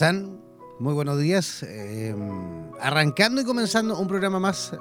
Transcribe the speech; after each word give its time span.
Están? 0.00 0.40
Muy 0.78 0.94
buenos 0.94 1.18
días. 1.18 1.62
Eh, 1.62 2.16
arrancando 2.80 3.42
y 3.42 3.44
comenzando 3.44 3.98
un 3.98 4.08
programa 4.08 4.40
más 4.40 4.72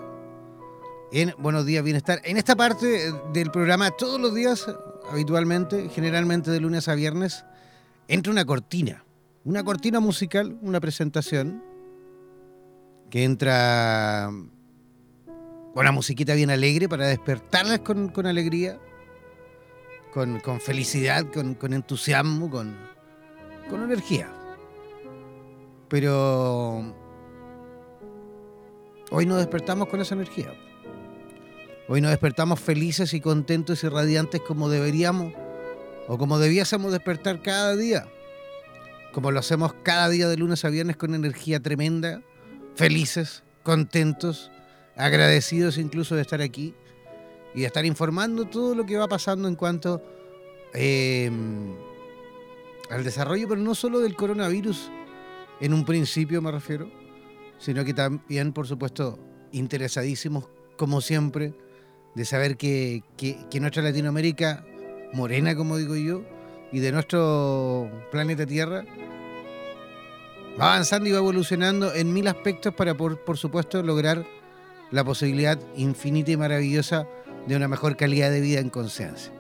en 1.12 1.34
Buenos 1.38 1.66
Días 1.66 1.84
Bienestar. 1.84 2.22
En 2.24 2.38
esta 2.38 2.56
parte 2.56 3.12
del 3.34 3.52
programa, 3.52 3.91
todos 3.91 4.18
los 4.18 4.34
días, 4.34 4.66
habitualmente, 5.12 5.90
generalmente 5.90 6.52
de 6.52 6.62
lunes 6.62 6.88
a 6.88 6.96
viernes, 6.96 7.44
entra 8.08 8.31
una 8.31 8.46
cortina. 8.46 9.03
Una 9.44 9.62
cortina 9.62 10.00
musical, 10.00 10.58
una 10.62 10.79
presentación, 10.79 11.62
que 13.09 13.25
entra 13.25 14.29
con 15.25 15.81
una 15.81 15.91
musiquita 15.91 16.34
bien 16.34 16.50
alegre 16.50 16.88
para 16.88 17.08
despertarlas 17.08 17.79
con, 17.79 18.25
alegría, 18.25 18.79
con, 20.13 20.40
felicidad, 20.62 21.25
con, 21.29 21.74
entusiasmo, 21.74 22.50
con 22.50 23.84
energía. 23.84 24.38
Pero 25.89 26.94
hoy 29.09 29.25
nos 29.25 29.38
despertamos 29.38 29.88
con 29.88 30.01
esa 30.01 30.16
energía. 30.16 30.53
Hoy 31.88 32.01
nos 32.01 32.11
despertamos 32.11 32.59
felices 32.59 33.13
y 33.16 33.19
contentos 33.22 33.83
y 33.83 33.89
radiantes 33.89 34.41
como 34.41 34.69
deberíamos 34.69 35.33
o 36.07 36.17
como 36.19 36.38
debiésemos 36.38 36.91
despertar 36.91 37.41
cada 37.41 37.75
día. 37.75 38.07
Como 39.11 39.31
lo 39.31 39.39
hacemos 39.39 39.73
cada 39.81 40.07
día 40.09 40.28
de 40.28 40.38
lunes 40.38 40.63
a 40.63 40.69
viernes 40.69 40.97
con 40.97 41.16
energía 41.16 41.59
tremenda, 41.59 42.22
felices, 42.75 43.44
contentos, 43.63 44.51
agradecidos 44.95 45.79
incluso 45.79 46.16
de 46.16 46.22
estar 46.22 46.41
aquí 46.41 46.75
y 47.55 47.61
de 47.61 47.66
estar 47.66 47.85
informando 47.85 48.45
todo 48.45 48.75
lo 48.75 48.85
que 48.85 48.97
va 48.97 49.07
pasando 49.07 49.47
en 49.47 49.55
cuanto 49.55 50.03
eh, 50.75 51.31
al 52.91 53.03
desarrollo, 53.03 53.47
pero 53.47 53.61
no 53.61 53.73
solo 53.73 53.99
del 53.99 54.16
coronavirus, 54.16 54.91
en 55.62 55.74
un 55.74 55.86
principio 55.86 56.42
me 56.42 56.52
refiero, 56.52 56.90
sino 57.58 57.84
que 57.84 57.94
también, 57.94 58.53
por 58.53 58.68
supuesto, 58.68 59.20
interesadísimos, 59.52 60.47
como 60.78 61.02
siempre, 61.02 61.53
de 62.16 62.25
saber 62.25 62.58
que, 62.58 63.03
que, 63.17 63.59
nuestra 63.59 63.84
Latinoamérica, 63.84 64.66
morena, 65.14 65.56
como 65.56 65.78
digo 65.78 65.96
yo, 65.96 66.23
y 66.72 66.79
de 66.79 66.91
nuestro 66.91 67.90
planeta 68.11 68.46
Tierra, 68.46 68.85
va 70.59 70.73
avanzando 70.73 71.09
y 71.09 71.11
va 71.11 71.17
evolucionando 71.17 71.94
en 71.94 72.14
mil 72.14 72.28
aspectos 72.28 72.73
para, 72.73 72.96
por, 72.96 73.23
por 73.23 73.38
supuesto, 73.38 73.84
lograr 73.84 74.26
la 74.91 75.03
posibilidad 75.03 75.59
infinita 75.76 76.32
y 76.32 76.38
maravillosa 76.38 77.08
de 77.47 77.55
una 77.55 77.67
mejor 77.67 77.96
calidad 77.96 78.32
de 78.32 78.41
vida 78.41 78.59
en 78.59 78.70
conciencia. 78.70 79.32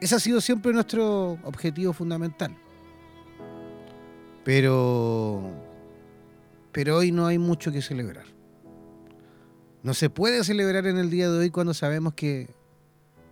Ese 0.00 0.14
ha 0.14 0.20
sido 0.20 0.40
siempre 0.40 0.72
nuestro 0.72 1.38
objetivo 1.44 1.92
fundamental. 1.92 2.56
Pero, 4.46 5.42
pero 6.70 6.98
hoy 6.98 7.10
no 7.10 7.26
hay 7.26 7.36
mucho 7.36 7.72
que 7.72 7.82
celebrar. 7.82 8.26
No 9.82 9.92
se 9.92 10.08
puede 10.08 10.44
celebrar 10.44 10.86
en 10.86 10.98
el 10.98 11.10
día 11.10 11.28
de 11.28 11.36
hoy 11.36 11.50
cuando 11.50 11.74
sabemos 11.74 12.14
que, 12.14 12.54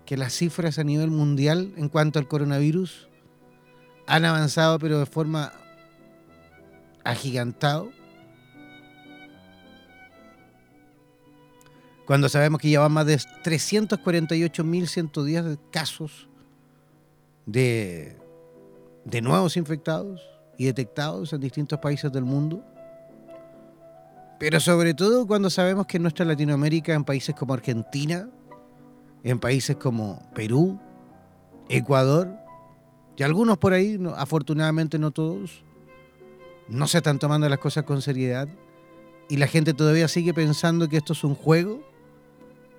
que 0.06 0.16
las 0.16 0.32
cifras 0.32 0.80
a 0.80 0.82
nivel 0.82 1.12
mundial 1.12 1.72
en 1.76 1.88
cuanto 1.88 2.18
al 2.18 2.26
coronavirus 2.26 3.08
han 4.08 4.24
avanzado, 4.24 4.80
pero 4.80 4.98
de 4.98 5.06
forma 5.06 5.52
agigantado. 7.04 7.92
cuando 12.06 12.28
sabemos 12.28 12.60
que 12.60 12.70
ya 12.70 12.80
van 12.80 12.92
más 12.92 13.06
de 13.06 13.16
348.110 13.16 15.58
casos 15.70 16.28
de, 17.46 18.18
de 19.06 19.22
nuevos 19.22 19.56
infectados 19.56 20.33
y 20.58 20.66
detectados 20.66 21.32
en 21.32 21.40
distintos 21.40 21.78
países 21.78 22.12
del 22.12 22.24
mundo. 22.24 22.64
Pero 24.38 24.60
sobre 24.60 24.94
todo 24.94 25.26
cuando 25.26 25.50
sabemos 25.50 25.86
que 25.86 25.96
en 25.96 26.02
nuestra 26.02 26.24
Latinoamérica, 26.24 26.94
en 26.94 27.04
países 27.04 27.34
como 27.34 27.54
Argentina, 27.54 28.28
en 29.22 29.38
países 29.38 29.76
como 29.76 30.22
Perú, 30.34 30.78
Ecuador, 31.68 32.28
y 33.16 33.22
algunos 33.22 33.58
por 33.58 33.72
ahí, 33.72 33.98
afortunadamente 34.16 34.98
no 34.98 35.12
todos, 35.12 35.62
no 36.68 36.86
se 36.86 36.98
están 36.98 37.18
tomando 37.18 37.48
las 37.48 37.58
cosas 37.58 37.84
con 37.84 38.02
seriedad 38.02 38.48
y 39.28 39.36
la 39.36 39.46
gente 39.46 39.72
todavía 39.72 40.08
sigue 40.08 40.34
pensando 40.34 40.88
que 40.88 40.96
esto 40.96 41.12
es 41.12 41.24
un 41.24 41.34
juego, 41.34 41.82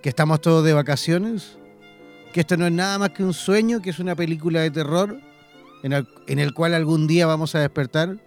que 0.02 0.10
estamos 0.10 0.42
todos 0.42 0.64
de 0.64 0.74
vacaciones, 0.74 1.58
que 2.34 2.42
esto 2.42 2.58
no 2.58 2.68
es 2.68 2.72
nada 2.72 3.00
más 3.00 3.12
que 3.12 3.24
un 3.24 3.34
sueño, 3.34 3.82
que 3.82 3.90
es 3.90 4.00
una 4.00 4.16
película 4.16 4.60
de 4.60 4.72
terror 4.72 5.20
en 5.86 6.40
el, 6.40 6.54
cual 6.56 6.74
algún 6.74 7.06
día 7.06 7.28
vamos 7.28 7.54
a 7.54 7.60
despertar 7.60 8.18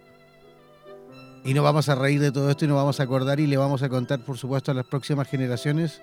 y 1.43 1.53
nos 1.53 1.61
vamos 1.61 1.89
a 1.89 1.95
reír 1.95 2.21
de 2.21 2.31
todo 2.31 2.49
esto 2.49 2.63
y 2.63 2.69
nos 2.69 2.77
vamos 2.77 3.01
a 3.01 3.03
acordar 3.03 3.41
y 3.41 3.47
le 3.47 3.57
vamos 3.57 3.83
a 3.83 3.89
contar, 3.89 4.23
por 4.23 4.37
supuesto, 4.37 4.71
a 4.71 4.73
las 4.73 4.85
próximas 4.85 5.27
generaciones 5.27 6.01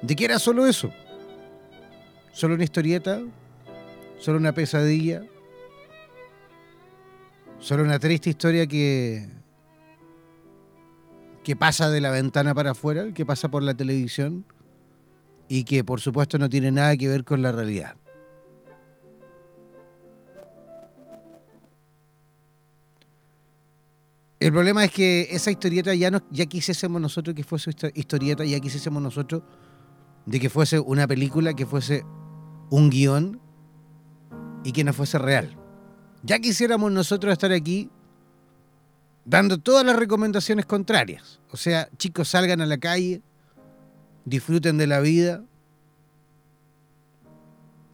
de 0.00 0.14
que 0.14 0.24
era 0.24 0.38
solo 0.38 0.64
eso. 0.64 0.92
Solo 2.32 2.54
una 2.54 2.62
historieta, 2.62 3.20
solo 4.20 4.38
una 4.38 4.52
pesadilla, 4.52 5.24
solo 7.58 7.82
una 7.82 7.98
triste 7.98 8.30
historia 8.30 8.68
que, 8.68 9.28
que 11.42 11.56
pasa 11.56 11.90
de 11.90 12.00
la 12.00 12.10
ventana 12.12 12.54
para 12.54 12.70
afuera, 12.72 13.12
que 13.12 13.26
pasa 13.26 13.48
por 13.48 13.64
la 13.64 13.74
televisión 13.74 14.44
y 15.48 15.64
que 15.64 15.82
por 15.82 16.00
supuesto 16.00 16.38
no 16.38 16.48
tiene 16.48 16.70
nada 16.70 16.96
que 16.96 17.08
ver 17.08 17.24
con 17.24 17.42
la 17.42 17.50
realidad. 17.50 17.96
El 24.38 24.52
problema 24.52 24.84
es 24.84 24.92
que 24.92 25.28
esa 25.30 25.50
historieta 25.50 25.94
ya, 25.94 26.10
no, 26.10 26.20
ya 26.30 26.44
quisiésemos 26.44 27.00
nosotros 27.00 27.34
que 27.34 27.42
fuese 27.42 27.70
historieta, 27.94 28.44
ya 28.44 28.60
quisiésemos 28.60 29.02
nosotros 29.02 29.42
de 30.26 30.38
que 30.38 30.50
fuese 30.50 30.78
una 30.78 31.06
película, 31.06 31.54
que 31.54 31.64
fuese 31.64 32.04
un 32.68 32.90
guion 32.90 33.40
y 34.62 34.72
que 34.72 34.84
no 34.84 34.92
fuese 34.92 35.18
real. 35.18 35.56
Ya 36.22 36.38
quisiéramos 36.38 36.92
nosotros 36.92 37.32
estar 37.32 37.50
aquí 37.52 37.88
dando 39.24 39.56
todas 39.56 39.86
las 39.86 39.96
recomendaciones 39.96 40.66
contrarias. 40.66 41.40
O 41.50 41.56
sea, 41.56 41.88
chicos, 41.96 42.28
salgan 42.28 42.60
a 42.60 42.66
la 42.66 42.76
calle, 42.76 43.22
disfruten 44.26 44.76
de 44.76 44.86
la 44.86 45.00
vida, 45.00 45.44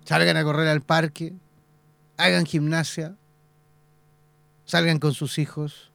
salgan 0.04 0.36
a 0.36 0.42
correr 0.42 0.66
al 0.66 0.80
parque, 0.80 1.34
hagan 2.16 2.46
gimnasia, 2.46 3.16
salgan 4.64 4.98
con 4.98 5.14
sus 5.14 5.38
hijos 5.38 5.91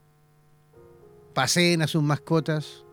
paseen 1.38 1.84
a 1.84 1.88
sus 1.88 2.02
mascotas, 2.02 2.84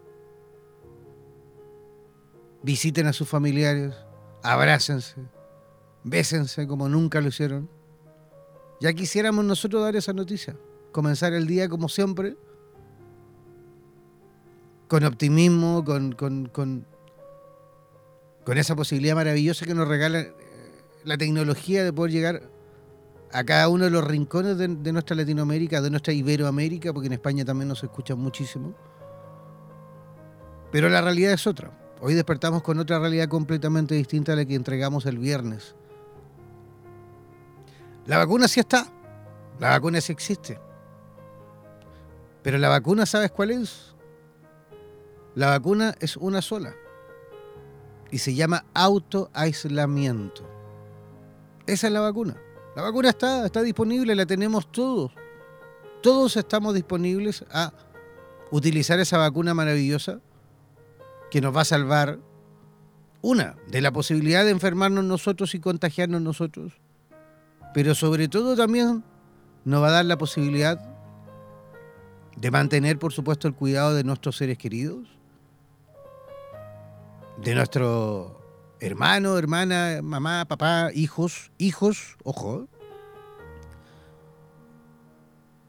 visiten 2.62 3.06
a 3.06 3.14
sus 3.14 3.26
familiares, 3.26 3.94
abrácense, 4.42 5.14
bésense 6.02 6.66
como 6.66 6.90
nunca 6.90 7.22
lo 7.22 7.28
hicieron. 7.28 7.70
Ya 8.82 8.92
quisiéramos 8.92 9.46
nosotros 9.46 9.82
dar 9.82 9.96
esa 9.96 10.12
noticia, 10.12 10.58
comenzar 10.92 11.32
el 11.32 11.46
día 11.46 11.70
como 11.70 11.88
siempre, 11.88 12.36
con 14.88 15.04
optimismo, 15.04 15.82
con, 15.82 16.12
con, 16.12 16.44
con, 16.44 16.86
con 18.44 18.58
esa 18.58 18.76
posibilidad 18.76 19.14
maravillosa 19.14 19.64
que 19.64 19.74
nos 19.74 19.88
regala 19.88 20.20
eh, 20.20 20.34
la 21.02 21.16
tecnología 21.16 21.82
de 21.82 21.94
poder 21.94 22.12
llegar 22.12 22.42
a 23.34 23.42
cada 23.42 23.68
uno 23.68 23.82
de 23.82 23.90
los 23.90 24.04
rincones 24.04 24.56
de, 24.56 24.68
nuestra 24.68 25.16
Latinoamérica, 25.16 25.82
de 25.82 25.90
nuestra 25.90 26.12
Iberoamérica, 26.12 26.92
porque 26.92 27.08
en 27.08 27.14
España 27.14 27.44
también 27.44 27.66
nos 27.66 27.82
escuchan 27.82 28.16
muchísimo. 28.16 28.72
Pero 30.70 30.88
la 30.88 31.00
realidad 31.00 31.32
es 31.32 31.44
otra. 31.48 31.72
Hoy 32.00 32.14
despertamos 32.14 32.62
con 32.62 32.78
otra 32.78 33.00
realidad 33.00 33.26
completamente 33.26 33.96
distinta 33.96 34.34
a 34.34 34.36
la 34.36 34.44
que 34.44 34.54
entregamos 34.54 35.04
el 35.06 35.18
viernes. 35.18 35.74
La 38.06 38.18
vacuna 38.18 38.46
sí 38.46 38.60
está, 38.60 38.86
la 39.58 39.70
vacuna 39.70 40.00
sí 40.00 40.12
existe. 40.12 40.60
Pero 42.44 42.56
la 42.58 42.68
vacuna, 42.68 43.04
¿sabes 43.04 43.32
cuál 43.32 43.50
es? 43.50 43.96
La 45.34 45.48
vacuna 45.48 45.96
es 45.98 46.16
una 46.16 46.40
sola. 46.40 46.72
Y 48.12 48.18
se 48.18 48.36
llama 48.36 48.64
autoaislamiento. 48.74 50.48
Esa 51.66 51.88
es 51.88 51.92
la 51.92 52.00
vacuna. 52.00 52.36
La 52.76 52.82
vacuna 52.82 53.10
está, 53.10 53.46
está 53.46 53.62
disponible, 53.62 54.14
la 54.14 54.26
tenemos 54.26 54.70
todos. 54.70 55.12
Todos 56.02 56.36
estamos 56.36 56.74
disponibles 56.74 57.44
a 57.50 57.72
utilizar 58.50 58.98
esa 59.00 59.18
vacuna 59.18 59.54
maravillosa 59.54 60.20
que 61.30 61.40
nos 61.40 61.56
va 61.56 61.62
a 61.62 61.64
salvar, 61.64 62.18
una, 63.22 63.56
de 63.68 63.80
la 63.80 63.90
posibilidad 63.90 64.44
de 64.44 64.50
enfermarnos 64.50 65.04
nosotros 65.04 65.54
y 65.54 65.60
contagiarnos 65.60 66.20
nosotros, 66.20 66.74
pero 67.72 67.94
sobre 67.94 68.28
todo 68.28 68.54
también 68.54 69.02
nos 69.64 69.82
va 69.82 69.88
a 69.88 69.92
dar 69.92 70.04
la 70.04 70.18
posibilidad 70.18 70.78
de 72.36 72.50
mantener, 72.50 72.98
por 72.98 73.12
supuesto, 73.12 73.48
el 73.48 73.54
cuidado 73.54 73.94
de 73.94 74.04
nuestros 74.04 74.36
seres 74.36 74.58
queridos, 74.58 75.08
de 77.42 77.54
nuestro 77.54 78.43
hermano, 78.86 79.38
hermana, 79.38 80.00
mamá, 80.02 80.44
papá, 80.44 80.90
hijos, 80.94 81.50
hijos, 81.58 82.16
ojo. 82.22 82.68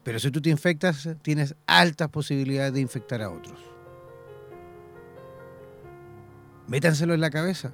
Pero 0.02 0.18
si 0.18 0.30
tú 0.30 0.40
te 0.40 0.50
infectas, 0.50 1.08
tienes 1.22 1.56
altas 1.66 2.08
posibilidades 2.08 2.74
de 2.74 2.80
infectar 2.80 3.22
a 3.22 3.30
otros. 3.30 3.58
Métanselo 6.68 7.14
en 7.14 7.20
la 7.20 7.30
cabeza. 7.30 7.72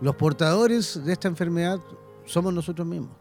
Los 0.00 0.16
portadores 0.16 1.04
de 1.04 1.12
esta 1.12 1.28
enfermedad 1.28 1.78
somos 2.24 2.52
nosotros 2.52 2.86
mismos. 2.86 3.16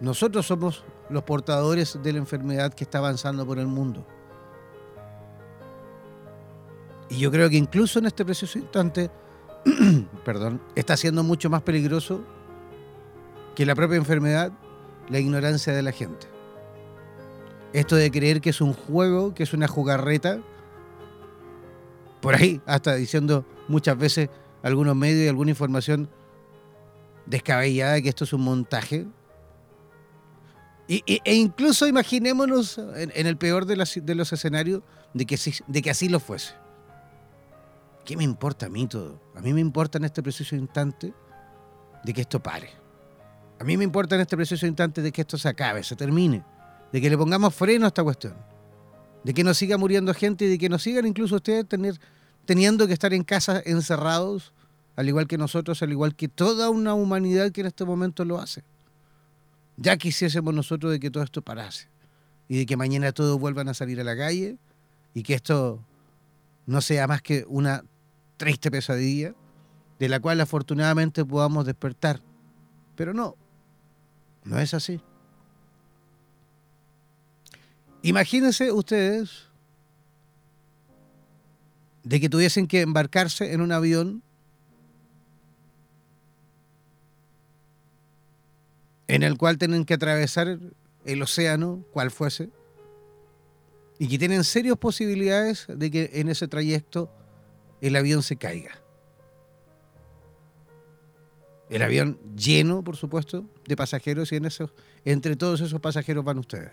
Nosotros 0.00 0.46
somos 0.46 0.84
los 1.10 1.22
portadores 1.22 1.98
de 2.02 2.12
la 2.12 2.18
enfermedad 2.18 2.72
que 2.72 2.84
está 2.84 2.98
avanzando 2.98 3.46
por 3.46 3.58
el 3.58 3.66
mundo. 3.66 4.06
Y 7.14 7.18
yo 7.18 7.30
creo 7.30 7.48
que 7.48 7.56
incluso 7.56 8.00
en 8.00 8.06
este 8.06 8.24
preciso 8.24 8.58
instante, 8.58 9.08
perdón, 10.24 10.60
está 10.74 10.96
siendo 10.96 11.22
mucho 11.22 11.48
más 11.48 11.62
peligroso 11.62 12.24
que 13.54 13.64
la 13.64 13.76
propia 13.76 13.98
enfermedad, 13.98 14.50
la 15.08 15.20
ignorancia 15.20 15.72
de 15.72 15.82
la 15.82 15.92
gente. 15.92 16.26
Esto 17.72 17.94
de 17.94 18.10
creer 18.10 18.40
que 18.40 18.50
es 18.50 18.60
un 18.60 18.72
juego, 18.72 19.32
que 19.32 19.44
es 19.44 19.52
una 19.52 19.68
jugarreta, 19.68 20.40
por 22.20 22.34
ahí 22.34 22.60
hasta 22.66 22.96
diciendo 22.96 23.46
muchas 23.68 23.96
veces 23.96 24.28
algunos 24.64 24.96
medios 24.96 25.24
y 25.24 25.28
alguna 25.28 25.50
información 25.50 26.10
descabellada 27.26 28.00
que 28.00 28.08
esto 28.08 28.24
es 28.24 28.32
un 28.32 28.40
montaje. 28.40 29.06
e 30.88 31.34
incluso 31.34 31.86
imaginémonos 31.86 32.78
en, 32.78 33.26
el 33.26 33.36
peor 33.36 33.66
de, 33.66 33.76
de 34.02 34.14
los 34.16 34.32
escenarios 34.32 34.82
de 35.12 35.26
que, 35.26 35.38
de 35.68 35.82
que 35.82 35.90
así 35.90 36.08
lo 36.08 36.18
fuese. 36.18 36.63
¿Qué 38.04 38.16
me 38.16 38.24
importa 38.24 38.66
a 38.66 38.68
mí 38.68 38.86
todo? 38.86 39.20
A 39.34 39.40
mí 39.40 39.52
me 39.52 39.60
importa 39.60 39.98
en 39.98 40.04
este 40.04 40.22
preciso 40.22 40.54
instante 40.54 41.14
de 42.04 42.12
que 42.12 42.20
esto 42.20 42.42
pare. 42.42 42.70
A 43.58 43.64
mí 43.64 43.76
me 43.76 43.84
importa 43.84 44.14
en 44.14 44.20
este 44.20 44.36
preciso 44.36 44.66
instante 44.66 45.00
de 45.00 45.10
que 45.10 45.22
esto 45.22 45.38
se 45.38 45.48
acabe, 45.48 45.82
se 45.82 45.96
termine, 45.96 46.44
de 46.92 47.00
que 47.00 47.08
le 47.08 47.16
pongamos 47.16 47.54
freno 47.54 47.86
a 47.86 47.88
esta 47.88 48.04
cuestión, 48.04 48.34
de 49.22 49.32
que 49.32 49.42
no 49.42 49.54
siga 49.54 49.78
muriendo 49.78 50.12
gente 50.12 50.44
y 50.44 50.48
de 50.48 50.58
que 50.58 50.68
no 50.68 50.78
sigan 50.78 51.06
incluso 51.06 51.36
ustedes 51.36 51.66
teniendo 52.44 52.86
que 52.86 52.92
estar 52.92 53.14
en 53.14 53.24
casa 53.24 53.62
encerrados, 53.64 54.52
al 54.96 55.08
igual 55.08 55.26
que 55.26 55.38
nosotros, 55.38 55.82
al 55.82 55.92
igual 55.92 56.14
que 56.14 56.28
toda 56.28 56.68
una 56.68 56.94
humanidad 56.94 57.52
que 57.52 57.62
en 57.62 57.68
este 57.68 57.84
momento 57.84 58.24
lo 58.24 58.38
hace. 58.38 58.62
Ya 59.76 59.96
quisiésemos 59.96 60.52
nosotros 60.52 60.92
de 60.92 61.00
que 61.00 61.10
todo 61.10 61.24
esto 61.24 61.42
parase 61.42 61.88
y 62.48 62.58
de 62.58 62.66
que 62.66 62.76
mañana 62.76 63.12
todos 63.12 63.40
vuelvan 63.40 63.68
a 63.68 63.74
salir 63.74 63.98
a 64.00 64.04
la 64.04 64.16
calle 64.16 64.58
y 65.14 65.22
que 65.22 65.34
esto 65.34 65.80
no 66.66 66.80
sea 66.80 67.06
más 67.06 67.22
que 67.22 67.44
una 67.48 67.84
triste 68.36 68.70
pesadilla 68.70 69.34
de 69.98 70.08
la 70.08 70.20
cual 70.20 70.40
afortunadamente 70.40 71.24
podamos 71.24 71.66
despertar. 71.66 72.20
Pero 72.96 73.14
no, 73.14 73.36
no 74.44 74.58
es 74.58 74.74
así. 74.74 75.00
Imagínense 78.02 78.70
ustedes 78.70 79.48
de 82.02 82.20
que 82.20 82.28
tuviesen 82.28 82.66
que 82.66 82.82
embarcarse 82.82 83.52
en 83.52 83.62
un 83.62 83.72
avión 83.72 84.22
en 89.08 89.22
el 89.22 89.38
cual 89.38 89.58
tienen 89.58 89.84
que 89.84 89.94
atravesar 89.94 90.58
el 91.04 91.22
océano, 91.22 91.84
cual 91.92 92.10
fuese, 92.10 92.50
y 93.98 94.08
que 94.08 94.18
tienen 94.18 94.44
serias 94.44 94.76
posibilidades 94.76 95.66
de 95.68 95.90
que 95.90 96.10
en 96.14 96.28
ese 96.28 96.48
trayecto 96.48 97.10
el 97.80 97.96
avión 97.96 98.22
se 98.22 98.36
caiga. 98.36 98.84
El 101.70 101.82
avión 101.82 102.18
lleno, 102.36 102.84
por 102.84 102.96
supuesto, 102.96 103.46
de 103.66 103.76
pasajeros 103.76 104.32
y 104.32 104.36
en 104.36 104.44
esos, 104.44 104.72
entre 105.04 105.36
todos 105.36 105.60
esos 105.60 105.80
pasajeros 105.80 106.24
van 106.24 106.38
ustedes. 106.38 106.72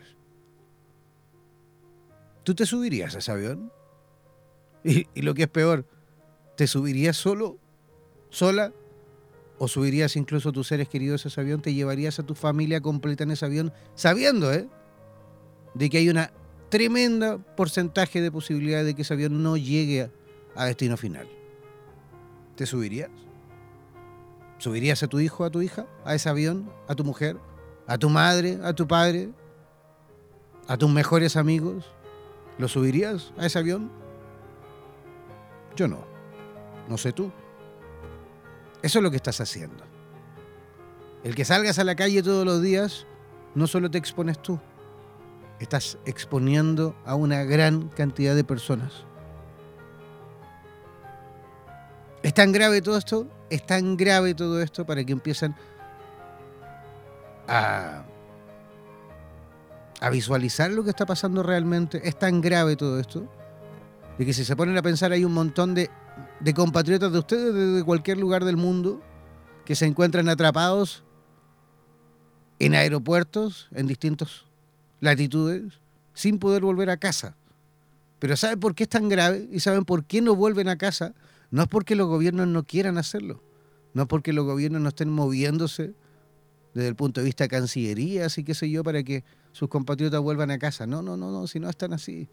¿Tú 2.43 2.55
te 2.55 2.65
subirías 2.65 3.15
a 3.15 3.20
ese 3.20 3.31
avión? 3.31 3.72
Y, 4.84 5.05
lo 5.22 5.34
que 5.34 5.43
es 5.43 5.48
peor, 5.48 5.86
¿te 6.58 6.67
subirías 6.67 7.15
solo? 7.15 7.58
¿Sola? 8.29 8.74
¿O 9.60 9.67
subirías 9.67 10.15
incluso 10.15 10.50
a 10.50 10.51
tus 10.51 10.67
seres 10.67 10.89
queridos 10.89 11.24
a 11.25 11.27
ese 11.29 11.39
avión? 11.39 11.62
¿Te 11.62 11.74
llevarías 11.74 12.20
a 12.20 12.24
tu 12.24 12.34
familia 12.34 12.81
completa 12.81 13.24
en 13.24 13.31
ese 13.31 13.46
avión? 13.46 13.72
Sabiendo, 13.93 14.51
¿eh? 14.51 14.67
De 15.75 15.89
que 15.89 16.00
hay 16.00 16.10
una 16.10 16.31
tremenda 16.70 17.38
porcentaje 17.38 18.22
de 18.22 18.31
posibilidad 18.31 18.84
de 18.84 18.96
que 18.96 19.03
ese 19.03 19.13
avión 19.13 19.43
no 19.43 19.55
llegue 19.55 20.10
a, 20.62 20.65
destino 20.65 20.98
final. 20.98 21.27
¿Te 22.56 22.65
subirías? 22.65 23.10
¿Subirías 24.58 25.01
a 25.03 25.08
tu 25.08 25.20
hijo, 25.20 25.44
a 25.44 25.50
tu 25.50 25.62
hija, 25.62 25.88
a 26.06 26.13
ese 26.13 26.30
avión, 26.30 26.72
a 26.88 26.96
tu 26.96 27.03
mujer, 27.03 27.38
a 27.88 27.98
tu 27.98 28.10
madre, 28.10 28.60
a 28.63 28.74
tu 28.74 28.88
padre, 28.88 29.30
a 30.68 30.77
tus 30.77 30.89
mejores 30.89 31.36
amigos? 31.36 31.86
¿Lo 32.58 32.68
subirías 32.68 33.34
a 33.38 33.46
ese 33.46 33.60
avión? 33.60 33.91
Yo 35.75 35.88
no. 35.88 36.06
No 36.88 36.98
sé 36.98 37.12
tú. 37.12 37.32
Eso 38.82 39.00
es 39.00 39.03
lo 39.03 39.12
que 39.12 39.18
estás 39.18 39.41
haciendo. 39.41 39.84
El 41.24 41.36
que 41.36 41.46
salgas 41.46 41.80
a 41.80 41.84
la 41.84 41.96
calle 41.96 42.24
todos 42.24 42.46
los 42.46 42.62
días, 42.62 43.06
no 43.53 43.68
solo 43.68 43.91
te 43.91 43.98
expones 43.98 44.41
tú, 44.41 44.60
estás 45.60 45.98
exponiendo 46.06 46.96
a 47.06 47.15
una 47.15 47.44
gran 47.44 47.89
cantidad 47.89 48.36
de 48.36 48.44
personas. 48.44 49.06
¿Es 52.24 52.34
tan 52.34 52.51
grave 52.51 52.82
todo 52.82 52.98
esto? 52.98 53.28
Es 53.50 53.66
tan 53.66 53.98
grave 53.98 54.34
todo 54.34 54.62
esto 54.62 54.86
para 54.86 55.04
que 55.04 55.12
empiecen 55.12 55.56
a, 57.48 58.04
a 60.00 60.10
visualizar 60.10 60.72
lo 60.72 60.84
que 60.84 60.92
está 60.92 61.06
pasando 61.06 61.42
realmente. 61.44 62.08
Es 62.08 62.18
tan 62.18 62.42
grave 62.42 62.75
todo 62.75 63.00
esto 63.00 63.28
de 64.18 64.25
que 64.25 64.34
si 64.34 64.46
se 64.46 64.56
ponen 64.56 64.78
a 64.78 64.82
pensar 64.82 65.12
hay 65.12 65.25
un 65.25 65.34
montón 65.34 65.74
de, 65.74 65.90
de 66.40 66.54
compatriotas 66.54 67.12
de 67.12 67.20
ustedes 67.20 67.54
desde 67.54 67.84
cualquier 67.84 68.18
lugar 68.20 68.46
del 68.46 68.58
mundo 68.58 69.01
que 69.66 69.75
se 69.75 69.86
encuentran 69.86 70.30
atrapados 70.30 71.04
en 72.60 72.75
aeropuertos 72.75 73.68
en 73.72 73.88
distintas 73.88 74.46
latitudes 75.00 75.80
sin 76.13 76.38
poder 76.38 76.62
volver 76.62 76.90
a 76.92 76.98
casa. 76.98 77.36
Pero 78.20 78.38
¿saben 78.38 78.60
por 78.60 78.75
qué 78.75 78.84
es 78.84 78.90
tan 78.90 79.10
grave? 79.10 79.48
¿Y 79.51 79.60
saben 79.60 79.86
por 79.86 80.04
qué 80.06 80.22
no 80.22 80.36
vuelven 80.36 80.68
a 80.68 80.78
casa? 80.78 81.13
No 81.51 81.63
es 81.63 81.67
porque 81.67 81.96
los 81.96 82.08
gobiernos 82.08 82.48
no 82.48 82.63
quieran 82.63 82.98
hacerlo, 82.98 83.43
no 83.93 84.03
es 84.03 84.08
porque 84.08 84.34
los 84.34 84.46
gobiernos 84.46 84.81
no 84.81 84.89
estén 84.89 85.10
moviéndose 85.10 85.93
desde 86.74 86.88
el 86.88 86.96
punto 86.96 87.20
de 87.20 87.25
vista 87.25 87.43
de 87.43 87.50
cancillería, 87.50 88.25
así 88.25 88.43
que 88.43 88.53
sé 88.55 88.70
yo, 88.70 88.84
para 88.84 89.03
que 89.03 89.24
sus 89.51 89.67
compatriotas 89.70 90.22
vuelvan 90.22 90.51
a 90.51 90.58
casa. 90.58 90.88
No, 90.88 91.01
no, 91.01 91.17
no, 91.17 91.29
no, 91.29 91.46
si 91.48 91.60
no 91.60 91.70
están 91.70 91.93
así. 91.93 92.29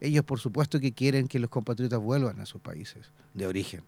Ellos 0.00 0.24
por 0.24 0.40
supuesto 0.40 0.80
que 0.80 0.92
quieren 0.92 1.28
que 1.28 1.38
los 1.38 1.50
compatriotas 1.50 2.00
vuelvan 2.00 2.40
a 2.40 2.46
sus 2.46 2.60
países 2.60 3.12
de 3.34 3.46
origen. 3.46 3.84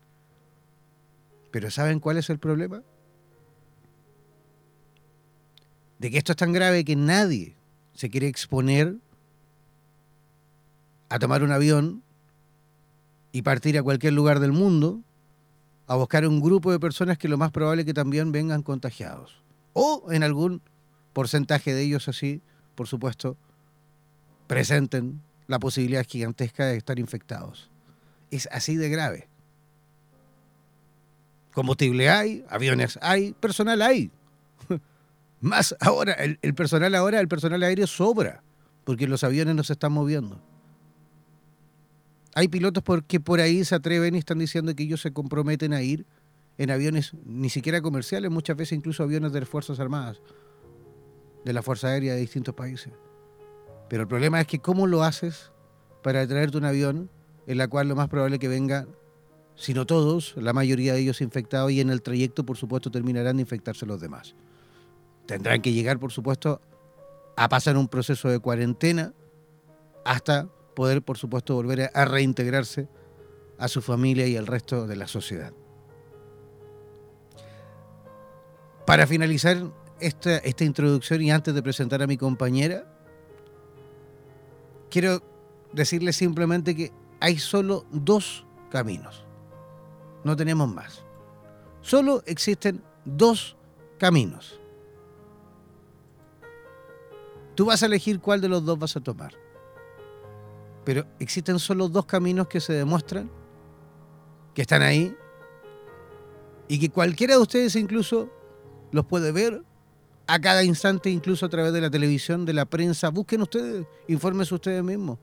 Pero 1.51 1.71
¿saben 1.71 1.99
cuál 1.99 2.19
es 2.19 2.31
el 2.31 2.39
problema? 2.39 2.83
De 5.99 6.11
que 6.11 6.19
esto 6.19 6.33
es 6.33 6.37
tan 6.37 6.53
grave 6.53 6.85
que 6.85 6.95
nadie 6.95 7.57
se 7.95 8.11
quiere 8.11 8.29
exponer 8.29 8.97
a 11.09 11.19
tomar 11.19 11.43
un 11.43 11.53
avión 11.53 12.04
y 13.35 13.43
partir 13.43 13.77
a 13.77 13.83
cualquier 13.83 14.13
lugar 14.13 14.39
del 14.39 14.53
mundo 14.53 15.03
a 15.89 15.97
buscar 15.97 16.25
un 16.25 16.41
grupo 16.41 16.71
de 16.71 16.79
personas 16.79 17.19
que 17.19 17.27
lo 17.27 17.37
más 17.37 17.51
probable 17.51 17.85
que 17.85 17.93
también 17.93 18.31
vengan 18.31 18.63
contagiados. 18.63 19.43
O 19.73 20.07
en 20.13 20.23
algún 20.23 20.63
porcentaje 21.13 21.75
de 21.75 21.83
ellos 21.83 22.07
así, 22.07 22.43
por 22.77 22.87
supuesto, 22.87 23.37
presenten 24.47 25.21
la 25.49 25.59
posibilidad 25.59 26.07
gigantesca 26.07 26.67
de 26.67 26.77
estar 26.77 27.01
infectados. 27.01 27.71
Es 28.31 28.49
así 28.53 28.77
de 28.77 28.89
grave. 28.89 29.27
Combustible 31.55 32.11
hay, 32.11 32.45
aviones 32.49 33.01
hay, 33.03 33.33
personal 33.33 33.83
hay. 33.83 34.13
Más 35.41 35.75
ahora, 35.81 36.13
el, 36.13 36.39
el 36.41 36.55
personal 36.55 36.95
ahora, 36.95 37.19
el 37.19 37.27
personal 37.27 37.65
aéreo 37.65 37.89
sobra, 37.89 38.45
porque 38.85 39.09
los 39.09 39.25
aviones 39.25 39.57
no 39.57 39.65
se 39.65 39.73
están 39.73 39.91
moviendo. 39.91 40.41
Hay 42.35 42.49
pilotos 42.49 42.83
porque 42.83 43.21
por 43.21 43.41
ahí 43.41 43.65
se 43.65 43.75
atreven 43.75 44.15
y 44.15 44.19
están 44.19 44.39
diciendo 44.39 44.75
que 44.75 44.83
ellos 44.83 45.01
se 45.01 45.13
comprometen 45.13 45.73
a 45.73 45.83
ir 45.83 46.05
en 46.59 46.71
aviones 46.71 47.13
ni 47.25 47.49
siquiera 47.49 47.81
comerciales, 47.81 48.31
muchas 48.31 48.57
veces 48.57 48.77
incluso 48.77 49.03
aviones 49.03 49.33
de 49.33 49.41
las 49.41 49.49
Fuerzas 49.49 49.81
Armadas, 49.81 50.21
de 51.45 51.53
la 51.53 51.63
Fuerza 51.63 51.89
Aérea 51.89 52.15
de 52.15 52.21
distintos 52.21 52.55
países. 52.55 52.93
Pero 53.89 54.03
el 54.03 54.09
problema 54.09 54.41
es 54.41 54.47
que 54.47 54.59
cómo 54.59 54.87
lo 54.87 55.03
haces 55.03 55.53
para 56.03 56.27
traerte 56.27 56.59
un 56.59 56.65
avión 56.65 57.11
en 57.47 57.59
la 57.59 57.69
cual 57.69 57.89
lo 57.89 57.97
más 57.97 58.09
probable 58.09 58.39
que 58.39 58.49
venga, 58.49 58.87
si 59.55 59.75
no 59.75 59.87
todos, 59.87 60.35
la 60.37 60.53
mayoría 60.53 60.95
de 60.95 61.01
ellos 61.01 61.21
infectados 61.21 61.71
y 61.71 61.81
en 61.81 61.91
el 61.91 62.03
trayecto, 62.03 62.45
por 62.45 62.57
supuesto, 62.57 62.91
terminarán 62.91 63.37
de 63.37 63.43
infectarse 63.43 63.87
los 63.87 64.01
demás. 64.01 64.35
Tendrán 65.27 65.63
que 65.63 65.73
llegar, 65.73 65.99
por 65.99 66.13
supuesto, 66.13 66.61
a 67.37 67.49
pasar 67.49 67.77
un 67.77 67.89
proceso 67.89 68.29
de 68.29 68.39
cuarentena 68.39 69.13
hasta 70.05 70.49
poder, 70.75 71.03
por 71.03 71.19
supuesto, 71.19 71.55
volver 71.55 71.91
a 71.93 72.05
reintegrarse 72.05 72.89
a 73.59 73.69
su 73.69 73.83
familia 73.83 74.27
y 74.27 74.37
al 74.37 74.47
resto 74.47 74.87
de 74.87 74.97
la 74.97 75.07
sociedad. 75.07 75.53
Para 78.87 79.07
finalizar 79.07 79.57
esta, 80.01 80.37
esta 80.39 80.65
introducción 80.65 81.23
y 81.23 81.31
antes 81.31 81.55
de 81.55 81.63
presentar 81.63 82.03
a 82.03 82.07
mi 82.07 82.17
compañera, 82.17 82.85
quiero 84.91 85.23
decirle 85.73 86.13
simplemente 86.13 86.77
que 86.77 86.93
hay 87.21 87.39
solo 87.39 87.87
dos 87.91 88.45
caminos. 88.71 89.25
No 90.25 90.37
tenemos 90.37 90.73
más. 90.73 91.05
Solo 91.81 92.23
existen 92.27 92.83
dos 93.05 93.57
caminos. 93.99 94.61
Tú 97.55 97.67
vas 97.67 97.83
a 97.83 97.87
elegir 97.87 98.21
cuál 98.21 98.41
de 98.41 98.49
los 98.49 98.65
dos 98.65 98.79
vas 98.79 98.97
a 98.97 99.01
tomar. 99.01 99.44
Pero 100.85 101.07
existen 101.19 101.59
solo 101.59 101.89
dos 101.89 102.07
caminos 102.07 102.47
que 102.49 102.61
se 102.61 102.73
demuestran, 102.75 103.31
que 104.55 104.63
están 104.63 104.83
ahí, 104.83 105.17
y 106.69 106.79
que 106.79 106.91
cualquiera 106.91 107.35
de 107.35 107.41
ustedes 107.41 107.77
incluso 107.77 108.31
los 108.93 109.07
puede 109.07 109.33
ver 109.33 109.63
a 110.27 110.41
cada 110.41 110.65
instante, 110.65 111.11
incluso 111.11 111.47
a 111.47 111.49
través 111.49 111.73
de 111.73 111.81
la 111.81 111.91
televisión, 111.91 112.45
de 112.45 112.55
la 112.55 112.65
prensa. 112.65 113.11
Busquen 113.11 113.43
ustedes, 113.43 113.87
infórmense 114.09 114.55
ustedes 114.55 114.83
mismos. 114.83 115.19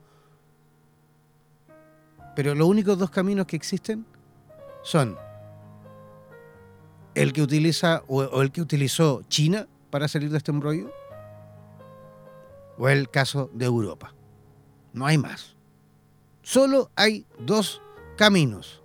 Pero 2.36 2.54
los 2.54 2.68
únicos 2.68 2.98
dos 2.98 3.10
caminos 3.10 3.46
que 3.46 3.56
existen 3.56 4.06
son 4.82 5.16
el 7.14 7.32
que 7.32 7.42
utiliza 7.42 8.02
o, 8.08 8.22
o 8.22 8.42
el 8.42 8.50
que 8.52 8.62
utilizó 8.62 9.22
China 9.28 9.66
para 9.90 10.08
salir 10.08 10.30
de 10.30 10.38
este 10.38 10.50
embrollo 10.50 10.90
o 12.78 12.88
el 12.88 13.10
caso 13.10 13.50
de 13.52 13.66
Europa. 13.66 14.14
No 14.92 15.06
hay 15.06 15.18
más. 15.18 15.51
Solo 16.42 16.90
hay 16.96 17.26
dos 17.38 17.80
caminos. 18.16 18.82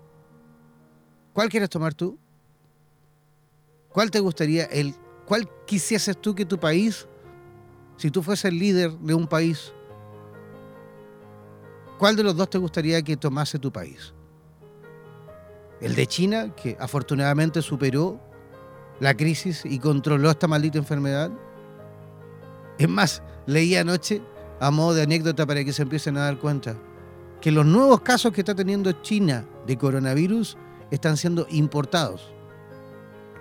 ¿Cuál 1.34 1.50
quieres 1.50 1.70
tomar 1.70 1.94
tú? 1.94 2.18
¿Cuál 3.90 4.12
te 4.12 4.20
gustaría 4.20 4.66
el 4.66 4.96
cuál 5.26 5.50
quisieses 5.66 6.16
tú 6.22 6.34
que 6.34 6.46
tu 6.46 6.58
país 6.58 7.08
si 7.98 8.10
tú 8.12 8.24
fueses 8.24 8.46
el 8.46 8.60
líder 8.60 8.92
de 9.00 9.14
un 9.14 9.28
país 9.28 9.74
¿Cuál 11.98 12.16
de 12.16 12.24
los 12.24 12.36
dos 12.36 12.50
te 12.50 12.60
gustaría 12.60 13.02
que 13.02 13.18
tomase 13.18 13.58
tu 13.58 13.72
país? 13.72 14.14
¿El 15.82 15.96
de 15.96 16.06
China, 16.06 16.54
que 16.56 16.78
afortunadamente 16.80 17.62
superó 17.62 18.20
la 19.00 19.16
crisis 19.16 19.66
y 19.66 19.80
controló 19.80 20.30
esta 20.30 20.48
maldita 20.48 20.78
enfermedad? 20.78 21.32
Es 22.78 22.88
más, 22.88 23.24
leí 23.48 23.76
anoche, 23.76 24.22
a 24.60 24.70
modo 24.70 24.94
de 24.94 25.04
anécdota 25.04 25.48
para 25.48 25.64
que 25.64 25.74
se 25.74 25.82
empiecen 25.82 26.18
a 26.18 26.26
dar 26.26 26.38
cuenta, 26.38 26.76
que 27.42 27.52
los 27.52 27.66
nuevos 27.66 28.02
casos 28.02 28.32
que 28.34 28.42
está 28.42 28.56
teniendo 28.56 28.92
China 28.92 29.46
de 29.66 29.78
coronavirus 29.78 30.58
están 30.92 31.18
siendo 31.18 31.46
importados. 31.50 32.32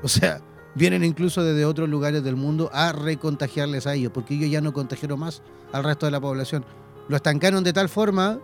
O 0.03 0.09
sea, 0.09 0.41
vienen 0.75 1.05
incluso 1.05 1.43
desde 1.43 1.65
otros 1.65 1.89
lugares 1.89 2.23
del 2.23 2.37
mundo 2.37 2.71
a 2.73 2.93
recontagiarles 2.93 3.87
a 3.87 3.95
ellos, 3.95 4.13
porque 4.13 4.35
ellos 4.35 4.51
ya 4.51 4.61
no 4.61 4.73
contagiaron 4.73 5.21
más 5.21 5.43
al 5.73 5.85
resto 5.85 6.07
de 6.07 6.13
la 6.13 6.21
población. 6.21 6.65
Lo 7.09 7.17
estancaron 7.17 7.65
de 7.65 7.73
tal 7.73 7.89
forma 7.89 8.39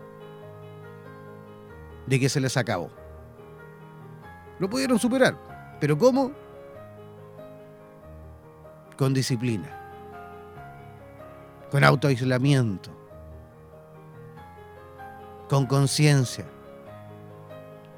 de 2.06 2.18
que 2.18 2.28
se 2.28 2.40
les 2.40 2.56
acabó. 2.56 2.90
Lo 4.58 4.70
pudieron 4.70 4.98
superar, 4.98 5.36
pero 5.80 5.98
¿cómo? 5.98 6.32
Con 8.96 9.12
disciplina, 9.12 9.68
con 11.70 11.82
autoaislamiento, 11.82 12.90
con 15.52 15.66
conciencia 15.66 16.46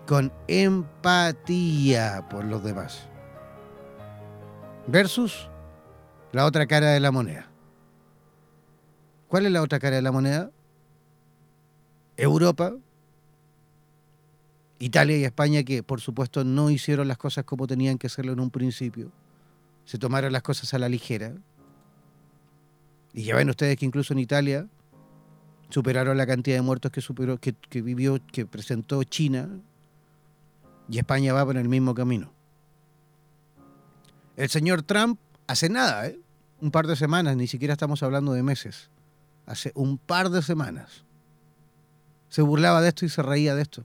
con 0.09 0.33
empatía 0.49 2.27
por 2.29 2.45
los 2.45 2.65
demás. 2.65 3.07
Versus 4.89 5.49
la 6.33 6.47
otra 6.47 6.67
cara 6.67 6.91
de 6.91 6.99
la 6.99 7.13
moneda. 7.13 7.49
¿Cuál 9.29 9.47
es 9.47 9.53
la 9.53 9.63
otra 9.63 9.79
cara 9.79 9.95
de 9.95 10.03
la 10.03 10.11
moneda? 10.11 10.51
Europa, 12.17 12.75
Italia 14.81 15.17
y 15.17 15.25
España 15.25 15.63
que 15.63 15.85
por 15.85 16.01
supuesto 16.01 16.43
no 16.43 16.71
hicieron 16.71 17.07
las 17.07 17.19
cosas 17.19 17.45
como 17.45 17.69
tenían 17.69 17.99
que 17.99 18.09
hacerlo 18.09 18.33
en 18.33 18.41
un 18.41 18.51
principio. 18.51 19.13
Se 19.85 19.97
tomaron 19.97 20.33
las 20.33 20.43
cosas 20.43 20.75
a 20.75 20.81
la 20.81 20.89
ligera. 20.89 21.37
Y 23.13 23.23
ya 23.23 23.37
ven 23.37 23.49
ustedes 23.49 23.77
que 23.77 23.87
incluso 23.87 24.13
en 24.13 24.19
Italia 24.19 24.67
superaron 25.75 26.17
la 26.17 26.25
cantidad 26.25 26.57
de 26.57 26.63
muertos 26.63 26.93
que, 26.93 27.01
superó, 27.01 27.37
que, 27.39 27.57
vivió, 27.83 28.21
que 28.31 28.47
presentó 28.47 29.03
China, 29.03 29.49
y 30.89 30.99
España 30.99 31.33
va 31.33 31.45
por 31.45 31.57
el 31.57 31.69
mismo 31.69 31.97
camino. 31.97 32.31
El 34.37 34.49
señor 34.49 34.85
Trump 34.85 35.19
hace 35.49 35.69
nada, 35.69 36.07
¿eh? 36.07 36.21
un 36.61 36.71
par 36.71 36.87
de 36.87 36.95
semanas, 36.95 37.37
ni 37.37 37.49
siquiera 37.49 37.73
estamos 37.73 38.05
hablando 38.05 38.33
de 38.35 38.45
meses, 38.45 38.89
hace 39.47 39.73
un 39.75 39.99
par 39.99 40.31
de 40.31 40.43
semanas, 40.43 41.05
se 42.29 42.43
burlaba 42.43 42.81
de 42.81 42.91
esto 42.91 43.05
y 43.05 43.09
se 43.09 43.23
reía 43.23 43.57
de 43.57 43.63
esto. 43.63 43.85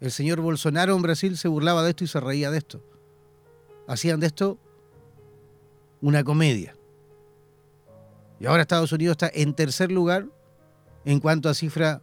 El 0.00 0.10
señor 0.10 0.40
Bolsonaro 0.40 0.96
en 0.96 1.02
Brasil 1.02 1.36
se 1.36 1.48
burlaba 1.48 1.82
de 1.82 1.90
esto 1.90 2.04
y 2.04 2.06
se 2.06 2.20
reía 2.20 2.50
de 2.50 2.56
esto. 2.56 2.82
Hacían 3.86 4.18
de 4.20 4.28
esto 4.28 4.58
una 6.00 6.24
comedia. 6.24 6.74
Y 8.40 8.46
ahora 8.46 8.62
Estados 8.62 8.92
Unidos 8.92 9.12
está 9.20 9.30
en 9.34 9.52
tercer 9.52 9.92
lugar 9.92 10.26
en 11.06 11.20
cuanto 11.20 11.48
a 11.48 11.54
cifra 11.54 12.02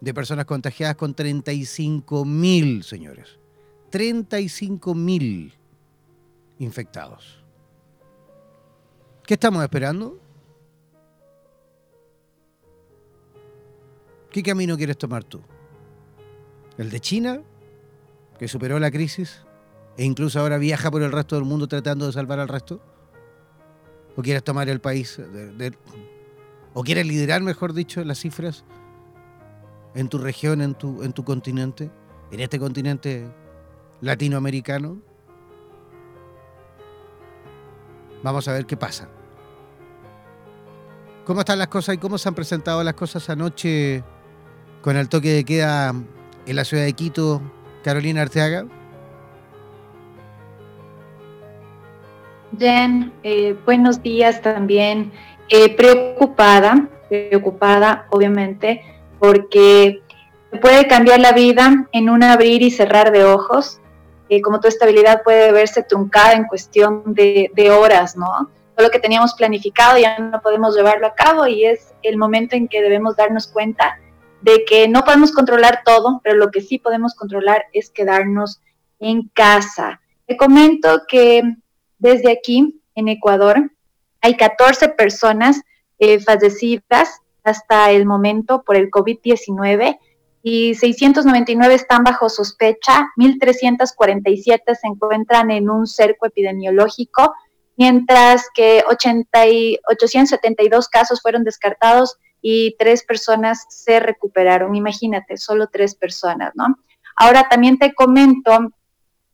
de 0.00 0.14
personas 0.14 0.46
contagiadas 0.46 0.96
con 0.96 1.14
35 1.14 2.24
mil, 2.24 2.82
señores. 2.82 3.38
35 3.90 4.94
mil 4.94 5.52
infectados. 6.58 7.44
¿Qué 9.24 9.34
estamos 9.34 9.62
esperando? 9.62 10.18
¿Qué 14.30 14.42
camino 14.42 14.76
quieres 14.78 14.96
tomar 14.96 15.22
tú? 15.22 15.42
¿El 16.78 16.88
de 16.88 17.00
China, 17.00 17.42
que 18.38 18.48
superó 18.48 18.78
la 18.78 18.90
crisis 18.90 19.42
e 19.98 20.04
incluso 20.04 20.40
ahora 20.40 20.56
viaja 20.56 20.90
por 20.90 21.02
el 21.02 21.12
resto 21.12 21.36
del 21.36 21.44
mundo 21.44 21.68
tratando 21.68 22.06
de 22.06 22.12
salvar 22.12 22.40
al 22.40 22.48
resto? 22.48 22.80
¿O 24.16 24.22
quieres 24.22 24.42
tomar 24.42 24.70
el 24.70 24.80
país 24.80 25.18
de, 25.18 25.76
o 26.78 26.82
quieres 26.82 27.06
liderar, 27.06 27.40
mejor 27.40 27.72
dicho, 27.72 28.04
las 28.04 28.18
cifras 28.18 28.62
en 29.94 30.10
tu 30.10 30.18
región, 30.18 30.60
en 30.60 30.74
tu, 30.74 31.02
en 31.02 31.14
tu 31.14 31.24
continente, 31.24 31.90
en 32.30 32.40
este 32.40 32.58
continente 32.58 33.26
latinoamericano. 34.02 34.98
Vamos 38.22 38.46
a 38.46 38.52
ver 38.52 38.66
qué 38.66 38.76
pasa. 38.76 39.08
¿Cómo 41.24 41.40
están 41.40 41.60
las 41.60 41.68
cosas 41.68 41.94
y 41.94 41.98
cómo 41.98 42.18
se 42.18 42.28
han 42.28 42.34
presentado 42.34 42.84
las 42.84 42.92
cosas 42.92 43.30
anoche 43.30 44.04
con 44.82 44.98
el 44.98 45.08
toque 45.08 45.30
de 45.30 45.44
queda 45.44 45.94
en 46.44 46.56
la 46.56 46.64
ciudad 46.66 46.84
de 46.84 46.92
Quito, 46.92 47.40
Carolina 47.82 48.20
Arteaga? 48.20 48.66
Jen, 52.58 53.14
eh, 53.22 53.56
buenos 53.64 54.02
días 54.02 54.42
también. 54.42 55.10
Eh, 55.48 55.76
preocupada, 55.76 56.88
preocupada 57.08 58.06
obviamente, 58.10 58.82
porque 59.18 60.02
puede 60.60 60.86
cambiar 60.88 61.20
la 61.20 61.32
vida 61.32 61.88
en 61.92 62.10
un 62.10 62.22
abrir 62.22 62.62
y 62.62 62.70
cerrar 62.70 63.12
de 63.12 63.24
ojos. 63.24 63.80
Eh, 64.28 64.42
como 64.42 64.60
tu 64.60 64.66
estabilidad 64.66 65.22
puede 65.22 65.52
verse 65.52 65.84
truncada 65.84 66.32
en 66.32 66.44
cuestión 66.44 67.02
de, 67.06 67.50
de 67.54 67.70
horas, 67.70 68.16
¿no? 68.16 68.50
Todo 68.74 68.86
lo 68.86 68.90
que 68.90 68.98
teníamos 68.98 69.34
planificado 69.34 69.98
ya 69.98 70.18
no 70.18 70.40
podemos 70.42 70.76
llevarlo 70.76 71.06
a 71.06 71.14
cabo 71.14 71.46
y 71.46 71.64
es 71.64 71.94
el 72.02 72.18
momento 72.18 72.56
en 72.56 72.68
que 72.68 72.82
debemos 72.82 73.16
darnos 73.16 73.46
cuenta 73.46 73.98
de 74.42 74.64
que 74.64 74.88
no 74.88 75.04
podemos 75.04 75.32
controlar 75.32 75.82
todo, 75.84 76.20
pero 76.22 76.36
lo 76.36 76.50
que 76.50 76.60
sí 76.60 76.78
podemos 76.78 77.14
controlar 77.14 77.64
es 77.72 77.90
quedarnos 77.90 78.60
en 78.98 79.28
casa. 79.28 80.00
Te 80.26 80.36
comento 80.36 81.02
que 81.08 81.42
desde 81.98 82.32
aquí, 82.32 82.80
en 82.94 83.08
Ecuador, 83.08 83.70
hay 84.26 84.36
14 84.36 84.88
personas 84.88 85.62
eh, 86.00 86.18
fallecidas 86.18 87.20
hasta 87.44 87.92
el 87.92 88.06
momento 88.06 88.64
por 88.64 88.74
el 88.74 88.90
COVID-19 88.90 90.00
y 90.42 90.74
699 90.74 91.74
están 91.74 92.02
bajo 92.02 92.28
sospecha, 92.28 93.06
1.347 93.16 94.74
se 94.74 94.86
encuentran 94.88 95.52
en 95.52 95.70
un 95.70 95.86
cerco 95.86 96.26
epidemiológico, 96.26 97.34
mientras 97.76 98.48
que 98.52 98.82
872 98.88 100.88
casos 100.88 101.22
fueron 101.22 101.44
descartados 101.44 102.18
y 102.42 102.74
tres 102.80 103.04
personas 103.04 103.64
se 103.68 104.00
recuperaron. 104.00 104.74
Imagínate, 104.74 105.36
solo 105.36 105.68
tres 105.68 105.94
personas, 105.94 106.50
¿no? 106.56 106.80
Ahora 107.14 107.48
también 107.48 107.78
te 107.78 107.94
comento, 107.94 108.72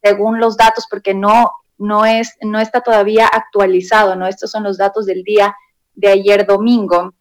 según 0.02 0.38
los 0.38 0.58
datos, 0.58 0.86
porque 0.90 1.14
no 1.14 1.50
no, 1.82 2.06
es, 2.06 2.36
no 2.40 2.60
está 2.60 2.80
todavía 2.80 3.26
actualizado, 3.26 4.14
¿no? 4.14 4.26
Estos 4.26 4.50
son 4.50 4.62
los 4.62 4.78
datos 4.78 5.04
del 5.04 5.24
día 5.24 5.54
de 5.94 6.08
ayer 6.08 6.46
domingo. 6.46 7.14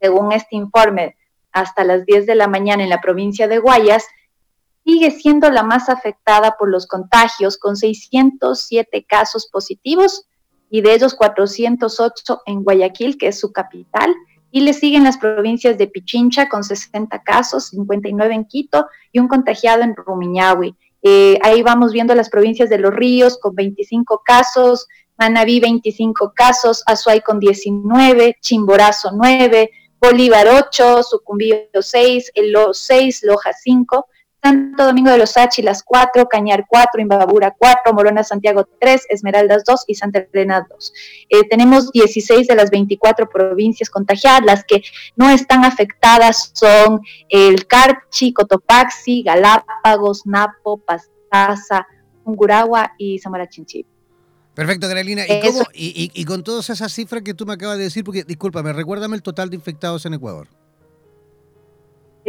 Según 0.00 0.32
este 0.32 0.56
informe, 0.56 1.16
hasta 1.52 1.84
las 1.84 2.06
10 2.06 2.26
de 2.26 2.34
la 2.34 2.48
mañana 2.48 2.82
en 2.82 2.88
la 2.88 3.00
provincia 3.00 3.46
de 3.46 3.58
Guayas, 3.58 4.06
sigue 4.84 5.10
siendo 5.10 5.50
la 5.50 5.62
más 5.62 5.88
afectada 5.88 6.56
por 6.58 6.70
los 6.70 6.86
contagios, 6.86 7.58
con 7.58 7.76
607 7.76 9.04
casos 9.04 9.48
positivos 9.52 10.26
y 10.70 10.80
de 10.80 10.94
ellos 10.94 11.14
408 11.14 12.42
en 12.46 12.62
Guayaquil, 12.62 13.18
que 13.18 13.28
es 13.28 13.38
su 13.38 13.52
capital, 13.52 14.14
y 14.50 14.60
le 14.60 14.72
siguen 14.72 15.04
las 15.04 15.18
provincias 15.18 15.76
de 15.76 15.88
Pichincha 15.88 16.48
con 16.48 16.64
60 16.64 17.22
casos, 17.22 17.66
59 17.68 18.34
en 18.34 18.44
Quito 18.46 18.86
y 19.12 19.18
un 19.18 19.28
contagiado 19.28 19.82
en 19.82 19.94
Rumiñahui. 19.94 20.74
Eh, 21.02 21.38
ahí 21.42 21.62
vamos 21.62 21.92
viendo 21.92 22.14
las 22.14 22.28
provincias 22.28 22.68
de 22.68 22.78
Los 22.78 22.94
Ríos 22.94 23.38
con 23.38 23.54
25 23.54 24.22
casos, 24.24 24.86
Manabí 25.16 25.60
25 25.60 26.32
casos, 26.34 26.82
Azuay 26.86 27.20
con 27.20 27.38
19, 27.38 28.38
Chimborazo 28.40 29.10
9, 29.12 29.70
Bolívar 30.00 30.46
8, 30.48 31.02
Sucumbío 31.02 31.66
6, 31.78 32.32
El 32.34 32.54
6, 32.72 33.22
Loja 33.24 33.52
5, 33.52 34.06
Santo 34.42 34.86
Domingo 34.86 35.10
de 35.10 35.18
los 35.18 35.36
Áchilas 35.36 35.82
4, 35.84 36.26
Cañar 36.26 36.64
4, 36.68 37.00
Imbabura 37.00 37.54
4, 37.58 37.92
Morona 37.92 38.24
Santiago 38.24 38.66
3, 38.80 39.06
Esmeraldas 39.10 39.64
2 39.64 39.84
y 39.86 39.94
Santa 39.94 40.26
Elena 40.32 40.66
2. 40.68 40.92
Eh, 41.28 41.48
tenemos 41.48 41.92
16 41.92 42.46
de 42.46 42.54
las 42.54 42.70
24 42.70 43.28
provincias 43.28 43.90
contagiadas, 43.90 44.42
las 44.44 44.64
que 44.64 44.82
no 45.16 45.28
están 45.28 45.64
afectadas 45.64 46.52
son 46.54 47.00
el 47.28 47.66
Carchi, 47.66 48.32
Cotopaxi, 48.32 49.22
Galápagos, 49.22 50.26
Napo, 50.26 50.78
Pastaza, 50.78 51.86
Unguragua 52.24 52.92
y 52.96 53.18
Zamora 53.18 53.48
Chinchip. 53.48 53.86
Perfecto, 54.54 54.88
Carolina. 54.88 55.22
¿Y, 55.72 56.10
y, 56.12 56.24
con 56.24 56.42
todas 56.42 56.68
esas 56.70 56.92
cifras 56.92 57.22
que 57.22 57.34
tú 57.34 57.46
me 57.46 57.54
acabas 57.54 57.78
de 57.78 57.84
decir, 57.84 58.04
porque 58.04 58.24
discúlpame, 58.24 58.72
recuérdame 58.72 59.16
el 59.16 59.22
total 59.22 59.48
de 59.48 59.56
infectados 59.56 60.04
en 60.06 60.14
Ecuador. 60.14 60.48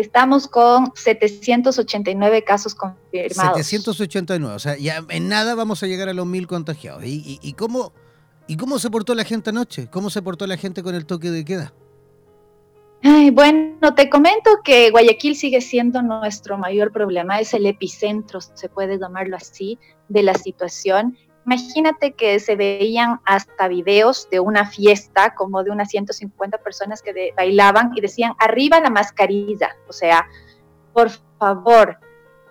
Estamos 0.01 0.47
con 0.47 0.91
789 0.95 2.43
casos 2.43 2.73
confirmados. 2.73 3.65
789, 3.65 4.55
o 4.55 4.59
sea, 4.59 4.75
ya 4.75 5.05
en 5.09 5.27
nada 5.27 5.53
vamos 5.53 5.83
a 5.83 5.87
llegar 5.87 6.09
a 6.09 6.13
los 6.13 6.25
mil 6.25 6.47
contagiados. 6.47 7.03
¿Y, 7.05 7.53
cómo, 7.53 7.93
¿Y 8.47 8.57
cómo 8.57 8.79
se 8.79 8.89
portó 8.89 9.13
la 9.13 9.23
gente 9.23 9.51
anoche? 9.51 9.87
¿Cómo 9.91 10.09
se 10.09 10.23
portó 10.23 10.47
la 10.47 10.57
gente 10.57 10.81
con 10.81 10.95
el 10.95 11.05
toque 11.05 11.29
de 11.29 11.45
queda? 11.45 11.73
Ay, 13.03 13.29
bueno, 13.29 13.93
te 13.95 14.09
comento 14.09 14.49
que 14.63 14.89
Guayaquil 14.89 15.35
sigue 15.35 15.61
siendo 15.61 16.01
nuestro 16.01 16.57
mayor 16.57 16.91
problema, 16.91 17.39
es 17.39 17.53
el 17.53 17.67
epicentro, 17.67 18.41
se 18.41 18.69
puede 18.69 18.97
llamarlo 18.97 19.37
así, 19.37 19.77
de 20.07 20.23
la 20.23 20.33
situación. 20.33 21.15
Imagínate 21.45 22.13
que 22.13 22.39
se 22.39 22.55
veían 22.55 23.19
hasta 23.25 23.67
videos 23.67 24.29
de 24.29 24.39
una 24.39 24.65
fiesta, 24.65 25.35
como 25.35 25.63
de 25.63 25.71
unas 25.71 25.89
150 25.89 26.59
personas 26.59 27.01
que 27.01 27.33
bailaban 27.35 27.91
y 27.95 28.01
decían, 28.01 28.33
arriba 28.37 28.79
la 28.79 28.91
mascarilla. 28.91 29.75
O 29.87 29.93
sea, 29.93 30.27
por 30.93 31.09
favor, 31.39 31.97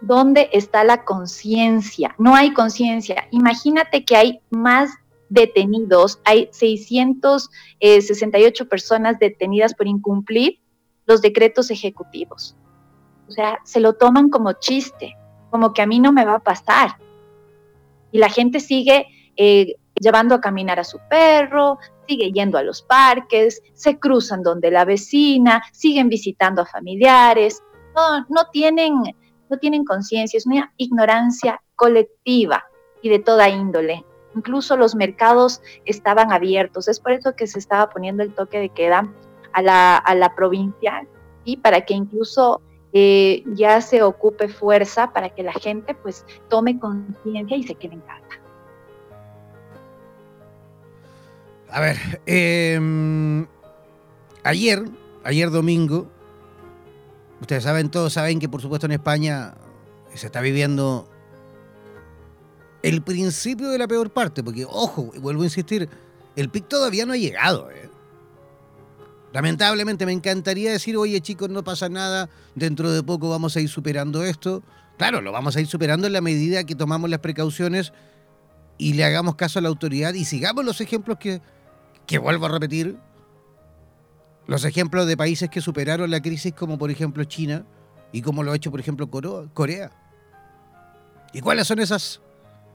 ¿dónde 0.01 0.51
está 0.53 0.83
la 0.83 1.05
conciencia? 1.05 2.17
No 2.19 2.35
hay 2.35 2.53
conciencia. 2.53 3.29
Imagínate 3.31 4.05
que 4.05 4.17
hay 4.17 4.41
más 4.51 4.91
detenidos, 5.29 6.19
hay 6.25 6.49
668 6.51 8.69
personas 8.69 9.21
detenidas 9.21 9.75
por 9.75 9.87
incumplir 9.87 10.59
los 11.07 11.23
decretos 11.23 11.71
ejecutivos. 11.71 12.57
O 13.29 13.31
sea, 13.31 13.61
se 13.65 13.79
lo 13.79 13.93
toman 13.93 14.29
como 14.29 14.55
chiste, 14.55 15.17
como 15.51 15.73
que 15.73 15.83
a 15.83 15.87
mí 15.87 16.01
no 16.01 16.11
me 16.13 16.25
va 16.25 16.35
a 16.35 16.41
pasar 16.41 16.97
y 18.13 18.19
la 18.19 18.29
gente 18.29 18.61
sigue 18.61 19.07
eh, 19.37 19.75
llevando 20.01 20.35
a 20.35 20.41
caminar 20.41 20.81
a 20.81 20.85
su 20.85 20.99
perro, 21.09 21.79
sigue 22.09 22.33
yendo 22.33 22.59
a 22.59 22.63
los 22.63 22.83
parques, 22.83 23.63
se 23.75 23.99
cruzan 23.99 24.43
donde 24.43 24.71
la 24.71 24.85
vecina, 24.85 25.63
siguen 25.73 26.09
visitando 26.09 26.63
a 26.63 26.67
familiares, 26.67 27.63
no, 27.95 28.27
no 28.29 28.51
tienen 28.53 29.03
no 29.51 29.59
tienen 29.59 29.85
conciencia, 29.85 30.39
es 30.39 30.47
una 30.47 30.73
ignorancia 30.77 31.61
colectiva 31.75 32.65
y 33.03 33.09
de 33.09 33.19
toda 33.19 33.49
índole. 33.49 34.05
Incluso 34.35 34.77
los 34.77 34.95
mercados 34.95 35.61
estaban 35.85 36.33
abiertos, 36.33 36.87
es 36.87 37.01
por 37.01 37.13
eso 37.13 37.35
que 37.35 37.49
se 37.49 37.59
estaba 37.59 37.91
poniendo 37.91 38.23
el 38.23 38.33
toque 38.33 38.61
de 38.61 38.69
queda 38.69 39.13
a 39.53 39.63
la, 39.63 39.97
a 39.97 40.15
la 40.15 40.37
provincia 40.37 41.05
y 41.45 41.57
para 41.57 41.81
que 41.81 41.95
incluso 41.95 42.63
eh, 42.93 43.45
ya 43.55 43.81
se 43.81 44.03
ocupe 44.03 44.49
fuerza 44.49 45.13
para 45.13 45.31
que 45.31 45.43
la 45.43 45.53
gente 45.53 45.95
pues 45.95 46.25
tome 46.49 46.79
conciencia 46.79 47.57
y 47.57 47.63
se 47.63 47.75
quede 47.75 47.95
en. 47.95 48.03
A 51.73 51.81
ver, 51.81 52.21
em, 52.27 53.47
ayer, 54.43 54.85
ayer 55.23 55.51
domingo, 55.51 56.09
ustedes 57.41 57.63
saben, 57.63 57.91
todos 57.91 58.13
saben 58.13 58.41
que 58.41 58.49
por 58.49 58.61
supuesto 58.61 58.87
en 58.87 58.93
España 58.93 59.55
se 60.15 60.27
está 60.27 60.41
viviendo 60.41 61.09
el 62.83 63.03
principio 63.03 63.69
de 63.69 63.79
la 63.79 63.87
peor 63.87 64.11
parte, 64.11 64.43
porque 64.43 64.65
ojo, 64.65 65.13
vuelvo 65.21 65.43
a 65.43 65.45
insistir, 65.45 65.89
el 66.35 66.49
pic 66.49 66.67
todavía 66.67 67.07
no 67.07 67.13
ha 67.13 67.17
llegado. 67.17 67.71
¿eh? 67.71 67.90
Lamentablemente 69.33 70.07
me 70.07 70.13
encantaría 70.13 70.73
decir, 70.73 70.97
oye 70.97 71.21
chicos, 71.21 71.49
no 71.49 71.63
pasa 71.63 71.89
nada, 71.89 72.29
dentro 72.55 72.91
de 72.91 73.03
poco 73.03 73.29
vamos 73.31 73.57
a 73.57 73.61
ir 73.61 73.69
superando 73.69 74.25
esto. 74.25 74.63
Claro, 74.99 75.21
lo 75.21 75.33
vamos 75.33 75.57
a 75.57 75.61
ir 75.61 75.67
superando 75.67 76.07
en 76.07 76.13
la 76.13 76.21
medida 76.21 76.65
que 76.65 76.75
tomamos 76.75 77.09
las 77.09 77.21
precauciones 77.21 77.93
y 78.77 78.95
le 78.95 79.05
hagamos 79.05 79.37
caso 79.37 79.59
a 79.59 79.63
la 79.63 79.69
autoridad 79.69 80.15
y 80.15 80.25
sigamos 80.25 80.65
los 80.65 80.81
ejemplos 80.81 81.19
que, 81.19 81.41
que 82.07 82.19
vuelvo 82.19 82.47
a 82.47 82.49
repetir, 82.49 82.97
los 84.47 84.65
ejemplos 84.65 85.07
de 85.07 85.17
países 85.17 85.49
que 85.49 85.61
superaron 85.61 86.11
la 86.11 86.21
crisis 86.21 86.53
como 86.53 86.77
por 86.77 86.91
ejemplo 86.91 87.23
China 87.25 87.65
y 88.13 88.23
como 88.23 88.43
lo 88.43 88.51
ha 88.51 88.57
hecho 88.57 88.71
por 88.71 88.81
ejemplo 88.81 89.09
Corea. 89.55 89.93
¿Y 91.33 91.41
cuáles 91.41 91.69
son 91.69 91.79
esos 91.79 92.21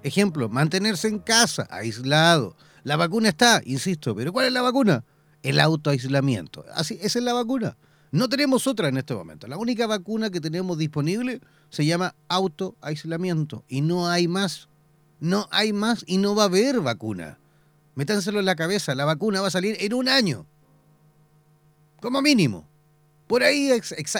ejemplos? 0.04 0.50
Mantenerse 0.50 1.10
en 1.10 1.20
casa, 1.20 1.68
aislado. 1.70 2.56
La 2.84 2.96
vacuna 2.96 3.30
está, 3.30 3.62
insisto, 3.65 4.15
pero 4.15 4.32
¿cuál 4.32 4.46
es 4.46 4.54
la 4.54 4.62
vacuna? 4.62 5.04
El 5.45 5.60
autoaislamiento. 5.60 6.65
Así, 6.73 6.97
esa 7.01 7.19
es 7.19 7.25
la 7.25 7.34
vacuna. 7.34 7.77
No 8.12 8.29
tenemos 8.29 8.65
otra 8.67 8.88
en 8.89 8.97
este 8.97 9.13
momento. 9.13 9.47
La 9.47 9.58
única 9.58 9.88
vacuna 9.88 10.29
que 10.29 10.41
tenemos 10.41 10.77
disponible 10.77 11.41
se 11.69 11.86
llama 11.86 12.15
autoaislamiento 12.29 13.63
y 13.67 13.81
no 13.81 14.08
hay 14.08 14.27
más. 14.27 14.69
No 15.19 15.47
hay 15.51 15.73
más 15.73 16.03
y 16.08 16.17
no 16.17 16.36
va 16.36 16.43
a 16.43 16.45
haber 16.47 16.81
vacuna. 16.81 17.39
Métanselo 17.95 18.39
en 18.39 18.45
la 18.45 18.55
cabeza, 18.55 18.95
la 18.95 19.05
vacuna 19.05 19.41
va 19.41 19.47
a 19.47 19.51
salir 19.51 19.77
en 19.79 19.93
un 19.93 20.10
año. 20.10 20.45
Como 22.01 22.21
mínimo. 22.21 22.67
Por 23.27 23.41
ahí 23.41 23.71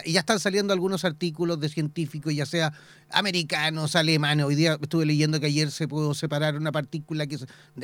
ya 0.06 0.20
están 0.20 0.40
saliendo 0.40 0.74
algunos 0.74 1.06
artículos 1.06 1.60
de 1.60 1.70
científicos, 1.70 2.34
ya 2.34 2.48
sea 2.48 2.74
americanos, 3.12 3.96
alemanes. 3.96 4.46
Hoy 4.46 4.56
día 4.56 4.80
estuve 4.82 5.06
leyendo 5.06 5.40
que 5.40 5.46
ayer 5.46 5.70
se 5.70 5.88
pudo 5.88 6.16
separar 6.16 6.56
una 6.56 6.72
partícula 6.72 7.28
que 7.28 7.38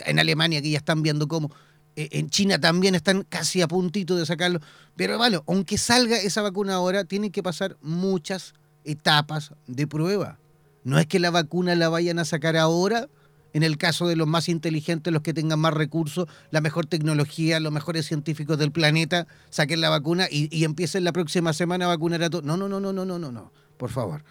en 0.06 0.20
Alemania 0.20 0.62
que 0.62 0.72
ya 0.72 0.80
están 0.80 1.04
viendo 1.04 1.28
cómo. 1.28 1.52
Eh, 1.96 2.10
en 2.12 2.30
China 2.30 2.60
también 2.60 2.96
están 2.96 3.24
casi 3.24 3.62
a 3.62 3.68
puntito 3.68 4.16
de 4.16 4.26
sacarlo. 4.26 4.60
Pero 4.96 5.18
bueno, 5.18 5.44
aunque 5.48 5.78
salga 5.78 6.18
esa 6.18 6.42
vacuna 6.42 6.76
ahora, 6.76 7.04
tienen 7.04 7.32
que 7.32 7.44
pasar 7.44 7.78
muchas 7.82 8.54
etapas 8.84 9.52
de 9.68 9.88
prueba. 9.88 10.40
No 10.84 10.98
es 11.00 11.06
que 11.06 11.20
la 11.20 11.30
vacuna 11.30 11.76
la 11.76 11.90
vayan 11.90 12.20
a 12.20 12.26
sacar 12.26 12.58
ahora, 12.58 13.08
en 13.54 13.64
el 13.64 13.78
caso 13.78 14.08
de 14.08 14.16
los 14.16 14.28
más 14.28 14.50
inteligentes, 14.50 15.12
los 15.12 15.22
que 15.22 15.34
tengan 15.34 15.60
más 15.60 15.74
recursos, 15.74 16.28
la 16.52 16.62
mejor 16.62 16.86
tecnología, 16.86 17.60
los 17.60 17.72
mejores 17.72 18.08
científicos 18.08 18.58
del 18.58 18.72
planeta, 18.72 19.28
saquen 19.50 19.82
la 19.82 19.90
vacuna 19.90 20.28
y, 20.32 20.56
y 20.56 20.64
empiecen 20.64 21.04
la 21.04 21.12
próxima 21.12 21.54
semana 21.54 21.86
a 21.86 21.90
vacunar 21.90 22.24
a 22.24 22.30
todos. 22.30 22.46
No, 22.46 22.58
no, 22.58 22.68
no, 22.70 22.80
no, 22.80 22.94
no, 22.94 23.06
no, 23.06 23.20
no, 23.20 23.32
no. 23.32 23.52
Por 23.78 23.90
favor. 23.90 24.24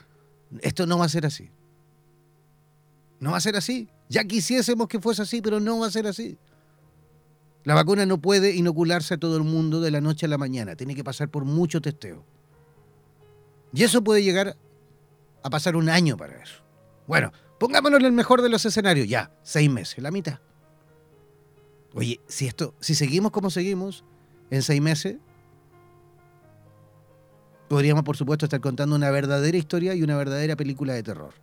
Esto 0.62 0.86
no 0.86 0.98
va 0.98 1.04
a 1.04 1.08
ser 1.08 1.26
así. 1.26 1.50
No 3.20 3.32
va 3.32 3.36
a 3.36 3.40
ser 3.40 3.56
así. 3.56 3.88
Ya 4.08 4.24
quisiésemos 4.24 4.88
que 4.88 4.98
fuese 4.98 5.22
así, 5.22 5.42
pero 5.42 5.60
no 5.60 5.78
va 5.78 5.86
a 5.86 5.90
ser 5.90 6.06
así. 6.06 6.38
La 7.64 7.74
vacuna 7.74 8.06
no 8.06 8.20
puede 8.20 8.54
inocularse 8.54 9.14
a 9.14 9.18
todo 9.18 9.36
el 9.36 9.44
mundo 9.44 9.80
de 9.80 9.90
la 9.90 10.00
noche 10.00 10.26
a 10.26 10.28
la 10.28 10.38
mañana, 10.38 10.76
tiene 10.76 10.94
que 10.94 11.04
pasar 11.04 11.28
por 11.28 11.44
mucho 11.44 11.80
testeo. 11.80 12.24
Y 13.72 13.84
eso 13.84 14.02
puede 14.02 14.22
llegar 14.22 14.56
a 15.42 15.50
pasar 15.50 15.76
un 15.76 15.88
año 15.88 16.16
para 16.16 16.42
eso. 16.42 16.62
Bueno, 17.06 17.32
pongámonos 17.58 18.00
en 18.00 18.06
el 18.06 18.12
mejor 18.12 18.42
de 18.42 18.48
los 18.48 18.64
escenarios, 18.64 19.08
ya, 19.08 19.32
seis 19.42 19.70
meses, 19.70 19.98
la 20.02 20.10
mitad. 20.10 20.40
Oye, 21.94 22.20
si 22.28 22.46
esto, 22.46 22.74
si 22.80 22.94
seguimos 22.94 23.32
como 23.32 23.50
seguimos, 23.50 24.04
en 24.50 24.62
seis 24.62 24.80
meses, 24.80 25.16
podríamos 27.68 28.04
por 28.04 28.16
supuesto 28.16 28.46
estar 28.46 28.60
contando 28.60 28.96
una 28.96 29.10
verdadera 29.10 29.56
historia 29.56 29.94
y 29.94 30.02
una 30.02 30.16
verdadera 30.16 30.56
película 30.56 30.94
de 30.94 31.02
terror. 31.02 31.34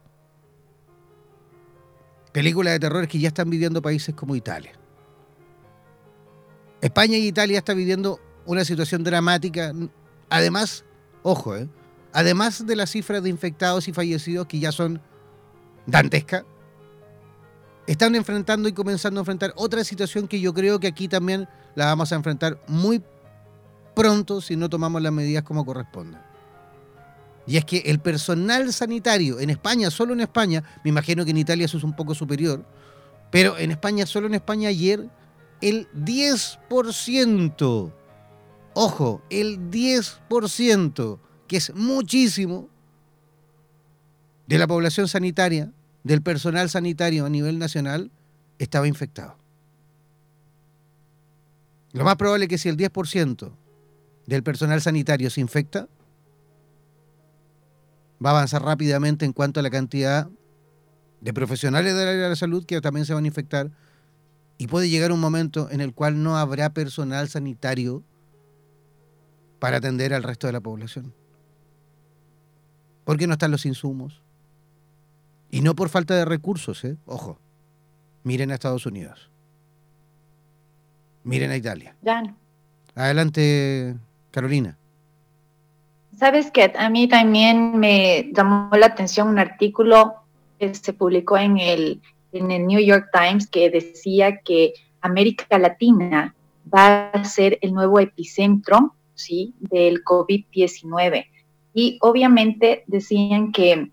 Películas 2.33 2.73
de 2.73 2.79
terror 2.79 3.07
que 3.07 3.19
ya 3.19 3.29
están 3.29 3.49
viviendo 3.49 3.81
países 3.81 4.13
como 4.13 4.35
Italia. 4.35 4.73
España 6.81 7.17
y 7.17 7.27
Italia 7.27 7.59
están 7.59 7.77
viviendo 7.77 8.19
una 8.45 8.63
situación 8.63 9.03
dramática. 9.03 9.73
Además, 10.29 10.85
ojo, 11.23 11.55
¿eh? 11.55 11.67
además 12.13 12.65
de 12.65 12.75
las 12.75 12.91
cifras 12.91 13.23
de 13.23 13.29
infectados 13.29 13.87
y 13.87 13.93
fallecidos 13.93 14.47
que 14.47 14.59
ya 14.59 14.71
son 14.71 15.01
dantescas, 15.85 16.43
están 17.87 18.15
enfrentando 18.15 18.67
y 18.67 18.73
comenzando 18.73 19.19
a 19.19 19.21
enfrentar 19.21 19.53
otra 19.55 19.83
situación 19.83 20.27
que 20.27 20.39
yo 20.39 20.53
creo 20.53 20.79
que 20.79 20.87
aquí 20.87 21.07
también 21.07 21.47
la 21.75 21.85
vamos 21.85 22.11
a 22.11 22.15
enfrentar 22.15 22.61
muy 22.67 23.01
pronto 23.95 24.41
si 24.41 24.55
no 24.55 24.69
tomamos 24.69 25.01
las 25.01 25.13
medidas 25.13 25.43
como 25.43 25.65
corresponden. 25.65 26.21
Y 27.47 27.55
es 27.55 27.63
que 27.63 27.77
el 27.85 27.99
personal 27.99 28.73
sanitario 28.73 29.39
en 29.39 29.49
España, 29.49 29.89
solo 29.89 30.13
en 30.13 30.19
España, 30.19 30.63
me 30.83 30.89
imagino 30.89 31.23
que 31.23 31.31
en 31.31 31.37
Italia 31.37 31.65
eso 31.65 31.77
es 31.77 31.83
un 31.83 31.95
poco 31.95 32.13
superior, 32.13 32.65
pero 33.31 33.57
en 33.57 33.71
España, 33.71 34.05
solo 34.05 34.27
en 34.27 34.33
España 34.33 34.67
ayer 34.67 35.07
el 35.61 35.87
10%, 35.93 37.93
ojo, 38.73 39.21
el 39.29 39.71
10%, 39.71 41.19
que 41.47 41.57
es 41.57 41.73
muchísimo, 41.73 42.69
de 44.47 44.57
la 44.57 44.67
población 44.67 45.07
sanitaria, 45.07 45.71
del 46.03 46.21
personal 46.21 46.69
sanitario 46.69 47.25
a 47.25 47.29
nivel 47.29 47.59
nacional, 47.59 48.11
estaba 48.59 48.87
infectado. 48.87 49.35
Lo 51.91 52.03
más 52.03 52.15
probable 52.15 52.45
es 52.45 52.49
que 52.49 52.57
si 52.57 52.69
el 52.69 52.77
10% 52.77 53.51
del 54.25 54.43
personal 54.43 54.81
sanitario 54.81 55.29
se 55.29 55.41
infecta, 55.41 55.87
va 58.23 58.29
a 58.29 58.33
avanzar 58.33 58.63
rápidamente 58.63 59.25
en 59.25 59.33
cuanto 59.33 59.59
a 59.59 59.63
la 59.63 59.69
cantidad 59.69 60.29
de 61.21 61.33
profesionales 61.33 61.95
del 61.95 62.07
área 62.07 62.23
de 62.23 62.29
la 62.29 62.35
salud 62.35 62.65
que 62.65 62.79
también 62.81 63.05
se 63.05 63.13
van 63.13 63.23
a 63.23 63.27
infectar 63.27 63.71
y 64.57 64.67
puede 64.67 64.89
llegar 64.89 65.11
un 65.11 65.19
momento 65.19 65.69
en 65.71 65.81
el 65.81 65.93
cual 65.93 66.23
no 66.23 66.37
habrá 66.37 66.71
personal 66.71 67.29
sanitario 67.29 68.03
para 69.59 69.77
atender 69.77 70.13
al 70.13 70.23
resto 70.23 70.47
de 70.47 70.53
la 70.53 70.61
población. 70.61 71.13
Porque 73.03 73.27
no 73.27 73.33
están 73.33 73.51
los 73.51 73.65
insumos. 73.65 74.21
Y 75.49 75.61
no 75.61 75.75
por 75.75 75.89
falta 75.89 76.15
de 76.15 76.25
recursos, 76.25 76.83
¿eh? 76.83 76.97
Ojo. 77.05 77.39
Miren 78.23 78.51
a 78.51 78.55
Estados 78.55 78.85
Unidos. 78.85 79.29
Miren 81.23 81.51
a 81.51 81.55
Italia. 81.55 81.95
Adelante, 82.95 83.95
Carolina. 84.31 84.77
Sabes 86.17 86.51
que 86.51 86.73
a 86.77 86.89
mí 86.89 87.07
también 87.07 87.77
me 87.77 88.31
llamó 88.33 88.75
la 88.75 88.87
atención 88.87 89.27
un 89.27 89.39
artículo 89.39 90.15
que 90.59 90.73
se 90.73 90.93
publicó 90.93 91.37
en 91.37 91.59
el 91.59 92.01
en 92.37 92.51
el 92.51 92.67
New 92.67 92.79
York 92.79 93.09
Times 93.11 93.47
que 93.47 93.69
decía 93.69 94.37
que 94.37 94.73
América 95.01 95.57
Latina 95.57 96.35
va 96.73 97.09
a 97.09 97.23
ser 97.25 97.57
el 97.61 97.73
nuevo 97.73 97.99
epicentro 97.99 98.95
¿sí? 99.13 99.53
del 99.59 100.03
COVID-19. 100.03 101.25
Y 101.73 101.97
obviamente 102.01 102.83
decían 102.87 103.51
que 103.51 103.91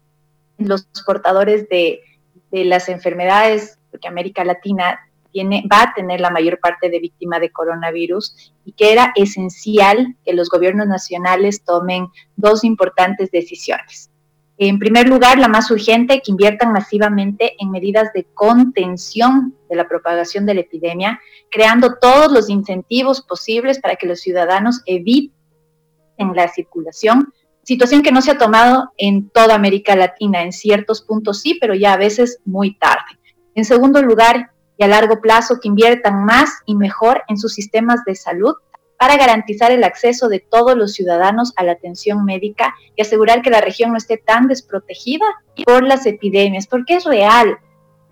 los 0.59 0.89
portadores 1.05 1.69
de, 1.69 2.01
de, 2.51 2.65
las 2.65 2.89
enfermedades, 2.89 3.79
porque 3.91 4.09
América 4.09 4.45
Latina 4.45 5.01
tiene, 5.33 5.65
va 5.71 5.83
a 5.83 5.95
tener 5.95 6.21
la 6.21 6.31
mayor 6.31 6.61
parte 6.61 6.89
de 6.89 7.01
víctimas 7.01 7.41
de 7.41 7.51
coronavirus 7.51 8.53
y 8.65 8.73
que 8.73 8.93
era 8.93 9.13
esencial 9.17 10.17
que 10.25 10.33
los 10.33 10.49
gobiernos 10.49 10.87
nacionales 10.87 11.63
tomen 11.65 12.07
dos 12.37 12.65
importantes 12.65 13.31
decisiones. 13.31 14.11
En 14.57 14.79
primer 14.79 15.09
lugar, 15.09 15.39
la 15.39 15.49
más 15.49 15.71
urgente, 15.71 16.23
que 16.23 16.31
inviertan 16.31 16.73
masivamente 16.73 17.57
en 17.59 17.71
medidas 17.71 18.13
de 18.13 18.25
contención 18.35 19.55
de 19.69 19.75
la 19.75 19.89
propagación 19.89 20.47
de 20.47 20.55
la 20.55 20.61
epidemia, 20.61 21.21
creando 21.51 21.97
todos 22.01 22.31
los 22.31 22.49
incentivos 22.49 23.21
posibles 23.23 23.81
para 23.81 23.97
que 23.97 24.07
los 24.07 24.21
ciudadanos 24.21 24.83
eviten 24.87 25.35
la 26.35 26.47
circulación, 26.49 27.33
situación 27.65 28.03
que 28.03 28.13
no 28.13 28.23
se 28.23 28.31
ha 28.31 28.39
tomado 28.39 28.93
en 28.97 29.29
toda 29.31 29.57
América 29.57 29.97
Latina, 29.97 30.43
en 30.43 30.53
ciertos 30.53 31.03
puntos 31.03 31.41
sí, 31.41 31.59
pero 31.61 31.75
ya 31.75 31.95
a 31.95 31.99
veces 31.99 32.39
muy 32.45 32.79
tarde. 32.79 33.19
En 33.57 33.65
segundo 33.65 34.03
lugar, 34.03 34.51
y 34.77 34.85
a 34.85 34.89
largo 34.89 35.21
plazo, 35.21 35.59
que 35.61 35.69
inviertan 35.69 36.25
más 36.25 36.51
y 36.67 36.75
mejor 36.75 37.23
en 37.29 37.39
sus 37.39 37.55
sistemas 37.55 38.05
de 38.05 38.15
salud 38.15 38.55
para 39.05 39.19
garantizar 39.19 39.71
el 39.71 39.85
acceso 39.85 40.31
de 40.31 40.41
todos 40.41 40.79
los 40.79 40.95
ciudadanos 40.95 41.53
a 41.57 41.63
la 41.63 41.73
atención 41.73 42.25
médica 42.25 42.75
y 42.97 43.03
asegurar 43.03 43.43
que 43.43 43.51
la 43.51 43.61
región 43.61 43.91
no 43.91 43.99
esté 43.99 44.17
tan 44.17 44.49
desprotegida 44.49 45.27
por 45.67 45.83
las 45.83 46.07
epidemias, 46.07 46.67
porque 46.67 46.95
es 46.95 47.05
real. 47.05 47.59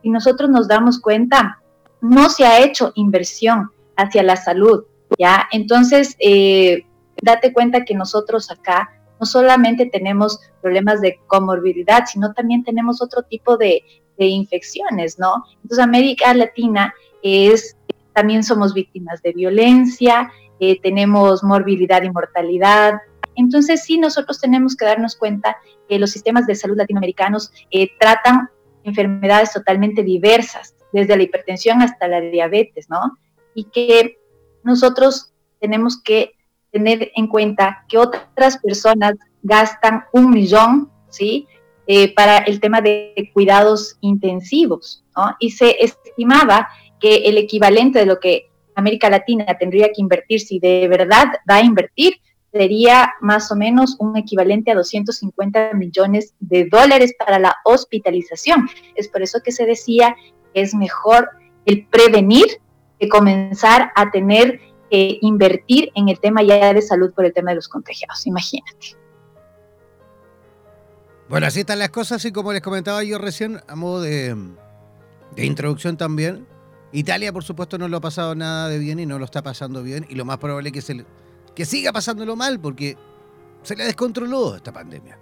Y 0.02 0.11
nosotros 0.11 0.50
nos 0.50 0.68
damos 0.68 1.00
cuenta, 1.00 1.62
no 2.02 2.28
se 2.28 2.44
ha 2.44 2.62
hecho 2.62 2.92
inversión 2.94 3.70
hacia 3.96 4.22
la 4.22 4.37
salud, 4.37 4.85
¿ya? 5.18 5.48
Entonces, 5.50 6.14
eh, 6.18 6.85
date 7.22 7.55
cuenta 7.55 7.87
que 7.87 7.94
nosotros 7.94 8.50
acá 8.50 8.90
no 9.18 9.24
solamente 9.24 9.87
tenemos 9.87 10.40
problemas 10.61 11.00
de 11.00 11.18
comorbilidad, 11.26 12.05
sino 12.05 12.35
también 12.35 12.64
tenemos 12.64 13.00
otro 13.00 13.22
tipo 13.22 13.57
de, 13.57 13.83
infecciones, 14.18 15.18
¿no? 15.18 15.42
Entonces, 15.62 15.78
América 15.78 16.35
Latina 16.35 16.94
es, 17.22 17.78
también 18.12 18.44
somos 18.44 18.72
víctimas 18.72 19.20
de 19.22 19.33
violencia, 19.33 20.31
eh, 20.61 20.81
tenemos 20.81 21.43
morbilidad 21.43 22.03
y 22.03 22.11
mortalidad. 22.11 22.95
Entonces, 23.35 23.83
sí, 23.85 23.99
nosotros 23.99 24.41
tenemos 24.41 24.77
que 24.77 24.85
darnos 24.85 25.17
cuenta 25.17 25.57
que 25.88 25.99
los 25.99 26.11
sistemas 26.11 26.47
de 26.47 26.55
salud 26.55 26.77
latinoamericanos 26.77 27.51
eh, 27.71 27.91
tratan 27.99 28.49
enfermedades 28.85 29.53
totalmente 29.53 30.03
diversas, 30.03 30.75
desde 30.93 31.17
la 31.17 31.23
hipertensión 31.23 31.83
hasta 31.83 32.09
la 32.09 32.21
diabetes, 32.21 32.88
¿no? 32.91 33.19
Y 33.55 33.65
que 33.65 34.19
nosotros 34.62 35.33
tenemos 35.61 36.01
que 36.03 36.33
tener 36.71 37.11
en 37.15 37.27
cuenta 37.29 37.85
que 37.88 37.99
otras 37.99 38.59
personas 38.59 39.15
gastan 39.43 40.05
un 40.12 40.31
millón, 40.31 40.91
¿sí? 41.09 41.47
Eh, 41.87 42.15
para 42.15 42.38
el 42.38 42.61
tema 42.61 42.81
de 42.81 43.31
cuidados 43.35 43.97
intensivos, 44.01 45.05
¿no? 45.17 45.37
Y 45.41 45.51
se 45.51 45.77
estimaba 45.85 46.69
que 47.01 47.17
el 47.25 47.37
equivalente 47.38 47.99
de 47.99 48.07
lo 48.07 48.21
que 48.21 48.52
América 48.75 49.11
Latina 49.11 49.47
tendría 49.59 49.87
que 49.87 50.01
invertir, 50.01 50.41
si 50.41 50.59
de 50.59 50.89
verdad 50.89 51.27
va 51.49 51.57
a 51.57 51.63
invertir, 51.63 52.15
sería 52.53 53.15
más 53.21 53.51
o 53.51 53.57
menos 53.57 53.97
un 53.99 54.17
equivalente 54.17 54.71
a 54.71 54.75
250 54.75 55.73
millones 55.75 56.35
de 56.41 56.67
dólares 56.67 57.15
para 57.19 57.39
la 57.39 57.57
hospitalización. 57.65 58.69
Es 58.95 59.09
por 59.09 59.23
eso 59.23 59.41
que 59.43 59.53
se 59.53 59.65
decía 59.65 60.15
que 60.53 60.61
es 60.61 60.75
mejor 60.75 61.31
el 61.65 61.87
prevenir 61.87 62.47
que 63.01 63.09
comenzar 63.09 63.91
a 63.97 64.11
tener 64.11 64.61
que 64.91 65.19
invertir 65.23 65.91
en 65.95 66.11
el 66.11 66.21
tema 66.21 66.43
ya 66.43 66.75
de 66.75 66.83
salud 66.83 67.13
por 67.15 67.25
el 67.25 67.33
tema 67.33 67.51
de 67.53 67.57
los 67.57 67.69
contagiados. 67.69 68.27
Imagínate. 68.27 68.97
Bueno, 71.29 71.47
así 71.47 71.61
están 71.61 71.79
las 71.79 71.89
cosas 71.89 72.23
y 72.27 72.33
como 72.33 72.53
les 72.53 72.61
comentaba 72.61 73.03
yo 73.03 73.17
recién, 73.17 73.61
a 73.67 73.75
modo 73.75 74.03
de, 74.03 74.37
de 75.35 75.47
introducción 75.47 75.97
también, 75.97 76.47
Italia 76.92 77.33
por 77.33 77.42
supuesto 77.42 77.78
no 77.78 77.88
lo 77.88 77.96
ha 77.96 78.00
pasado 78.00 78.35
nada 78.35 78.68
de 78.68 78.78
bien 78.78 79.00
y 79.00 79.07
no 79.07 79.18
lo 79.18 79.24
está 79.24 79.42
pasando 79.42 79.83
bien 79.83 80.07
y 80.09 80.14
lo 80.14 80.24
más 80.24 80.38
probable 80.38 80.68
es 80.68 80.72
que, 80.74 80.83
se, 80.83 81.05
que 81.55 81.64
siga 81.64 81.92
pasándolo 81.92 82.37
mal 82.37 82.61
porque 82.61 82.96
se 83.62 83.76
le 83.76 83.85
descontroló 83.85 84.57
esta 84.57 84.72
pandemia. 84.72 85.18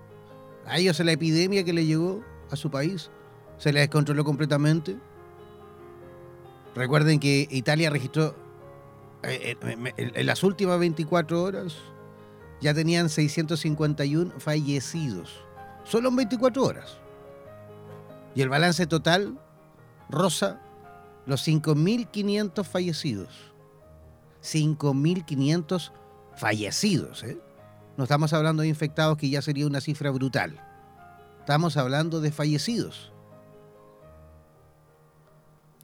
A 0.67 0.79
ellos 0.79 0.99
la 1.01 1.13
epidemia 1.13 1.65
que 1.65 1.73
le 1.73 1.87
llegó 1.87 2.23
a 2.51 2.57
su 2.57 2.71
país 2.71 3.11
se 3.59 3.73
le 3.73 3.81
descontroló 3.81 4.25
completamente. 4.25 4.97
Recuerden 6.75 7.21
que 7.21 7.47
Italia 7.51 7.91
registró 7.91 8.35
eh, 9.23 9.57
eh, 9.63 9.93
en 9.97 10.27
las 10.27 10.43
últimas 10.43 10.79
24 10.79 11.43
horas 11.43 11.77
ya 12.61 12.75
tenían 12.75 13.09
651 13.09 14.33
fallecidos. 14.39 15.45
Solo 15.85 16.09
en 16.09 16.17
24 16.17 16.63
horas. 16.63 16.99
Y 18.35 18.43
el 18.43 18.49
balance 18.49 18.87
total 18.87 19.39
rosa 20.09 20.61
los 21.27 21.47
5.500 21.47 22.65
fallecidos. 22.65 23.29
5.500 24.43 25.93
fallecidos. 26.37 27.23
¿eh? 27.25 27.39
No 27.97 28.05
estamos 28.05 28.33
hablando 28.33 28.63
de 28.63 28.69
infectados, 28.69 29.17
que 29.17 29.29
ya 29.29 29.43
sería 29.43 29.67
una 29.67 29.81
cifra 29.81 30.11
brutal. 30.11 30.59
Estamos 31.41 31.77
hablando 31.77 32.21
de 32.21 32.33
fallecidos. 32.33 33.13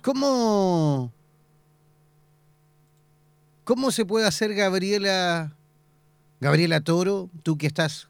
¿Cómo, 0.03 1.13
cómo 3.65 3.91
se 3.91 4.07
puede 4.07 4.27
hacer 4.27 4.55
Gabriela, 4.55 5.57
Gabriela 6.41 6.81
Toro, 6.81 7.29
tú 7.43 7.59
que 7.59 7.67
estás 7.67 8.09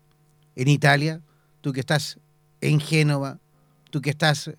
en 0.56 0.68
Italia, 0.68 1.22
tú 1.62 1.72
que 1.72 1.80
estás 1.80 2.18
en 2.60 2.80
Génova, 2.80 3.38
tú 3.90 4.02
que 4.02 4.10
estás 4.10 4.50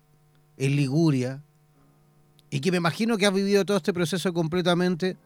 en 0.56 0.76
Liguria, 0.76 1.42
y 2.50 2.60
que 2.60 2.70
me 2.70 2.78
imagino 2.78 3.18
que 3.18 3.26
has 3.26 3.34
vivido 3.34 3.64
todo 3.64 3.76
este 3.76 3.92
proceso 3.92 4.32
completamente 4.32 5.16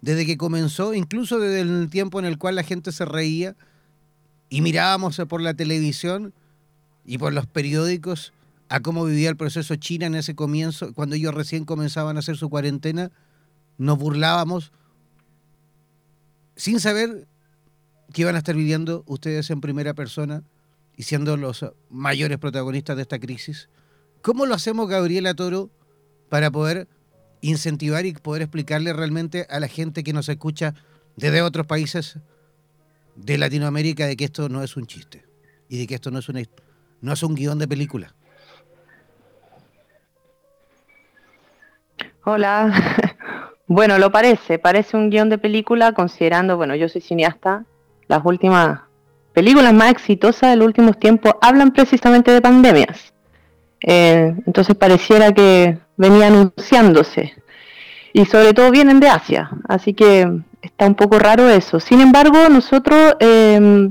desde 0.00 0.26
que 0.26 0.36
comenzó, 0.36 0.94
incluso 0.94 1.38
desde 1.38 1.60
el 1.60 1.88
tiempo 1.90 2.18
en 2.18 2.24
el 2.24 2.38
cual 2.38 2.54
la 2.54 2.62
gente 2.62 2.92
se 2.92 3.04
reía 3.04 3.56
y 4.48 4.60
mirábamos 4.60 5.20
por 5.28 5.40
la 5.40 5.54
televisión 5.54 6.32
y 7.04 7.18
por 7.18 7.32
los 7.32 7.46
periódicos 7.46 8.32
a 8.68 8.80
cómo 8.80 9.04
vivía 9.04 9.30
el 9.30 9.36
proceso 9.36 9.74
China 9.76 10.06
en 10.06 10.14
ese 10.14 10.34
comienzo, 10.34 10.92
cuando 10.92 11.16
ellos 11.16 11.34
recién 11.34 11.64
comenzaban 11.64 12.16
a 12.16 12.20
hacer 12.20 12.36
su 12.36 12.50
cuarentena, 12.50 13.10
nos 13.78 13.98
burlábamos 13.98 14.72
sin 16.54 16.80
saber 16.80 17.26
que 18.12 18.22
iban 18.22 18.34
a 18.34 18.38
estar 18.38 18.54
viviendo 18.54 19.04
ustedes 19.06 19.50
en 19.50 19.60
primera 19.60 19.94
persona 19.94 20.42
y 20.96 21.04
siendo 21.04 21.36
los 21.36 21.64
mayores 21.88 22.38
protagonistas 22.38 22.96
de 22.96 23.02
esta 23.02 23.18
crisis. 23.18 23.68
¿Cómo 24.22 24.46
lo 24.46 24.54
hacemos, 24.54 24.88
Gabriela 24.88 25.34
Toro, 25.34 25.70
para 26.28 26.50
poder 26.50 26.88
incentivar 27.40 28.06
y 28.06 28.12
poder 28.12 28.42
explicarle 28.42 28.92
realmente 28.92 29.46
a 29.48 29.60
la 29.60 29.68
gente 29.68 30.02
que 30.02 30.12
nos 30.12 30.28
escucha 30.28 30.74
desde 31.16 31.42
otros 31.42 31.66
países 31.66 32.18
de 33.16 33.38
Latinoamérica 33.38 34.06
de 34.06 34.16
que 34.16 34.24
esto 34.24 34.48
no 34.48 34.62
es 34.62 34.76
un 34.76 34.86
chiste 34.86 35.24
y 35.68 35.78
de 35.78 35.86
que 35.86 35.94
esto 35.94 36.10
no 36.10 36.18
es, 36.18 36.28
una, 36.28 36.42
no 37.00 37.12
es 37.12 37.22
un 37.22 37.34
guion 37.34 37.58
de 37.58 37.68
película. 37.68 38.14
Hola. 42.24 42.72
Bueno, 43.70 43.98
lo 43.98 44.10
parece, 44.10 44.58
parece 44.58 44.96
un 44.96 45.10
guion 45.10 45.28
de 45.28 45.36
película 45.36 45.92
considerando, 45.92 46.56
bueno, 46.56 46.74
yo 46.74 46.88
soy 46.88 47.02
cineasta, 47.02 47.66
las 48.06 48.24
últimas 48.24 48.80
películas 49.34 49.74
más 49.74 49.90
exitosas 49.90 50.50
de 50.50 50.56
los 50.56 50.66
últimos 50.68 50.98
tiempos 50.98 51.34
hablan 51.42 51.72
precisamente 51.72 52.30
de 52.30 52.40
pandemias. 52.40 53.12
Eh, 53.80 54.34
entonces 54.46 54.76
pareciera 54.76 55.32
que 55.32 55.78
venía 55.96 56.28
anunciándose. 56.28 57.34
Y 58.12 58.24
sobre 58.24 58.54
todo 58.54 58.70
vienen 58.70 59.00
de 59.00 59.08
Asia, 59.08 59.50
así 59.68 59.94
que 59.94 60.40
está 60.62 60.86
un 60.86 60.94
poco 60.94 61.18
raro 61.18 61.48
eso. 61.48 61.78
Sin 61.78 62.00
embargo, 62.00 62.48
nosotros, 62.48 63.14
em, 63.20 63.90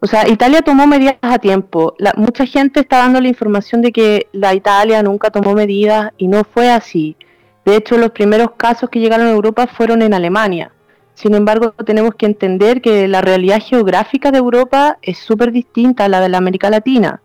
o 0.00 0.06
sea, 0.06 0.28
Italia 0.28 0.62
tomó 0.62 0.86
medidas 0.86 1.16
a 1.22 1.38
tiempo. 1.38 1.94
La, 1.98 2.12
mucha 2.16 2.46
gente 2.46 2.80
está 2.80 2.98
dando 2.98 3.20
la 3.20 3.28
información 3.28 3.80
de 3.82 3.92
que 3.92 4.28
la 4.32 4.54
Italia 4.54 5.02
nunca 5.02 5.30
tomó 5.30 5.54
medidas 5.54 6.12
y 6.18 6.28
no 6.28 6.44
fue 6.44 6.70
así. 6.70 7.16
De 7.64 7.76
hecho, 7.76 7.96
los 7.96 8.10
primeros 8.10 8.52
casos 8.56 8.90
que 8.90 9.00
llegaron 9.00 9.28
a 9.28 9.30
Europa 9.30 9.66
fueron 9.66 10.02
en 10.02 10.14
Alemania. 10.14 10.72
Sin 11.14 11.34
embargo, 11.34 11.72
tenemos 11.72 12.14
que 12.14 12.26
entender 12.26 12.80
que 12.80 13.06
la 13.06 13.20
realidad 13.20 13.62
geográfica 13.62 14.30
de 14.30 14.38
Europa 14.38 14.98
es 15.02 15.18
súper 15.18 15.52
distinta 15.52 16.06
a 16.06 16.08
la 16.08 16.20
de 16.20 16.28
la 16.28 16.38
América 16.38 16.70
Latina. 16.70 17.22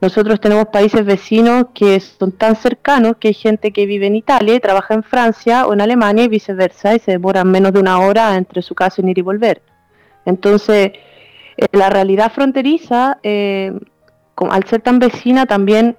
Nosotros 0.00 0.40
tenemos 0.40 0.66
países 0.66 1.04
vecinos 1.04 1.66
que 1.74 2.00
son 2.00 2.32
tan 2.32 2.56
cercanos 2.56 3.16
que 3.20 3.28
hay 3.28 3.34
gente 3.34 3.70
que 3.70 3.84
vive 3.84 4.06
en 4.06 4.16
Italia 4.16 4.54
y 4.54 4.60
trabaja 4.60 4.94
en 4.94 5.02
Francia 5.02 5.66
o 5.66 5.74
en 5.74 5.82
Alemania 5.82 6.24
y 6.24 6.28
viceversa, 6.28 6.94
y 6.94 7.00
se 7.00 7.12
demoran 7.12 7.50
menos 7.50 7.72
de 7.74 7.80
una 7.80 8.00
hora 8.00 8.34
entre 8.36 8.62
su 8.62 8.74
casa 8.74 9.02
en 9.02 9.10
ir 9.10 9.18
y 9.18 9.22
volver. 9.22 9.60
Entonces, 10.24 10.92
eh, 11.56 11.66
la 11.72 11.90
realidad 11.90 12.32
fronteriza, 12.32 13.18
eh, 13.22 13.78
al 14.36 14.64
ser 14.64 14.80
tan 14.80 14.98
vecina, 14.98 15.44
también 15.44 15.96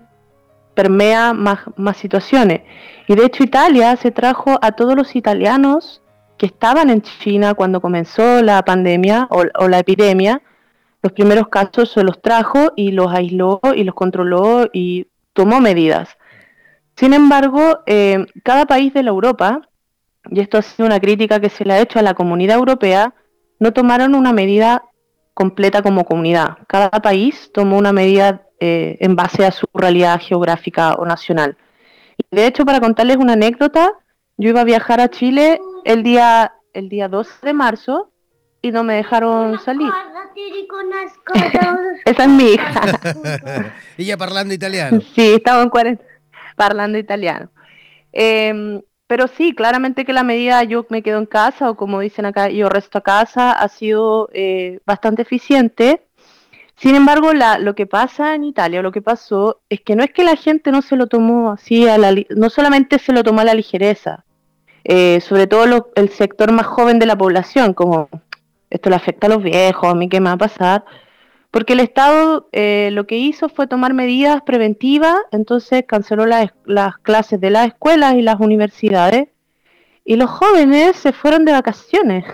permea 0.74 1.34
más, 1.34 1.60
más 1.76 1.98
situaciones. 1.98 2.62
Y 3.08 3.14
de 3.14 3.26
hecho 3.26 3.44
Italia 3.44 3.96
se 3.98 4.10
trajo 4.10 4.58
a 4.64 4.72
todos 4.72 4.96
los 4.96 5.16
italianos 5.16 6.02
que 6.38 6.48
estaban 6.48 6.90
en 6.90 7.04
China 7.04 7.54
cuando 7.54 7.82
comenzó 7.82 8.42
la 8.42 8.64
pandemia 8.64 9.28
o 9.30 9.68
la 9.68 9.78
epidemia, 9.78 10.42
los 11.02 11.14
primeros 11.14 11.48
casos 11.48 11.92
se 11.92 12.04
los 12.04 12.22
trajo 12.22 12.74
y 12.76 12.92
los 12.92 13.12
aisló 13.12 13.60
y 13.76 13.84
los 13.84 13.96
controló 13.96 14.68
y 14.72 15.08
tomó 15.34 15.60
medidas. 15.60 16.18
Sin 16.96 17.14
embargo, 17.14 17.80
eh, 17.86 18.26
cada 18.44 18.66
país 18.66 18.94
de 18.94 19.04
la 19.04 19.10
Europa, 19.10 19.62
y 20.30 20.40
esto 20.40 20.58
ha 20.58 20.62
sido 20.62 20.86
una 20.86 21.00
crítica 21.00 21.40
que 21.40 21.50
se 21.50 21.66
le 21.66 21.74
ha 21.74 21.82
hecho 21.82 22.00
a 22.00 22.04
la 22.04 22.14
comunidad 22.14 22.58
europea, 22.58 23.14
no 23.60 23.74
tomaron 23.74 24.14
una 24.16 24.34
medida 24.34 24.84
completa 25.34 25.82
como 25.82 26.06
comunidad. 26.06 26.58
Cada 26.68 26.90
país 26.90 27.52
tomó 27.54 27.78
una 27.78 27.94
medida 27.94 28.44
eh, 28.60 28.98
en 29.00 29.16
base 29.16 29.46
a 29.46 29.52
su 29.52 29.66
realidad 29.74 30.20
geográfica 30.22 30.94
o 30.94 31.06
nacional. 31.06 31.58
Y 32.18 32.36
de 32.36 32.46
hecho, 32.46 32.66
para 32.66 32.80
contarles 32.80 33.18
una 33.18 33.34
anécdota, 33.34 33.94
yo 34.38 34.50
iba 34.50 34.62
a 34.62 34.66
viajar 34.66 35.02
a 35.02 35.10
Chile 35.10 35.60
el 35.86 36.04
día, 36.04 36.54
el 36.74 36.90
día 36.90 37.08
12 37.08 37.32
de 37.44 37.54
marzo 37.54 38.12
y 38.62 38.72
no 38.72 38.84
me 38.84 38.96
dejaron 38.96 39.60
salir. 39.60 39.92
Esa 42.06 42.24
es 42.24 42.30
mi 42.30 42.44
hija. 42.54 42.82
Ella 43.98 44.18
hablando 44.20 44.54
italiano. 44.54 45.02
Sí, 45.16 45.34
estaba 45.34 45.62
en 45.64 45.70
cuarenta, 45.70 46.04
hablando 46.58 46.98
italiano. 46.98 47.50
Em, 48.12 48.82
pero 49.08 49.28
sí, 49.28 49.54
claramente 49.54 50.06
que 50.06 50.14
la 50.14 50.24
medida 50.24 50.64
yo 50.64 50.86
me 50.90 51.04
quedo 51.04 51.20
en 51.20 51.26
casa 51.26 51.70
o 51.70 51.76
como 51.76 52.00
dicen 52.00 52.26
acá, 52.26 52.50
yo 52.50 52.70
resto 52.70 52.98
a 52.98 53.02
casa 53.02 53.52
ha 53.52 53.68
sido 53.68 54.30
eh, 54.34 54.80
bastante 54.86 55.24
eficiente. 55.24 56.08
Sin 56.78 56.96
embargo, 56.96 57.34
la, 57.34 57.60
lo 57.60 57.76
que 57.76 57.86
pasa 57.86 58.34
en 58.34 58.44
Italia, 58.44 58.82
lo 58.82 58.92
que 58.92 59.02
pasó, 59.02 59.62
es 59.70 59.82
que 59.82 59.96
no 59.96 60.04
es 60.04 60.12
que 60.12 60.24
la 60.24 60.36
gente 60.36 60.72
no 60.72 60.82
se 60.82 60.96
lo 60.96 61.08
tomó 61.08 61.52
así, 61.52 61.88
a 61.88 61.98
la, 61.98 62.16
no 62.30 62.50
solamente 62.50 62.98
se 62.98 63.14
lo 63.14 63.24
tomó 63.24 63.42
a 63.42 63.46
la 63.46 63.54
ligereza, 63.54 64.26
eh, 64.84 65.22
sobre 65.22 65.46
todo 65.46 65.92
el 65.94 66.10
sector 66.10 66.52
más 66.52 66.66
joven 66.66 66.98
de 66.98 67.06
la 67.06 67.16
población, 67.16 67.74
como 67.74 68.10
esto 68.72 68.90
le 68.90 68.96
afecta 68.96 69.28
a 69.28 69.30
los 69.30 69.44
viejos, 69.44 69.88
a 69.88 69.94
mí 69.94 70.10
qué 70.10 70.20
me 70.20 70.30
va 70.30 70.34
a 70.34 70.38
pasar, 70.38 70.86
porque 71.52 71.74
el 71.74 71.82
Estado 71.82 72.48
eh, 72.54 72.90
lo 72.94 73.06
que 73.06 73.18
hizo 73.18 73.50
fue 73.50 73.68
tomar 73.68 73.94
medidas 73.94 74.42
preventivas, 74.42 75.18
entonces 75.32 75.84
canceló 75.86 76.26
las 76.26 76.98
clases 77.04 77.40
de 77.40 77.50
las 77.52 77.68
escuelas 77.68 78.16
y 78.16 78.22
las 78.22 78.40
universidades, 78.40 79.28
y 80.06 80.16
los 80.16 80.30
jóvenes 80.30 80.96
se 80.96 81.12
fueron 81.12 81.46
de 81.46 81.52
vacaciones. 81.52 82.26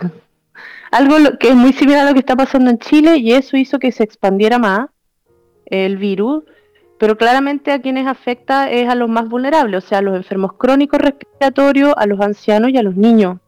Algo 0.92 1.16
que 1.40 1.50
es 1.50 1.56
muy 1.56 1.74
similar 1.74 2.06
a 2.06 2.10
lo 2.10 2.14
que 2.14 2.20
está 2.20 2.36
pasando 2.36 2.70
en 2.70 2.78
Chile, 2.78 3.18
y 3.18 3.34
eso 3.34 3.58
hizo 3.58 3.80
que 3.80 3.92
se 3.92 4.04
expandiera 4.04 4.60
más 4.60 4.90
el 5.66 5.98
virus, 5.98 6.44
pero 7.00 7.18
claramente 7.18 7.72
a 7.72 7.82
quienes 7.82 8.08
afecta 8.08 8.70
es 8.70 8.88
a 8.88 8.96
los 8.96 9.10
más 9.10 9.28
vulnerables, 9.28 9.84
o 9.84 9.88
sea, 9.88 9.98
a 9.98 10.02
los 10.02 10.16
enfermos 10.16 10.54
crónicos 10.54 11.00
respiratorios, 11.00 11.94
a 11.98 12.06
los 12.06 12.22
ancianos 12.22 12.70
y 12.72 12.78
a 12.78 12.84
los 12.84 12.96
niños. 12.96 13.40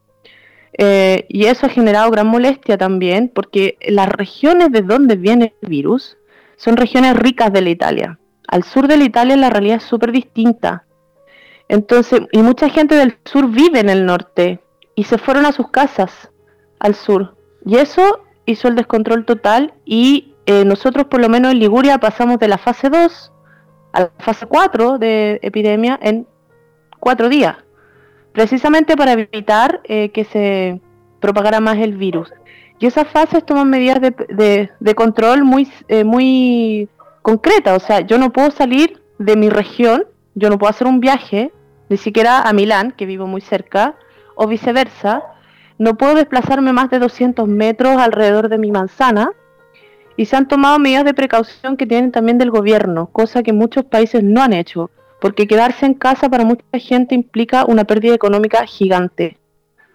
Eh, 0.77 1.25
y 1.29 1.45
eso 1.45 1.65
ha 1.65 1.69
generado 1.69 2.12
gran 2.12 2.27
molestia 2.27 2.77
también, 2.77 3.32
porque 3.34 3.77
las 3.88 4.10
regiones 4.10 4.71
de 4.71 4.82
donde 4.82 5.15
viene 5.15 5.53
el 5.62 5.69
virus 5.69 6.17
son 6.58 6.77
regiones 6.77 7.15
ricas 7.15 7.51
de 7.51 7.62
la 7.62 7.69
Italia. 7.69 8.19
Al 8.47 8.63
sur 8.63 8.88
de 8.88 8.97
la 8.97 9.03
Italia 9.03 9.36
la 9.38 9.49
realidad 9.49 9.77
es 9.77 9.84
súper 9.84 10.12
distinta. 10.12 10.86
Entonces, 11.67 12.21
y 12.32 12.39
mucha 12.39 12.69
gente 12.69 12.95
del 12.95 13.17
sur 13.25 13.49
vive 13.49 13.79
en 13.79 13.89
el 13.89 14.05
norte 14.05 14.60
y 14.95 15.03
se 15.03 15.17
fueron 15.17 15.45
a 15.45 15.51
sus 15.51 15.69
casas 15.69 16.32
al 16.79 16.95
sur. 16.95 17.36
Y 17.65 17.77
eso 17.77 18.21
hizo 18.45 18.67
el 18.67 18.75
descontrol 18.75 19.25
total 19.25 19.73
y 19.86 20.34
eh, 20.45 20.65
nosotros 20.65 21.05
por 21.05 21.21
lo 21.21 21.29
menos 21.29 21.51
en 21.51 21.60
Liguria 21.60 21.99
pasamos 21.99 22.39
de 22.39 22.47
la 22.47 22.58
fase 22.58 22.89
2 22.89 23.32
a 23.93 23.99
la 23.99 24.12
fase 24.19 24.47
4 24.47 24.97
de 24.97 25.39
epidemia 25.43 25.99
en 26.01 26.25
cuatro 26.99 27.29
días 27.29 27.58
precisamente 28.33 28.95
para 28.95 29.13
evitar 29.13 29.81
eh, 29.83 30.09
que 30.09 30.23
se 30.23 30.81
propagara 31.19 31.59
más 31.59 31.77
el 31.77 31.97
virus. 31.97 32.31
Y 32.79 32.85
esas 32.85 33.07
fases 33.07 33.45
toman 33.45 33.69
medidas 33.69 33.99
de, 33.99 34.95
control 34.95 35.43
muy, 35.43 35.69
eh, 35.89 36.05
muy 36.05 36.87
concretas. 37.21 37.83
O 37.83 37.85
sea, 37.85 38.01
yo 38.01 38.17
no 38.17 38.31
puedo 38.31 38.51
salir 38.51 39.01
de 39.17 39.35
mi 39.35 39.49
región, 39.49 40.05
yo 40.35 40.49
no 40.49 40.57
puedo 40.57 40.69
hacer 40.69 40.87
un 40.87 41.01
viaje, 41.01 41.51
ni 41.89 41.97
siquiera 41.97 42.41
a 42.41 42.53
Milán, 42.53 42.91
que 42.91 43.05
vivo 43.05 43.27
muy 43.27 43.41
cerca, 43.41 43.95
o 44.35 44.47
viceversa. 44.47 45.23
No 45.77 45.97
puedo 45.97 46.15
desplazarme 46.15 46.71
más 46.71 46.89
de 46.89 46.99
200 46.99 47.47
metros 47.49 47.97
alrededor 47.97 48.47
de 48.47 48.57
mi 48.57 48.71
manzana. 48.71 49.31
Y 50.15 50.25
se 50.25 50.37
han 50.37 50.47
tomado 50.47 50.79
medidas 50.79 51.05
de 51.05 51.13
precaución 51.13 51.75
que 51.75 51.85
tienen 51.85 52.11
también 52.11 52.37
del 52.37 52.51
gobierno, 52.51 53.07
cosa 53.07 53.43
que 53.43 53.53
muchos 53.53 53.85
países 53.85 54.23
no 54.23 54.41
han 54.41 54.53
hecho 54.53 54.89
porque 55.19 55.47
quedarse 55.47 55.86
en 55.86 55.93
casa 55.93 56.29
para 56.29 56.45
mucha 56.45 56.63
gente 56.73 57.15
implica 57.15 57.65
una 57.65 57.84
pérdida 57.84 58.13
económica 58.13 58.65
gigante. 58.65 59.38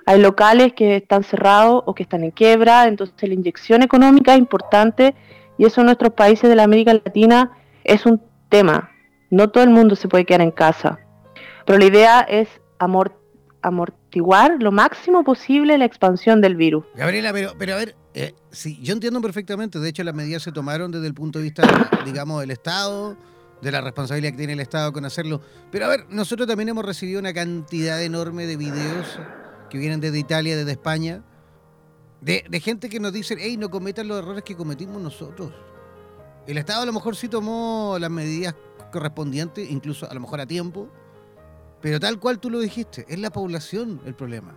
Hay 0.07 0.21
locales 0.21 0.75
que 0.75 0.97
están 0.97 1.25
cerrados 1.25 1.83
o 1.87 1.95
que 1.95 2.03
están 2.03 2.25
en 2.25 2.31
quiebra, 2.31 2.87
entonces 2.87 3.17
la 3.29 3.35
inyección 3.35 3.83
económica 3.83 4.35
es 4.35 4.39
importante 4.39 5.15
y 5.57 5.65
eso 5.65 5.81
en 5.81 5.87
nuestros 5.87 6.13
países 6.13 6.51
de 6.51 6.57
la 6.57 6.65
América 6.65 6.93
Latina 6.93 7.53
es 7.85 8.05
un 8.05 8.21
tema. 8.51 8.91
No 9.31 9.49
todo 9.51 9.65
el 9.65 9.71
mundo 9.71 9.97
se 9.97 10.09
puede 10.09 10.27
quedar 10.27 10.43
en 10.43 10.51
casa, 10.51 11.01
pero 11.65 11.79
la 11.79 11.87
idea 11.87 12.21
es 12.21 12.49
amortiguar 13.63 14.57
lo 14.61 14.73
máximo 14.73 15.25
posible 15.25 15.79
la 15.79 15.87
expansión 15.87 16.43
del 16.43 16.57
virus. 16.57 16.85
Gabriela, 16.95 17.33
pero, 17.33 17.53
pero 17.59 17.73
a 17.73 17.77
ver, 17.77 17.97
eh, 18.13 18.35
sí, 18.51 18.79
yo 18.83 18.93
entiendo 18.93 19.23
perfectamente, 19.23 19.79
de 19.79 19.89
hecho 19.89 20.05
las 20.05 20.15
medidas 20.15 20.43
se 20.43 20.53
tomaron 20.53 20.93
desde 20.93 21.07
el 21.07 21.15
punto 21.15 21.39
de 21.39 21.45
vista, 21.45 21.63
digamos, 22.05 22.43
del 22.43 22.51
Estado, 22.51 23.17
de 23.61 23.73
la 23.73 23.81
responsabilidad 23.81 24.33
que 24.33 24.39
tiene 24.39 24.53
el 24.53 24.61
Estado 24.61 24.93
con 24.93 25.05
hacerlo. 25.05 25.41
Pero 25.71 25.87
a 25.87 25.89
ver, 25.89 26.07
nosotros 26.11 26.47
también 26.47 26.69
hemos 26.69 26.85
recibido 26.85 27.21
una 27.21 27.33
cantidad 27.33 28.03
enorme 28.03 28.47
de 28.47 28.57
videos 28.57 29.19
que 29.71 29.79
vienen 29.79 30.01
desde 30.01 30.19
Italia, 30.19 30.57
desde 30.57 30.73
España, 30.73 31.25
de, 32.21 32.61
gente 32.61 32.89
que 32.89 33.01
nos 33.01 33.13
dice, 33.13 33.37
hey, 33.39 33.57
no 33.57 33.71
cometan 33.71 34.09
los 34.09 34.19
errores 34.19 34.45
que 34.45 34.57
cometimos 34.57 35.01
nosotros. 35.01 35.53
El 36.47 36.59
Estado 36.59 36.83
a 36.83 36.87
lo 36.87 36.93
mejor 36.93 37.17
sí 37.17 37.29
tomó 37.29 37.97
las 37.99 38.11
medidas 38.11 38.55
correspondientes, 38.93 39.71
incluso 39.71 40.11
a 40.11 40.15
lo 40.15 40.21
mejor 40.21 40.41
a 40.41 40.47
tiempo, 40.47 40.89
pero 41.83 42.01
tal 42.01 42.19
cual 42.19 42.39
tú 42.39 42.49
lo 42.49 42.61
dijiste, 42.61 43.05
es 43.09 43.19
la 43.19 43.31
población 43.31 44.01
el 44.07 44.15
problema. 44.15 44.55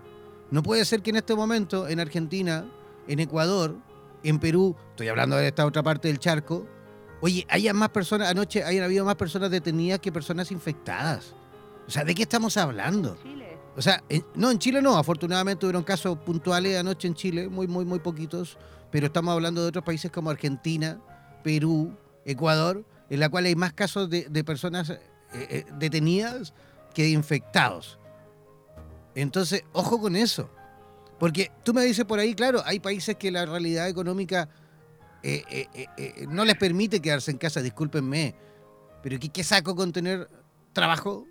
No 0.49 0.63
puede 0.63 0.85
ser 0.85 1.01
que 1.01 1.09
en 1.09 1.17
este 1.17 1.35
momento 1.35 1.87
en 1.89 1.99
Argentina, 1.99 2.65
en 3.07 3.19
Ecuador, 3.19 3.75
en 4.23 4.39
Perú, 4.39 4.75
estoy 4.91 5.09
hablando 5.09 5.35
de 5.35 5.47
esta 5.47 5.65
otra 5.65 5.83
parte 5.83 6.07
del 6.07 6.19
charco, 6.19 6.65
Oye, 7.21 7.45
haya 7.49 7.73
más 7.73 7.89
personas, 7.89 8.29
anoche 8.29 8.63
hayan 8.63 8.83
habido 8.83 9.05
más 9.05 9.15
personas 9.15 9.49
detenidas 9.49 9.99
que 9.99 10.11
personas 10.11 10.51
infectadas. 10.51 11.33
O 11.87 11.91
sea, 11.91 12.03
¿de 12.03 12.13
qué 12.13 12.23
estamos 12.23 12.57
hablando? 12.57 13.17
Chile. 13.23 13.57
O 13.75 13.81
sea, 13.81 14.03
no, 14.35 14.51
en 14.51 14.59
Chile 14.59 14.81
no. 14.81 14.97
Afortunadamente 14.97 15.65
hubieron 15.65 15.83
casos 15.83 16.17
puntuales 16.19 16.77
anoche 16.77 17.07
en 17.07 17.13
Chile, 17.13 17.47
muy, 17.47 17.67
muy, 17.67 17.85
muy 17.85 17.99
poquitos. 17.99 18.57
Pero 18.91 19.07
estamos 19.07 19.33
hablando 19.33 19.61
de 19.61 19.69
otros 19.69 19.83
países 19.83 20.11
como 20.11 20.29
Argentina, 20.29 20.99
Perú, 21.43 21.95
Ecuador, 22.25 22.85
en 23.09 23.19
la 23.19 23.29
cual 23.29 23.45
hay 23.45 23.55
más 23.55 23.73
casos 23.73 24.09
de, 24.09 24.43
personas 24.43 24.89
eh, 24.89 24.99
eh, 25.33 25.65
detenidas 25.77 26.53
que 26.93 27.03
de 27.03 27.09
infectados. 27.09 27.99
Entonces, 29.15 29.63
ojo 29.73 29.99
con 29.99 30.15
eso. 30.15 30.49
Porque 31.19 31.51
tú 31.63 31.73
me 31.73 31.83
dices 31.83 32.05
por 32.05 32.19
ahí, 32.19 32.35
claro, 32.35 32.61
hay 32.65 32.79
países 32.79 33.15
que 33.15 33.31
la 33.31 33.45
realidad 33.45 33.87
económica 33.87 34.49
eh, 35.23 35.43
eh, 35.73 35.87
eh, 35.97 36.25
no 36.29 36.45
les 36.45 36.55
permite 36.55 37.01
quedarse 37.01 37.31
en 37.31 37.37
casa, 37.37 37.61
discúlpenme, 37.61 38.35
pero 39.01 39.17
¿qué, 39.19 39.43
saco 39.43 39.75
con 39.75 39.91
tener 39.91 40.29
trabajo? 40.73 41.25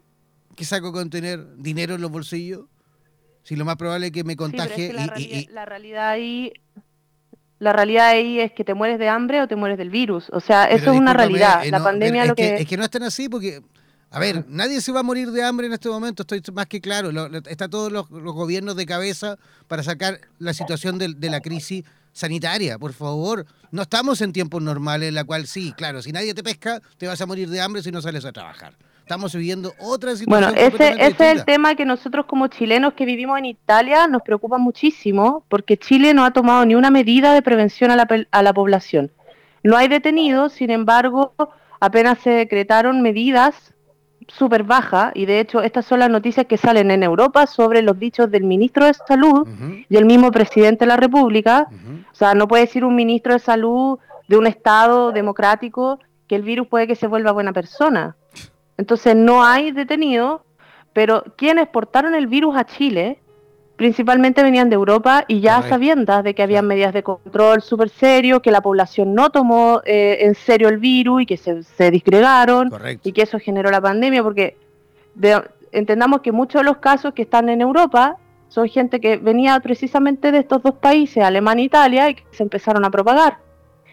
¿Qué 0.57 0.65
saco 0.65 0.93
con 0.93 1.11
tener 1.11 1.57
dinero 1.57 1.95
en 1.95 2.01
los 2.01 2.11
bolsillos? 2.11 2.67
Si 3.43 3.55
lo 3.55 3.65
más 3.65 3.77
probable 3.77 4.07
es 4.07 4.13
que 4.13 4.25
me 4.25 4.35
contagie. 4.35 4.93
la, 4.93 5.65
realidad 5.65 6.09
ahí 6.09 6.53
la 7.59 7.73
realidad 7.73 8.09
ahí 8.09 8.41
es 8.41 8.53
que 8.53 8.65
te 8.65 8.75
mueres 8.75 8.99
de 8.99 9.09
hambre 9.09 9.41
o 9.41 9.49
te 9.49 9.57
mueres 9.57 9.79
del 9.79 9.91
virus. 9.91 10.29
O 10.31 10.41
sea, 10.41 10.65
eso 10.65 10.93
es 10.93 10.99
una 10.99 11.15
realidad. 11.15 11.65
la 11.71 11.83
pandemia 11.83 12.23
es 12.23 12.29
lo 12.29 12.35
que, 12.35 12.57
Es 12.57 12.67
que 12.67 12.77
no 12.77 12.85
están 12.85 13.05
así 13.05 13.29
porque, 13.29 13.63
a 14.11 14.19
ver, 14.19 14.45
nadie 14.49 14.81
se 14.81 14.93
va 14.93 15.01
a 15.01 15.03
morir 15.05 15.31
de 15.31 15.43
hambre 15.45 15.69
en 15.69 15.73
este 15.73 15.89
momento, 15.89 16.23
estoy 16.23 16.43
más 16.53 16.67
que 16.67 16.81
claro. 16.81 17.11
está 17.47 17.69
todos 17.69 17.93
los, 17.93 18.09
gobiernos 18.09 18.77
de 18.77 18.85
cabeza 18.85 19.39
para 19.69 19.83
sacar 19.83 20.21
la 20.39 20.53
situación 20.53 20.99
de 20.99 21.31
la 21.31 21.41
crisis 21.41 21.85
sanitaria, 22.17 22.79
por 22.79 22.93
favor. 22.93 23.47
No 23.71 23.83
estamos 23.83 24.21
en 24.23 24.33
tiempos 24.33 24.63
normales 24.63 25.11
en 25.11 25.15
la 25.15 25.25
cual 25.25 25.47
sí, 25.47 25.73
claro, 25.77 26.01
si 26.01 26.13
nadie 26.13 26.33
te 26.35 26.43
pesca, 26.43 26.81
te 26.97 27.07
vas 27.07 27.21
a 27.21 27.27
morir 27.27 27.49
de 27.49 27.61
hambre 27.61 27.83
si 27.83 27.93
no 27.93 28.01
sales 28.01 28.25
a 28.25 28.33
trabajar. 28.33 28.73
Estamos 29.01 29.35
viviendo 29.35 29.73
otra 29.79 30.17
situación. 30.17 30.55
Bueno, 30.55 30.69
ese, 30.69 30.95
ese 30.99 31.31
es 31.31 31.39
el 31.39 31.45
tema 31.45 31.77
que 31.77 31.85
nosotros 31.85 32.27
como 32.27 32.49
chilenos 32.49 32.95
que 32.95 33.05
vivimos 33.05 33.39
en 33.39 33.45
Italia 33.45 34.09
nos 34.09 34.23
preocupa 34.23 34.59
muchísimo 34.59 35.45
porque 35.49 35.77
Chile 35.77 36.15
no 36.15 36.25
ha 36.25 36.33
tomado 36.33 36.65
ni 36.65 36.75
una 36.75 36.91
medida 36.91 37.33
de 37.33 37.43
prevención 37.43 37.91
a 37.91 37.97
la, 37.97 38.09
a 38.31 38.43
la 38.43 38.53
población. 38.53 39.13
No 39.63 39.77
hay 39.77 39.89
detenidos, 39.89 40.55
sin 40.55 40.71
embargo, 40.71 41.35
apenas 41.79 42.19
se 42.21 42.31
decretaron 42.31 43.03
medidas 43.03 43.75
súper 44.29 44.65
baja 44.65 45.13
y 45.15 45.27
de 45.27 45.41
hecho 45.41 45.63
estas 45.63 45.87
son 45.87 46.01
las 46.01 46.11
noticias 46.11 46.47
que 46.47 46.57
salen 46.57 46.91
en 46.91 47.03
Europa 47.03 47.47
sobre 47.47 47.83
los 47.83 47.99
dichos 47.99 48.31
del 48.31 48.45
ministro 48.45 48.87
de 48.87 48.95
Salud 48.95 49.47
y 49.89 49.97
el 49.97 50.05
mismo 50.05 50.31
presidente 50.31 50.85
de 50.85 50.89
la 50.89 50.97
República. 50.97 51.69
O 52.13 52.15
sea, 52.15 52.35
no 52.35 52.49
puede 52.49 52.65
decir 52.65 52.85
un 52.85 52.95
ministro 52.95 53.33
de 53.35 53.39
Salud 53.39 53.99
de 54.29 54.37
un 54.37 54.47
Estado 54.47 55.13
democrático 55.13 56.01
que 56.27 56.37
el 56.37 56.43
virus 56.43 56.67
puede 56.67 56.87
que 56.87 56.97
se 56.97 57.07
vuelva 57.07 57.33
buena 57.33 57.53
persona. 57.53 58.17
Entonces 58.77 59.15
no 59.15 59.45
hay 59.45 59.71
detenidos, 59.71 60.43
pero 60.93 61.25
quienes 61.37 61.65
exportaron 61.65 62.15
el 62.15 62.27
virus 62.27 62.57
a 62.57 62.65
Chile 62.65 63.21
principalmente 63.77 64.43
venían 64.43 64.71
de 64.71 64.75
Europa 64.75 65.25
y 65.29 65.41
ya 65.41 65.63
sabiendo 65.63 66.23
de 66.23 66.35
que 66.35 66.43
había 66.43 66.63
medidas 66.63 66.95
de 66.95 67.03
control 67.03 67.61
súper 67.61 67.91
serios, 67.91 68.41
que 68.41 68.51
la 68.51 68.63
población 68.63 69.15
no 69.15 69.31
tomó 69.31 69.83
eh, 69.85 70.19
en 70.21 70.35
serio 70.35 70.69
el 70.69 70.79
virus 70.79 71.23
y 71.23 71.27
que 71.27 71.37
se, 71.37 71.63
se 71.63 71.91
disgregaron 71.91 72.71
y 73.05 73.13
que 73.13 73.23
eso 73.23 73.39
generó 73.39 73.71
la 73.71 73.81
pandemia, 73.81 74.23
porque 74.23 74.57
entendamos 75.73 76.23
que 76.23 76.33
muchos 76.33 76.61
de 76.61 76.65
los 76.65 76.79
casos 76.79 77.13
que 77.13 77.23
están 77.23 77.49
en 77.49 77.61
Europa 77.61 78.17
son 78.49 78.69
gente 78.69 79.01
que 79.01 79.19
venía 79.19 79.59
precisamente 79.61 80.33
de 80.33 80.39
estos 80.39 80.63
dos 80.63 80.75
países, 80.77 81.23
Alemania 81.23 81.63
e 81.63 81.67
Italia, 81.67 82.11
y 82.11 82.15
que 82.15 82.25
se 82.31 82.43
empezaron 82.43 82.85
a 82.85 82.91
propagar. 82.91 83.39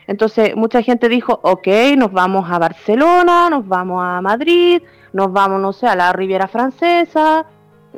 Entonces 0.07 0.55
mucha 0.55 0.81
gente 0.81 1.09
dijo, 1.09 1.39
ok, 1.43 1.67
nos 1.97 2.11
vamos 2.11 2.49
a 2.49 2.59
Barcelona, 2.59 3.49
nos 3.49 3.67
vamos 3.67 4.01
a 4.03 4.21
Madrid, 4.21 4.81
nos 5.11 5.31
vamos, 5.31 5.61
no 5.61 5.73
sé, 5.73 5.88
a 5.88 5.95
la 5.95 6.11
Riviera 6.13 6.47
Francesa, 6.47 7.45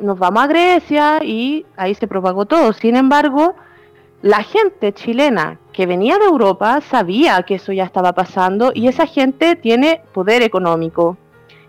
nos 0.00 0.18
vamos 0.18 0.42
a 0.42 0.46
Grecia 0.46 1.24
y 1.24 1.64
ahí 1.76 1.94
se 1.94 2.06
propagó 2.06 2.46
todo. 2.46 2.72
Sin 2.72 2.96
embargo, 2.96 3.54
la 4.22 4.42
gente 4.42 4.92
chilena 4.92 5.58
que 5.72 5.86
venía 5.86 6.18
de 6.18 6.24
Europa 6.24 6.80
sabía 6.80 7.42
que 7.42 7.56
eso 7.56 7.72
ya 7.72 7.84
estaba 7.84 8.12
pasando 8.12 8.72
y 8.74 8.88
esa 8.88 9.06
gente 9.06 9.56
tiene 9.56 10.02
poder 10.12 10.42
económico. 10.42 11.16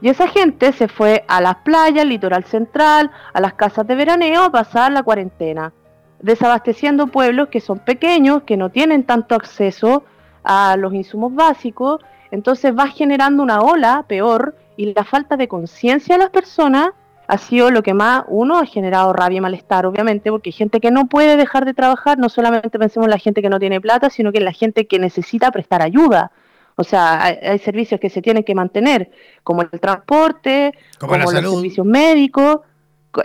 Y 0.01 0.09
esa 0.09 0.27
gente 0.27 0.71
se 0.73 0.87
fue 0.87 1.25
a 1.27 1.41
las 1.41 1.55
playas, 1.57 2.03
al 2.03 2.09
litoral 2.09 2.43
central, 2.45 3.11
a 3.33 3.41
las 3.41 3.53
casas 3.53 3.87
de 3.87 3.95
veraneo 3.95 4.43
a 4.43 4.51
pasar 4.51 4.91
la 4.91 5.03
cuarentena, 5.03 5.73
desabasteciendo 6.21 7.07
pueblos 7.07 7.49
que 7.49 7.59
son 7.59 7.79
pequeños, 7.79 8.43
que 8.43 8.57
no 8.57 8.69
tienen 8.69 9.03
tanto 9.03 9.33
acceso 9.33 10.03
a 10.43 10.77
los 10.77 10.93
insumos 10.93 11.33
básicos, 11.33 11.99
entonces 12.31 12.77
va 12.77 12.87
generando 12.87 13.41
una 13.41 13.61
ola 13.61 14.05
peor 14.07 14.55
y 14.75 14.93
la 14.93 15.03
falta 15.03 15.35
de 15.35 15.47
conciencia 15.47 16.15
de 16.15 16.23
las 16.23 16.29
personas 16.29 16.91
ha 17.27 17.37
sido 17.37 17.71
lo 17.71 17.83
que 17.83 17.93
más 17.93 18.23
uno 18.27 18.57
ha 18.57 18.65
generado 18.65 19.11
rabia 19.11 19.37
y 19.37 19.41
malestar, 19.41 19.85
obviamente, 19.85 20.31
porque 20.31 20.49
hay 20.49 20.53
gente 20.53 20.79
que 20.79 20.91
no 20.91 21.07
puede 21.07 21.35
dejar 21.35 21.65
de 21.65 21.73
trabajar, 21.73 22.17
no 22.17 22.29
solamente 22.29 22.79
pensemos 22.79 23.07
en 23.07 23.11
la 23.11 23.17
gente 23.17 23.41
que 23.41 23.49
no 23.49 23.59
tiene 23.59 23.81
plata, 23.81 24.09
sino 24.09 24.31
que 24.31 24.37
en 24.37 24.45
la 24.45 24.53
gente 24.53 24.87
que 24.87 24.97
necesita 24.97 25.51
prestar 25.51 25.81
ayuda. 25.81 26.31
O 26.77 26.83
sea, 26.83 27.23
hay, 27.23 27.59
servicios 27.59 27.99
que 27.99 28.09
se 28.09 28.21
tienen 28.21 28.43
que 28.43 28.55
mantener, 28.55 29.11
como 29.43 29.61
el 29.61 29.69
transporte, 29.69 30.73
como, 30.99 31.17
los 31.17 31.31
servicios 31.31 31.85
médicos. 31.85 32.59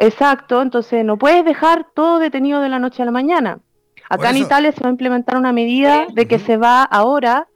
Exacto, 0.01 0.63
entonces 0.63 1.05
no 1.05 1.17
puedes 1.17 1.45
dejar 1.45 1.87
todo 1.95 2.19
detenido 2.19 2.61
de 2.61 2.71
la 2.71 2.79
noche 2.79 3.03
a 3.03 3.07
la 3.07 3.13
mañana. 3.13 3.61
Acá 4.09 4.31
en 4.31 4.39
Italia 4.39 4.73
se 4.73 4.81
va 4.81 4.89
a 4.89 4.93
implementar 4.93 5.37
una 5.37 5.53
medida 5.53 6.07
de 6.13 6.27
que 6.27 6.39
se 6.39 6.57
va 6.57 6.83
ahora 6.83 7.47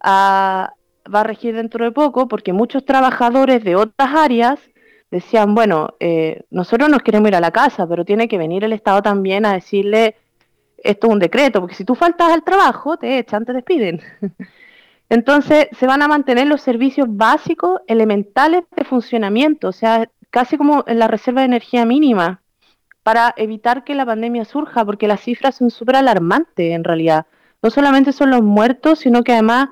a, 0.00 0.72
va 1.14 1.20
a 1.20 1.24
regir 1.24 1.54
dentro 1.54 1.84
de 1.84 1.92
poco, 1.92 2.28
porque 2.28 2.52
muchos 2.52 2.84
trabajadores 2.84 3.62
de 3.62 3.76
otras 3.76 4.14
áreas 4.14 4.58
decían, 5.12 5.54
bueno, 5.54 5.94
eh, 6.00 6.42
nosotros 6.50 6.88
nos 6.88 7.02
queremos 7.02 7.28
ir 7.28 7.36
a 7.36 7.40
la 7.40 7.50
casa, 7.50 7.86
pero 7.86 8.04
tiene 8.04 8.28
que 8.28 8.38
venir 8.38 8.64
el 8.64 8.72
Estado 8.72 9.02
también 9.02 9.44
a 9.44 9.52
decirle, 9.52 10.16
esto 10.78 11.06
es 11.06 11.12
un 11.12 11.18
decreto, 11.18 11.60
porque 11.60 11.74
si 11.74 11.84
tú 11.84 11.94
faltas 11.94 12.32
al 12.32 12.42
trabajo, 12.42 12.96
te 12.96 13.18
echan, 13.18 13.44
te 13.44 13.52
despiden. 13.52 14.00
Entonces, 15.10 15.68
se 15.78 15.86
van 15.86 16.00
a 16.00 16.08
mantener 16.08 16.46
los 16.46 16.62
servicios 16.62 17.06
básicos, 17.10 17.82
elementales 17.86 18.64
de 18.74 18.84
funcionamiento, 18.84 19.68
o 19.68 19.72
sea, 19.72 20.08
casi 20.30 20.56
como 20.56 20.82
en 20.86 20.98
la 20.98 21.08
reserva 21.08 21.42
de 21.42 21.46
energía 21.46 21.84
mínima, 21.84 22.40
para 23.02 23.34
evitar 23.36 23.84
que 23.84 23.94
la 23.94 24.06
pandemia 24.06 24.46
surja, 24.46 24.82
porque 24.82 25.06
las 25.08 25.20
cifras 25.20 25.56
son 25.56 25.70
súper 25.70 25.96
alarmantes 25.96 26.72
en 26.72 26.84
realidad. 26.84 27.26
No 27.62 27.68
solamente 27.68 28.12
son 28.12 28.30
los 28.30 28.42
muertos, 28.42 29.00
sino 29.00 29.22
que 29.22 29.32
además 29.32 29.68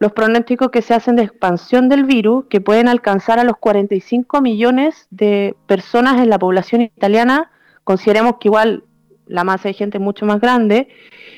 los 0.00 0.12
pronósticos 0.12 0.70
que 0.70 0.80
se 0.80 0.94
hacen 0.94 1.14
de 1.14 1.24
expansión 1.24 1.90
del 1.90 2.04
virus, 2.04 2.46
que 2.48 2.62
pueden 2.62 2.88
alcanzar 2.88 3.38
a 3.38 3.44
los 3.44 3.58
45 3.58 4.40
millones 4.40 5.06
de 5.10 5.54
personas 5.66 6.22
en 6.22 6.30
la 6.30 6.38
población 6.38 6.80
italiana, 6.80 7.50
consideremos 7.84 8.36
que 8.40 8.48
igual 8.48 8.84
la 9.26 9.44
masa 9.44 9.68
de 9.68 9.74
gente 9.74 9.98
es 9.98 10.02
mucho 10.02 10.24
más 10.24 10.40
grande, 10.40 10.88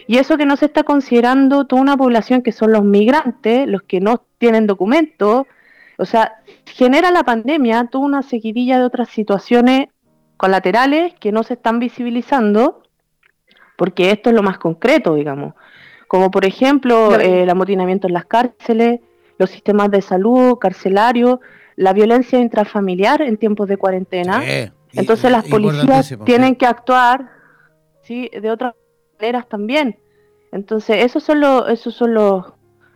y 0.06 0.18
eso 0.18 0.38
que 0.38 0.46
no 0.46 0.56
se 0.56 0.66
está 0.66 0.84
considerando 0.84 1.66
toda 1.66 1.82
una 1.82 1.96
población 1.96 2.42
que 2.42 2.52
son 2.52 2.70
los 2.70 2.84
migrantes, 2.84 3.66
los 3.66 3.82
que 3.82 4.00
no 4.00 4.24
tienen 4.38 4.68
documentos, 4.68 5.46
o 5.98 6.04
sea, 6.04 6.36
genera 6.64 7.10
la 7.10 7.24
pandemia 7.24 7.88
toda 7.90 8.06
una 8.06 8.22
seguidilla 8.22 8.78
de 8.78 8.84
otras 8.84 9.08
situaciones 9.08 9.88
colaterales 10.36 11.14
que 11.18 11.32
no 11.32 11.42
se 11.42 11.54
están 11.54 11.80
visibilizando, 11.80 12.84
porque 13.76 14.12
esto 14.12 14.30
es 14.30 14.36
lo 14.36 14.44
más 14.44 14.58
concreto, 14.58 15.16
digamos 15.16 15.54
como 16.12 16.30
por 16.30 16.44
ejemplo 16.44 17.18
eh, 17.18 17.44
el 17.44 17.48
amotinamiento 17.48 18.06
en 18.06 18.12
las 18.12 18.26
cárceles, 18.26 19.00
los 19.38 19.48
sistemas 19.48 19.90
de 19.90 20.02
salud 20.02 20.58
carcelarios, 20.58 21.38
la 21.74 21.94
violencia 21.94 22.38
intrafamiliar 22.38 23.22
en 23.22 23.38
tiempos 23.38 23.66
de 23.66 23.78
cuarentena. 23.78 24.42
Entonces 24.92 25.30
las 25.30 25.48
policías 25.48 26.14
tienen 26.26 26.54
que 26.54 26.66
actuar 26.66 27.30
¿sí? 28.02 28.28
de 28.30 28.50
otras 28.50 28.74
maneras 29.18 29.48
también. 29.48 29.96
Entonces, 30.52 31.02
esos 31.02 31.22
son, 31.22 31.40
los, 31.40 31.66
esos 31.70 31.94
son 31.94 32.12
los, 32.12 32.44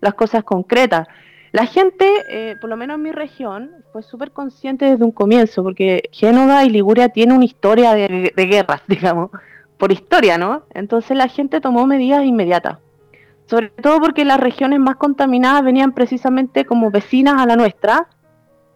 las 0.03 0.13
cosas 0.13 0.45
concretas. 0.45 1.09
La 1.53 1.65
gente, 1.65 2.07
eh, 2.29 2.57
por 2.61 2.69
lo 2.69 2.77
menos 2.77 2.97
en 2.97 3.03
mi 3.03 3.13
región, 3.13 3.71
fue 3.95 4.03
súper 4.03 4.33
consciente 4.33 4.85
desde 4.85 5.05
un 5.05 5.13
comienzo, 5.13 5.63
porque 5.63 6.11
Génova 6.13 6.67
y 6.67 6.69
Liguria 6.69 7.09
tienen 7.09 7.37
una 7.37 7.47
historia 7.47 7.95
de, 7.95 8.35
de 8.37 8.47
guerras, 8.47 8.83
digamos, 8.87 9.31
por 9.79 9.91
historia, 9.91 10.37
¿no? 10.37 10.65
Entonces 10.75 11.17
la 11.17 11.29
gente 11.29 11.63
tomó 11.63 11.87
medidas 11.87 12.23
inmediatas 12.23 12.77
sobre 13.47 13.71
todo 13.71 14.01
porque 14.01 14.25
las 14.25 14.41
regiones 14.41 14.81
más 14.81 14.97
contaminadas 14.97 15.63
venían 15.63 15.93
precisamente 15.93 16.65
como 16.65 16.91
vecinas 16.91 17.41
a 17.41 17.47
la 17.47 17.57
nuestra. 17.57 18.09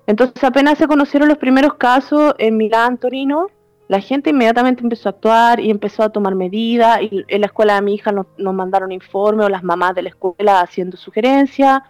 Entonces 0.06 0.42
apenas 0.42 0.78
se 0.78 0.86
conocieron 0.86 1.28
los 1.28 1.38
primeros 1.38 1.74
casos 1.74 2.34
en 2.38 2.56
Milán, 2.56 2.98
Torino, 2.98 3.48
la 3.90 4.00
gente 4.00 4.30
inmediatamente 4.30 4.84
empezó 4.84 5.08
a 5.08 5.10
actuar 5.10 5.58
y 5.58 5.68
empezó 5.68 6.04
a 6.04 6.10
tomar 6.10 6.36
medidas 6.36 7.02
y 7.02 7.24
en 7.26 7.40
la 7.40 7.48
escuela 7.48 7.74
de 7.74 7.82
mi 7.82 7.94
hija 7.94 8.12
nos, 8.12 8.26
mandaron 8.38 8.92
informes 8.92 9.46
o 9.46 9.48
las 9.48 9.64
mamás 9.64 9.96
de 9.96 10.02
la 10.02 10.10
escuela 10.10 10.60
haciendo 10.60 10.96
sugerencias 10.96 11.80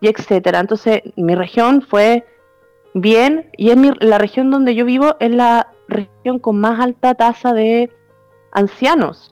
y 0.00 0.08
etcétera. 0.08 0.60
Entonces 0.60 1.02
mi 1.14 1.34
región 1.34 1.82
fue 1.82 2.24
bien 2.94 3.50
y 3.58 3.68
es 3.68 3.76
la 4.00 4.16
región 4.16 4.50
donde 4.50 4.74
yo 4.74 4.86
vivo 4.86 5.16
es 5.20 5.30
la 5.30 5.68
región 5.88 6.38
con 6.38 6.58
más 6.58 6.80
alta 6.80 7.16
tasa 7.16 7.52
de 7.52 7.90
ancianos 8.52 9.31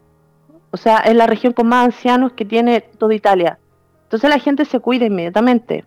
o 0.70 0.76
sea, 0.76 0.98
es 0.98 1.14
la 1.14 1.26
región 1.26 1.52
con 1.52 1.68
más 1.68 1.86
ancianos 1.86 2.32
que 2.32 2.44
tiene 2.44 2.80
toda 2.80 3.14
Italia. 3.14 3.58
Entonces 4.04 4.30
la 4.30 4.38
gente 4.38 4.64
se 4.64 4.80
cuida 4.80 5.06
inmediatamente. 5.06 5.84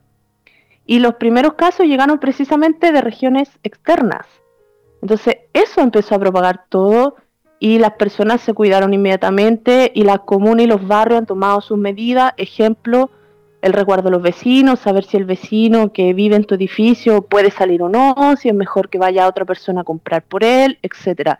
Y 0.85 0.99
los 0.99 1.15
primeros 1.15 1.53
casos 1.53 1.85
llegaron 1.85 2.19
precisamente 2.19 2.91
de 2.91 3.01
regiones 3.01 3.49
externas. 3.63 4.25
Entonces 5.01 5.37
eso 5.53 5.81
empezó 5.81 6.15
a 6.15 6.19
propagar 6.19 6.65
todo 6.69 7.15
y 7.59 7.79
las 7.79 7.93
personas 7.93 8.41
se 8.41 8.53
cuidaron 8.53 8.93
inmediatamente 8.93 9.91
y 9.95 10.03
la 10.03 10.19
comuna 10.19 10.63
y 10.63 10.67
los 10.67 10.85
barrios 10.85 11.19
han 11.19 11.25
tomado 11.25 11.61
sus 11.61 11.77
medidas. 11.77 12.33
Ejemplo, 12.37 13.09
el 13.61 13.71
resguardo 13.71 14.03
de 14.03 14.11
los 14.11 14.21
vecinos, 14.21 14.81
saber 14.81 15.05
si 15.05 15.15
el 15.15 15.23
vecino 15.23 15.93
que 15.93 16.13
vive 16.13 16.35
en 16.35 16.43
tu 16.43 16.55
edificio 16.55 17.21
puede 17.21 17.51
salir 17.51 17.81
o 17.81 17.87
no, 17.87 18.35
si 18.37 18.49
es 18.49 18.55
mejor 18.55 18.89
que 18.89 18.97
vaya 18.97 19.27
otra 19.27 19.45
persona 19.45 19.81
a 19.81 19.85
comprar 19.85 20.23
por 20.23 20.43
él, 20.43 20.77
etcétera. 20.81 21.39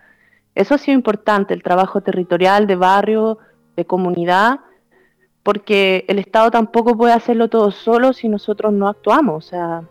Eso 0.56 0.76
ha 0.76 0.78
sido 0.78 0.96
importante, 0.96 1.54
el 1.54 1.64
trabajo 1.64 2.02
territorial 2.02 2.68
de 2.68 2.76
barrio, 2.76 3.40
de 3.76 3.86
comunidad, 3.86 4.60
porque 5.42 6.06
el 6.08 6.20
Estado 6.20 6.52
tampoco 6.52 6.96
puede 6.96 7.14
hacerlo 7.14 7.50
todo 7.50 7.72
solo 7.72 8.14
si 8.14 8.30
nosotros 8.30 8.72
no 8.72 8.88
actuamos. 8.88 9.46
O 9.46 9.48
sea, 9.48 9.84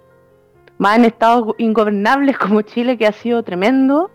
más 0.78 0.98
en 0.98 1.04
estados 1.04 1.54
ingobernables 1.58 2.38
como 2.38 2.62
Chile, 2.62 2.96
que 2.96 3.06
ha 3.06 3.12
sido 3.12 3.42
tremendo, 3.42 4.10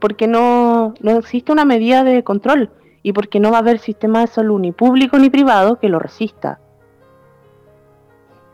porque 0.00 0.26
no, 0.26 0.94
no 1.00 1.18
existe 1.18 1.52
una 1.52 1.64
medida 1.64 2.04
de 2.04 2.22
control 2.24 2.70
y 3.02 3.12
porque 3.12 3.40
no 3.40 3.50
va 3.50 3.58
a 3.58 3.60
haber 3.60 3.78
sistema 3.78 4.20
de 4.20 4.26
salud 4.26 4.60
ni 4.60 4.72
público 4.72 5.18
ni 5.18 5.30
privado 5.30 5.78
que 5.78 5.88
lo 5.88 5.98
resista. 5.98 6.60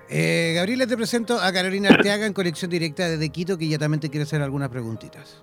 Eh, 0.08 0.52
Gabriela, 0.54 0.86
te 0.86 0.96
presento 0.96 1.40
a 1.40 1.52
Carolina 1.52 1.88
Arteaga 1.88 2.26
en 2.26 2.32
conexión 2.32 2.70
directa 2.70 3.08
desde 3.08 3.28
Quito, 3.30 3.58
que 3.58 3.68
ya 3.68 3.78
también 3.78 4.00
te 4.00 4.08
quiere 4.08 4.22
hacer 4.22 4.40
algunas 4.40 4.68
preguntitas. 4.68 5.42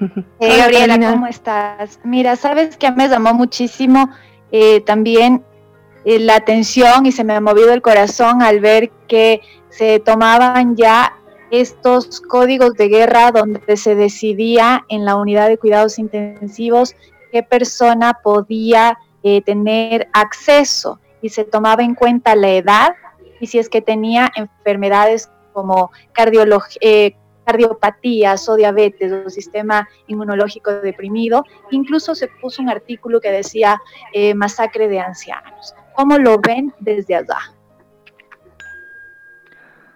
Gabriela, 0.40 0.98
¿cómo 1.10 1.26
estás? 1.26 2.00
Mira, 2.04 2.36
sabes 2.36 2.76
que 2.76 2.90
me 2.90 3.08
llamó 3.08 3.34
muchísimo 3.34 4.10
eh, 4.52 4.80
también 4.80 5.44
eh, 6.04 6.18
la 6.18 6.36
atención 6.36 7.06
y 7.06 7.12
se 7.12 7.24
me 7.24 7.34
ha 7.34 7.40
movido 7.40 7.72
el 7.72 7.82
corazón 7.82 8.42
al 8.42 8.60
ver 8.60 8.90
que 9.08 9.40
se 9.70 10.00
tomaban 10.00 10.76
ya 10.76 11.12
estos 11.50 12.20
códigos 12.20 12.74
de 12.74 12.88
guerra 12.88 13.32
donde 13.32 13.76
se 13.76 13.94
decidía 13.94 14.84
en 14.88 15.04
la 15.04 15.16
unidad 15.16 15.48
de 15.48 15.58
cuidados 15.58 15.98
intensivos 15.98 16.94
qué 17.30 17.42
persona 17.42 18.18
podía 18.22 18.98
eh, 19.22 19.42
tener 19.42 20.08
acceso 20.12 21.00
y 21.22 21.28
se 21.28 21.44
tomaba 21.44 21.82
en 21.82 21.94
cuenta 21.94 22.36
la 22.36 22.50
edad 22.50 22.94
y 23.40 23.46
si 23.46 23.58
es 23.58 23.68
que 23.68 23.80
tenía 23.80 24.30
enfermedades 24.34 25.30
como 25.52 25.90
cardiología 26.12 27.16
cardiopatías 27.46 28.48
o 28.48 28.56
diabetes 28.56 29.12
o 29.12 29.30
sistema 29.30 29.88
inmunológico 30.08 30.72
deprimido. 30.72 31.44
Incluso 31.70 32.14
se 32.14 32.28
puso 32.28 32.60
un 32.60 32.68
artículo 32.68 33.20
que 33.20 33.30
decía 33.30 33.80
eh, 34.12 34.34
masacre 34.34 34.88
de 34.88 35.00
ancianos. 35.00 35.74
¿Cómo 35.94 36.18
lo 36.18 36.38
ven 36.38 36.74
desde 36.80 37.14
allá? 37.14 37.38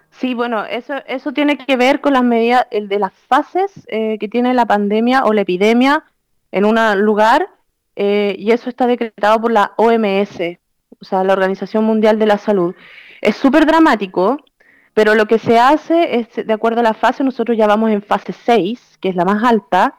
Sí, 0.09 0.33
bueno, 0.33 0.65
eso, 0.65 0.93
eso 1.07 1.31
tiene 1.31 1.57
que 1.57 1.75
ver 1.75 1.99
con 1.99 2.13
las 2.13 2.23
medidas 2.23 2.67
de 2.71 2.99
las 2.99 3.11
fases 3.11 3.71
eh, 3.87 4.17
que 4.19 4.27
tiene 4.27 4.53
la 4.53 4.65
pandemia 4.65 5.23
o 5.25 5.33
la 5.33 5.41
epidemia 5.41 6.03
en 6.51 6.65
un 6.65 6.77
lugar 7.03 7.49
eh, 7.95 8.35
y 8.37 8.51
eso 8.51 8.69
está 8.69 8.87
decretado 8.87 9.41
por 9.41 9.51
la 9.51 9.73
OMS, 9.77 10.39
o 10.99 11.05
sea, 11.05 11.23
la 11.23 11.33
Organización 11.33 11.83
Mundial 11.85 12.19
de 12.19 12.27
la 12.27 12.37
Salud. 12.37 12.75
Es 13.19 13.35
súper 13.35 13.65
dramático 13.65 14.37
pero 14.93 15.15
lo 15.15 15.25
que 15.25 15.39
se 15.39 15.57
hace 15.57 16.19
es, 16.19 16.45
de 16.45 16.53
acuerdo 16.53 16.81
a 16.81 16.83
la 16.83 16.93
fase, 16.93 17.23
nosotros 17.23 17.57
ya 17.57 17.67
vamos 17.67 17.91
en 17.91 18.01
fase 18.01 18.33
6, 18.33 18.97
que 18.99 19.09
es 19.09 19.15
la 19.15 19.25
más 19.25 19.43
alta, 19.43 19.95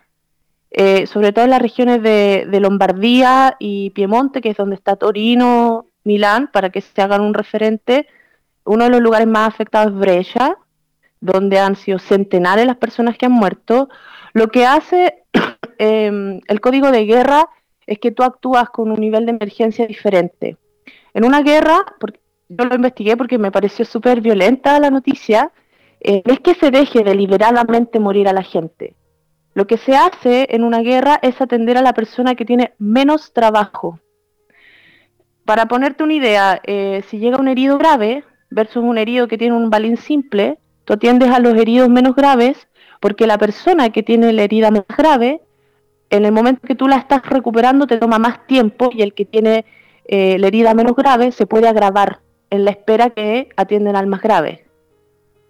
eh, 0.71 1.07
sobre 1.07 1.33
todo 1.33 1.45
en 1.45 1.51
las 1.51 1.63
regiones 1.63 2.03
de, 2.03 2.47
Lombardía 2.61 3.57
y 3.59 3.91
Piemonte, 3.91 4.41
que 4.41 4.51
es 4.51 4.57
donde 4.57 4.77
está 4.77 4.97
Torino, 4.97 5.87
Milán, 6.05 6.51
para 6.53 6.71
que 6.71 6.81
se 6.81 7.03
hagan 7.03 7.21
un 7.21 7.35
referente. 7.35 8.07
Uno 8.65 8.85
de 8.85 8.91
los 8.91 9.01
lugares 9.01 9.27
más 9.27 9.49
afectados 9.49 9.93
es 9.93 9.99
Brescia, 9.99 10.57
donde 11.21 11.59
han 11.59 11.77
sido 11.77 11.99
centenares 11.99 12.67
las 12.67 12.77
personas 12.77 13.19
que 13.19 13.27
han 13.27 13.33
muerto. 13.33 13.89
Lo 14.33 14.49
que 14.49 14.67
hace 14.67 15.25
em, 15.79 16.41
el 16.49 16.61
código 16.61 16.91
de 16.91 17.05
guerra 17.05 17.49
es 17.87 17.99
que 17.99 18.11
tú 18.11 18.23
actúas 18.23 18.71
con 18.71 18.91
un 18.91 19.01
nivel 19.01 19.27
de 19.27 19.33
emergencia 19.33 19.87
diferente. 19.87 20.57
En 21.13 21.25
una 21.25 21.43
guerra, 21.43 21.85
porque 22.01 22.22
yo 22.59 22.65
lo 22.65 22.75
investigué 22.75 23.17
porque 23.17 23.39
me 23.39 23.51
pareció 23.51 23.85
súper 23.85 24.21
violenta 24.21 24.79
la 24.81 24.91
noticia. 24.91 25.53
eh, 26.01 26.23
es 26.25 26.41
que 26.41 26.55
se 26.55 26.71
deje 26.71 27.05
deliberadamente 27.05 28.01
morir 28.01 28.29
a 28.29 28.33
la 28.33 28.43
gente. 28.43 28.97
Lo 29.55 29.67
que 29.67 29.77
se 29.77 29.95
hace 29.95 30.49
en 30.51 30.65
una 30.65 30.81
guerra 30.81 31.19
es 31.23 31.41
atender 31.41 31.77
a 31.77 31.83
la 31.83 31.93
persona 31.93 32.35
que 32.35 32.45
tiene 32.45 32.73
menos 32.79 33.33
trabajo. 33.33 34.01
Para 35.45 35.67
ponerte 35.67 36.03
una 36.03 36.15
idea, 36.15 36.61
eh, 36.65 37.03
si 37.09 37.19
llega 37.19 37.39
un 37.39 37.49
herido 37.49 37.79
grave 37.79 38.25
versus 38.51 38.83
un 38.83 38.99
herido 38.99 39.29
que 39.29 39.39
tiene 39.39 39.55
un 39.55 39.71
balín 39.71 39.97
simple, 39.97 40.59
tú 40.85 40.95
atiendes 40.95 41.31
a 41.31 41.39
los 41.39 41.55
heridos 41.55 41.89
menos 41.89 42.17
graves 42.17 42.69
porque 43.01 43.27
la 43.27 43.39
persona 43.39 43.91
que 43.91 44.03
tiene 44.03 44.33
la 44.33 44.43
herida 44.43 44.71
más 44.71 44.85
grave, 44.97 45.41
en 46.11 46.25
el 46.25 46.33
momento 46.33 46.67
que 46.67 46.75
tú 46.75 46.89
la 46.89 46.97
estás 46.97 47.25
recuperando 47.27 47.87
te 47.87 47.99
toma 47.99 48.19
más 48.19 48.47
tiempo 48.47 48.91
y 48.93 49.03
el 49.03 49.13
que 49.15 49.25
tiene 49.25 49.65
eh, 50.05 50.39
la 50.39 50.47
herida 50.49 50.75
menos 50.75 50.95
grave 50.95 51.33
se 51.33 51.47
puede 51.47 51.69
agravar 51.69 52.21
en 52.53 52.67
la 52.67 52.71
espera 52.71 53.09
que 53.09 53.49
atienden 53.57 53.97
al 53.97 54.07
más 54.07 54.21
grave. 54.21 54.67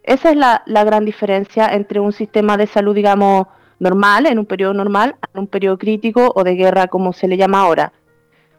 Esa 0.04 0.30
es 0.30 0.36
la, 0.36 0.62
gran 0.84 1.04
diferencia 1.04 1.66
entre 1.66 1.98
un 1.98 2.12
sistema 2.12 2.56
de 2.56 2.68
salud, 2.68 2.94
digamos, 2.94 3.48
normal, 3.80 4.26
en 4.26 4.38
un 4.38 4.46
periodo 4.46 4.72
normal, 4.72 5.16
en 5.34 5.40
un 5.40 5.46
periodo 5.48 5.78
crítico 5.78 6.32
o 6.32 6.44
de 6.44 6.54
guerra, 6.54 6.86
como 6.86 7.12
se 7.12 7.26
le 7.26 7.36
llama 7.36 7.62
ahora. 7.62 7.92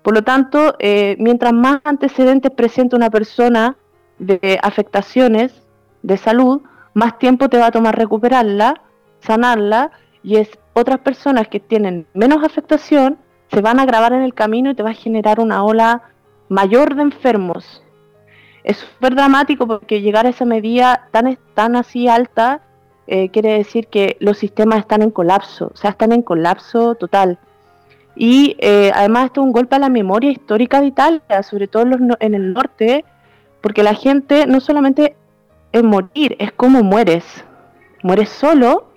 Por 0.02 0.14
lo 0.14 0.24
tanto, 0.24 0.76
eh, 0.80 1.16
mientras 1.20 1.54
más 1.54 1.80
antecedentes 1.86 2.52
presenta 2.52 2.98
una 2.98 3.10
persona 3.10 3.78
de 4.20 4.60
afectaciones 4.62 5.54
de 6.02 6.18
salud, 6.18 6.64
más 6.94 7.18
tiempo 7.20 7.48
te 7.48 7.58
va 7.58 7.68
a 7.68 7.72
tomar 7.72 7.98
recuperarla, 7.98 8.82
sanarla, 9.22 9.92
y 10.22 10.36
es 10.36 10.50
otras 10.74 11.00
personas 11.00 11.48
que 11.48 11.62
tienen 11.62 12.08
menos 12.14 12.44
afectación 12.44 13.18
se 13.50 13.62
van 13.62 13.80
a 13.80 13.84
agravar 13.84 14.12
en 14.12 14.24
el 14.24 14.34
camino 14.34 14.72
y 14.72 14.76
te 14.76 14.84
va 14.84 14.90
a 14.90 14.96
generar 14.96 15.40
una 15.40 15.64
ola 15.64 16.02
mayor 16.50 16.96
de 16.96 17.04
enfermos. 17.04 17.83
Es 18.64 18.78
súper 18.78 19.16
dramático 19.16 19.68
porque 19.68 20.02
llegar 20.02 20.26
a 20.26 20.30
esa 20.30 20.46
medida 20.46 21.08
tan, 21.12 21.38
tan 21.54 21.76
así 21.76 22.08
alta 22.08 22.62
eh, 23.06 23.30
quiere 23.30 23.58
decir 23.58 23.88
que 23.88 24.16
los 24.20 24.38
sistemas 24.38 24.80
están 24.80 25.02
en 25.02 25.12
colapso, 25.12 25.72
o 25.74 25.78
sea, 25.78 25.90
están 25.90 26.14
en 26.14 26.22
colapso 26.22 26.96
total. 26.96 27.38
Y 28.16 28.56
eh, 28.60 28.92
además 28.94 29.26
esto 29.26 29.42
es 29.42 29.48
un 29.48 29.52
golpe 29.52 29.76
a 29.76 29.80
la 29.80 29.90
memoria 29.90 30.32
histórica 30.32 30.80
de 30.80 30.88
Italia, 30.88 31.44
sobre 31.44 31.68
todo 31.68 31.84
en, 32.20 32.34
el 32.34 32.54
norte, 32.54 33.04
porque 33.60 33.84
la 33.84 33.96
gente 33.96 34.46
no 34.48 34.60
solamente 34.62 35.16
es 35.72 35.84
morir, 35.84 36.36
es 36.40 36.52
como 36.54 36.84
mueres. 36.84 37.26
Mueres 38.04 38.30
solo 38.30 38.88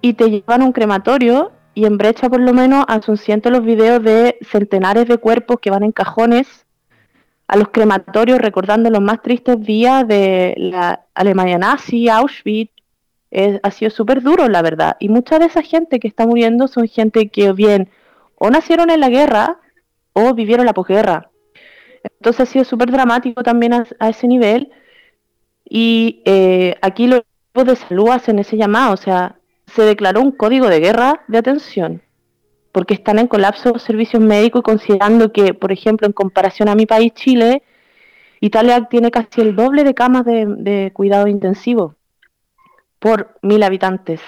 y 0.00 0.12
te 0.14 0.30
llevan 0.30 0.62
a 0.62 0.66
un 0.66 0.72
crematorio 0.72 1.52
y 1.74 1.86
en 1.86 1.98
brecha 1.98 2.28
por 2.28 2.40
lo 2.40 2.52
menos 2.52 2.84
son 3.04 3.16
cientos 3.16 3.50
los 3.50 3.64
videos 3.64 4.02
de 4.02 4.36
centenares 4.42 5.08
de 5.08 5.18
cuerpos 5.18 5.58
que 5.60 5.70
van 5.70 5.82
en 5.82 5.92
cajones 5.92 6.65
a 7.48 7.56
los 7.56 7.68
crematorios 7.68 8.38
recordando 8.38 8.90
los 8.90 9.00
más 9.00 9.22
tristes 9.22 9.60
días 9.60 10.06
de 10.06 10.54
la 10.56 11.06
Alemania 11.14 11.58
nazi, 11.58 12.08
Auschwitz. 12.08 12.72
ha 13.62 13.70
sido 13.70 13.90
súper 13.90 14.22
duro, 14.22 14.48
la 14.48 14.62
verdad. 14.62 14.96
Y 14.98 15.08
mucha 15.08 15.38
de 15.38 15.46
esa 15.46 15.62
gente 15.62 16.00
que 16.00 16.08
está 16.08 16.26
muriendo 16.26 16.68
son 16.68 16.88
gente 16.88 17.28
que 17.28 17.52
bien 17.52 17.90
o 18.36 18.50
nacieron 18.50 18.90
en 18.90 19.00
la 19.00 19.08
guerra 19.08 19.60
o 20.12 20.34
vivieron 20.34 20.66
la 20.66 20.72
posguerra. 20.72 21.30
Entonces 22.02 22.40
ha 22.40 22.46
sido 22.46 22.64
súper 22.64 22.90
dramático 22.90 23.42
también 23.42 23.74
a, 23.74 24.08
ese 24.08 24.28
nivel. 24.28 24.70
Y 25.64 26.22
eh, 26.24 26.76
aquí 26.80 27.06
los 27.06 27.20
equipos 27.20 27.66
de 27.66 27.76
salud 27.76 28.10
hacen 28.10 28.38
ese 28.38 28.56
llamado, 28.56 28.94
o 28.94 28.96
sea, 28.96 29.36
se 29.66 29.82
declaró 29.82 30.20
un 30.20 30.32
código 30.32 30.68
de 30.68 30.80
guerra 30.80 31.24
de 31.28 31.38
atención, 31.38 32.02
porque 32.76 32.92
están 32.92 33.18
en 33.18 33.26
colapso 33.26 33.70
los 33.72 33.82
servicios 33.82 34.22
médicos, 34.22 34.60
considerando 34.60 35.32
que, 35.32 35.54
por 35.54 35.72
ejemplo, 35.72 36.06
en 36.06 36.12
comparación 36.12 36.68
a 36.68 36.74
mi 36.74 36.84
país, 36.84 37.14
Chile, 37.14 37.62
Italia 38.38 38.86
tiene 38.90 39.10
casi 39.10 39.40
el 39.40 39.56
doble 39.56 39.82
de 39.82 39.94
camas 39.94 40.26
de, 40.26 40.90
cuidado 40.92 41.26
intensivo 41.26 41.94
por 42.98 43.38
mil 43.40 43.62
habitantes. 43.62 44.20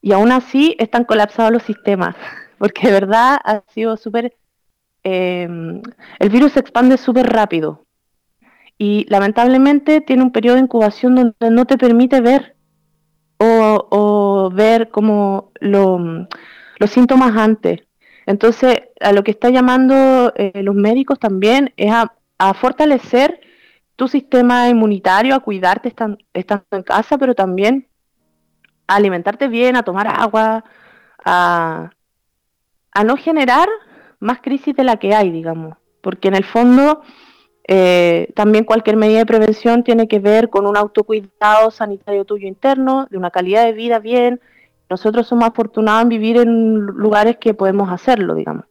Y 0.00 0.12
aún 0.12 0.32
así 0.32 0.76
están 0.78 1.04
colapsados 1.04 1.52
los 1.52 1.62
sistemas, 1.62 2.16
porque 2.58 2.86
de 2.86 2.92
verdad 2.94 3.36
ha 3.44 3.64
sido 3.68 3.98
súper... 3.98 4.34
Eh, 5.04 5.46
el 6.18 6.30
virus 6.30 6.52
se 6.52 6.60
expande 6.60 6.96
súper 6.96 7.26
rápido 7.26 7.84
y 8.78 9.04
lamentablemente 9.10 10.00
tiene 10.00 10.22
un 10.22 10.32
periodo 10.32 10.56
de 10.56 10.62
incubación 10.62 11.14
donde 11.14 11.50
no 11.50 11.66
te 11.66 11.76
permite 11.76 12.22
ver 12.22 12.56
o, 13.38 14.50
ver 14.54 14.88
como 14.88 15.52
los 16.78 16.90
síntomas 16.90 17.36
antes. 17.36 17.80
Entonces, 18.26 18.82
a 19.00 19.12
lo 19.12 19.22
que 19.22 19.30
está 19.30 19.50
llamando 19.50 20.32
eh, 20.36 20.62
los 20.62 20.74
médicos 20.74 21.18
también 21.18 21.72
es 21.76 21.92
a, 21.92 22.12
fortalecer 22.54 23.40
tu 23.94 24.08
sistema 24.08 24.68
inmunitario, 24.68 25.34
a 25.34 25.40
cuidarte 25.40 25.88
estando, 25.88 26.18
en 26.34 26.82
casa, 26.82 27.16
pero 27.16 27.34
también 27.34 27.88
a 28.86 28.96
alimentarte 28.96 29.48
bien, 29.48 29.74
a 29.74 29.84
tomar 29.84 30.06
agua, 30.06 30.64
a, 31.24 31.90
no 33.04 33.16
generar 33.16 33.68
más 34.20 34.40
crisis 34.40 34.74
de 34.74 34.84
la 34.84 34.96
que 34.96 35.14
hay, 35.14 35.30
digamos. 35.30 35.78
Porque 36.02 36.28
en 36.28 36.34
el 36.34 36.44
fondo 36.44 37.02
eh, 37.68 38.32
también 38.34 38.64
cualquier 38.64 38.96
medida 38.96 39.20
de 39.20 39.26
prevención 39.26 39.82
tiene 39.82 40.08
que 40.08 40.18
ver 40.18 40.50
con 40.50 40.66
un 40.66 40.76
autocuidado 40.76 41.70
sanitario 41.70 42.24
tuyo 42.24 42.46
interno, 42.46 43.06
de 43.10 43.16
una 43.16 43.30
calidad 43.30 43.64
de 43.64 43.72
vida 43.72 43.98
bien. 43.98 44.40
Nosotros 44.88 45.26
somos 45.26 45.48
afortunados 45.48 46.02
en 46.02 46.08
vivir 46.08 46.36
en 46.36 46.76
lugares 46.86 47.36
que 47.40 47.54
podemos 47.54 47.90
hacerlo, 47.90 48.34
digamos. 48.34 48.64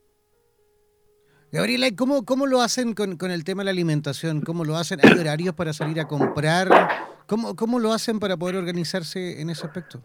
Gabriela, 1.51 1.87
¿cómo, 1.95 2.25
cómo 2.25 2.47
lo 2.47 2.61
hacen 2.61 2.93
con, 2.93 3.17
el 3.31 3.43
tema 3.43 3.61
de 3.61 3.65
la 3.65 3.71
alimentación? 3.71 4.41
¿Cómo 4.41 4.65
lo 4.65 4.75
hacen? 4.75 4.99
¿Hay 5.03 5.17
horarios 5.17 5.55
para 5.55 5.71
salir 5.73 5.99
a 5.99 6.07
comprar? 6.07 6.69
¿Cómo, 7.27 7.55
¿Cómo 7.55 7.79
lo 7.79 7.93
hacen 7.93 8.19
para 8.19 8.35
poder 8.35 8.57
organizarse 8.57 9.41
en 9.41 9.49
ese 9.49 9.65
aspecto? 9.65 10.01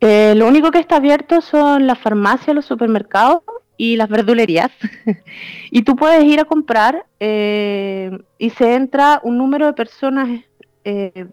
Eh, 0.00 0.34
lo 0.36 0.46
único 0.46 0.70
que 0.70 0.78
está 0.78 0.96
abierto 0.96 1.40
son 1.40 1.86
las 1.86 1.98
farmacias, 1.98 2.54
los 2.54 2.66
supermercados 2.66 3.42
y 3.76 3.96
las 3.96 4.08
verdulerías. 4.08 4.70
y 5.70 5.82
tú 5.82 5.96
puedes 5.96 6.24
ir 6.24 6.40
a 6.40 6.44
comprar 6.44 7.06
eh, 7.20 8.18
y 8.38 8.50
se 8.50 8.74
entra 8.74 9.20
un 9.22 9.38
número 9.38 9.66
de 9.66 9.72
personas 9.72 10.40
eh, 10.84 11.26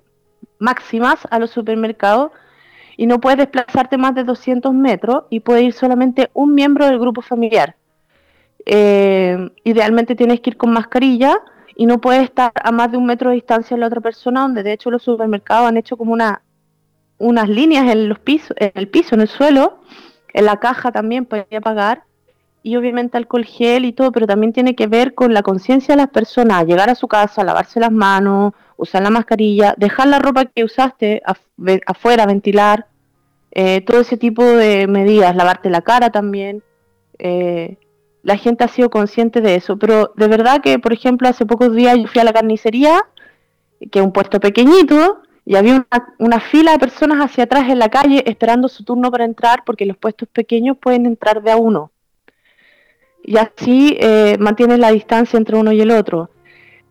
máximas 0.63 1.19
a 1.29 1.37
los 1.37 1.51
supermercados 1.51 2.31
y 2.97 3.05
no 3.05 3.19
puedes 3.19 3.37
desplazarte 3.37 3.97
más 3.97 4.15
de 4.15 4.23
200 4.23 4.73
metros 4.73 5.25
y 5.29 5.41
puede 5.41 5.63
ir 5.63 5.73
solamente 5.73 6.29
un 6.33 6.55
miembro 6.55 6.85
del 6.85 6.99
grupo 6.99 7.21
familiar. 7.21 7.75
Eh, 8.65 9.49
idealmente 9.63 10.15
tienes 10.15 10.39
que 10.39 10.51
ir 10.51 10.57
con 10.57 10.71
mascarilla 10.71 11.35
y 11.75 11.85
no 11.85 11.99
puedes 11.99 12.23
estar 12.23 12.51
a 12.55 12.71
más 12.71 12.91
de 12.91 12.97
un 12.97 13.05
metro 13.05 13.29
de 13.29 13.35
distancia 13.35 13.75
de 13.75 13.81
la 13.81 13.87
otra 13.87 14.01
persona, 14.01 14.41
donde 14.41 14.63
de 14.63 14.73
hecho 14.73 14.89
los 14.89 15.03
supermercados 15.03 15.67
han 15.67 15.77
hecho 15.77 15.97
como 15.97 16.13
una, 16.13 16.41
unas 17.17 17.49
líneas 17.49 17.91
en 17.91 18.07
los 18.07 18.19
pisos, 18.19 18.55
en 18.57 18.71
el 18.75 18.87
piso, 18.87 19.15
en 19.15 19.21
el 19.21 19.27
suelo, 19.27 19.79
en 20.33 20.45
la 20.45 20.59
caja 20.59 20.91
también 20.91 21.25
podía 21.25 21.61
pagar 21.61 22.03
y 22.61 22.77
obviamente 22.77 23.17
alcohol 23.17 23.43
gel 23.43 23.83
y 23.83 23.91
todo, 23.91 24.11
pero 24.11 24.25
también 24.25 24.53
tiene 24.53 24.75
que 24.75 24.87
ver 24.87 25.13
con 25.13 25.33
la 25.33 25.41
conciencia 25.41 25.95
de 25.95 26.01
las 26.01 26.09
personas, 26.09 26.65
llegar 26.65 26.89
a 26.89 26.95
su 26.95 27.07
casa, 27.07 27.43
lavarse 27.43 27.79
las 27.79 27.91
manos, 27.91 28.53
usar 28.77 29.03
la 29.03 29.09
mascarilla, 29.09 29.75
dejar 29.77 30.07
la 30.07 30.19
ropa 30.19 30.45
que 30.45 30.63
usaste 30.63 31.21
afuera, 31.85 32.25
ventilar, 32.25 32.87
eh, 33.51 33.81
todo 33.81 34.01
ese 34.01 34.17
tipo 34.17 34.43
de 34.43 34.87
medidas, 34.87 35.35
lavarte 35.35 35.69
la 35.69 35.81
cara 35.81 36.09
también. 36.09 36.63
Eh, 37.19 37.77
la 38.23 38.37
gente 38.37 38.63
ha 38.63 38.67
sido 38.67 38.89
consciente 38.89 39.41
de 39.41 39.55
eso, 39.55 39.77
pero 39.77 40.13
de 40.15 40.27
verdad 40.27 40.61
que, 40.61 40.79
por 40.79 40.93
ejemplo, 40.93 41.27
hace 41.27 41.45
pocos 41.45 41.75
días 41.75 41.97
yo 41.97 42.07
fui 42.07 42.21
a 42.21 42.23
la 42.23 42.33
carnicería, 42.33 43.01
que 43.91 43.99
es 43.99 44.05
un 44.05 44.13
puesto 44.13 44.39
pequeñito, 44.39 45.21
y 45.45 45.55
había 45.55 45.85
una, 46.19 46.39
fila 46.39 46.71
de 46.71 46.79
personas 46.79 47.19
hacia 47.19 47.43
atrás 47.43 47.69
en 47.69 47.79
la 47.79 47.89
calle 47.89 48.23
esperando 48.25 48.69
su 48.69 48.85
turno 48.85 49.11
para 49.11 49.25
entrar, 49.25 49.63
porque 49.65 49.85
los 49.85 49.97
puestos 49.97 50.29
pequeños 50.29 50.77
pueden 50.77 51.05
entrar 51.05 51.43
de 51.43 51.51
a 51.51 51.57
uno 51.57 51.91
y 53.23 53.37
así 53.37 53.97
eh, 53.99 54.37
mantienes 54.39 54.79
la 54.79 54.91
distancia 54.91 55.37
entre 55.37 55.55
uno 55.55 55.71
y 55.71 55.81
el 55.81 55.91
otro. 55.91 56.29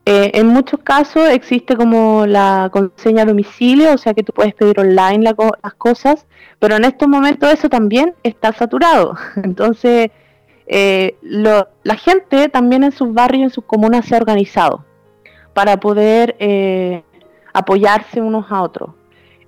Eh, 0.04 0.32
en 0.34 0.48
muchos 0.48 0.80
casos 0.80 1.28
existe 1.28 1.76
como 1.76 2.26
la 2.26 2.70
conseña 2.72 3.22
a 3.22 3.26
domicilio, 3.26 3.94
o 3.94 3.98
sea 3.98 4.14
que 4.14 4.24
tú 4.24 4.32
puedes 4.32 4.52
pedir 4.54 4.80
online 4.80 5.22
las 5.22 5.74
cosas, 5.74 6.26
pero 6.58 6.74
en 6.74 6.84
estos 6.84 7.08
momentos 7.08 7.52
eso 7.52 7.68
también 7.68 8.14
está 8.24 8.52
saturado. 8.52 9.14
Entonces, 9.44 10.10
eh, 10.66 11.16
la 11.22 11.96
gente 11.96 12.48
también 12.48 12.82
en 12.82 12.92
sus 12.92 13.12
barrios, 13.12 13.44
en 13.44 13.50
sus 13.50 13.64
comunas 13.64 14.06
se 14.06 14.14
ha 14.16 14.18
organizado 14.18 14.84
para 15.54 15.78
poder 15.78 16.36
apoyarse 17.52 18.20
unos 18.20 18.50
a 18.50 18.62
otros. 18.62 18.90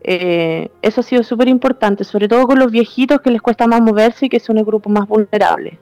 eso 0.02 1.00
ha 1.00 1.04
sido 1.04 1.22
súper 1.22 1.48
importante, 1.48 2.04
sobre 2.04 2.28
todo 2.28 2.46
con 2.46 2.58
los 2.58 2.70
viejitos 2.70 3.20
que 3.22 3.30
les 3.30 3.42
cuesta 3.42 3.66
más 3.66 3.80
moverse 3.80 4.26
y 4.26 4.28
que 4.28 4.38
son 4.38 4.58
el 4.58 4.64
grupo 4.64 4.90
más 4.90 5.08
vulnerable. 5.08 5.80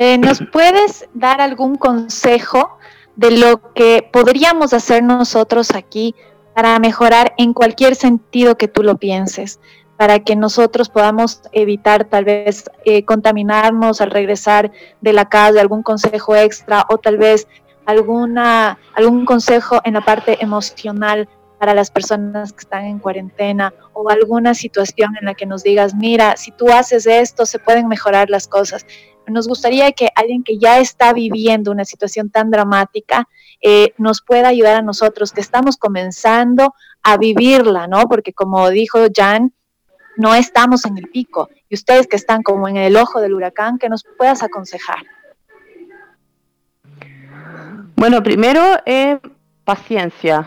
Eh, 0.00 0.16
¿Nos 0.16 0.40
puedes 0.52 1.08
dar 1.14 1.40
algún 1.40 1.76
consejo 1.76 2.78
de 3.16 3.32
lo 3.32 3.72
que 3.74 4.08
podríamos 4.10 4.72
hacer 4.72 5.04
nosotros 5.04 5.72
aquí 5.72 6.14
para 6.54 6.78
mejorar 6.78 7.34
en 7.36 7.52
cualquier 7.52 7.94
sentido 7.94 8.56
que 8.56 8.66
tú 8.66 8.82
lo 8.82 8.96
pienses? 8.96 9.60
para 9.96 10.20
que 10.20 10.34
nosotros 10.34 10.88
podamos 10.88 11.42
evitar 11.52 12.06
tal 12.06 12.24
vez 12.24 12.70
eh, 12.86 13.04
contaminarnos 13.04 14.00
al 14.00 14.10
regresar 14.10 14.72
de 15.02 15.12
la 15.12 15.28
casa, 15.28 15.60
algún 15.60 15.82
consejo 15.82 16.34
extra 16.34 16.86
o 16.88 16.96
tal 16.96 17.18
vez 17.18 17.46
alguna, 17.84 18.78
algún 18.94 19.26
consejo 19.26 19.82
en 19.84 19.92
la 19.92 20.00
parte 20.00 20.42
emocional 20.42 21.28
para 21.58 21.74
las 21.74 21.90
personas 21.90 22.54
que 22.54 22.60
están 22.60 22.86
en 22.86 22.98
cuarentena 22.98 23.74
o 23.92 24.08
alguna 24.08 24.54
situación 24.54 25.14
en 25.20 25.26
la 25.26 25.34
que 25.34 25.44
nos 25.44 25.62
digas, 25.62 25.94
mira, 25.94 26.34
si 26.38 26.50
tú 26.52 26.70
haces 26.70 27.06
esto, 27.06 27.44
se 27.44 27.58
pueden 27.58 27.86
mejorar 27.86 28.30
las 28.30 28.48
cosas. 28.48 28.86
Nos 29.30 29.48
gustaría 29.48 29.92
que 29.92 30.08
alguien 30.14 30.42
que 30.42 30.58
ya 30.58 30.78
está 30.78 31.12
viviendo 31.12 31.70
una 31.70 31.84
situación 31.84 32.30
tan 32.30 32.50
dramática 32.50 33.28
eh, 33.62 33.94
nos 33.98 34.22
pueda 34.22 34.48
ayudar 34.48 34.76
a 34.76 34.82
nosotros 34.82 35.32
que 35.32 35.40
estamos 35.40 35.76
comenzando 35.76 36.74
a 37.02 37.16
vivirla, 37.16 37.86
¿no? 37.86 38.08
Porque 38.08 38.32
como 38.32 38.70
dijo 38.70 38.98
Jan, 39.14 39.52
no 40.16 40.34
estamos 40.34 40.84
en 40.84 40.98
el 40.98 41.08
pico 41.08 41.48
y 41.68 41.74
ustedes 41.74 42.06
que 42.06 42.16
están 42.16 42.42
como 42.42 42.68
en 42.68 42.76
el 42.76 42.96
ojo 42.96 43.20
del 43.20 43.34
huracán, 43.34 43.78
que 43.78 43.88
nos 43.88 44.04
puedas 44.18 44.42
aconsejar. 44.42 44.98
Bueno, 47.96 48.22
primero, 48.22 48.62
eh, 48.86 49.18
paciencia. 49.64 50.46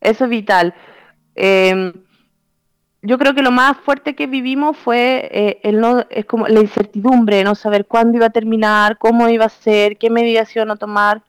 Eso 0.00 0.24
es 0.24 0.30
vital. 0.30 0.74
Em, 1.34 1.92
yo 3.08 3.16
creo 3.16 3.34
que 3.34 3.40
lo 3.40 3.50
más 3.50 3.78
fuerte 3.78 4.14
que 4.14 4.26
vivimos 4.26 4.76
fue 4.76 5.30
eh, 5.32 5.60
el 5.62 5.80
no, 5.80 6.04
es 6.10 6.26
como 6.26 6.46
la 6.46 6.60
incertidumbre, 6.60 7.42
no 7.42 7.54
saber 7.54 7.86
cuándo 7.86 8.18
iba 8.18 8.26
a 8.26 8.30
terminar, 8.30 8.98
cómo 8.98 9.30
iba 9.30 9.46
a 9.46 9.48
ser, 9.48 9.96
qué 9.96 10.10
medidas 10.10 10.54
a 10.54 10.76
tomar. 10.76 11.22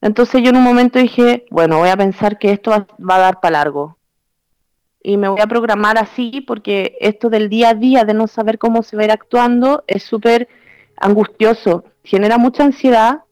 Entonces 0.00 0.42
yo 0.42 0.48
en 0.48 0.56
un 0.56 0.62
momento 0.62 0.98
dije, 0.98 1.44
bueno, 1.50 1.76
voy 1.76 1.90
a 1.90 1.98
pensar 1.98 2.38
que 2.38 2.50
esto 2.50 2.70
va, 2.70 3.16
a 3.16 3.18
dar 3.18 3.40
para 3.40 3.58
largo. 3.58 3.98
Y 5.02 5.18
me 5.18 5.28
voy 5.28 5.42
a 5.42 5.46
programar 5.46 5.98
así 5.98 6.40
porque 6.46 6.96
esto 6.98 7.28
del 7.28 7.50
día 7.50 7.70
a 7.70 7.74
día, 7.74 8.04
de 8.04 8.14
no 8.14 8.26
saber 8.26 8.56
cómo 8.56 8.82
se 8.82 8.96
va 8.96 9.02
a 9.02 9.04
ir 9.04 9.10
actuando, 9.10 9.84
es 9.86 10.04
súper 10.04 10.48
angustioso, 10.96 11.84
genera 12.04 12.38
mucha 12.38 12.64
ansiedad 12.64 13.24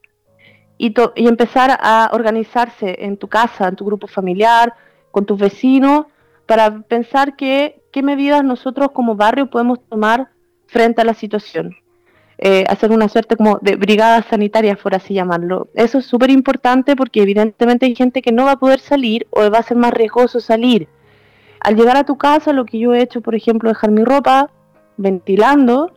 y, 0.76 0.92
empezar 1.16 1.78
a 1.80 2.10
organizarse 2.12 3.06
en 3.06 3.16
tu 3.16 3.26
casa, 3.26 3.68
en 3.68 3.76
tu 3.76 3.86
grupo 3.86 4.06
familiar, 4.06 4.74
con 5.10 5.24
tus 5.24 5.38
vecinos, 5.38 6.04
para 6.50 6.80
pensar 6.80 7.36
que, 7.36 7.80
qué 7.92 8.02
medidas 8.02 8.42
nosotros 8.42 8.90
como 8.92 9.14
barrio 9.14 9.50
podemos 9.50 9.78
tomar 9.88 10.30
frente 10.66 11.00
a 11.00 11.04
la 11.04 11.14
situación. 11.14 11.76
Eh, 12.38 12.64
hacer 12.68 12.90
una 12.90 13.08
suerte 13.08 13.36
como 13.36 13.60
de 13.62 13.76
brigada 13.76 14.20
sanitaria, 14.22 14.74
por 14.74 14.92
así 14.96 15.14
llamarlo. 15.14 15.68
Eso 15.74 15.98
es 15.98 16.06
súper 16.06 16.28
importante 16.30 16.96
porque 16.96 17.22
evidentemente 17.22 17.86
hay 17.86 17.94
gente 17.94 18.20
que 18.20 18.32
no 18.32 18.46
va 18.46 18.52
a 18.52 18.58
poder 18.58 18.80
salir 18.80 19.28
o 19.30 19.48
va 19.48 19.58
a 19.58 19.62
ser 19.62 19.76
más 19.76 19.92
riesgoso 19.92 20.40
salir. 20.40 20.88
Al 21.60 21.76
llegar 21.76 21.96
a 21.96 22.02
tu 22.02 22.18
casa, 22.18 22.52
lo 22.52 22.64
que 22.64 22.80
yo 22.80 22.94
he 22.94 23.00
hecho, 23.00 23.20
por 23.20 23.36
ejemplo, 23.36 23.68
dejar 23.68 23.92
mi 23.92 24.02
ropa 24.02 24.50
ventilando, 24.96 25.92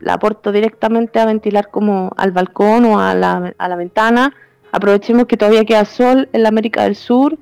la 0.00 0.14
aporto 0.14 0.52
directamente 0.52 1.20
a 1.20 1.26
ventilar 1.26 1.68
como 1.68 2.12
al 2.16 2.32
balcón 2.32 2.86
o 2.86 2.98
a 2.98 3.14
la, 3.14 3.52
a 3.58 3.68
la 3.68 3.76
ventana. 3.76 4.32
Aprovechemos 4.72 5.26
que 5.26 5.36
todavía 5.36 5.66
queda 5.66 5.84
sol 5.84 6.30
en 6.32 6.44
la 6.44 6.48
América 6.48 6.84
del 6.84 6.96
Sur 6.96 7.36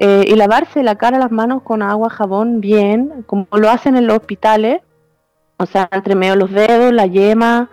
eh, 0.00 0.24
y 0.28 0.36
lavarse 0.36 0.84
la 0.84 0.94
cara, 0.94 1.18
las 1.18 1.32
manos 1.32 1.62
con 1.62 1.82
agua, 1.82 2.08
jabón 2.08 2.60
bien, 2.60 3.24
como 3.26 3.48
lo 3.50 3.68
hacen 3.68 3.96
en 3.96 4.06
los 4.06 4.18
hospitales, 4.18 4.80
o 5.56 5.66
sea, 5.66 5.88
entre 5.90 6.14
medio 6.14 6.36
los 6.36 6.52
dedos, 6.52 6.92
la 6.92 7.06
yema, 7.06 7.68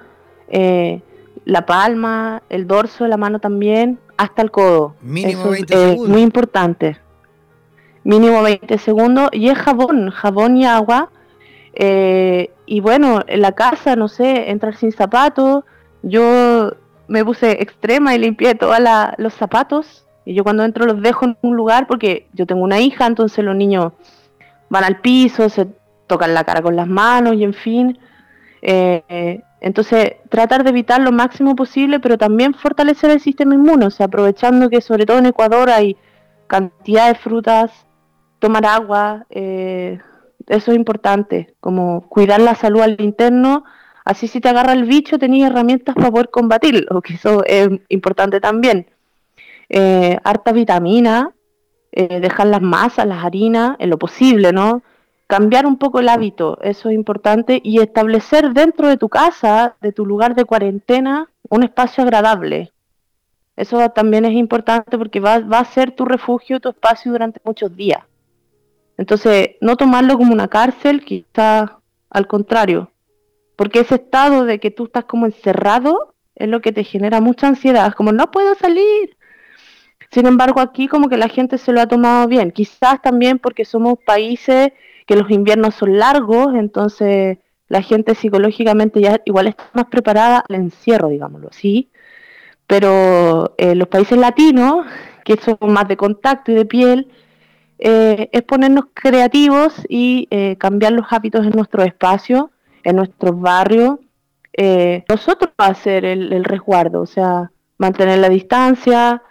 eh, 0.47 1.01
la 1.45 1.67
palma, 1.67 2.41
el 2.49 2.65
dorso 2.65 3.03
de 3.03 3.11
la 3.11 3.17
mano 3.17 3.37
también, 3.39 3.99
hasta 4.17 4.41
el 4.41 4.49
codo. 4.49 4.95
Mínimo 5.01 5.51
20 5.51 5.73
eh, 5.73 5.77
segundos. 5.77 6.09
Muy 6.09 6.21
importante. 6.23 6.97
Mínimo 8.03 8.41
20 8.41 8.77
segundos. 8.79 9.29
Y 9.31 9.49
es 9.49 9.57
jabón, 9.59 10.09
jabón 10.09 10.57
y 10.57 10.65
agua. 10.65 11.11
Eh, 11.75 12.49
y 12.65 12.79
bueno, 12.79 13.21
en 13.27 13.41
la 13.41 13.51
casa, 13.51 13.95
no 13.95 14.07
sé, 14.07 14.49
entrar 14.49 14.75
sin 14.75 14.91
zapatos. 14.91 15.63
Yo 16.01 16.71
me 17.07 17.23
puse 17.23 17.61
extrema 17.61 18.15
y 18.15 18.17
limpié 18.17 18.55
todos 18.55 18.77
los 19.17 19.33
zapatos. 19.35 20.04
Y 20.25 20.33
yo 20.33 20.43
cuando 20.43 20.63
entro 20.63 20.85
los 20.85 21.01
dejo 21.01 21.25
en 21.25 21.37
un 21.41 21.55
lugar 21.55 21.87
porque 21.87 22.27
yo 22.33 22.45
tengo 22.45 22.63
una 22.63 22.79
hija, 22.79 23.05
entonces 23.05 23.43
los 23.45 23.55
niños 23.55 23.93
van 24.69 24.83
al 24.83 24.99
piso, 24.99 25.49
se 25.49 25.67
tocan 26.07 26.33
la 26.33 26.43
cara 26.43 26.61
con 26.61 26.75
las 26.75 26.87
manos 26.87 27.35
y 27.35 27.43
en 27.43 27.53
fin. 27.53 27.99
Eh, 28.61 29.41
entonces, 29.61 30.17
tratar 30.29 30.63
de 30.63 30.69
evitar 30.69 31.01
lo 31.01 31.11
máximo 31.11 31.55
posible, 31.55 31.99
pero 31.99 32.17
también 32.17 32.53
fortalecer 32.53 33.09
el 33.11 33.19
sistema 33.19 33.55
inmune, 33.55 33.87
o 33.87 33.89
sea, 33.89 34.07
aprovechando 34.07 34.69
que 34.69 34.81
sobre 34.81 35.05
todo 35.05 35.17
en 35.17 35.27
Ecuador 35.27 35.69
hay 35.69 35.97
cantidad 36.47 37.07
de 37.07 37.15
frutas, 37.15 37.71
tomar 38.39 38.65
agua, 38.65 39.25
eh, 39.29 39.99
eso 40.47 40.71
es 40.71 40.77
importante, 40.77 41.55
como 41.59 42.07
cuidar 42.09 42.41
la 42.41 42.53
salud 42.53 42.81
al 42.81 43.01
interno, 43.01 43.63
así 44.03 44.27
si 44.27 44.39
te 44.39 44.49
agarra 44.49 44.73
el 44.73 44.83
bicho 44.83 45.17
tenías 45.17 45.49
herramientas 45.49 45.95
para 45.95 46.11
poder 46.11 46.29
combatirlo, 46.29 47.01
que 47.03 47.15
eso 47.15 47.43
es 47.45 47.69
importante 47.89 48.39
también. 48.39 48.87
Eh, 49.69 50.17
harta 50.23 50.51
vitamina, 50.51 51.33
eh, 51.91 52.19
dejar 52.19 52.47
las 52.47 52.61
masas, 52.61 53.07
las 53.07 53.23
harinas, 53.23 53.77
en 53.79 53.89
lo 53.89 53.97
posible, 53.97 54.51
¿no? 54.51 54.83
Cambiar 55.27 55.65
un 55.65 55.77
poco 55.77 55.99
el 55.99 56.09
hábito, 56.09 56.59
eso 56.61 56.89
es 56.89 56.95
importante, 56.95 57.61
y 57.63 57.79
establecer 57.79 58.53
dentro 58.53 58.87
de 58.87 58.97
tu 58.97 59.09
casa, 59.09 59.75
de 59.81 59.91
tu 59.91 60.05
lugar 60.05 60.35
de 60.35 60.45
cuarentena, 60.45 61.29
un 61.49 61.63
espacio 61.63 62.03
agradable. 62.03 62.73
Eso 63.55 63.89
también 63.89 64.25
es 64.25 64.33
importante 64.33 64.97
porque 64.97 65.19
va, 65.19 65.35
a 65.35 65.65
ser 65.65 65.91
tu 65.91 66.05
refugio, 66.05 66.59
tu 66.59 66.69
espacio 66.69 67.11
durante 67.11 67.39
muchos 67.43 67.75
días. 67.75 68.03
Entonces, 68.97 69.51
no 69.61 69.77
tomarlo 69.77 70.17
como 70.17 70.33
una 70.33 70.47
cárcel, 70.47 71.03
quizás 71.03 71.71
al 72.09 72.27
contrario, 72.27 72.91
porque 73.55 73.79
ese 73.79 73.95
estado 73.95 74.45
de 74.45 74.59
que 74.59 74.71
tú 74.71 74.85
estás 74.85 75.05
como 75.05 75.25
encerrado 75.25 76.13
es 76.35 76.49
lo 76.49 76.61
que 76.61 76.73
te 76.73 76.83
genera 76.83 77.21
mucha 77.21 77.47
ansiedad, 77.47 77.93
como 77.93 78.11
no 78.11 78.31
puedo 78.31 78.55
salir. 78.55 79.15
Sin 80.15 80.27
embargo, 80.27 80.61
aquí 80.61 80.87
como 80.87 81.09
que 81.09 81.17
la 81.17 81.27
gente 81.27 81.57
se 81.57 81.73
lo 81.73 81.81
ha 81.81 81.87
tomado 81.87 82.25
bien, 82.29 82.51
quizás 82.51 83.01
también 83.01 83.37
porque 83.37 83.65
somos 83.65 83.95
países 84.05 84.71
que 85.05 85.17
los 85.17 85.29
inviernos 85.29 85.75
son 85.75 85.97
largos, 85.97 86.55
entonces 86.55 87.39
la 87.67 87.81
gente 87.81 88.15
psicológicamente 88.15 89.01
ya 89.01 89.19
igual 89.25 89.47
está 89.47 89.65
más 89.73 89.87
preparada 89.87 90.45
al 90.47 90.55
encierro, 90.55 91.09
digámoslo 91.09 91.49
así. 91.49 91.89
Pero 92.65 93.55
eh, 93.57 93.75
los 93.75 93.89
países 93.89 94.17
latinos, 94.17 94.85
que 95.25 95.35
son 95.35 95.57
más 95.73 95.89
de 95.89 95.97
contacto 95.97 96.53
y 96.53 96.55
de 96.55 96.65
piel, 96.65 97.11
eh, 97.77 98.29
es 98.31 98.43
ponernos 98.43 98.85
creativos 98.93 99.73
y 99.89 100.29
eh, 100.31 100.55
cambiar 100.57 100.93
los 100.93 101.07
hábitos 101.11 101.45
en 101.45 101.51
nuestro 101.51 101.83
espacio, 101.83 102.51
en 102.85 102.95
nuestros 102.95 103.37
barrios. 103.37 103.99
Nosotros 105.09 105.51
hacer 105.57 106.05
el, 106.05 106.31
el, 106.31 106.45
resguardo, 106.45 107.01
o 107.01 107.05
sea, 107.05 107.51
mantener 107.77 108.19
la 108.19 108.29
distancia 108.29 109.21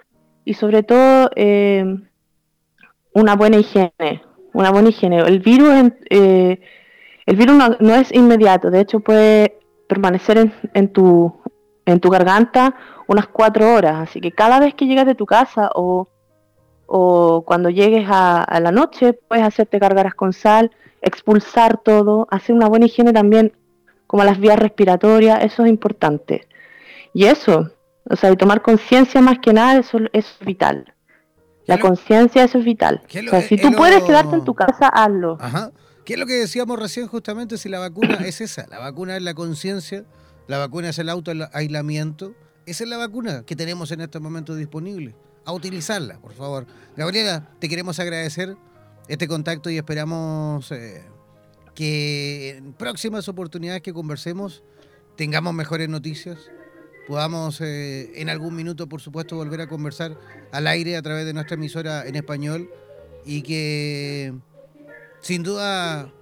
y 0.44 0.54
sobre 0.54 0.82
todo 0.82 1.30
eh, 1.36 1.84
una 3.12 3.36
buena 3.36 3.58
higiene, 3.58 4.22
una 4.52 4.70
buena 4.70 4.90
higiene. 4.90 5.20
El 5.20 5.40
virus, 5.40 5.92
el 6.10 7.36
virus 7.36 7.56
no, 7.80 7.94
es 7.94 8.12
inmediato, 8.12 8.70
de 8.70 8.80
hecho 8.80 9.00
puede 9.00 9.58
permanecer 9.88 10.52
en, 10.74 10.92
tu, 10.92 11.34
en 11.86 12.00
tu 12.00 12.10
garganta 12.10 12.76
unas 13.06 13.26
cuatro 13.26 13.74
horas, 13.74 14.08
así 14.08 14.20
que 14.20 14.32
cada 14.32 14.60
vez 14.60 14.74
que 14.74 14.86
llegas 14.86 15.06
de 15.06 15.14
tu 15.14 15.26
casa 15.26 15.70
o 15.74 16.08
o 16.86 17.42
cuando 17.46 17.70
llegues 17.70 18.06
a, 18.08 18.46
la 18.60 18.72
noche 18.72 19.12
puedes 19.12 19.44
hacerte 19.44 19.80
cargaras 19.80 20.14
con 20.14 20.32
sal, 20.32 20.70
expulsar 21.02 21.78
todo, 21.78 22.26
hacer 22.30 22.54
una 22.54 22.68
buena 22.68 22.86
higiene 22.86 23.12
también 23.12 23.52
como 24.06 24.24
las 24.24 24.38
vías 24.38 24.58
respiratorias, 24.58 25.42
eso 25.44 25.64
es 25.64 25.70
importante. 25.70 26.46
Y 27.12 27.26
eso, 27.26 27.70
o 28.10 28.16
sea, 28.16 28.30
y 28.30 28.36
tomar 28.36 28.62
conciencia 28.62 29.20
más 29.20 29.38
que 29.38 29.52
nada, 29.52 29.80
eso, 29.80 29.98
es 30.12 30.26
vital. 30.40 30.94
La 31.66 31.80
conciencia, 31.80 32.44
eso 32.44 32.58
es 32.58 32.64
vital. 32.64 33.02
o 33.04 33.30
sea, 33.30 33.42
si 33.42 33.56
tú 33.56 33.72
puedes 33.72 34.02
quedarte 34.02 34.36
en 34.36 34.44
tu 34.44 34.54
casa, 34.54 34.88
hazlo. 34.88 35.38
Ajá. 35.40 35.70
¿Qué 36.04 36.14
es 36.14 36.18
lo 36.18 36.26
que 36.26 36.34
decíamos 36.34 36.78
recién 36.78 37.06
justamente 37.06 37.56
si 37.56 37.68
la 37.70 37.78
vacuna 37.78 38.16
es 38.26 38.40
esa? 38.42 38.66
La 38.68 38.78
vacuna 38.78 39.16
es 39.16 39.22
la 39.22 39.32
conciencia, 39.32 40.04
la 40.46 40.58
vacuna 40.58 40.90
es 40.90 40.98
el 40.98 41.08
auto 41.08 41.32
aislamiento. 41.52 42.34
Esa 42.66 42.84
es 42.84 42.90
la 42.90 42.98
vacuna 42.98 43.44
que 43.46 43.56
tenemos 43.56 43.90
en 43.90 44.02
este 44.02 44.20
momento 44.20 44.54
disponible 44.54 45.14
a 45.46 45.52
utilizarla, 45.52 46.18
por 46.18 46.32
favor. 46.32 46.66
Gabriela, 46.96 47.48
te 47.58 47.68
queremos 47.68 47.98
agradecer 48.00 48.56
este 49.08 49.28
contacto 49.28 49.70
y 49.70 49.76
esperamos 49.76 50.70
eh, 50.72 51.04
que 51.74 52.56
en 52.58 52.72
próximas 52.72 53.28
oportunidades 53.28 53.82
que 53.82 53.92
conversemos 53.92 54.62
tengamos 55.16 55.54
mejores 55.54 55.88
noticias, 55.88 56.38
podamos 57.06 57.60
eh, 57.60 58.10
en 58.20 58.28
algún 58.28 58.54
minuto, 58.54 58.88
por 58.88 59.00
supuesto, 59.00 59.36
volver 59.36 59.60
a 59.60 59.66
conversar 59.66 60.18
al 60.52 60.66
aire 60.66 60.96
a 60.96 61.02
través 61.02 61.26
de 61.26 61.32
nuestra 61.32 61.54
emisora 61.54 62.06
en 62.06 62.16
español 62.16 62.70
y 63.24 63.42
que 63.42 64.34
sin 65.20 65.42
duda 65.42 66.12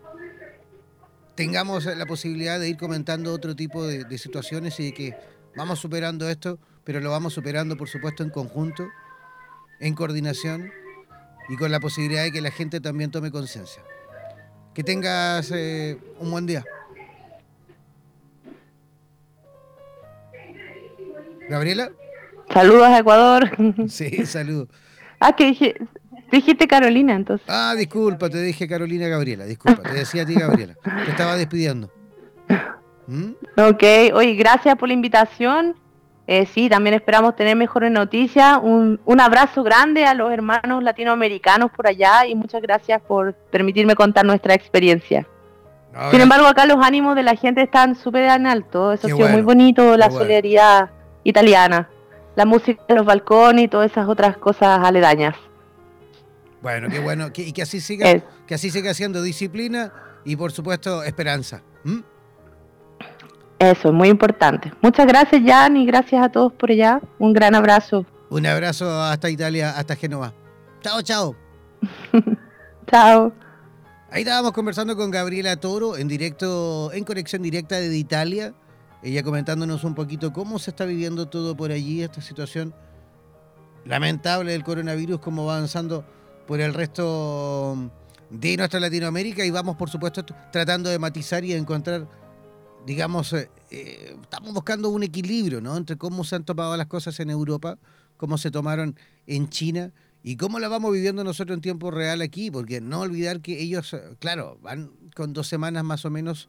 tengamos 1.35 1.85
la 1.87 2.07
posibilidad 2.07 2.61
de 2.61 2.69
ir 2.69 2.77
comentando 2.77 3.33
otro 3.33 3.57
tipo 3.57 3.87
de, 3.87 4.19
situaciones 4.19 4.79
y 4.81 4.93
que 4.93 5.17
vamos 5.57 5.81
superando 5.81 6.29
esto, 6.29 6.59
pero 6.85 7.01
lo 7.01 7.11
vamos 7.11 7.33
superando, 7.33 7.77
por 7.77 7.89
supuesto, 7.89 8.23
en 8.23 8.31
conjunto 8.31 8.87
en 9.83 9.95
coordinación 9.95 10.71
y 11.49 11.57
con 11.57 11.73
la 11.73 11.81
posibilidad 11.81 12.23
de 12.23 12.31
que 12.31 12.41
la 12.41 12.53
gente 12.53 12.81
también 12.81 13.11
tome 13.11 13.33
conciencia. 13.33 13.83
Que 14.75 14.85
tengas 14.85 15.51
eh, 15.51 15.99
un 16.21 16.31
buen 16.31 16.47
día. 16.47 16.65
Gabriela. 21.53 21.91
Saludos 22.53 22.89
a 22.89 22.99
Ecuador. 22.99 23.51
Sí, 23.89 24.27
saludos. 24.27 24.69
ah, 25.21 25.35
que 25.35 25.47
dije, 25.47 25.75
dijiste 26.31 26.67
Carolina 26.67 27.15
entonces. 27.15 27.47
Ah, 27.49 27.75
disculpa, 27.77 28.29
te 28.29 28.43
dije 28.43 28.67
Carolina 28.67 29.07
Gabriela, 29.09 29.45
disculpa, 29.45 29.83
te 29.83 29.93
decía 29.93 30.23
a 30.23 30.27
ti 30.27 30.35
Gabriela. 30.35 30.75
Te 30.83 31.11
estaba 31.11 31.37
despidiendo. 31.37 31.91
¿Mm? 33.07 33.33
Ok, 33.59 33.83
oye, 34.15 34.35
gracias 34.35 34.77
por 34.77 34.89
la 34.89 34.95
invitación. 34.95 35.77
Eh, 36.27 36.47
sí, 36.47 36.69
también 36.69 36.95
esperamos 36.95 37.37
tener 37.37 37.57
mejores 37.57 37.91
noticias. 37.91 38.59
Un, 38.63 39.01
un, 39.05 39.21
abrazo 39.21 39.63
grande 39.63 40.05
a 40.05 40.15
los 40.15 40.33
hermanos 40.33 40.83
latinoamericanos 40.83 41.71
por 41.73 41.87
allá 41.87 42.27
y 42.27 42.35
muchas 42.35 42.63
gracias 42.63 43.03
por 43.03 43.35
permitirme 43.51 43.95
contar 43.95 44.25
nuestra 44.25 44.55
experiencia. 44.55 45.27
Sin 46.11 46.23
embargo, 46.23 46.47
acá 46.47 46.65
los 46.65 46.83
ánimos 46.83 47.15
de 47.17 47.23
la 47.23 47.37
gente 47.37 47.61
están 47.61 47.97
súper 47.97 48.31
en 48.31 48.47
alto. 48.47 48.93
Eso 48.93 49.09
ha 49.09 49.11
sido 49.11 49.29
muy 49.29 49.43
bonito, 49.43 49.95
la 49.99 50.11
solidaridad 50.11 50.91
italiana, 51.25 51.89
la 52.37 52.45
música 52.45 52.83
en 52.89 52.97
los 52.97 53.07
balcones 53.07 53.65
y 53.65 53.69
todas 53.69 53.91
esas 53.91 54.09
otras 54.09 54.37
cosas 54.37 54.81
aledañas. 54.83 55.37
Bueno, 56.63 56.89
qué 56.89 57.01
bueno. 57.01 57.29
y 57.35 57.53
que 57.53 57.63
así 57.63 57.81
siga, 57.81 58.23
que 58.47 58.55
así 58.55 58.71
siga 58.71 58.95
siendo 58.95 59.23
disciplina 59.23 59.93
y 60.25 60.37
por 60.37 60.53
supuesto 60.53 61.03
esperanza. 61.03 61.63
Eso 63.59 63.89
es 63.89 63.95
muy 63.95 64.09
importante. 64.09 64.73
Muchas 64.81 65.07
gracias, 65.07 65.43
Jan, 65.45 65.77
y 65.77 65.87
gracias 65.87 66.25
a 66.25 66.29
todos 66.29 66.53
por 66.53 66.71
allá. 66.71 67.01
Un 67.19 67.33
gran 67.33 67.55
abrazo. 67.55 68.07
Un 68.31 68.47
abrazo 68.47 68.91
hasta 69.03 69.31
Italia, 69.31 69.71
hasta 69.77 69.95
Génova. 69.95 70.33
Chao, 70.81 71.03
chao. 71.03 71.37
chao. 72.91 73.33
Ahí 74.11 74.23
estábamos 74.23 74.53
conversando 74.53 74.97
con 74.97 75.11
Gabriela 75.11 75.57
Toro 75.57 75.97
en 75.97 76.09
directo, 76.09 76.93
en 76.93 77.05
conexión 77.05 77.43
directa 77.43 77.77
de 77.77 77.97
Italia. 77.97 78.53
Ella 79.03 79.23
comentándonos 79.23 79.85
un 79.85 79.95
poquito 79.95 80.33
cómo 80.33 80.59
se 80.59 80.71
está 80.71 80.85
viviendo 80.85 81.29
todo 81.29 81.57
por 81.57 81.73
allí, 81.73 82.03
esta 82.03 82.21
situación 82.21 82.75
lamentable 83.85 84.53
del 84.53 84.63
coronavirus, 84.63 85.21
cómo 85.21 85.45
va 85.45 85.57
avanzando 85.57 86.05
por 86.47 86.61
el 86.61 86.73
resto 86.73 87.91
de 88.31 88.57
nuestra 88.57 88.79
Latinoamérica 88.79 89.45
y 89.45 89.51
vamos, 89.51 89.77
por 89.77 89.91
supuesto, 89.91 90.25
tratando 90.53 90.89
de 90.89 90.99
matizar 90.99 91.45
y 91.45 91.53
encontrar, 91.53 92.09
digamos, 92.87 93.33
eh, 93.33 93.51
eh, 93.71 94.17
estamos 94.23 94.55
buscando 94.55 94.89
un 94.89 95.03
equilibrio, 95.03 95.61
¿no? 95.61 95.77
Entre 95.77 95.97
cómo 95.97 96.23
se 96.25 96.37
han 96.37 96.45
tomado 96.45 96.77
las 96.77 96.87
cosas 96.87 97.19
en 97.21 97.31
Europa, 97.31 97.79
cómo 98.17 98.39
se 98.39 98.51
tomaron 98.51 98.97
en 99.27 99.49
China 99.49 99.93
¿Y 100.25 100.37
cómo 100.37 100.61
la 100.61 100.69
vamos 100.69 100.93
viviendo 100.93 101.25
nosotros 101.25 101.57
en 101.57 101.61
tiempo 101.61 101.91
real 101.91 102.23
aquí? 102.23 102.51
Porque 102.51 102.81
no 102.81 103.01
olvidar 103.01 103.41
que 103.41 103.61
ellos, 103.61 103.93
eh, 103.93 104.01
claro, 104.21 104.59
van 104.63 104.93
con 105.17 105.33
dos 105.33 105.49
semanas 105.49 105.83
más 105.83 106.05
o 106.05 106.11
menos, 106.11 106.49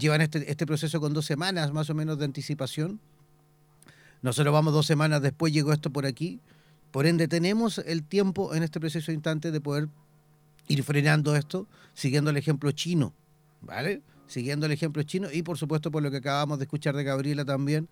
llevan 0.00 0.20
este, 0.20 0.50
este 0.50 0.66
proceso 0.66 1.00
con 1.00 1.12
dos 1.12 1.26
semanas 1.26 1.72
más 1.72 1.90
o 1.90 1.94
menos 1.94 2.18
de 2.18 2.24
anticipación. 2.24 3.00
Nosotros 4.22 4.52
vamos 4.52 4.72
dos 4.72 4.86
semanas 4.86 5.22
después, 5.22 5.52
llegó 5.52 5.72
esto 5.72 5.90
por 5.90 6.06
aquí. 6.06 6.40
Por 6.90 7.06
ende, 7.06 7.28
tenemos 7.28 7.78
el 7.78 8.02
tiempo 8.02 8.54
en 8.54 8.62
este 8.62 8.80
preciso 8.80 9.12
instante 9.12 9.50
de 9.50 9.60
poder 9.60 9.88
ir 10.68 10.82
frenando 10.82 11.36
esto, 11.36 11.66
siguiendo 11.94 12.30
el 12.30 12.36
ejemplo 12.36 12.72
chino, 12.72 13.14
¿vale? 13.60 14.02
Siguiendo 14.26 14.66
el 14.66 14.72
ejemplo 14.72 15.02
chino 15.04 15.28
y, 15.32 15.42
por 15.42 15.56
supuesto, 15.56 15.90
por 15.90 16.02
lo 16.02 16.10
que 16.10 16.18
acabamos 16.18 16.58
de 16.58 16.64
escuchar 16.64 16.96
de 16.96 17.04
Gabriela 17.04 17.44
también, 17.44 17.88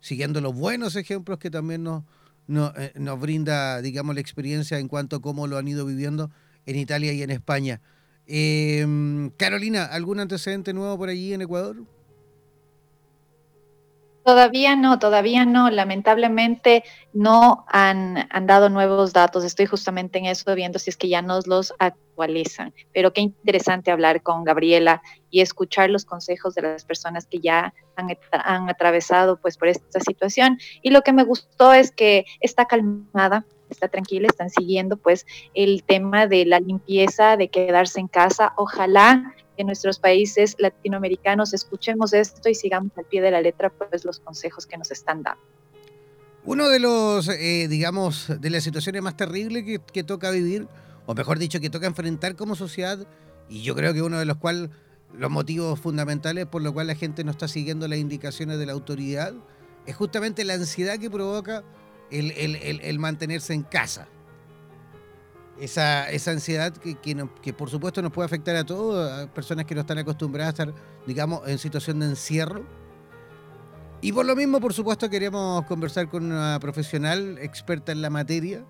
siguiendo 0.00 0.40
los 0.40 0.54
buenos 0.54 0.96
ejemplos 0.96 1.38
que 1.38 1.50
también 1.50 1.82
nos 1.82 2.04
no, 2.46 2.72
eh, 2.76 2.92
nos 2.94 3.18
brinda, 3.18 3.82
digamos, 3.82 4.14
la 4.14 4.20
experiencia 4.20 4.78
en 4.78 4.88
cuanto 4.88 5.16
a 5.16 5.20
cómo 5.20 5.46
lo 5.46 5.58
han 5.58 5.66
ido 5.66 5.84
viviendo 5.84 6.30
en 6.64 6.76
Italia 6.76 7.12
y 7.12 7.22
en 7.22 7.30
España. 7.30 7.80
Em, 8.26 9.30
Carolina, 9.30 9.84
¿algún 9.84 10.18
antecedente 10.18 10.72
nuevo 10.72 10.98
por 10.98 11.08
allí 11.08 11.32
en 11.32 11.42
Ecuador? 11.42 11.76
Todavía 14.24 14.74
no, 14.74 14.98
todavía 14.98 15.44
no. 15.44 15.70
Lamentablemente 15.70 16.82
no 17.12 17.64
han, 17.68 18.26
han, 18.28 18.46
dado 18.48 18.68
nuevos 18.68 19.12
datos. 19.12 19.44
Estoy 19.44 19.66
justamente 19.66 20.18
en 20.18 20.26
eso 20.26 20.52
viendo 20.56 20.80
si 20.80 20.90
es 20.90 20.96
que 20.96 21.08
ya 21.08 21.22
nos 21.22 21.46
los 21.46 21.72
actualizan. 21.78 22.74
Pero 22.92 23.12
qué 23.12 23.20
interesante 23.20 23.92
hablar 23.92 24.22
con 24.22 24.42
Gabriela 24.42 25.00
y 25.30 25.42
escuchar 25.42 25.90
los 25.90 26.04
consejos 26.04 26.56
de 26.56 26.62
las 26.62 26.84
personas 26.84 27.26
que 27.26 27.38
ya 27.38 27.72
han, 27.94 28.08
han 28.32 28.68
atravesado 28.68 29.36
pues 29.36 29.56
por 29.56 29.68
esta 29.68 30.00
situación. 30.00 30.58
Y 30.82 30.90
lo 30.90 31.02
que 31.02 31.12
me 31.12 31.22
gustó 31.22 31.72
es 31.72 31.92
que 31.92 32.24
está 32.40 32.64
calmada, 32.64 33.46
está 33.70 33.88
tranquila, 33.88 34.28
están 34.28 34.50
siguiendo 34.50 34.96
pues 34.96 35.26
el 35.54 35.82
tema 35.84 36.26
de 36.26 36.44
la 36.46 36.60
limpieza, 36.60 37.36
de 37.36 37.48
quedarse 37.48 38.00
en 38.00 38.08
casa. 38.08 38.52
Ojalá 38.56 39.34
en 39.56 39.66
nuestros 39.66 39.98
países 39.98 40.56
latinoamericanos 40.58 41.54
escuchemos 41.54 42.12
esto 42.12 42.48
y 42.48 42.54
sigamos 42.54 42.92
al 42.96 43.04
pie 43.04 43.22
de 43.22 43.30
la 43.30 43.40
letra 43.40 43.70
pues 43.70 44.04
los 44.04 44.20
consejos 44.20 44.66
que 44.66 44.76
nos 44.76 44.90
están 44.90 45.22
dando. 45.22 45.42
Uno 46.44 46.68
de 46.68 46.78
los, 46.78 47.28
eh, 47.28 47.66
digamos, 47.68 48.32
de 48.40 48.50
las 48.50 48.62
situaciones 48.62 49.02
más 49.02 49.16
terribles 49.16 49.64
que, 49.92 50.04
toca 50.04 50.30
vivir, 50.30 50.68
o 51.04 51.14
mejor 51.14 51.40
dicho, 51.40 51.58
que 51.58 51.70
toca 51.70 51.88
enfrentar 51.88 52.36
como 52.36 52.54
sociedad, 52.54 53.04
y 53.48 53.62
yo 53.62 53.74
creo 53.74 53.92
que 53.92 54.00
uno 54.00 54.20
de 54.20 54.26
los 54.26 54.36
cuales, 54.36 54.70
los 55.12 55.28
motivos 55.28 55.80
fundamentales 55.80 56.46
por 56.46 56.62
los 56.62 56.72
cuales 56.72 56.94
la 56.94 57.00
gente 57.00 57.24
no 57.24 57.32
está 57.32 57.48
siguiendo 57.48 57.88
las 57.88 57.98
indicaciones 57.98 58.58
de 58.60 58.66
la 58.66 58.74
autoridad, 58.74 59.34
es 59.86 59.96
justamente 59.96 60.44
la 60.44 60.54
ansiedad 60.54 60.98
que 60.98 61.10
provoca 61.10 61.64
el, 62.10 62.30
el 62.32 62.98
mantenerse 62.98 63.54
en 63.54 63.62
casa 63.62 64.08
esa, 65.60 66.10
esa 66.10 66.32
ansiedad 66.32 66.72
que, 66.72 66.96
que, 66.96 67.52
por 67.52 67.70
supuesto 67.70 68.02
nos 68.02 68.12
puede 68.12 68.26
afectar 68.26 68.56
a 68.56 68.64
todos, 68.64 69.10
a 69.10 69.32
personas 69.32 69.64
que 69.64 69.74
no 69.74 69.82
están 69.82 69.98
acostumbradas 69.98 70.58
a 70.58 70.64
estar, 70.64 70.74
digamos, 71.06 71.46
en 71.48 71.58
situación 71.58 72.00
de 72.00 72.06
encierro. 72.06 72.64
Y 74.00 74.12
por 74.12 74.26
lo 74.26 74.36
mismo, 74.36 74.60
por 74.60 74.74
supuesto, 74.74 75.08
queríamos 75.08 75.64
conversar 75.64 76.08
con 76.08 76.24
una 76.24 76.58
profesional 76.60 77.38
experta 77.38 77.92
en 77.92 78.02
la 78.02 78.10
materia, 78.10 78.64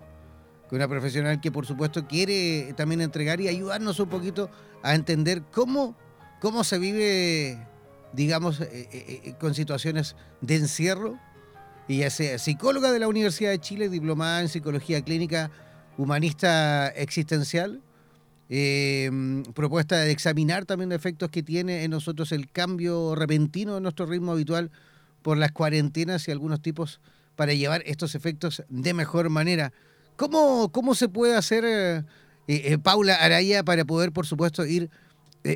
con 0.69 0.77
una 0.77 0.87
profesional 0.87 1.39
que 1.41 1.51
por 1.51 1.65
supuesto 1.65 2.07
quiere 2.07 2.73
también 2.75 3.01
entregar 3.01 3.39
y 3.41 3.47
ayudarnos 3.47 3.99
un 3.99 4.09
poquito 4.09 4.49
a 4.83 4.95
entender 4.95 5.43
cómo, 5.51 5.95
cómo 6.39 6.63
se 6.63 6.79
vive, 6.79 7.57
digamos, 8.13 8.61
eh, 8.61 8.87
eh, 8.91 9.21
eh, 9.23 9.35
con 9.39 9.53
situaciones 9.53 10.15
de 10.41 10.55
encierro. 10.55 11.19
Y 11.87 12.01
es 12.01 12.21
psicóloga 12.41 12.91
de 12.91 12.99
la 12.99 13.07
Universidad 13.07 13.51
de 13.51 13.59
Chile, 13.59 13.87
diplomada 13.87 14.41
en 14.41 14.49
psicología 14.49 15.01
clínica 15.01 15.49
humanista 15.97 16.89
existencial, 16.89 17.81
eh, 18.49 19.09
propuesta 19.53 19.97
de 19.97 20.11
examinar 20.11 20.65
también 20.65 20.89
los 20.89 20.97
efectos 20.97 21.29
que 21.29 21.43
tiene 21.43 21.83
en 21.83 21.91
nosotros 21.91 22.31
el 22.33 22.49
cambio 22.51 23.15
repentino 23.15 23.75
de 23.75 23.81
nuestro 23.81 24.05
ritmo 24.05 24.33
habitual 24.33 24.69
por 25.21 25.37
las 25.37 25.51
cuarentenas 25.51 26.27
y 26.27 26.31
algunos 26.31 26.61
tipos 26.61 26.99
para 27.37 27.53
llevar 27.53 27.83
estos 27.85 28.15
efectos 28.15 28.63
de 28.67 28.93
mejor 28.93 29.29
manera. 29.29 29.71
¿Cómo, 30.17 30.71
cómo 30.73 30.93
se 30.93 31.07
puede 31.07 31.35
hacer, 31.35 31.63
eh, 31.65 32.03
eh, 32.47 32.77
Paula 32.77 33.15
Araya, 33.15 33.63
para 33.63 33.85
poder, 33.85 34.11
por 34.11 34.25
supuesto, 34.25 34.65
ir 34.65 34.89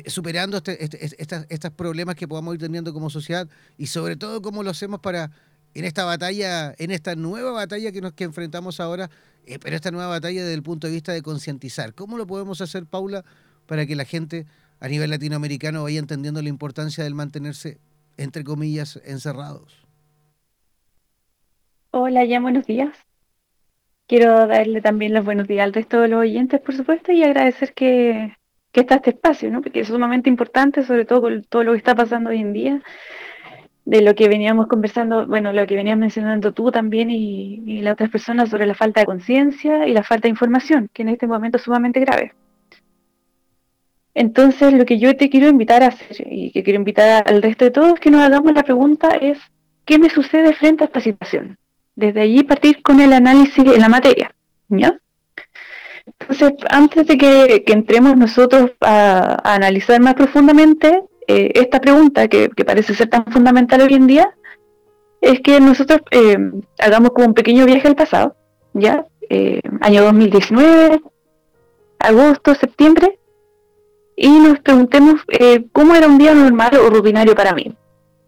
superando 0.06 0.56
este, 0.56 0.82
este 0.82 1.44
estos 1.50 1.70
problemas 1.72 2.14
que 2.14 2.26
podamos 2.26 2.54
ir 2.54 2.60
teniendo 2.60 2.94
como 2.94 3.10
sociedad 3.10 3.46
y 3.76 3.88
sobre 3.88 4.16
todo 4.16 4.40
cómo 4.40 4.62
lo 4.62 4.70
hacemos 4.70 5.00
para 5.00 5.30
en 5.74 5.84
esta 5.84 6.04
batalla, 6.04 6.74
en 6.78 6.90
esta 6.90 7.14
nueva 7.14 7.52
batalla 7.52 7.92
que 7.92 8.00
nos 8.00 8.12
que 8.12 8.24
enfrentamos 8.24 8.80
ahora 8.80 9.10
eh, 9.46 9.58
pero 9.60 9.74
esta 9.74 9.90
nueva 9.90 10.08
batalla 10.08 10.42
desde 10.42 10.54
el 10.54 10.62
punto 10.62 10.86
de 10.86 10.92
vista 10.92 11.12
de 11.12 11.22
concientizar. 11.22 11.94
¿Cómo 11.94 12.16
lo 12.16 12.26
podemos 12.26 12.60
hacer, 12.60 12.86
Paula, 12.86 13.24
para 13.66 13.86
que 13.86 13.96
la 13.96 14.04
gente 14.04 14.46
a 14.80 14.88
nivel 14.88 15.10
latinoamericano 15.10 15.82
vaya 15.82 15.98
entendiendo 15.98 16.42
la 16.42 16.48
importancia 16.48 17.04
del 17.04 17.14
mantenerse, 17.14 17.78
entre 18.16 18.44
comillas, 18.44 19.00
encerrados? 19.04 19.86
Hola, 21.90 22.24
ya 22.24 22.40
buenos 22.40 22.66
días. 22.66 22.96
Quiero 24.06 24.46
darle 24.46 24.80
también 24.80 25.14
los 25.14 25.24
buenos 25.24 25.48
días 25.48 25.64
al 25.64 25.72
resto 25.72 26.00
de 26.00 26.08
los 26.08 26.20
oyentes, 26.20 26.60
por 26.60 26.76
supuesto, 26.76 27.12
y 27.12 27.22
agradecer 27.22 27.72
que, 27.74 28.36
que 28.70 28.80
está 28.80 28.96
este 28.96 29.10
espacio, 29.10 29.50
¿no? 29.50 29.62
porque 29.62 29.80
es 29.80 29.88
sumamente 29.88 30.28
importante, 30.28 30.84
sobre 30.84 31.04
todo 31.04 31.22
con 31.22 31.44
todo 31.44 31.64
lo 31.64 31.72
que 31.72 31.78
está 31.78 31.94
pasando 31.94 32.30
hoy 32.30 32.40
en 32.40 32.52
día 32.52 32.82
de 33.84 34.00
lo 34.00 34.14
que 34.14 34.28
veníamos 34.28 34.68
conversando, 34.68 35.26
bueno, 35.26 35.52
lo 35.52 35.66
que 35.66 35.74
venías 35.74 35.98
mencionando 35.98 36.52
tú 36.52 36.70
también 36.70 37.10
y, 37.10 37.80
las 37.82 37.94
otras 37.94 38.10
personas 38.10 38.48
sobre 38.48 38.66
la 38.66 38.74
falta 38.74 39.00
de 39.00 39.06
conciencia 39.06 39.86
y 39.88 39.92
la 39.92 40.04
falta 40.04 40.22
de 40.22 40.30
información, 40.30 40.88
que 40.92 41.02
en 41.02 41.08
este 41.08 41.26
momento 41.26 41.56
es 41.56 41.64
sumamente 41.64 42.00
grave. 42.00 42.32
Entonces, 44.14 44.72
lo 44.74 44.84
que 44.84 44.98
yo 44.98 45.16
te 45.16 45.30
quiero 45.30 45.48
invitar 45.48 45.82
a 45.82 45.88
hacer 45.88 46.26
y 46.30 46.52
que 46.52 46.62
quiero 46.62 46.78
invitar 46.78 47.24
al 47.26 47.42
resto 47.42 47.64
de 47.64 47.70
todos 47.70 47.98
que 47.98 48.10
nos 48.10 48.20
hagamos 48.20 48.52
la 48.52 48.62
pregunta 48.62 49.08
es, 49.20 49.38
¿qué 49.84 49.98
me 49.98 50.10
sucede 50.10 50.52
frente 50.52 50.84
a 50.84 50.86
esta 50.86 51.00
situación? 51.00 51.58
Desde 51.96 52.20
allí 52.20 52.42
partir 52.44 52.82
con 52.82 53.00
el 53.00 53.12
análisis 53.12 53.64
en 53.64 53.80
la 53.80 53.88
materia. 53.88 54.34
Entonces, 56.06 56.52
antes 56.70 57.06
de 57.06 57.18
que, 57.18 57.64
entremos 57.66 58.16
nosotros 58.16 58.72
a 58.80 59.54
analizar 59.54 60.00
más 60.00 60.14
profundamente, 60.14 61.02
eh, 61.28 61.52
esta 61.54 61.80
pregunta 61.80 62.28
que, 62.28 62.50
parece 62.66 62.94
ser 62.94 63.08
tan 63.08 63.24
fundamental 63.26 63.80
hoy 63.82 63.94
en 63.94 64.06
día 64.06 64.34
es 65.20 65.40
que 65.40 65.60
nosotros 65.60 66.00
eh, 66.10 66.36
hagamos 66.78 67.10
como 67.10 67.28
un 67.28 67.34
pequeño 67.34 67.64
viaje 67.64 67.88
al 67.88 67.96
pasado, 67.96 68.36
¿ya? 68.74 69.06
Eh, 69.30 69.60
año 69.80 70.02
2019, 70.02 71.00
agosto, 71.98 72.54
septiembre, 72.54 73.18
y 74.16 74.28
nos 74.28 74.60
preguntemos 74.60 75.22
cómo 75.72 75.94
era 75.94 76.06
un 76.06 76.18
día 76.18 76.34
normal 76.34 76.72
o 76.76 76.90
rutinario 76.90 77.34
para 77.34 77.54
mí. 77.54 77.74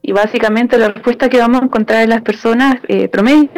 Y 0.00 0.12
básicamente 0.12 0.78
la 0.78 0.88
respuesta 0.88 1.28
que 1.28 1.38
vamos 1.38 1.60
a 1.60 1.64
encontrar 1.64 2.02
en 2.02 2.10
las 2.10 2.22
personas 2.22 2.76
promedio 3.10 3.50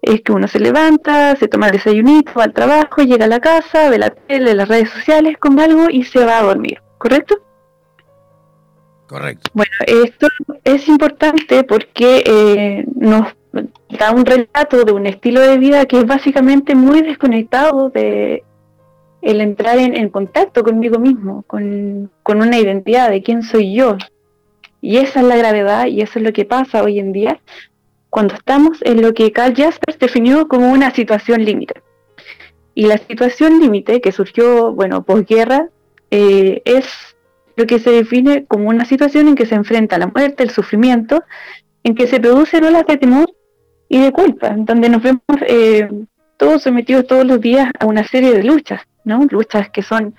es 0.00 0.22
que 0.22 0.32
uno 0.32 0.48
se 0.48 0.60
levanta, 0.60 1.36
se 1.36 1.48
toma 1.48 1.66
el 1.66 1.72
desayunito, 1.72 2.32
va 2.36 2.44
al 2.44 2.52
trabajo, 2.52 3.02
llega 3.02 3.24
a 3.24 3.28
la 3.28 3.40
casa, 3.40 3.90
ve 3.90 3.98
la 3.98 4.10
tele, 4.10 4.54
las 4.54 4.68
redes 4.68 4.90
sociales, 4.90 5.36
con 5.38 5.58
algo 5.60 5.88
y 5.90 6.04
se 6.04 6.24
va 6.24 6.38
a 6.38 6.42
dormir, 6.42 6.80
¿correcto? 6.98 7.36
Correcto. 9.06 9.50
Bueno, 9.54 9.72
esto 9.86 10.28
es 10.64 10.88
importante 10.88 11.62
porque 11.64 12.22
eh, 12.26 12.84
nos 12.96 13.34
da 13.98 14.10
un 14.12 14.24
relato 14.24 14.84
de 14.84 14.92
un 14.92 15.06
estilo 15.06 15.40
de 15.40 15.58
vida 15.58 15.86
que 15.86 15.98
es 15.98 16.06
básicamente 16.06 16.74
muy 16.74 17.02
desconectado 17.02 17.90
de 17.90 18.44
el 19.22 19.40
entrar 19.40 19.78
en, 19.78 20.10
contacto 20.10 20.62
conmigo 20.62 20.98
mismo, 20.98 21.44
con, 21.46 22.10
con, 22.22 22.42
una 22.42 22.58
identidad 22.58 23.08
de 23.08 23.22
quién 23.22 23.42
soy 23.42 23.74
yo. 23.74 23.96
Y 24.82 24.98
esa 24.98 25.20
es 25.20 25.26
la 25.26 25.36
gravedad 25.36 25.86
y 25.86 26.02
eso 26.02 26.18
es 26.18 26.24
lo 26.24 26.32
que 26.34 26.44
pasa 26.44 26.82
hoy 26.82 26.98
en 26.98 27.12
día 27.12 27.40
cuando 28.10 28.34
estamos 28.34 28.78
en 28.82 29.02
lo 29.02 29.12
que 29.12 29.32
Carl 29.32 29.56
Jaspers 29.56 29.98
definió 29.98 30.46
como 30.46 30.70
una 30.70 30.94
situación 30.94 31.44
límite. 31.44 31.82
Y 32.74 32.86
la 32.86 32.98
situación 32.98 33.60
límite 33.60 34.00
que 34.00 34.12
surgió, 34.12 34.72
bueno, 34.72 35.02
posguerra, 35.04 35.68
eh, 36.12 36.62
es 36.64 37.13
lo 37.56 37.66
que 37.66 37.78
se 37.78 37.90
define 37.90 38.44
como 38.46 38.68
una 38.68 38.84
situación 38.84 39.28
en 39.28 39.34
que 39.34 39.46
se 39.46 39.54
enfrenta 39.54 39.98
la 39.98 40.08
muerte, 40.08 40.42
el 40.42 40.50
sufrimiento, 40.50 41.24
en 41.82 41.94
que 41.94 42.06
se 42.06 42.20
producen 42.20 42.64
olas 42.64 42.86
de 42.86 42.96
temor 42.96 43.26
y 43.88 44.00
de 44.00 44.12
culpa, 44.12 44.54
donde 44.56 44.88
nos 44.88 45.02
vemos 45.02 45.22
eh, 45.46 45.88
todos 46.36 46.62
sometidos 46.62 47.06
todos 47.06 47.24
los 47.24 47.40
días 47.40 47.70
a 47.78 47.86
una 47.86 48.04
serie 48.04 48.32
de 48.32 48.42
luchas, 48.42 48.82
¿no? 49.04 49.24
Luchas 49.30 49.70
que 49.70 49.82
son 49.82 50.14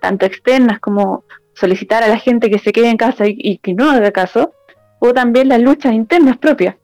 tanto 0.00 0.26
externas 0.26 0.80
como 0.80 1.24
solicitar 1.54 2.02
a 2.02 2.08
la 2.08 2.18
gente 2.18 2.50
que 2.50 2.58
se 2.58 2.72
quede 2.72 2.88
en 2.88 2.96
casa 2.96 3.24
y, 3.26 3.58
que 3.58 3.74
no 3.74 3.90
haga 3.90 4.12
caso, 4.12 4.52
o 4.98 5.12
también 5.12 5.48
las 5.48 5.60
luchas 5.60 5.92
internas 5.92 6.38
propias, 6.38 6.76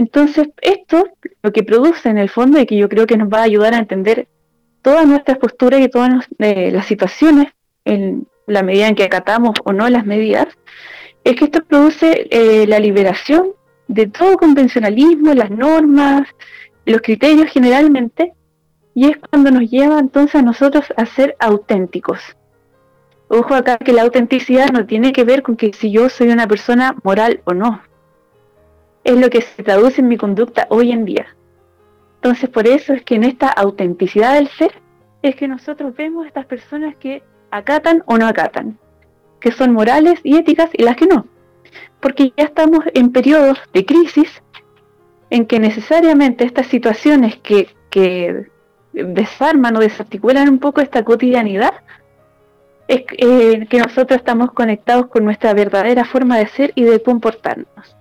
entonces, 0.00 0.48
esto 0.62 1.04
lo 1.42 1.52
que 1.52 1.62
produce 1.62 2.08
en 2.08 2.16
el 2.16 2.30
fondo 2.30 2.58
y 2.58 2.64
que 2.64 2.76
yo 2.76 2.88
creo 2.88 3.06
que 3.06 3.18
nos 3.18 3.28
va 3.28 3.40
a 3.40 3.42
ayudar 3.42 3.74
a 3.74 3.78
entender 3.78 4.28
todas 4.80 5.06
nuestras 5.06 5.36
posturas 5.36 5.78
y 5.80 5.88
todas 5.88 6.26
eh, 6.38 6.70
las 6.72 6.86
situaciones 6.86 7.48
en 7.84 8.26
la 8.46 8.62
medida 8.62 8.88
en 8.88 8.94
que 8.94 9.04
acatamos 9.04 9.54
o 9.64 9.72
no 9.72 9.88
las 9.88 10.04
medidas, 10.06 10.46
es 11.24 11.36
que 11.36 11.44
esto 11.44 11.64
produce 11.64 12.28
eh, 12.30 12.66
la 12.66 12.78
liberación 12.78 13.52
de 13.88 14.06
todo 14.06 14.36
convencionalismo, 14.36 15.34
las 15.34 15.50
normas, 15.50 16.28
los 16.86 17.00
criterios 17.02 17.50
generalmente, 17.50 18.32
y 18.94 19.06
es 19.06 19.16
cuando 19.18 19.50
nos 19.50 19.70
lleva 19.70 19.98
entonces 19.98 20.36
a 20.36 20.42
nosotros 20.42 20.84
a 20.96 21.06
ser 21.06 21.36
auténticos. 21.38 22.20
Ojo 23.28 23.54
acá 23.54 23.78
que 23.78 23.92
la 23.92 24.02
autenticidad 24.02 24.70
no 24.70 24.86
tiene 24.86 25.12
que 25.12 25.24
ver 25.24 25.42
con 25.42 25.56
que 25.56 25.72
si 25.72 25.92
yo 25.92 26.08
soy 26.08 26.30
una 26.30 26.48
persona 26.48 26.96
moral 27.04 27.42
o 27.44 27.54
no, 27.54 27.80
es 29.04 29.18
lo 29.18 29.30
que 29.30 29.40
se 29.40 29.62
traduce 29.62 30.00
en 30.00 30.08
mi 30.08 30.16
conducta 30.16 30.66
hoy 30.70 30.90
en 30.90 31.04
día. 31.04 31.36
Entonces 32.16 32.50
por 32.50 32.66
eso 32.66 32.92
es 32.92 33.02
que 33.02 33.14
en 33.14 33.24
esta 33.24 33.48
autenticidad 33.48 34.34
del 34.34 34.48
ser 34.48 34.72
es 35.22 35.36
que 35.36 35.48
nosotros 35.48 35.94
vemos 35.94 36.24
a 36.24 36.28
estas 36.28 36.46
personas 36.46 36.96
que 36.96 37.22
acatan 37.50 38.02
o 38.06 38.18
no 38.18 38.26
acatan, 38.26 38.78
que 39.40 39.52
son 39.52 39.72
morales 39.72 40.20
y 40.22 40.36
éticas 40.36 40.70
y 40.72 40.82
las 40.82 40.96
que 40.96 41.06
no. 41.06 41.26
Porque 42.00 42.32
ya 42.36 42.44
estamos 42.44 42.84
en 42.94 43.12
periodos 43.12 43.58
de 43.72 43.84
crisis 43.84 44.42
en 45.30 45.46
que 45.46 45.60
necesariamente 45.60 46.44
estas 46.44 46.66
situaciones 46.66 47.36
que, 47.38 47.68
desarman 48.92 49.76
o 49.76 49.80
desarticulan 49.80 50.48
un 50.48 50.58
poco 50.58 50.80
esta 50.80 51.04
cotidianidad, 51.04 51.74
es 52.88 53.04
eh, 53.18 53.66
que 53.68 53.78
nosotros 53.78 54.18
estamos 54.18 54.52
conectados 54.52 55.06
con 55.06 55.24
nuestra 55.24 55.54
verdadera 55.54 56.04
forma 56.04 56.38
de 56.38 56.48
ser 56.48 56.72
y 56.74 56.82
de 56.82 57.00
comportarnos. 57.00 57.96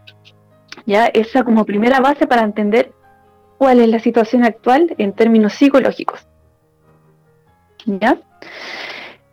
¿ya? 0.88 1.06
Esa 1.06 1.44
como 1.44 1.66
primera 1.66 2.00
base 2.00 2.26
para 2.26 2.42
entender 2.42 2.92
cuál 3.60 3.80
es 3.80 3.90
la 3.90 4.00
situación 4.00 4.44
actual 4.44 4.96
en 4.98 5.14
términos 5.14 5.54
psicológicos. 5.54 6.28
¿Ya? 7.86 8.18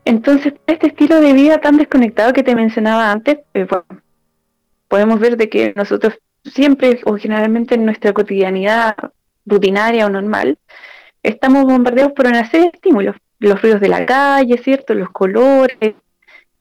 Entonces, 0.07 0.55
este 0.69 0.87
estilo 0.87 1.21
de 1.21 1.33
vida 1.33 1.59
tan 1.59 1.79
desconectado 1.79 2.33
que 2.33 2.45
te 2.45 2.55
mencionaba 2.55 3.11
antes, 3.11 3.39
eh, 3.55 3.67
podemos 4.87 5.19
ver 5.19 5.37
de 5.37 5.49
que 5.49 5.73
nosotros 5.75 6.15
siempre 6.45 7.01
o 7.05 7.17
generalmente 7.17 7.75
en 7.75 7.85
nuestra 7.85 8.13
cotidianidad 8.13 8.95
rutinaria 9.45 10.07
o 10.07 10.09
normal, 10.09 10.59
estamos 11.25 11.65
bombardeados 11.65 12.13
por 12.13 12.29
una 12.29 12.49
serie 12.49 12.71
de 12.71 12.77
estímulos. 12.77 13.17
Los 13.41 13.61
ruidos 13.61 13.81
de 13.81 13.89
la 13.89 14.07
calle, 14.07 14.57
¿cierto? 14.59 14.95
Los 14.95 15.11
colores, 15.11 15.97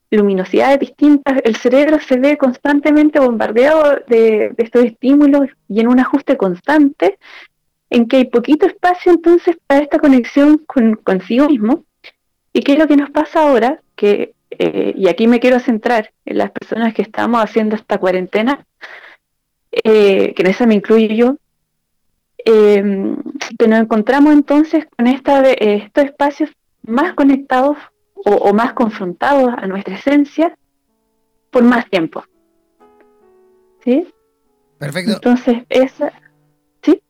luminosidades 0.09 0.79
distintas, 0.79 1.39
el 1.43 1.55
cerebro 1.55 1.99
se 1.99 2.19
ve 2.19 2.37
constantemente 2.37 3.19
bombardeado 3.19 4.01
de, 4.07 4.55
estos 4.57 4.85
estímulos 4.85 5.49
y 5.67 5.81
en 5.81 5.87
un 5.87 5.99
ajuste 5.99 6.35
constante, 6.35 7.19
en 7.91 8.07
que 8.07 8.17
hay 8.17 8.25
poquito 8.25 8.65
espacio 8.65 9.11
entonces 9.11 9.55
para 9.67 9.83
esta 9.83 9.99
conexión 9.99 10.57
con 10.65 10.95
consigo 10.95 11.47
mismo. 11.47 11.83
¿Y 12.55 12.61
qué 12.61 12.71
es 12.71 12.79
lo 12.79 12.87
que 12.87 12.95
nos 12.95 13.09
pasa 13.09 13.41
ahora? 13.41 13.81
Que, 13.97 14.33
eh, 14.49 14.93
y 14.95 15.09
aquí 15.09 15.27
me 15.27 15.41
quiero 15.41 15.59
centrar 15.59 16.13
en 16.23 16.37
las 16.37 16.51
personas 16.51 16.93
que 16.93 17.01
estamos 17.01 17.43
haciendo 17.43 17.75
esta 17.75 17.97
cuarentena, 17.97 18.65
eh, 19.71 20.33
que 20.33 20.41
en 20.41 20.47
esa 20.47 20.65
me 20.65 20.75
incluyo 20.75 21.13
yo, 21.13 21.37
eh, 22.45 23.13
que 23.59 23.67
nos 23.67 23.79
encontramos 23.81 24.31
entonces 24.31 24.85
con 24.95 25.05
esta, 25.05 25.43
estos 25.51 26.05
espacios 26.05 26.49
más 26.83 27.13
conectados 27.13 27.75
o, 28.13 28.53
más 28.53 28.71
confrontados 28.71 29.53
a 29.57 29.67
nuestra 29.67 29.95
esencia 29.95 30.57
por 31.51 31.63
más 31.63 31.89
tiempo. 31.89 32.23
¿Sí? 33.83 34.07
Perfecto. 34.77 35.11
Entonces, 35.11 35.63
esa. 35.67 36.13
¿Sí? 36.81 37.01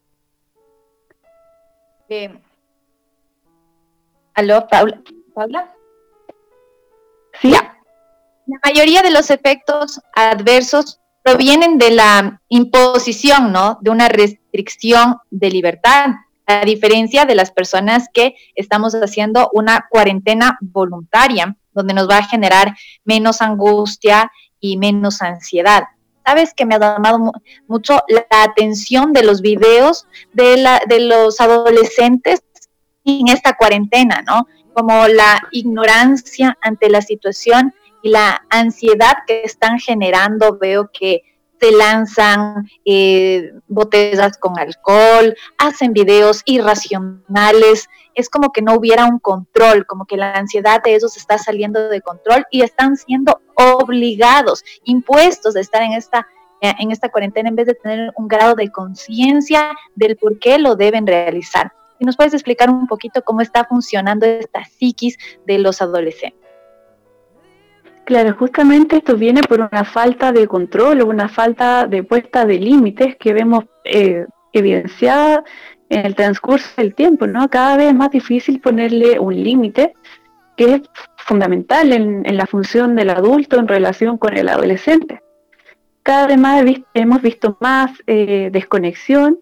Eh, 2.10 2.36
¿Aló, 4.34 4.68
Paula? 4.68 5.04
¿Paula? 5.36 5.69
Sí. 7.41 7.51
La 7.51 8.59
mayoría 8.63 9.01
de 9.01 9.11
los 9.11 9.29
efectos 9.29 9.99
adversos 10.15 11.01
provienen 11.23 11.77
de 11.77 11.91
la 11.91 12.41
imposición, 12.47 13.51
¿no? 13.51 13.77
De 13.81 13.89
una 13.89 14.07
restricción 14.07 15.17
de 15.29 15.49
libertad 15.49 16.11
a 16.47 16.63
diferencia 16.63 17.25
de 17.25 17.36
las 17.36 17.51
personas 17.51 18.07
que 18.13 18.36
estamos 18.55 18.93
haciendo 18.93 19.49
una 19.53 19.88
cuarentena 19.89 20.57
voluntaria, 20.61 21.57
donde 21.73 21.93
nos 21.93 22.09
va 22.09 22.19
a 22.19 22.27
generar 22.27 22.77
menos 23.03 23.41
angustia 23.41 24.31
y 24.59 24.77
menos 24.77 25.21
ansiedad. 25.21 25.83
Sabes 26.25 26.53
que 26.53 26.65
me 26.65 26.75
ha 26.75 26.79
llamado 26.79 27.33
mucho 27.67 28.01
la 28.07 28.25
atención 28.29 29.11
de 29.11 29.23
los 29.23 29.41
videos 29.41 30.07
de, 30.33 30.57
la, 30.57 30.81
de 30.88 31.01
los 31.01 31.41
adolescentes 31.41 32.43
en 33.03 33.27
esta 33.27 33.55
cuarentena, 33.55 34.23
¿no? 34.25 34.47
Como 34.76 35.07
la 35.07 35.47
ignorancia 35.51 36.57
ante 36.61 36.89
la 36.89 37.01
situación 37.01 37.73
y 38.03 38.09
la 38.09 38.45
ansiedad 38.49 39.15
que 39.26 39.41
están 39.43 39.80
generando. 39.80 40.57
Veo 40.59 40.91
que 40.93 41.23
se 41.59 41.71
lanzan 41.71 42.69
eh, 42.84 43.51
botellas 43.67 44.38
con 44.38 44.59
alcohol, 44.59 45.36
hacen 45.57 45.93
videos 45.93 46.41
irracionales, 46.45 47.89
es 48.13 48.30
como 48.30 48.51
que 48.51 48.61
no 48.61 48.76
hubiera 48.76 49.05
un 49.05 49.19
control, 49.19 49.86
como 49.88 50.05
que 50.05 50.17
la 50.17 50.34
ansiedad 50.34 50.84
de 50.84 50.95
ellos 50.95 51.17
está 51.17 51.38
saliendo 51.38 51.89
de 51.89 52.01
control 52.01 52.45
y 52.51 52.61
están 52.61 52.97
siendo 52.97 53.41
obligados, 53.55 54.63
impuestos 54.84 55.55
a 55.55 55.61
estar 55.61 55.82
en 55.82 55.93
esta 55.93 56.28
eh, 56.61 56.73
en 56.80 56.91
esta 56.91 57.09
cuarentena 57.09 57.49
en 57.49 57.55
vez 57.55 57.67
de 57.67 57.73
tener 57.73 58.11
un 58.15 58.28
grado 58.28 58.55
de 58.55 58.71
conciencia 58.71 59.71
del 59.95 60.15
por 60.15 60.39
qué 60.39 60.57
lo 60.57 60.76
deben 60.76 61.05
realizar. 61.05 61.73
¿Y 62.00 62.06
nos 62.06 62.18
puedes 62.18 62.34
explicar 62.34 62.70
un 62.70 62.88
poquito 62.88 63.22
cómo 63.24 63.41
está 63.41 63.66
funcionando 63.66 64.26
esta 64.26 64.64
psiquis 64.66 65.18
de 65.46 65.60
los 65.60 65.82
adolescentes? 65.82 66.46
Claro, 68.06 68.36
justamente 68.38 68.98
esto 68.98 69.18
viene 69.18 69.41
por 69.41 69.62
una 69.62 69.84
falta 69.84 70.32
de 70.32 70.48
control 70.48 71.02
o 71.02 71.08
una 71.08 71.28
falta 71.28 71.88
de 71.88 72.04
puesta 72.04 72.46
de 72.46 72.60
límites 72.60 73.16
que 73.16 73.34
vemos 73.34 73.66
eh, 73.84 74.28
evidenciada 74.54 75.43
en 75.89 76.06
el 76.06 76.16
transcurso 76.16 76.70
del 76.78 76.93
tiempo, 76.93 77.26
¿no? 77.26 77.50
Cada 77.50 77.78
vez 77.78 77.88
es 77.88 77.96
más 77.96 78.12
difícil 78.12 78.62
ponerle 78.62 79.20
un 79.20 79.36
límite 79.36 79.93
que 80.56 80.76
es 80.76 80.82
fundamental 81.18 81.91
en, 81.93 82.38
la 82.38 82.46
función 82.46 82.96
del 82.96 83.10
adulto 83.10 83.60
en 83.60 83.68
relación 83.68 84.18
con 84.20 84.38
el 84.38 84.50
adolescente. 84.50 85.22
Cada 86.04 86.28
vez 86.28 86.38
más 86.38 86.64
hemos 86.93 87.22
visto 87.24 87.58
más 87.60 87.91
eh, 88.06 88.50
desconexión 88.52 89.39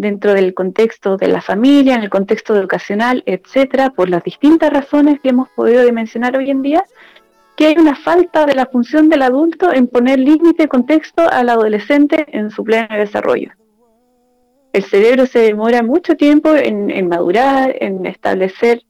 dentro 0.00 0.32
del 0.32 0.54
contexto 0.54 1.16
de 1.18 1.28
la 1.28 1.42
familia, 1.42 1.94
en 1.94 2.02
el 2.02 2.10
contexto 2.10 2.56
educacional, 2.56 3.22
etcétera, 3.26 3.90
por 3.90 4.08
las 4.08 4.24
distintas 4.24 4.72
razones 4.72 5.20
que 5.20 5.28
hemos 5.28 5.48
podido 5.50 5.90
mencionar 5.92 6.36
hoy 6.36 6.50
en 6.50 6.62
día, 6.62 6.84
que 7.54 7.66
hay 7.66 7.74
una 7.76 7.94
falta 7.94 8.46
de 8.46 8.54
la 8.54 8.64
función 8.64 9.10
del 9.10 9.20
adulto 9.20 9.70
en 9.72 9.88
poner 9.88 10.18
límite 10.18 10.62
y 10.62 10.68
contexto 10.68 11.28
al 11.28 11.50
adolescente 11.50 12.26
en 12.28 12.50
su 12.50 12.64
pleno 12.64 12.88
desarrollo. 12.96 13.50
El 14.72 14.84
cerebro 14.84 15.26
se 15.26 15.40
demora 15.40 15.82
mucho 15.82 16.16
tiempo 16.16 16.54
en, 16.54 17.06
madurar, 17.08 17.76
en 17.80 18.06
establecer 18.06 18.82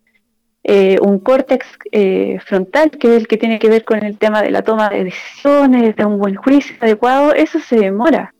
eh, 0.63 0.99
un 1.03 1.19
córtex 1.19 1.67
eh, 1.91 2.39
frontal, 2.47 2.91
que 2.91 3.09
es 3.09 3.23
el 3.23 3.27
que 3.27 3.39
tiene 3.39 3.59
que 3.59 3.69
ver 3.69 3.85
con 3.85 4.05
el 4.05 4.17
tema 4.17 4.43
de 4.43 4.51
la 4.53 4.63
toma 4.63 4.91
de 4.91 5.05
decisiones, 5.05 5.97
de 5.97 6.05
un 6.05 6.19
buen 6.19 6.37
juicio 6.37 6.77
adecuado, 6.81 7.35
eso 7.35 7.59
se 7.59 7.77
demora. 7.77 8.33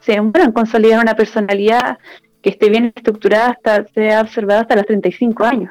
Se 0.00 0.12
demoran 0.12 0.52
consolidar 0.52 1.00
una 1.00 1.14
personalidad 1.14 1.98
que 2.42 2.50
esté 2.50 2.70
bien 2.70 2.92
estructurada 2.94 3.50
hasta, 3.50 3.86
se 3.94 4.12
ha 4.12 4.20
observado 4.20 4.60
hasta 4.60 4.76
los 4.76 4.86
35 4.86 5.44
años. 5.44 5.70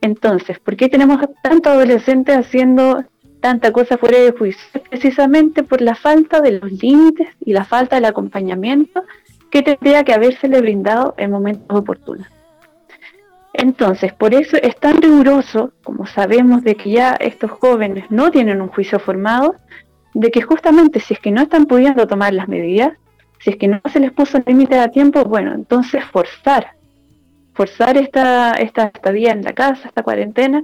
Entonces, 0.00 0.58
¿por 0.58 0.76
qué 0.76 0.88
tenemos 0.88 1.20
tantos 1.42 1.72
adolescentes 1.72 2.36
haciendo 2.36 3.04
tanta 3.40 3.72
cosa 3.72 3.98
fuera 3.98 4.18
de 4.18 4.32
juicio? 4.32 4.62
Precisamente 4.88 5.62
por 5.62 5.80
la 5.80 5.94
falta 5.94 6.40
de 6.40 6.52
los 6.52 6.72
límites 6.72 7.28
y 7.44 7.52
la 7.52 7.64
falta 7.64 7.96
del 7.96 8.06
acompañamiento 8.06 9.02
que 9.50 9.62
tendría 9.62 10.04
que 10.04 10.14
habérsele 10.14 10.60
brindado 10.60 11.14
en 11.18 11.30
momentos 11.30 11.78
oportunos. 11.78 12.26
Entonces, 13.52 14.12
por 14.12 14.32
eso 14.32 14.56
es 14.56 14.76
tan 14.76 15.02
riguroso, 15.02 15.72
como 15.82 16.06
sabemos 16.06 16.62
de 16.62 16.76
que 16.76 16.90
ya 16.92 17.16
estos 17.18 17.50
jóvenes 17.50 18.04
no 18.10 18.30
tienen 18.30 18.62
un 18.62 18.68
juicio 18.68 18.98
formado, 19.00 19.56
de 20.14 20.30
que 20.30 20.40
justamente 20.40 21.00
si 21.00 21.14
es 21.14 21.20
que 21.20 21.30
no 21.30 21.42
están 21.42 21.66
pudiendo 21.66 22.06
tomar 22.06 22.32
las 22.32 22.48
medidas, 22.48 22.92
si 23.40 23.50
es 23.50 23.56
que 23.56 23.68
no 23.68 23.80
se 23.90 24.00
les 24.00 24.12
puso 24.12 24.38
límite 24.46 24.78
a 24.78 24.88
tiempo, 24.88 25.24
bueno, 25.24 25.54
entonces 25.54 26.04
forzar, 26.04 26.74
forzar 27.54 27.96
esta, 27.96 28.52
esta 28.52 28.84
estadía 28.84 29.32
en 29.32 29.42
la 29.42 29.54
casa, 29.54 29.88
esta 29.88 30.02
cuarentena, 30.02 30.62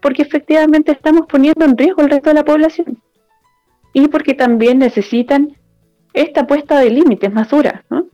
porque 0.00 0.22
efectivamente 0.22 0.92
estamos 0.92 1.26
poniendo 1.26 1.64
en 1.64 1.76
riesgo 1.76 2.02
el 2.02 2.10
resto 2.10 2.30
de 2.30 2.34
la 2.34 2.44
población. 2.44 2.98
Y 3.92 4.08
porque 4.08 4.34
también 4.34 4.78
necesitan 4.78 5.56
esta 6.14 6.46
puesta 6.46 6.80
de 6.80 6.90
límites 6.90 7.32
más 7.32 7.50
dura, 7.50 7.84
¿no? 7.90 8.06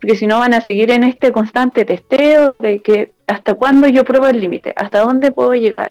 Porque 0.00 0.16
si 0.16 0.26
no 0.26 0.38
van 0.38 0.54
a 0.54 0.60
seguir 0.60 0.90
en 0.92 1.02
este 1.02 1.32
constante 1.32 1.84
testeo 1.84 2.54
de 2.60 2.80
que 2.80 3.12
hasta 3.26 3.54
cuándo 3.54 3.88
yo 3.88 4.04
pruebo 4.04 4.28
el 4.28 4.40
límite, 4.40 4.72
hasta 4.76 5.00
dónde 5.00 5.32
puedo 5.32 5.54
llegar. 5.54 5.90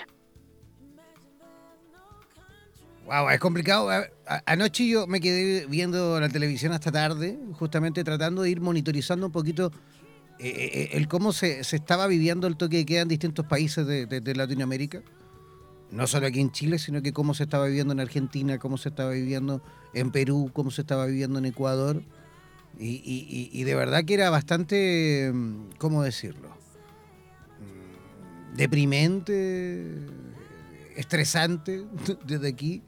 Wow, 3.06 3.30
es 3.30 3.40
complicado. 3.40 3.90
Anoche 4.46 4.88
yo 4.88 5.08
me 5.08 5.22
quedé 5.22 5.66
viendo 5.68 6.20
la 6.20 6.28
televisión 6.28 6.74
hasta 6.74 6.92
tarde, 6.92 7.40
justamente 7.54 8.04
tratando 8.04 8.42
de 8.42 8.50
ir 8.50 8.60
monitorizando 8.60 9.26
un 9.26 9.32
poquito 9.32 9.72
eh, 10.40 10.50
eh, 10.50 10.90
el 10.94 11.08
cómo 11.08 11.32
se, 11.32 11.62
estaba 11.62 12.08
viviendo 12.08 12.46
el 12.48 12.58
toque 12.58 12.78
de 12.78 12.86
queda 12.86 13.02
en 13.02 13.08
distintos 13.08 13.46
países 13.46 13.88
de, 13.88 14.36
Latinoamérica. 14.36 15.02
No 15.92 16.06
solo 16.08 16.28
aquí 16.28 16.42
en 16.42 16.52
Chile, 16.52 16.78
sino 16.78 17.02
que 17.02 17.14
cómo 17.14 17.34
se 17.34 17.44
estaba 17.44 17.68
viviendo 17.68 17.94
en 17.94 18.02
Argentina, 18.02 18.60
cómo 18.60 18.78
se 18.78 18.90
estaba 18.90 19.12
viviendo 19.12 19.62
en 19.94 20.12
Perú, 20.12 20.52
cómo 20.54 20.72
se 20.72 20.82
estaba 20.82 21.06
viviendo 21.06 21.40
en 21.40 21.46
Ecuador. 21.46 22.04
Y, 22.80 23.64
de 23.64 23.76
verdad 23.76 24.04
que 24.04 24.14
era 24.14 24.30
bastante, 24.30 25.32
mm, 25.34 25.78
¿cómo 25.78 26.04
decirlo? 26.04 26.50
Mm, 27.60 28.58
deprimente, 28.58 29.88
estresante 30.98 31.86
desde 32.28 32.50
aquí 32.50 32.84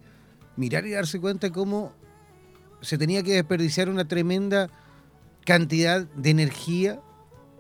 mirar 0.60 0.86
y 0.86 0.92
darse 0.92 1.22
cuenta 1.22 1.52
cómo 1.52 1.94
se 2.82 2.98
tenía 2.98 3.24
que 3.24 3.34
desperdiciar 3.34 3.88
una 3.90 4.06
tremenda 4.06 4.70
cantidad 5.46 6.02
de 6.02 6.30
energía 6.32 7.00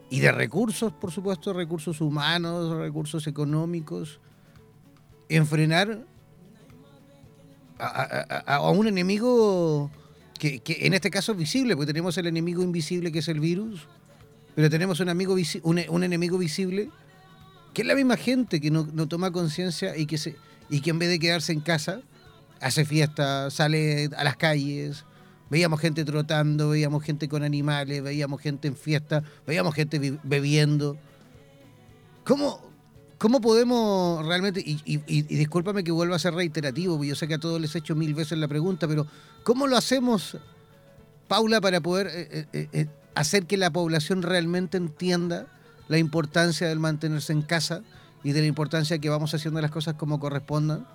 y 0.09 0.19
de 0.19 0.33
recursos, 0.33 0.91
por 0.91 1.09
supuesto, 1.09 1.53
recursos 1.53 2.01
humanos, 2.01 2.77
recursos 2.77 3.25
económicos, 3.27 4.19
en 5.29 5.47
frenar 5.47 6.05
a, 7.77 8.69
un 8.69 8.87
enemigo 8.87 9.89
que, 10.37 10.61
en 10.65 10.93
este 10.93 11.09
caso 11.09 11.31
es 11.31 11.37
visible, 11.37 11.77
porque 11.77 11.93
tenemos 11.93 12.17
el 12.17 12.27
enemigo 12.27 12.63
invisible 12.63 13.13
que 13.13 13.19
es 13.19 13.29
el 13.29 13.39
virus, 13.39 13.87
pero 14.55 14.69
tenemos 14.69 14.99
un, 14.99 15.07
amigo 15.07 15.37
un, 15.63 16.03
enemigo 16.03 16.37
visible 16.37 16.89
que 17.73 17.83
es 17.83 17.87
la 17.87 17.95
misma 17.95 18.17
gente 18.17 18.59
que 18.59 18.71
no, 18.71 18.89
no 18.91 19.07
toma 19.07 19.31
conciencia 19.31 19.95
y, 19.95 20.05
que 20.05 20.17
se, 20.17 20.35
y 20.69 20.81
que 20.81 20.89
en 20.89 20.99
vez 20.99 21.07
de 21.07 21.19
quedarse 21.19 21.53
en 21.53 21.61
casa, 21.61 22.01
hace 22.61 22.85
fiesta, 22.85 23.49
sale 23.49 24.09
a 24.15 24.23
las 24.23 24.35
calles, 24.37 25.05
veíamos 25.49 25.79
gente 25.79 26.05
trotando, 26.05 26.69
veíamos 26.69 27.03
gente 27.03 27.27
con 27.27 27.43
animales, 27.43 28.03
veíamos 28.03 28.41
gente 28.41 28.67
en 28.67 28.75
fiesta, 28.75 29.23
veíamos 29.45 29.73
gente 29.73 30.19
bebiendo. 30.23 30.97
¿Cómo, 32.23 32.61
cómo 33.17 33.41
podemos 33.41 34.25
realmente, 34.25 34.61
y, 34.63 34.97
discúlpame 35.23 35.83
que 35.83 35.91
vuelva 35.91 36.15
a 36.15 36.19
ser 36.19 36.33
reiterativo, 36.33 36.95
porque 36.95 37.09
yo 37.09 37.15
sé 37.15 37.27
que 37.27 37.35
a 37.35 37.39
todos 37.39 37.59
les 37.59 37.73
he 37.75 37.79
hecho 37.79 37.95
mil 37.95 38.13
veces 38.13 38.37
la 38.37 38.47
pregunta, 38.47 38.87
pero 38.87 39.07
¿cómo 39.43 39.67
lo 39.67 39.77
hacemos, 39.77 40.37
Paula, 41.27 41.61
para 41.61 41.81
poder 41.81 42.07
eh, 42.07 42.47
eh, 42.53 42.69
eh, 42.71 42.87
hacer 43.15 43.45
que 43.45 43.57
la 43.57 43.71
población 43.71 44.21
realmente 44.21 44.77
entienda 44.77 45.47
la 45.87 45.97
importancia 45.97 46.67
del 46.67 46.79
mantenerse 46.79 47.33
en 47.33 47.41
casa 47.41 47.81
y 48.23 48.33
de 48.33 48.41
la 48.41 48.47
importancia 48.47 48.99
que 48.99 49.09
vamos 49.09 49.33
haciendo 49.33 49.59
las 49.61 49.71
cosas 49.71 49.95
como 49.95 50.19
correspondan? 50.19 50.85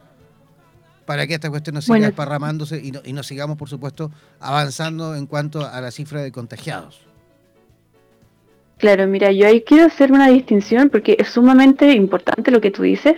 Para 1.07 1.27
que 1.27 1.35
esta 1.35 1.51
cuestión 1.51 1.75
no 1.75 1.83
siga 1.83 2.09
esparramándose 2.09 2.81
y 2.83 2.91
no, 2.91 3.01
y 3.05 3.13
no 3.13 3.23
sigamos, 3.23 3.57
por 3.57 3.69
supuesto, 3.69 4.11
avanzando 4.41 5.15
en 5.15 5.27
cuanto 5.27 5.67
a 5.67 5.81
la 5.81 5.91
cifra 5.91 6.23
de 6.23 6.33
contagiados. 6.33 7.01
Claro, 8.79 9.07
mira, 9.07 9.31
yo 9.33 9.47
ahí 9.47 9.63
quiero 9.63 9.87
hacer 9.87 10.13
una 10.13 10.29
distinción 10.29 10.91
porque 10.91 11.17
es 11.19 11.29
sumamente 11.29 11.93
importante 11.93 12.51
lo 12.51 12.61
que 12.61 12.71
tú 12.71 12.83
dices, 12.83 13.15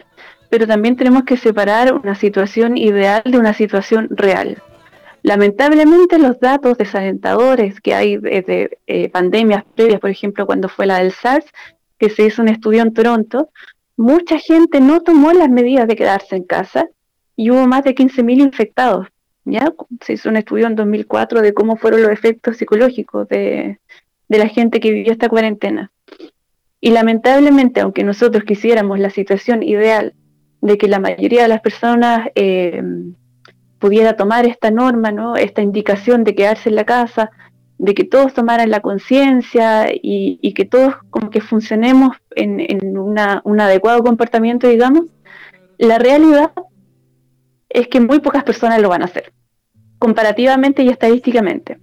pero 0.48 0.66
también 0.66 0.96
tenemos 0.96 1.24
que 1.24 1.36
separar 1.36 1.92
una 1.94 2.14
situación 2.14 2.76
ideal 2.76 3.22
de 3.24 3.38
una 3.38 3.52
situación 3.52 4.08
real. 4.10 4.62
Lamentablemente 5.22 6.18
los 6.18 6.38
datos 6.38 6.78
desalentadores 6.78 7.80
que 7.80 7.94
hay 7.94 8.16
de, 8.16 8.78
eh, 8.86 9.08
pandemias 9.08 9.64
previas, 9.74 9.98
por 9.98 10.10
ejemplo, 10.10 10.46
cuando 10.46 10.68
fue 10.68 10.86
la 10.86 10.98
del 10.98 11.10
SARS, 11.10 11.46
que 11.98 12.10
se 12.10 12.24
hizo 12.26 12.42
un 12.42 12.48
estudio 12.48 12.82
en 12.82 12.94
Toronto, 12.94 13.50
mucha 13.96 14.38
gente 14.38 14.80
no 14.80 15.00
tomó 15.00 15.32
las 15.32 15.48
medidas 15.48 15.88
de 15.88 15.96
quedarse 15.96 16.36
en 16.36 16.44
casa 16.44 16.86
y 17.36 17.50
hubo 17.50 17.66
más 17.66 17.84
de 17.84 17.94
15.000 17.94 18.40
infectados. 18.40 19.06
¿ya? 19.44 19.72
Se 20.00 20.14
hizo 20.14 20.28
un 20.28 20.36
estudio 20.36 20.66
en 20.66 20.74
2004 20.74 21.42
de 21.42 21.54
cómo 21.54 21.76
fueron 21.76 22.02
los 22.02 22.10
efectos 22.10 22.56
psicológicos 22.56 23.28
de, 23.28 23.78
la 24.28 24.48
gente 24.48 24.80
que 24.80 24.90
vivió 24.90 25.12
esta 25.12 25.28
cuarentena. 25.28 25.92
Y 26.80 26.90
lamentablemente, 26.90 27.80
aunque 27.80 28.04
nosotros 28.04 28.44
quisiéramos 28.44 28.98
la 28.98 29.10
situación 29.10 29.62
ideal 29.62 30.14
de 30.60 30.78
que 30.78 30.88
la 30.88 30.98
mayoría 30.98 31.42
de 31.42 31.48
las 31.48 31.60
personas 31.60 32.28
eh, 32.34 32.82
pudiera 33.78 34.16
tomar 34.16 34.46
esta 34.46 34.70
norma, 34.70 35.12
¿no? 35.12 35.36
esta 35.36 35.62
indicación 35.62 36.24
de 36.24 36.34
quedarse 36.34 36.68
en 36.68 36.74
la 36.74 36.84
casa, 36.84 37.30
de 37.78 37.94
que 37.94 38.04
todos 38.04 38.32
tomaran 38.34 38.70
la 38.70 38.80
conciencia 38.80 39.88
y, 39.92 40.52
que 40.54 40.64
todos 40.64 40.94
como 41.10 41.30
que 41.30 41.40
funcionemos 41.40 42.16
en, 42.34 42.58
en 42.60 42.96
una, 42.96 43.42
un 43.44 43.60
adecuado 43.60 44.02
comportamiento, 44.02 44.66
digamos, 44.66 45.04
la 45.78 45.98
realidad 45.98 46.52
es 47.68 47.88
que 47.88 48.00
muy 48.00 48.20
pocas 48.20 48.44
personas 48.44 48.80
lo 48.80 48.88
van 48.88 49.02
a 49.02 49.06
hacer, 49.06 49.32
comparativamente 49.98 50.82
y 50.82 50.88
estadísticamente. 50.88 51.78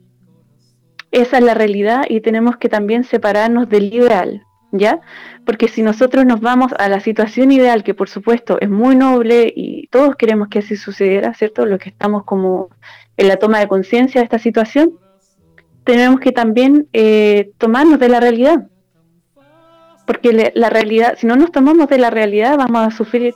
Esa 1.12 1.38
es 1.38 1.44
la 1.44 1.54
realidad 1.54 2.06
y 2.10 2.22
tenemos 2.22 2.58
que 2.58 2.70
también 2.70 3.04
separarnos 3.04 3.70
del 3.70 3.94
ideal, 3.94 4.44
¿ya? 4.72 5.00
Porque 5.46 5.68
si 5.68 5.84
nosotros 5.84 6.26
nos 6.26 6.42
vamos 6.42 6.72
a 6.80 6.90
la 6.90 7.00
situación 7.00 7.52
ideal, 7.52 7.84
que 7.84 7.94
por 7.94 8.10
supuesto 8.10 8.58
es 8.60 8.70
muy 8.70 8.96
noble 8.96 9.54
y 9.56 9.88
todos 9.88 10.16
queremos 10.16 10.48
que 10.48 10.60
así 10.60 10.76
sucediera, 10.76 11.34
¿cierto? 11.36 11.66
Los 11.66 11.80
que 11.80 11.90
estamos 11.90 12.24
como 12.24 12.70
en 13.18 13.28
la 13.28 13.38
toma 13.38 13.60
de 13.60 13.68
conciencia 13.68 14.22
de 14.22 14.26
esta 14.26 14.40
situación, 14.40 14.94
tenemos 15.84 16.20
que 16.20 16.32
también 16.32 16.88
eh, 16.94 17.52
tomarnos 17.58 18.00
de 18.00 18.10
la 18.10 18.20
realidad. 18.20 18.68
Porque 20.08 20.52
la 20.56 20.70
realidad, 20.70 21.16
si 21.18 21.28
no 21.28 21.36
nos 21.36 21.52
tomamos 21.52 21.88
de 21.88 21.98
la 21.98 22.10
realidad, 22.10 22.58
vamos 22.58 22.88
a 22.88 22.92
sufrir 22.92 23.36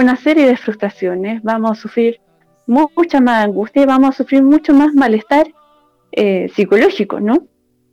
una 0.00 0.16
serie 0.16 0.46
de 0.46 0.56
frustraciones, 0.56 1.42
vamos 1.42 1.72
a 1.72 1.82
sufrir 1.82 2.18
mucha 2.66 3.20
más 3.20 3.44
angustia 3.44 3.82
y 3.82 3.86
vamos 3.86 4.08
a 4.08 4.12
sufrir 4.16 4.42
mucho 4.42 4.72
más 4.72 4.94
malestar 4.94 5.52
eh, 6.12 6.50
psicológico, 6.54 7.20
¿no? 7.20 7.46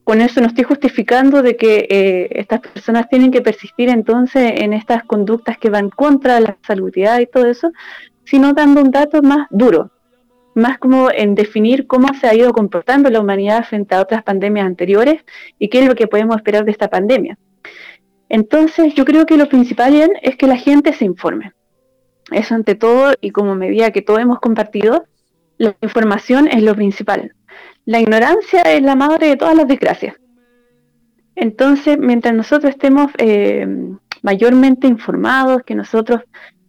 Con 0.05 0.21
eso 0.21 0.39
no 0.39 0.47
estoy 0.47 0.63
justificando 0.63 1.41
de 1.41 1.57
que 1.57 1.87
eh, 1.89 2.29
estas 2.31 2.61
personas 2.61 3.09
tienen 3.09 3.31
que 3.31 3.41
persistir 3.41 3.89
entonces 3.89 4.61
en 4.61 4.71
estas 4.71 5.03
conductas 5.03 5.57
que 5.57 5.69
van 5.69 5.89
contra 5.89 6.39
la 6.39 6.55
salubridad 6.65 7.19
y 7.19 7.27
todo 7.27 7.47
eso, 7.47 7.69
sino 8.23 8.53
dando 8.53 8.81
un 8.81 8.91
dato 8.91 9.21
más 9.21 9.47
duro, 9.49 9.91
más 10.55 10.77
como 10.77 11.11
en 11.11 11.35
definir 11.35 11.85
cómo 11.85 12.13
se 12.13 12.27
ha 12.27 12.33
ido 12.33 12.53
comportando 12.53 13.09
la 13.09 13.19
humanidad 13.19 13.65
frente 13.65 13.95
a 13.95 14.01
otras 14.01 14.23
pandemias 14.23 14.65
anteriores 14.65 15.21
y 15.59 15.67
qué 15.67 15.81
es 15.81 15.87
lo 15.87 15.95
que 15.95 16.07
podemos 16.07 16.37
esperar 16.37 16.63
de 16.63 16.71
esta 16.71 16.89
pandemia. 16.89 17.37
Entonces, 18.29 18.95
yo 18.95 19.03
creo 19.03 19.25
que 19.25 19.35
lo 19.35 19.49
principal 19.49 20.11
es 20.21 20.37
que 20.37 20.47
la 20.47 20.55
gente 20.55 20.93
se 20.93 21.03
informe. 21.03 21.51
Eso 22.31 22.55
ante 22.55 22.75
todo, 22.75 23.13
y 23.21 23.31
como 23.31 23.55
medida 23.55 23.91
que 23.91 24.01
todos 24.01 24.19
hemos 24.19 24.39
compartido, 24.39 25.05
la 25.57 25.75
información 25.81 26.47
es 26.47 26.63
lo 26.63 26.75
principal. 26.75 27.33
La 27.85 27.99
ignorancia 27.99 28.61
es 28.61 28.81
la 28.81 28.95
madre 28.95 29.29
de 29.29 29.37
todas 29.37 29.55
las 29.55 29.67
desgracias. 29.67 30.15
Entonces, 31.35 31.97
mientras 31.97 32.33
nosotros 32.33 32.71
estemos 32.71 33.11
eh, 33.17 33.65
mayormente 34.21 34.87
informados, 34.87 35.63
que 35.63 35.75
nosotros 35.75 36.21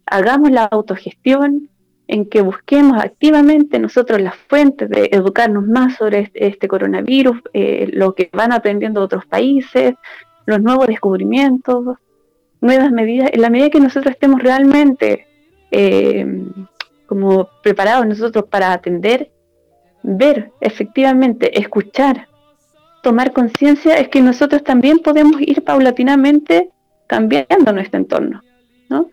hagamos 0.05 0.51
la 0.51 0.65
autogestión, 0.65 1.69
en 2.07 2.27
que 2.27 2.41
busquemos 2.41 3.01
activamente 3.01 3.79
nosotros 3.79 4.21
las 4.21 4.35
fuentes 4.35 4.89
de 4.89 5.09
educarnos 5.13 5.65
más 5.65 5.95
sobre 5.95 6.19
este, 6.19 6.47
este 6.47 6.67
coronavirus, 6.67 7.37
eh, 7.53 7.89
lo 7.93 8.13
que 8.15 8.29
van 8.33 8.51
aprendiendo 8.51 9.01
otros 9.01 9.25
países, 9.25 9.93
los 10.45 10.61
nuevos 10.61 10.87
descubrimientos, 10.87 11.97
nuevas 12.59 12.91
medidas, 12.91 13.29
en 13.31 13.41
la 13.41 13.49
medida 13.49 13.69
que 13.69 13.79
nosotros 13.79 14.13
estemos 14.13 14.43
realmente 14.43 15.27
eh, 15.71 16.25
como 17.07 17.49
preparados 17.63 18.05
nosotros 18.05 18.45
para 18.49 18.73
atender, 18.73 19.31
ver 20.03 20.51
efectivamente, 20.61 21.59
escuchar 21.59 22.27
tomar 23.01 23.33
conciencia 23.33 23.97
es 23.97 24.09
que 24.09 24.21
nosotros 24.21 24.63
también 24.63 24.99
podemos 24.99 25.41
ir 25.41 25.63
paulatinamente 25.63 26.69
cambiando 27.07 27.73
nuestro 27.73 27.99
entorno, 27.99 28.41
¿no? 28.89 29.09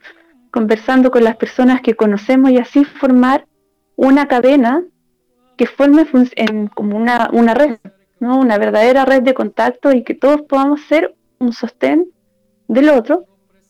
Conversando 0.51 1.11
con 1.11 1.25
las 1.25 1.37
personas 1.37 1.81
que 1.81 1.95
conocemos 1.95 2.51
y 2.51 2.59
así 2.59 2.85
formar 2.85 3.47
una 3.97 4.29
cadena 4.29 4.85
que 5.57 5.67
forme 5.67 6.07
como 6.75 6.97
una, 6.97 7.31
una 7.33 7.55
red, 7.55 7.79
¿no? 8.21 8.39
Una 8.39 8.59
verdadera 8.59 9.05
red 9.05 9.23
de 9.23 9.35
contacto 9.35 9.93
y 9.93 10.05
que 10.05 10.15
todos 10.15 10.43
podamos 10.43 10.83
ser 10.83 11.15
un 11.39 11.53
sostén 11.53 12.09
del 12.69 12.91
otro, 12.91 13.25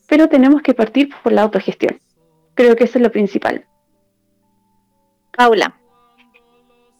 pero 0.08 0.28
tenemos 0.28 0.62
que 0.62 0.74
partir 0.74 1.10
por 1.22 1.32
la 1.32 1.42
autogestión. 1.42 1.98
Creo 2.58 2.74
que 2.74 2.82
eso 2.82 2.98
es 2.98 3.02
lo 3.04 3.12
principal. 3.12 3.64
Paula, 5.36 5.78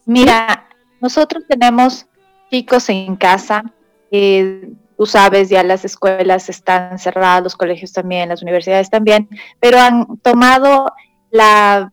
mira, 0.05 0.69
nosotros 1.01 1.43
tenemos 1.49 2.05
chicos 2.49 2.87
en 2.87 3.17
casa, 3.17 3.65
eh, 4.09 4.71
tú 4.97 5.05
sabes, 5.05 5.49
ya 5.49 5.61
las 5.63 5.83
escuelas 5.83 6.47
están 6.47 6.97
cerradas, 6.97 7.43
los 7.43 7.57
colegios 7.57 7.91
también, 7.91 8.29
las 8.29 8.41
universidades 8.41 8.89
también, 8.89 9.27
pero 9.59 9.79
han 9.79 10.15
tomado 10.19 10.93
la 11.29 11.91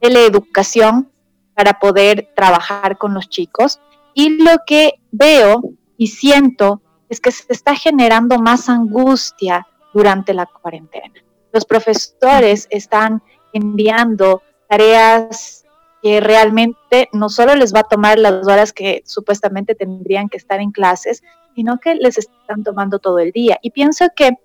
teleeducación 0.00 1.12
para 1.52 1.80
poder 1.80 2.30
trabajar 2.34 2.96
con 2.96 3.12
los 3.12 3.28
chicos. 3.28 3.82
Y 4.14 4.42
lo 4.42 4.60
que 4.66 4.94
veo 5.10 5.60
y 5.98 6.06
siento 6.06 6.80
es 7.10 7.20
que 7.20 7.32
se 7.32 7.52
está 7.52 7.74
generando 7.74 8.38
más 8.38 8.70
angustia 8.70 9.66
durante 9.92 10.32
la 10.32 10.46
cuarentena. 10.46 11.27
Los 11.58 11.64
profesores 11.64 12.68
están 12.70 13.20
enviando 13.52 14.44
tareas 14.68 15.64
que 16.00 16.20
realmente 16.20 17.08
no 17.12 17.28
solo 17.28 17.56
les 17.56 17.74
va 17.74 17.80
a 17.80 17.88
tomar 17.90 18.16
las 18.16 18.46
horas 18.46 18.72
que 18.72 19.02
supuestamente 19.04 19.74
tendrían 19.74 20.28
que 20.28 20.36
estar 20.36 20.60
en 20.60 20.70
clases, 20.70 21.24
sino 21.56 21.80
que 21.80 21.96
les 21.96 22.16
están 22.16 22.62
tomando 22.62 23.00
todo 23.00 23.18
el 23.18 23.32
día. 23.32 23.58
Y 23.60 23.72
pienso 23.72 24.04
que 24.14 24.38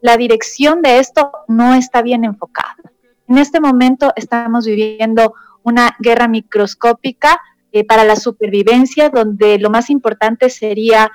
la 0.00 0.16
dirección 0.16 0.80
de 0.80 1.00
esto 1.00 1.32
no 1.48 1.74
está 1.74 2.02
bien 2.02 2.22
enfocada. 2.22 2.76
En 3.26 3.38
este 3.38 3.58
momento 3.58 4.12
estamos 4.14 4.64
viviendo 4.64 5.34
una 5.64 5.96
guerra 5.98 6.28
microscópica 6.28 7.40
eh, 7.72 7.84
para 7.84 8.04
la 8.04 8.14
supervivencia, 8.14 9.10
donde 9.10 9.58
lo 9.58 9.70
más 9.70 9.90
importante 9.90 10.48
sería 10.50 11.10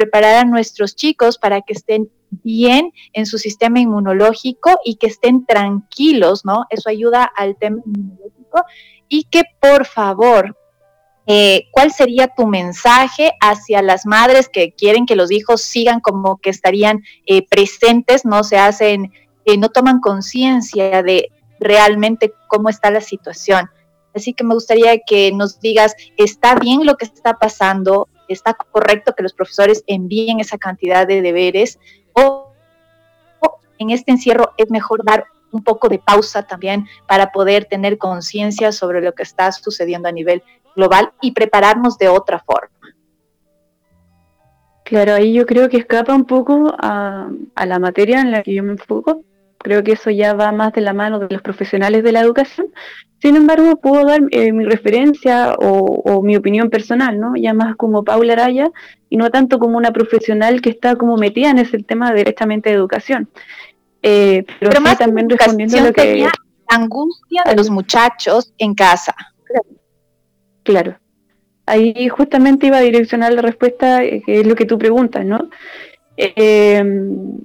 preparar 0.00 0.36
a 0.36 0.44
nuestros 0.44 0.96
chicos 0.96 1.36
para 1.36 1.60
que 1.60 1.74
estén 1.74 2.08
bien 2.30 2.90
en 3.12 3.26
su 3.26 3.36
sistema 3.36 3.80
inmunológico 3.80 4.78
y 4.82 4.94
que 4.94 5.08
estén 5.08 5.44
tranquilos, 5.44 6.46
¿no? 6.46 6.64
Eso 6.70 6.88
ayuda 6.88 7.30
al 7.36 7.56
tema 7.56 7.82
inmunológico 7.84 8.64
y 9.10 9.24
que 9.24 9.42
por 9.60 9.84
favor, 9.84 10.56
eh, 11.26 11.66
¿cuál 11.70 11.92
sería 11.92 12.28
tu 12.28 12.46
mensaje 12.46 13.32
hacia 13.42 13.82
las 13.82 14.06
madres 14.06 14.48
que 14.48 14.72
quieren 14.72 15.04
que 15.04 15.16
los 15.16 15.30
hijos 15.30 15.60
sigan 15.60 16.00
como 16.00 16.38
que 16.38 16.48
estarían 16.48 17.02
eh, 17.26 17.46
presentes, 17.46 18.24
no 18.24 18.42
se 18.42 18.56
hacen, 18.56 19.12
eh, 19.44 19.58
no 19.58 19.68
toman 19.68 20.00
conciencia 20.00 21.02
de 21.02 21.28
realmente 21.58 22.32
cómo 22.48 22.70
está 22.70 22.90
la 22.90 23.02
situación? 23.02 23.68
Así 24.14 24.32
que 24.32 24.44
me 24.44 24.54
gustaría 24.54 24.98
que 25.06 25.30
nos 25.32 25.60
digas, 25.60 25.94
¿está 26.16 26.54
bien 26.54 26.86
lo 26.86 26.96
que 26.96 27.04
está 27.04 27.34
pasando? 27.34 28.08
¿Está 28.32 28.54
correcto 28.54 29.14
que 29.14 29.22
los 29.22 29.32
profesores 29.32 29.84
envíen 29.86 30.40
esa 30.40 30.58
cantidad 30.58 31.06
de 31.06 31.20
deberes? 31.22 31.78
¿O 32.12 32.52
en 33.78 33.90
este 33.90 34.12
encierro 34.12 34.52
es 34.56 34.70
mejor 34.70 35.04
dar 35.04 35.26
un 35.52 35.64
poco 35.64 35.88
de 35.88 35.98
pausa 35.98 36.42
también 36.42 36.86
para 37.06 37.32
poder 37.32 37.64
tener 37.64 37.98
conciencia 37.98 38.72
sobre 38.72 39.00
lo 39.00 39.14
que 39.14 39.22
está 39.22 39.50
sucediendo 39.52 40.08
a 40.08 40.12
nivel 40.12 40.42
global 40.76 41.12
y 41.20 41.32
prepararnos 41.32 41.98
de 41.98 42.08
otra 42.08 42.38
forma. 42.38 42.70
Claro, 44.84 45.14
ahí 45.14 45.32
yo 45.32 45.46
creo 45.46 45.68
que 45.68 45.78
escapa 45.78 46.14
un 46.14 46.24
poco 46.24 46.74
a, 46.78 47.30
la 47.64 47.78
materia 47.78 48.20
en 48.20 48.32
la 48.32 48.42
que 48.42 48.54
yo 48.54 48.62
me 48.62 48.72
enfoco. 48.72 49.24
Creo 49.62 49.84
que 49.84 49.92
eso 49.92 50.10
ya 50.10 50.32
va 50.34 50.52
más 50.52 50.72
de 50.72 50.80
la 50.80 50.94
mano 50.94 51.18
de 51.18 51.28
los 51.30 51.42
profesionales 51.42 52.02
de 52.02 52.12
la 52.12 52.20
educación. 52.20 52.68
Sin 53.20 53.36
embargo, 53.36 53.76
puedo 53.76 54.06
dar 54.06 54.22
eh, 54.30 54.52
mi 54.52 54.64
referencia 54.64 55.54
o, 55.58 56.02
o, 56.04 56.22
mi 56.22 56.36
opinión 56.36 56.70
personal, 56.70 57.20
¿no? 57.20 57.34
Ya 57.36 57.52
más 57.52 57.76
como 57.76 58.02
Paula 58.02 58.32
Araya 58.32 58.70
y 59.10 59.18
no 59.18 59.30
tanto 59.30 59.58
como 59.58 59.76
una 59.76 59.92
profesional 59.92 60.62
que 60.62 60.70
está 60.70 60.96
como 60.96 61.16
metida 61.18 61.50
en 61.50 61.58
ese 61.58 61.78
tema 61.78 62.14
directamente 62.14 62.70
de 62.70 62.76
educación. 62.76 63.28
Eh, 64.02 64.44
pero, 64.58 64.80
más 64.80 64.98
también 64.98 65.28
respondiendo 65.28 65.78
a 65.78 65.82
lo 65.82 65.92
que... 65.92 66.20
La 66.20 66.76
angustia 66.76 67.42
de 67.44 67.56
los 67.56 67.68
muchachos 67.68 68.54
en 68.56 68.74
casa. 68.74 69.14
Claro. 70.62 70.96
Ahí 71.66 72.08
justamente 72.08 72.68
iba 72.68 72.78
a 72.78 72.82
direccionar 72.82 73.32
la 73.32 73.42
respuesta, 73.42 74.04
eh, 74.04 74.22
que 74.24 74.40
es 74.40 74.46
lo 74.46 74.54
que 74.54 74.66
tú 74.66 74.78
preguntas, 74.78 75.24
¿no? 75.24 75.50
Eh, 76.22 76.82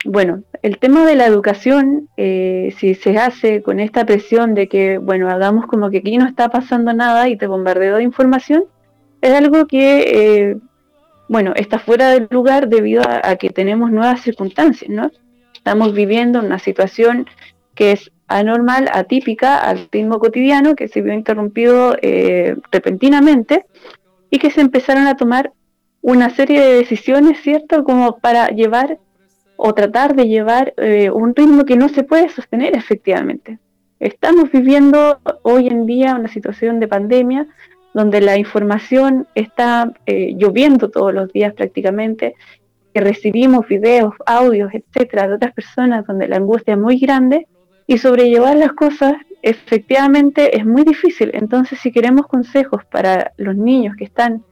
bueno, 0.04 0.44
el 0.62 0.80
tema 0.80 1.06
de 1.06 1.16
la 1.16 1.26
educación, 1.26 2.10
si 2.18 2.96
se 2.96 3.18
hace 3.18 3.62
con 3.62 3.80
esta 3.80 4.06
presión 4.06 4.54
de 4.54 4.68
que, 4.68 4.98
bueno, 4.98 5.30
hagamos 5.30 5.66
como 5.66 5.90
que 5.90 6.00
aquí 6.00 6.18
no 6.18 6.28
está 6.28 6.50
pasando 6.50 6.92
nada 6.94 7.30
y 7.30 7.38
te 7.38 7.48
bombardeo 7.48 7.98
de 7.98 8.04
información, 8.04 8.66
es 9.22 9.32
algo 9.34 9.66
que, 9.66 10.58
bueno, 11.28 11.54
está 11.56 11.80
fuera 11.80 12.10
del 12.10 12.28
lugar 12.30 12.68
debido 12.68 13.04
a, 13.06 13.36
que 13.38 13.50
tenemos 13.50 13.92
nuevas 13.92 14.22
circunstancias, 14.22 14.90
¿no? 14.90 15.12
Estamos 15.54 15.94
viviendo 15.94 16.40
una 16.40 16.60
situación 16.60 17.26
que 17.74 17.94
es 17.94 18.12
anormal, 18.28 18.90
atípica 18.94 19.58
al 19.58 19.88
ritmo 19.92 20.20
cotidiano, 20.20 20.76
que 20.76 20.88
se 20.88 21.02
vio 21.02 21.14
interrumpido 21.14 21.98
eh, 22.02 22.56
repentinamente 22.72 23.66
y 24.30 24.40
que 24.40 24.52
se 24.52 24.62
empezaron 24.62 25.08
a 25.08 25.18
tomar 25.18 25.52
una 26.06 26.30
serie 26.30 26.62
de 26.62 26.76
decisiones, 26.76 27.42
¿cierto? 27.42 27.84
Como 27.84 28.20
para 28.20 28.50
llevar 28.50 29.00
o 29.56 29.74
tratar 29.74 30.16
de 30.16 30.28
llevar 30.28 30.76
eh, 30.78 31.10
un 31.10 31.36
ritmo 31.36 31.66
que 31.66 31.78
no 31.78 31.90
se 31.90 32.04
puede 32.04 32.30
sostener 32.30 32.78
efectivamente. 32.78 33.58
Estamos 34.00 34.52
viviendo 34.52 35.20
hoy 35.42 35.68
en 35.68 35.88
día 35.88 36.14
una 36.14 36.28
situación 36.28 36.80
de 36.80 36.88
pandemia 36.88 37.48
donde 37.96 38.22
la 38.22 38.38
información 38.38 39.26
está 39.34 39.94
eh, 40.06 40.36
lloviendo 40.38 40.92
todos 40.92 41.12
los 41.12 41.34
días 41.34 41.56
prácticamente 41.56 42.36
que 42.94 43.02
recibimos 43.02 43.68
videos, 43.68 44.14
audios, 44.28 44.72
etcétera, 44.76 45.28
de 45.28 45.34
otras 45.34 45.54
personas 45.56 46.06
donde 46.06 46.28
la 46.28 46.36
angustia 46.36 46.76
es 46.76 46.80
muy 46.80 47.00
grande 47.00 47.48
y 47.88 47.98
sobrellevar 47.98 48.58
las 48.58 48.74
cosas 48.74 49.14
efectivamente 49.42 50.56
es 50.56 50.68
muy 50.68 50.84
difícil. 50.84 51.32
Entonces, 51.34 51.80
si 51.80 51.92
queremos 51.92 52.28
consejos 52.28 52.86
para 52.86 53.32
los 53.38 53.56
niños 53.56 53.96
que 53.96 54.04
están 54.04 54.44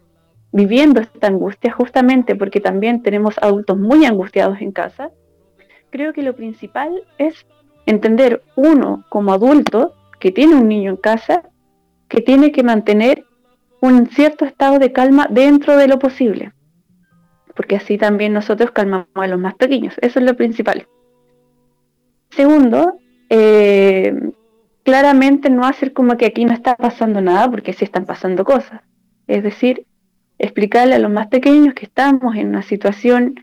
viviendo 0.53 1.01
esta 1.01 1.27
angustia, 1.27 1.73
justamente 1.73 2.35
porque 2.35 2.61
también 2.61 3.01
tenemos 3.01 3.37
adultos 3.39 3.77
muy 3.77 4.05
angustiados 4.05 4.61
en 4.61 4.71
casa, 4.71 5.11
creo 5.89 6.13
que 6.13 6.23
lo 6.23 6.35
principal 6.35 7.03
es 7.17 7.45
entender 7.85 8.41
uno 8.55 9.03
como 9.09 9.33
adulto 9.33 9.93
que 10.21 10.31
tiene 10.31 10.55
un 10.55 10.69
niño 10.69 10.91
en 10.91 10.97
casa, 10.97 11.43
que 12.07 12.21
tiene 12.21 12.53
que 12.53 12.63
mantener 12.63 13.25
un 13.81 14.07
cierto 14.07 14.45
estado 14.45 14.79
de 14.79 14.93
calma 14.93 15.27
dentro 15.29 15.75
de 15.75 15.87
lo 15.89 15.99
posible 15.99 16.53
porque 17.55 17.75
así 17.75 17.97
también 17.97 18.33
nosotros 18.33 18.71
calmamos 18.71 19.07
a 19.13 19.27
los 19.27 19.39
más 19.39 19.55
pequeños. 19.55 19.93
Eso 20.01 20.19
es 20.19 20.25
lo 20.25 20.35
principal. 20.35 20.87
Segundo, 22.31 22.97
eh, 23.29 24.13
claramente 24.83 25.49
no 25.49 25.65
hacer 25.65 25.93
como 25.93 26.17
que 26.17 26.25
aquí 26.25 26.45
no 26.45 26.53
está 26.53 26.75
pasando 26.75 27.21
nada, 27.21 27.49
porque 27.49 27.73
sí 27.73 27.85
están 27.85 28.05
pasando 28.05 28.43
cosas. 28.43 28.81
Es 29.27 29.43
decir, 29.43 29.85
explicarle 30.43 30.95
a 30.95 30.99
los 30.99 31.11
más 31.11 31.27
pequeños 31.27 31.73
que 31.73 31.85
estamos 31.85 32.35
en 32.35 32.49
una 32.49 32.61
situación 32.61 33.35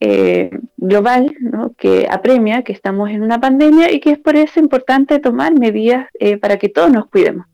eh, 0.00 0.50
global, 0.76 1.34
¿no? 1.40 1.72
que 1.76 2.06
apremia, 2.10 2.62
que 2.62 2.72
estamos 2.72 3.10
en 3.10 3.22
una 3.22 3.40
pandemia 3.40 3.92
y 3.92 4.00
que 4.00 4.10
es 4.12 4.18
por 4.18 4.36
eso 4.36 4.60
importante 4.60 5.18
tomar 5.18 5.58
medidas 5.58 6.08
eh, 6.18 6.36
para 6.36 6.58
que 6.58 6.68
todos 6.68 6.92
nos 6.92 7.06
cuidemos. 7.06 7.46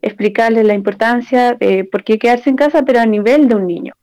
Explicarles 0.00 0.64
la 0.64 0.74
importancia 0.74 1.54
de 1.54 1.84
por 1.84 2.02
qué 2.02 2.18
quedarse 2.18 2.50
en 2.50 2.56
casa, 2.56 2.84
pero 2.84 3.00
a 3.00 3.06
nivel 3.06 3.48
de 3.48 3.54
un 3.54 3.66
niño 3.66 3.94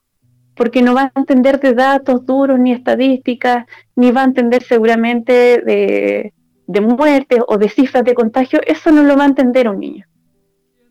porque 0.60 0.82
no 0.82 0.94
va 0.94 1.04
a 1.04 1.20
entender 1.20 1.58
de 1.62 1.74
datos 1.74 2.26
duros 2.26 2.60
ni 2.60 2.74
estadísticas, 2.74 3.66
ni 3.96 4.12
va 4.12 4.24
a 4.24 4.26
entender 4.26 4.62
seguramente 4.62 5.64
de, 5.66 6.34
muertes 6.82 7.40
o 7.48 7.58
de 7.58 7.70
cifras 7.70 8.04
de 8.04 8.14
contagio, 8.14 8.60
eso 8.68 8.92
no 8.92 9.04
lo 9.04 9.16
va 9.16 9.24
a 9.24 9.28
entender 9.28 9.70
un 9.70 9.80
niño. 9.80 10.06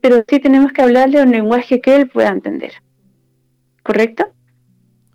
Pero 0.01 0.25
sí 0.27 0.41
tenemos 0.41 0.73
que 0.73 0.81
hablarle 0.81 1.23
un 1.23 1.33
lenguaje 1.33 1.83
que 1.83 1.97
él 1.97 2.09
pueda 2.09 2.31
entender. 2.31 2.73
¿Correcto? 3.89 4.27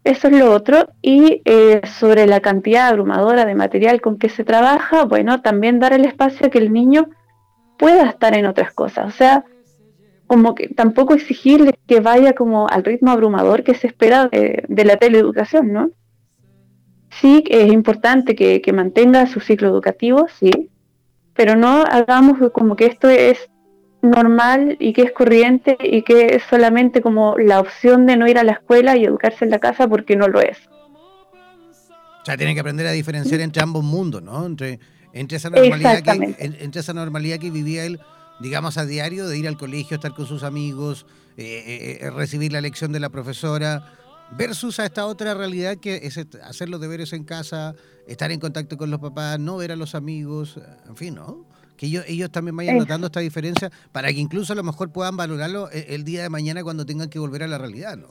Eso 0.04 0.30
es 0.30 0.34
lo 0.34 0.52
otro. 0.52 0.88
Y 1.04 1.44
eh, 1.46 1.82
sobre 1.86 2.26
la 2.26 2.40
cantidad 2.40 2.88
abrumadora 2.88 3.46
de 3.46 3.54
material 3.54 4.02
con 4.02 4.18
que 4.18 4.30
se 4.30 4.44
trabaja, 4.44 5.06
bueno, 5.06 5.44
también 5.44 5.80
dar 5.80 5.94
el 5.94 6.06
espacio 6.06 6.48
a 6.48 6.50
que 6.50 6.58
el 6.58 6.74
niño 6.74 7.08
pueda 7.78 8.10
estar 8.10 8.36
en 8.36 8.48
otras 8.48 8.74
cosas. 8.74 9.06
O 9.06 9.16
sea, 9.16 9.46
como 10.26 10.56
que 10.56 10.70
tampoco 10.70 11.14
exigirle 11.14 11.76
que 11.86 12.00
vaya 12.00 12.34
como 12.34 12.68
al 12.68 12.84
ritmo 12.84 13.12
abrumador 13.12 13.62
que 13.62 13.76
se 13.76 13.86
espera 13.86 14.28
de, 14.28 14.84
la 14.84 14.98
teleeducación, 14.98 15.72
¿no? 15.72 15.92
Sí, 17.12 17.44
es 17.48 17.72
importante 17.72 18.34
que, 18.34 18.74
mantenga 18.74 19.28
su 19.28 19.40
ciclo 19.40 19.68
educativo, 19.68 20.26
sí, 20.40 20.72
pero 21.36 21.56
no 21.56 21.84
hagamos 21.84 22.40
como 22.54 22.76
que 22.76 22.88
esto 22.88 23.08
es 23.08 23.52
normal 24.04 24.78
y 24.80 24.94
que 24.94 25.02
es 25.02 25.12
corriente 25.12 25.78
y 25.82 26.04
que 26.04 26.36
es 26.36 26.44
solamente 26.50 27.02
como 27.02 27.38
la 27.38 27.60
opción 27.60 28.06
de 28.06 28.18
no 28.18 28.28
ir 28.28 28.38
a 28.38 28.44
la 28.44 28.52
escuela 28.52 28.96
y 28.98 29.06
educarse 29.06 29.46
en 29.46 29.52
la 29.52 29.60
casa 29.60 29.88
porque 29.88 30.16
no 30.16 30.28
lo 30.28 30.42
es. 30.42 30.58
O 32.22 32.26
sea, 32.26 32.38
tiene 32.38 32.54
que 32.54 32.60
aprender 32.60 32.86
a 32.86 32.92
diferenciar 32.92 33.42
entre 33.42 33.64
ambos 33.64 33.84
mundos, 33.84 34.22
¿no? 34.22 34.46
Entre, 34.46 34.80
entre, 35.14 35.38
esa 35.38 35.50
normalidad 35.50 36.02
que, 36.02 36.36
entre 36.40 36.82
esa 36.82 36.94
normalidad 36.94 37.38
que 37.38 37.50
vivía 37.50 37.86
él, 37.86 38.00
digamos, 38.40 38.78
a 38.78 38.86
diario, 38.86 39.28
de 39.28 39.38
ir 39.38 39.48
al 39.48 39.58
colegio, 39.58 39.96
estar 39.96 40.14
con 40.14 40.26
sus 40.26 40.44
amigos, 40.44 41.06
eh, 41.38 41.64
eh, 41.66 41.98
eh, 42.02 42.10
recibir 42.12 42.54
la 42.54 42.62
lección 42.62 42.92
de 42.92 43.00
la 43.00 43.10
profesora, 43.10 43.94
versus 44.32 44.80
a 44.80 44.86
esta 44.86 45.06
otra 45.06 45.34
realidad 45.34 45.78
que 45.78 46.02
es 46.04 46.18
hacer 46.44 46.70
los 46.70 46.80
deberes 46.80 47.12
en 47.14 47.24
casa, 47.24 47.76
estar 48.08 48.32
en 48.32 48.40
contacto 48.40 48.78
con 48.78 48.90
los 48.90 49.00
papás, 49.00 49.40
no 49.40 49.58
ver 49.58 49.72
a 49.72 49.76
los 49.76 49.96
amigos, 49.96 50.60
en 50.88 50.96
fin, 50.96 51.16
¿no? 51.16 51.46
Que 51.84 51.88
ellos, 51.88 52.06
ellos 52.08 52.32
también 52.32 52.56
vayan 52.56 52.78
notando 52.78 53.08
esta 53.08 53.20
diferencia 53.20 53.70
para 53.92 54.08
que 54.08 54.22
incluso 54.22 54.54
a 54.54 54.56
lo 54.56 54.64
mejor 54.64 54.94
puedan 54.94 55.18
valorarlo 55.18 55.68
el 55.70 56.06
día 56.06 56.24
de 56.24 56.30
mañana 56.30 56.64
cuando 56.64 56.86
tengan 56.86 57.10
que 57.10 57.20
volver 57.20 57.44
a 57.44 57.48
la 57.48 57.58
realidad, 57.58 57.98
¿no? 57.98 58.08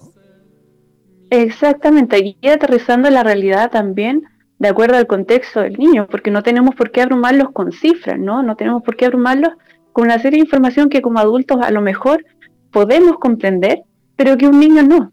Exactamente, 1.31 2.37
y 2.39 2.49
aterrizando 2.49 3.09
la 3.09 3.23
realidad 3.23 3.71
también 3.71 4.25
de 4.59 4.69
acuerdo 4.69 4.99
al 4.99 5.07
contexto 5.07 5.61
del 5.61 5.79
niño, 5.79 6.07
porque 6.11 6.31
no 6.31 6.43
tenemos 6.43 6.75
por 6.75 6.91
qué 6.91 7.01
abrumarlos 7.01 7.51
con 7.53 7.73
cifras, 7.73 8.19
¿no? 8.19 8.43
No 8.43 8.57
tenemos 8.57 8.83
por 8.83 8.95
qué 8.95 9.07
abrumarlos 9.07 9.55
con 9.93 10.05
una 10.05 10.19
serie 10.19 10.41
de 10.41 10.45
información 10.45 10.91
que 10.91 11.01
como 11.01 11.19
adultos 11.19 11.57
a 11.63 11.71
lo 11.71 11.81
mejor 11.81 12.27
podemos 12.73 13.17
comprender, 13.21 13.85
pero 14.17 14.37
que 14.37 14.49
un 14.49 14.61
niño 14.61 14.83
no. 14.83 15.13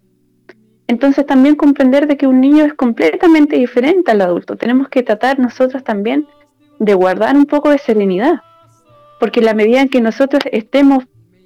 Entonces 0.87 1.25
también 1.25 1.55
comprender 1.55 2.07
de 2.07 2.17
que 2.17 2.27
un 2.27 2.41
niño 2.41 2.65
es 2.65 2.73
completamente 2.73 3.55
diferente 3.55 4.11
al 4.11 4.19
adulto. 4.19 4.57
Tenemos 4.57 4.89
que 4.89 5.01
tratar 5.01 5.39
nosotros 5.39 5.81
también 5.85 6.27
de 6.79 6.93
guardar 6.93 7.37
un 7.37 7.45
poco 7.45 7.69
de 7.69 7.77
serenidad, 7.77 8.41
porque 9.19 9.41
la 9.41 9.53
medida 9.53 9.81
en 9.81 9.89
que 9.89 10.01
nosotros 10.01 10.43
estemos 10.51 11.05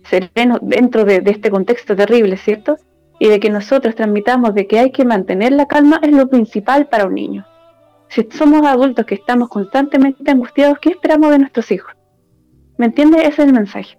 serenos 0.09 0.59
dentro 0.61 1.05
de, 1.05 1.21
este 1.25 1.49
contexto 1.49 1.95
terrible, 1.95 2.37
¿cierto? 2.37 2.77
Y 3.19 3.29
de 3.29 3.39
que 3.39 3.49
nosotros 3.49 3.95
transmitamos 3.95 4.53
de 4.53 4.67
que 4.67 4.79
hay 4.79 4.91
que 4.91 5.05
mantener 5.05 5.53
la 5.53 5.67
calma 5.67 5.99
es 6.03 6.11
lo 6.11 6.29
principal 6.29 6.87
para 6.87 7.05
un 7.05 7.15
niño. 7.15 7.45
Si 8.09 8.27
somos 8.31 8.65
adultos 8.65 9.05
que 9.05 9.15
estamos 9.15 9.49
constantemente 9.49 10.29
angustiados, 10.29 10.77
¿qué 10.79 10.89
esperamos 10.89 11.31
de 11.31 11.39
nuestros 11.39 11.71
hijos? 11.71 11.93
¿Me 12.77 12.87
entiendes? 12.87 13.21
Ese 13.21 13.41
es 13.41 13.47
el 13.47 13.53
mensaje. 13.53 13.97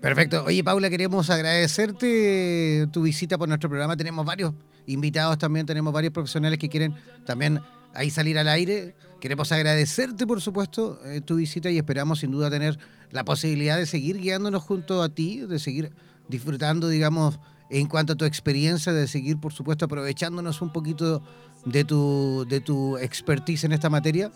Perfecto. 0.00 0.44
Oye, 0.46 0.64
Paula, 0.64 0.88
queremos 0.88 1.28
agradecerte 1.28 2.86
tu 2.92 3.02
visita 3.02 3.36
por 3.36 3.48
nuestro 3.48 3.68
programa. 3.68 3.96
Tenemos 3.96 4.24
varios 4.24 4.52
invitados 4.86 5.38
también, 5.38 5.66
tenemos 5.66 5.92
varios 5.92 6.12
profesionales 6.12 6.58
que 6.58 6.68
quieren 6.68 6.94
también 7.26 7.60
ahí 7.94 8.10
salir 8.10 8.38
al 8.38 8.48
aire. 8.48 8.94
Queremos 9.20 9.52
agradecerte, 9.52 10.26
por 10.26 10.40
supuesto, 10.40 10.98
eh, 11.04 11.20
tu 11.20 11.36
visita 11.36 11.70
y 11.70 11.78
esperamos 11.78 12.20
sin 12.20 12.30
duda 12.30 12.50
tener 12.50 12.78
la 13.10 13.24
posibilidad 13.24 13.76
de 13.76 13.86
seguir 13.86 14.18
guiándonos 14.18 14.62
junto 14.62 15.02
a 15.02 15.08
ti, 15.08 15.40
de 15.40 15.58
seguir 15.58 15.92
disfrutando, 16.28 16.88
digamos, 16.88 17.38
en 17.70 17.86
cuanto 17.86 18.14
a 18.14 18.16
tu 18.16 18.24
experiencia, 18.24 18.92
de 18.92 19.06
seguir, 19.06 19.38
por 19.38 19.52
supuesto, 19.52 19.84
aprovechándonos 19.84 20.62
un 20.62 20.72
poquito 20.72 21.22
de 21.64 21.84
tu, 21.84 22.46
de 22.48 22.60
tu 22.60 22.96
expertise 22.98 23.64
en 23.64 23.72
esta 23.72 23.90
materia 23.90 24.32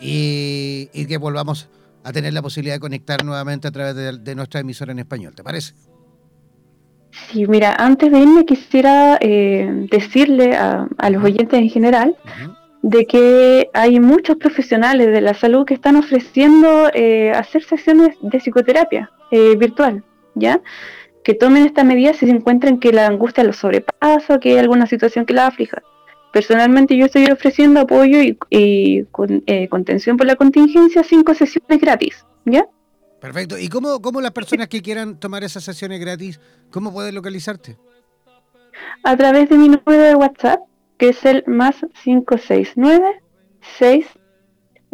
y, 0.00 0.88
y 0.92 1.06
que 1.06 1.18
volvamos 1.18 1.68
a 2.04 2.12
tener 2.12 2.32
la 2.32 2.42
posibilidad 2.42 2.76
de 2.76 2.80
conectar 2.80 3.24
nuevamente 3.24 3.68
a 3.68 3.70
través 3.70 4.22
de, 4.22 4.34
nuestra 4.34 4.60
emisora 4.60 4.92
en 4.92 4.98
español. 4.98 5.34
¿Te 5.34 5.44
parece? 5.44 5.74
Sí, 7.10 7.46
mira, 7.46 7.74
antes 7.78 8.10
de 8.10 8.18
irme 8.18 8.44
quisiera 8.44 9.18
eh, 9.20 9.86
decirle 9.90 10.56
a, 10.56 10.88
los 11.10 11.22
oyentes 11.22 11.58
en 11.58 11.68
general 11.68 12.16
de 12.82 13.06
que 13.06 13.70
hay 13.72 14.00
muchos 14.00 14.36
profesionales 14.36 15.06
de 15.12 15.20
la 15.20 15.34
salud 15.34 15.64
que 15.64 15.74
están 15.74 15.96
ofreciendo 15.96 16.90
eh, 16.92 17.30
hacer 17.30 17.62
sesiones 17.62 18.16
de 18.20 18.38
psicoterapia 18.38 19.10
eh, 19.30 19.56
virtual, 19.56 20.04
¿ya? 20.34 20.60
Que 21.22 21.34
tomen 21.34 21.64
esta 21.64 21.84
medida 21.84 22.12
si 22.12 22.26
se 22.26 22.32
encuentran 22.32 22.80
que 22.80 22.92
la 22.92 23.06
angustia 23.06 23.44
los 23.44 23.56
sobrepasa 23.56 24.34
o 24.34 24.40
que 24.40 24.52
hay 24.52 24.58
alguna 24.58 24.86
situación 24.86 25.24
que 25.24 25.32
la 25.32 25.46
aflija. 25.46 25.80
Personalmente 26.32 26.96
yo 26.96 27.06
estoy 27.06 27.26
ofreciendo 27.26 27.80
apoyo 27.80 28.20
y, 28.20 28.36
eh, 28.50 29.68
contención 29.68 30.16
por 30.16 30.26
la 30.26 30.34
contingencia, 30.34 31.04
cinco 31.04 31.34
sesiones 31.34 31.80
gratis, 31.80 32.26
¿ya? 32.44 32.66
Perfecto. 33.20 33.56
¿Y 33.56 33.68
cómo, 33.68 34.02
cómo 34.02 34.20
las 34.20 34.32
personas 34.32 34.66
que 34.66 34.82
quieran 34.82 35.20
tomar 35.20 35.44
esas 35.44 35.62
sesiones 35.62 36.00
gratis, 36.00 36.40
cómo 36.70 36.92
pueden 36.92 37.14
localizarte? 37.14 37.76
A 39.04 39.16
través 39.16 39.48
de 39.48 39.56
mi 39.56 39.68
número 39.68 40.02
de 40.02 40.16
WhatsApp, 40.16 40.60
que 41.02 41.08
es 41.08 41.24
el 41.24 41.42
más 41.48 41.74
569 42.04 43.22
6, 43.76 44.06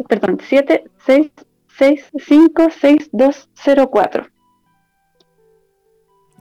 perdón, 0.07 0.39
766 0.49 3.09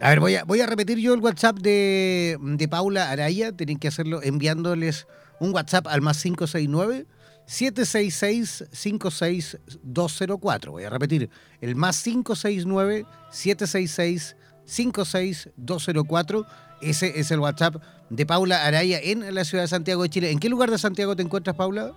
a 0.00 0.08
ver, 0.08 0.20
voy 0.20 0.36
a, 0.36 0.44
voy 0.44 0.62
a 0.62 0.66
repetir 0.66 0.96
yo 0.96 1.12
el 1.12 1.20
WhatsApp 1.20 1.58
de, 1.58 2.66
Paula 2.70 3.10
Araya. 3.10 3.52
Tienen 3.52 3.78
que 3.78 3.88
hacerlo 3.88 4.22
enviándoles 4.22 5.06
un 5.38 5.52
WhatsApp 5.52 5.86
al 5.88 6.00
más 6.00 6.22
569 6.22 7.04
766 7.44 8.64
56204. 8.72 10.72
Voy 10.72 10.84
a 10.84 10.90
repetir, 10.90 11.28
el 11.60 11.76
más 11.76 12.02
569 12.02 13.04
766 13.30 14.34
56204. 14.64 16.46
Ese 16.80 17.20
es 17.20 17.30
el 17.32 17.40
WhatsApp 17.40 17.82
de 18.10 18.26
Paula 18.26 18.64
Araya 18.64 18.98
en 19.02 19.34
la 19.34 19.44
ciudad 19.44 19.64
de 19.64 19.68
Santiago 19.68 20.02
de 20.02 20.10
Chile. 20.10 20.30
¿En 20.30 20.38
qué 20.38 20.48
lugar 20.48 20.70
de 20.70 20.78
Santiago 20.78 21.16
te 21.16 21.22
encuentras, 21.22 21.56
Paula? 21.56 21.92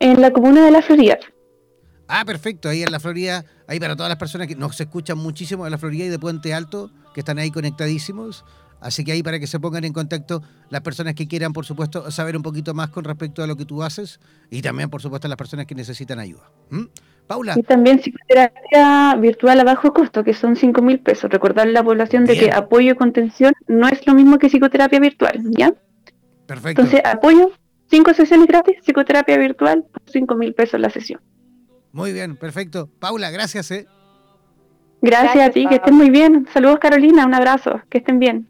En 0.00 0.20
la 0.20 0.32
comuna 0.32 0.64
de 0.64 0.70
La 0.70 0.82
Florida. 0.82 1.18
Ah, 2.06 2.24
perfecto, 2.24 2.70
ahí 2.70 2.82
en 2.82 2.90
la 2.90 3.00
Florida, 3.00 3.44
ahí 3.66 3.78
para 3.78 3.94
todas 3.94 4.08
las 4.08 4.18
personas 4.18 4.46
que 4.46 4.56
nos 4.56 4.80
escuchan 4.80 5.18
muchísimo 5.18 5.64
de 5.64 5.70
la 5.70 5.76
Florida 5.76 6.06
y 6.06 6.08
de 6.08 6.18
Puente 6.18 6.54
Alto, 6.54 6.90
que 7.12 7.20
están 7.20 7.38
ahí 7.38 7.50
conectadísimos. 7.50 8.44
Así 8.80 9.04
que 9.04 9.12
ahí 9.12 9.22
para 9.22 9.40
que 9.40 9.46
se 9.46 9.58
pongan 9.58 9.84
en 9.84 9.92
contacto 9.92 10.42
las 10.70 10.82
personas 10.82 11.14
que 11.14 11.26
quieran, 11.26 11.52
por 11.52 11.64
supuesto, 11.64 12.10
saber 12.10 12.36
un 12.36 12.42
poquito 12.42 12.74
más 12.74 12.90
con 12.90 13.04
respecto 13.04 13.42
a 13.42 13.46
lo 13.46 13.56
que 13.56 13.64
tú 13.64 13.82
haces 13.82 14.20
y 14.50 14.62
también, 14.62 14.88
por 14.88 15.02
supuesto, 15.02 15.26
las 15.28 15.36
personas 15.36 15.66
que 15.66 15.74
necesitan 15.74 16.18
ayuda. 16.18 16.50
¿Mm? 16.70 16.84
Paula. 17.26 17.54
Y 17.56 17.62
también 17.62 17.98
psicoterapia 17.98 19.14
virtual 19.16 19.60
a 19.60 19.64
bajo 19.64 19.92
costo, 19.92 20.24
que 20.24 20.32
son 20.32 20.56
5 20.56 20.80
mil 20.80 21.00
pesos. 21.00 21.30
Recordar 21.30 21.68
a 21.68 21.70
la 21.70 21.82
población 21.82 22.24
de 22.24 22.38
que 22.38 22.50
apoyo 22.50 22.92
y 22.92 22.94
contención 22.94 23.52
no 23.66 23.86
es 23.88 24.06
lo 24.06 24.14
mismo 24.14 24.38
que 24.38 24.48
psicoterapia 24.48 24.98
virtual, 24.98 25.42
¿ya? 25.50 25.74
Perfecto. 26.46 26.82
Entonces, 26.82 27.02
apoyo, 27.04 27.50
5 27.90 28.14
sesiones 28.14 28.46
gratis, 28.46 28.76
psicoterapia 28.82 29.36
virtual, 29.36 29.84
5 30.06 30.34
mil 30.36 30.54
pesos 30.54 30.80
la 30.80 30.88
sesión. 30.88 31.20
Muy 31.92 32.12
bien, 32.12 32.36
perfecto. 32.36 32.88
Paula, 32.98 33.30
gracias. 33.30 33.70
¿eh? 33.72 33.86
Gracias, 35.02 35.48
a 35.48 35.50
ti, 35.50 35.66
que 35.66 35.76
estén 35.76 35.94
muy 35.94 36.10
bien. 36.10 36.46
Saludos 36.52 36.78
Carolina, 36.80 37.26
un 37.26 37.34
abrazo, 37.34 37.82
que 37.90 37.98
estén 37.98 38.18
bien. 38.18 38.48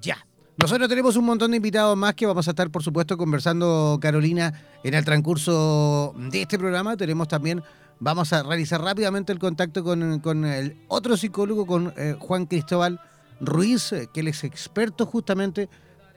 Ya. 0.00 0.26
Nosotros 0.56 0.88
tenemos 0.88 1.16
un 1.16 1.24
montón 1.24 1.50
de 1.50 1.56
invitados 1.56 1.96
más 1.96 2.14
que 2.14 2.26
vamos 2.26 2.46
a 2.46 2.50
estar, 2.50 2.70
por 2.70 2.82
supuesto, 2.82 3.16
conversando, 3.16 3.98
Carolina, 4.00 4.52
en 4.84 4.94
el 4.94 5.04
transcurso 5.04 6.14
de 6.16 6.42
este 6.42 6.58
programa. 6.58 6.96
Tenemos 6.96 7.28
también, 7.28 7.62
vamos 7.98 8.32
a 8.32 8.42
realizar 8.42 8.80
rápidamente 8.80 9.32
el 9.32 9.38
contacto 9.38 9.82
con, 9.82 10.44
el 10.44 10.76
otro 10.88 11.16
psicólogo, 11.16 11.66
con 11.66 11.92
eh, 11.96 12.16
Juan 12.18 12.46
Cristóbal 12.46 13.00
Ruiz, 13.40 13.92
eh, 13.92 14.08
que 14.12 14.20
él 14.20 14.28
es 14.28 14.44
experto 14.44 15.06
justamente 15.06 15.68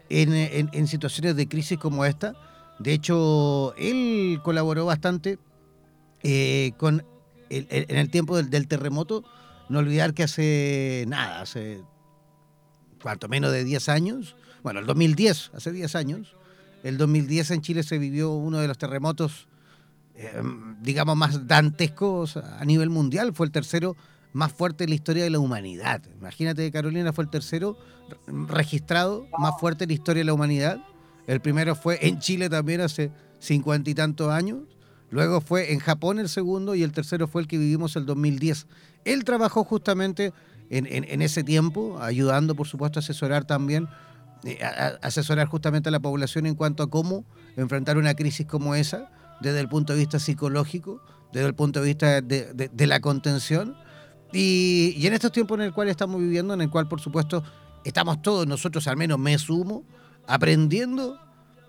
en 0.10 0.88
situaciones 0.88 1.36
de 1.36 1.50
crisis 1.50 1.78
como 1.78 2.06
esta. 2.06 2.34
De 2.80 2.94
hecho, 2.94 3.74
él 3.76 4.40
colaboró 4.44 4.86
bastante 4.86 5.40
eh, 6.24 6.74
con 6.78 7.06
en 7.50 7.98
el 7.98 8.10
tiempo 8.10 8.42
del, 8.42 8.68
terremoto. 8.68 9.24
No 9.70 9.80
olvidar 9.80 10.14
que 10.14 10.24
hace 10.24 11.06
nada, 11.08 11.42
hace 11.42 11.82
cuanto 13.08 13.30
menos 13.30 13.54
de 13.54 13.64
10 13.64 13.88
años, 13.88 14.36
bueno, 14.64 14.82
el 14.82 14.86
2010, 14.86 15.52
hace 15.54 15.72
10 15.72 15.96
años, 15.96 16.36
el 16.84 16.98
2010 16.98 17.52
en 17.52 17.62
Chile 17.62 17.84
se 17.84 17.98
vivió 18.00 18.32
uno 18.32 18.58
de 18.60 18.68
los 18.68 18.78
terremotos, 18.78 19.48
eh, 20.16 20.44
digamos, 20.82 21.16
más 21.16 21.48
dantescos 21.48 22.36
a 22.36 22.66
nivel 22.66 22.90
mundial. 22.90 23.34
Fue 23.34 23.46
el 23.46 23.54
tercero 23.54 23.96
más 24.34 24.52
fuerte 24.52 24.84
en 24.84 24.90
la 24.90 24.98
historia 24.98 25.24
de 25.24 25.30
la 25.30 25.40
humanidad. 25.40 26.02
Imagínate, 26.20 26.70
Carolina 26.70 27.14
fue 27.14 27.24
el 27.24 27.30
tercero 27.30 27.78
registrado 28.28 29.26
más 29.40 29.58
fuerte 29.58 29.86
en 29.86 29.92
la 29.92 29.94
historia 29.94 30.20
de 30.20 30.26
la 30.26 30.34
humanidad. 30.34 30.84
El 31.28 31.40
primero 31.40 31.76
fue 31.76 32.06
en 32.06 32.20
Chile 32.20 32.50
también 32.50 32.82
hace 32.82 33.10
cincuenta 33.40 33.90
y 33.90 33.96
tantos 33.96 34.34
años. 34.34 34.64
Luego 35.12 35.40
fue 35.40 35.72
en 35.72 35.80
Japón 35.80 36.20
el 36.20 36.28
segundo 36.28 36.76
y 36.76 36.84
el 36.84 36.92
tercero 36.92 37.30
fue 37.30 37.42
el 37.42 37.48
que 37.48 37.58
vivimos 37.58 37.96
el 37.96 38.06
2010. 38.06 38.68
Él 39.06 39.24
trabajó 39.24 39.64
justamente 39.64 40.34
en, 40.70 41.22
ese 41.22 41.44
tiempo, 41.44 42.00
ayudando, 42.02 42.56
por 42.56 42.68
supuesto, 42.68 43.00
a 43.00 43.02
asesorar 43.02 43.46
también, 43.46 43.88
eh, 44.44 44.60
a, 44.64 44.98
asesorar 45.02 45.48
justamente 45.48 45.90
a 45.90 45.92
la 45.92 46.00
población 46.00 46.46
en 46.46 46.56
cuanto 46.56 46.84
a 46.84 46.90
cómo 46.90 47.26
enfrentar 47.56 47.98
una 47.98 48.14
crisis 48.16 48.46
como 48.46 48.76
esa, 48.76 49.10
desde 49.42 49.60
el 49.60 49.70
punto 49.70 49.94
de 49.94 50.00
vista 50.00 50.20
psicológico, 50.20 51.02
desde 51.32 51.48
el 51.48 51.56
punto 51.56 51.82
de 51.82 51.86
vista 51.86 52.22
de, 52.22 52.88
la 52.88 53.00
contención. 53.00 53.76
Y, 54.34 54.94
y, 54.98 55.08
en 55.08 55.14
estos 55.14 55.32
tiempos 55.32 55.58
en 55.60 55.66
el 55.66 55.74
cual 55.74 55.88
estamos 55.88 56.20
viviendo, 56.20 56.54
en 56.54 56.62
el 56.62 56.70
cual, 56.70 56.88
por 56.88 57.00
supuesto, 57.00 57.44
estamos 57.84 58.22
todos 58.22 58.46
nosotros, 58.48 58.88
al 58.88 58.98
menos 58.98 59.20
me 59.20 59.38
sumo, 59.38 59.86
aprendiendo 60.28 61.20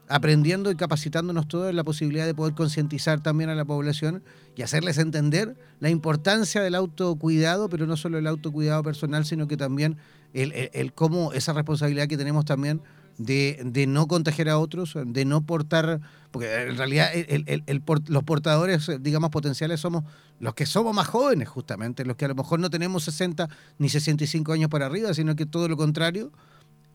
aprendiendo 0.08 0.70
y 0.70 0.76
capacitándonos 0.76 1.48
todos 1.48 1.70
en 1.70 1.76
la 1.76 1.84
posibilidad 1.84 2.26
de 2.26 2.34
poder 2.34 2.54
concientizar 2.54 3.22
también 3.22 3.50
a 3.50 3.54
la 3.54 3.64
población 3.64 4.22
y 4.56 4.62
hacerles 4.62 4.98
entender 4.98 5.56
la 5.80 5.90
importancia 5.90 6.62
del 6.62 6.74
autocuidado, 6.74 7.68
pero 7.68 7.86
no 7.86 7.96
solo 7.96 8.18
el 8.18 8.26
autocuidado 8.26 8.82
personal, 8.82 9.24
sino 9.24 9.46
que 9.48 9.56
también 9.56 9.96
el, 10.32 10.70
el, 10.72 10.92
cómo 10.92 11.32
esa 11.32 11.52
responsabilidad 11.52 12.08
que 12.08 12.16
tenemos 12.16 12.44
también 12.44 12.80
de, 13.18 13.60
de, 13.64 13.86
no 13.86 14.06
contagiar 14.06 14.48
a 14.48 14.58
otros, 14.58 14.96
de 15.04 15.24
no 15.24 15.42
portar, 15.42 16.00
porque 16.30 16.68
en 16.68 16.76
realidad 16.76 17.10
el, 17.12 17.82
los 18.06 18.22
portadores, 18.22 18.90
digamos, 19.00 19.30
potenciales 19.30 19.80
somos 19.80 20.04
los 20.40 20.54
que 20.54 20.66
somos 20.66 20.94
más 20.94 21.08
jóvenes, 21.08 21.48
justamente, 21.48 22.04
los 22.04 22.16
que 22.16 22.26
a 22.26 22.28
lo 22.28 22.34
mejor 22.34 22.60
no 22.60 22.70
tenemos 22.70 23.04
60 23.04 23.48
ni 23.78 23.88
65 23.88 24.52
años 24.52 24.70
para 24.70 24.86
arriba, 24.86 25.12
sino 25.14 25.34
que 25.34 25.46
todo 25.46 25.68
lo 25.68 25.76
contrario, 25.76 26.30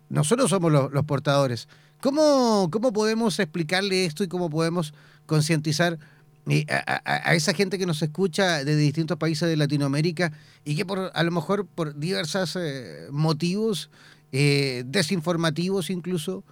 nosotros 0.09 0.49
somos 0.49 0.71
los, 0.71 0.91
los 0.91 1.05
portadores. 1.05 1.67
¿Cómo, 2.03 2.67
¿Cómo 2.69 2.91
podemos 2.91 3.39
explicarle 3.39 4.03
esto 4.03 4.25
y 4.25 4.27
cómo 4.27 4.49
podemos 4.49 4.93
concientizar 5.25 5.97
eh, 6.49 6.65
a, 6.67 7.33
esa 7.33 7.53
gente 7.53 7.79
que 7.79 7.85
nos 7.85 8.01
escucha 8.01 8.65
de 8.65 8.75
distintos 8.75 9.15
países 9.17 9.47
de 9.47 9.55
Latinoamérica 9.55 10.33
y 10.65 10.75
que 10.75 10.85
por 10.85 11.11
a 11.13 11.23
lo 11.23 11.31
mejor 11.31 11.65
por 11.65 11.97
diversos 11.97 12.57
eh, 12.57 13.07
motivos 13.09 13.89
eh, 14.33 14.83
desinformativos 14.85 15.89
incluso 15.89 16.43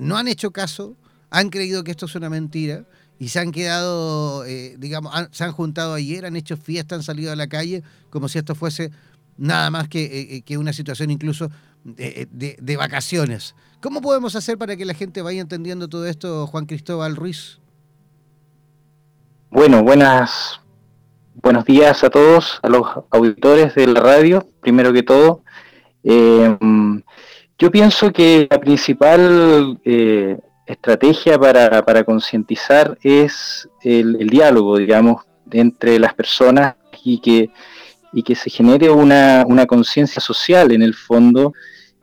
no 0.00 0.18
han 0.18 0.28
hecho 0.28 0.50
caso, 0.50 0.98
han 1.30 1.48
creído 1.48 1.82
que 1.82 1.92
esto 1.92 2.04
es 2.04 2.14
una 2.14 2.28
mentira 2.28 2.84
y 3.18 3.28
se 3.28 3.38
han 3.38 3.52
quedado, 3.52 4.44
digamos, 4.76 5.14
se 5.30 5.44
han 5.44 5.52
juntado 5.52 5.94
ayer, 5.94 6.26
han 6.26 6.36
hecho 6.36 6.58
fiesta, 6.58 6.96
han 6.96 7.02
salido 7.02 7.32
a 7.32 7.36
la 7.36 7.46
calle 7.46 7.82
como 8.10 8.28
si 8.28 8.36
esto 8.36 8.54
fuese 8.54 8.90
nada 9.38 9.70
más 9.70 9.88
que 9.88 10.58
una 10.58 10.74
situación 10.74 11.10
incluso 11.10 11.50
de, 11.84 12.76
vacaciones. 12.76 13.54
¿Cómo 13.80 14.00
podemos 14.00 14.36
hacer 14.36 14.58
para 14.58 14.76
que 14.76 14.84
la 14.84 14.94
gente 14.94 15.22
vaya 15.22 15.40
entendiendo 15.40 15.88
todo 15.88 16.06
esto, 16.06 16.46
Juan 16.46 16.66
Cristóbal 16.66 17.16
Ruiz? 17.16 17.58
Bueno, 19.50 19.82
buenas, 19.82 20.60
buenos 21.34 21.64
días 21.64 22.04
a 22.04 22.10
todos, 22.10 22.60
a 22.62 22.68
los 22.68 22.86
auditores 23.10 23.74
de 23.74 23.86
la 23.86 24.00
radio, 24.00 24.46
primero 24.60 24.92
que 24.92 25.02
todo. 25.02 25.42
Eh, 26.04 26.56
yo 27.60 27.70
pienso 27.70 28.10
que 28.10 28.48
la 28.50 28.58
principal 28.58 29.78
eh, 29.84 30.38
estrategia 30.64 31.38
para, 31.38 32.04
concientizar 32.04 32.96
es 33.02 33.68
el, 33.82 34.28
diálogo, 34.28 34.78
digamos, 34.78 35.24
entre 35.50 35.98
las 35.98 36.14
personas 36.14 36.76
y 37.04 37.20
que, 37.20 37.50
y 38.12 38.22
que 38.22 38.34
se 38.34 38.50
genere 38.50 38.90
una, 38.90 39.44
una 39.46 39.66
conciencia 39.66 40.20
social 40.20 40.72
en 40.72 40.82
el 40.82 40.94
fondo 40.94 41.52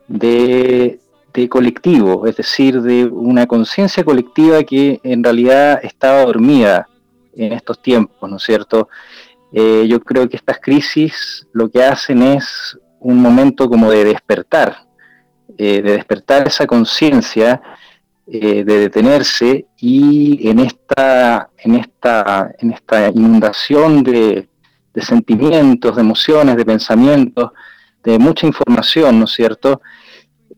de, 0.06 1.00
colectivo, 1.48 2.26
es 2.26 2.36
decir, 2.36 2.82
de 2.82 3.04
una 3.04 3.46
conciencia 3.46 4.02
colectiva 4.02 4.64
que 4.64 4.98
en 5.04 5.22
realidad 5.22 5.78
estaba 5.84 6.24
dormida 6.24 6.88
en 7.36 7.52
estos 7.52 7.80
tiempos, 7.80 8.28
¿no 8.28 8.38
es 8.38 8.42
cierto? 8.42 8.88
Eh, 9.52 9.86
yo 9.88 10.00
creo 10.00 10.28
que 10.28 10.36
estas 10.36 10.58
crisis 10.58 11.46
lo 11.52 11.70
que 11.70 11.84
hacen 11.84 12.22
es 12.22 12.76
un 12.98 13.22
momento 13.22 13.68
como 13.68 13.88
de 13.92 14.04
despertar, 14.04 14.88
eh, 15.56 15.80
de 15.80 15.92
despertar 15.92 16.48
esa 16.48 16.66
conciencia, 16.66 17.62
eh, 18.26 18.64
de 18.64 18.78
detenerse 18.80 19.66
y 19.76 20.48
en 20.48 20.58
esta, 20.58 21.50
en 21.56 21.76
esta, 21.76 22.50
en 22.58 22.72
esta 22.72 23.08
inundación 23.10 24.02
de, 24.02 24.48
de 24.98 25.04
sentimientos, 25.04 25.94
de 25.94 26.02
emociones, 26.02 26.56
de 26.56 26.64
pensamientos, 26.64 27.52
de 28.02 28.18
mucha 28.18 28.48
información, 28.48 29.20
¿no 29.20 29.26
es 29.26 29.30
cierto? 29.30 29.80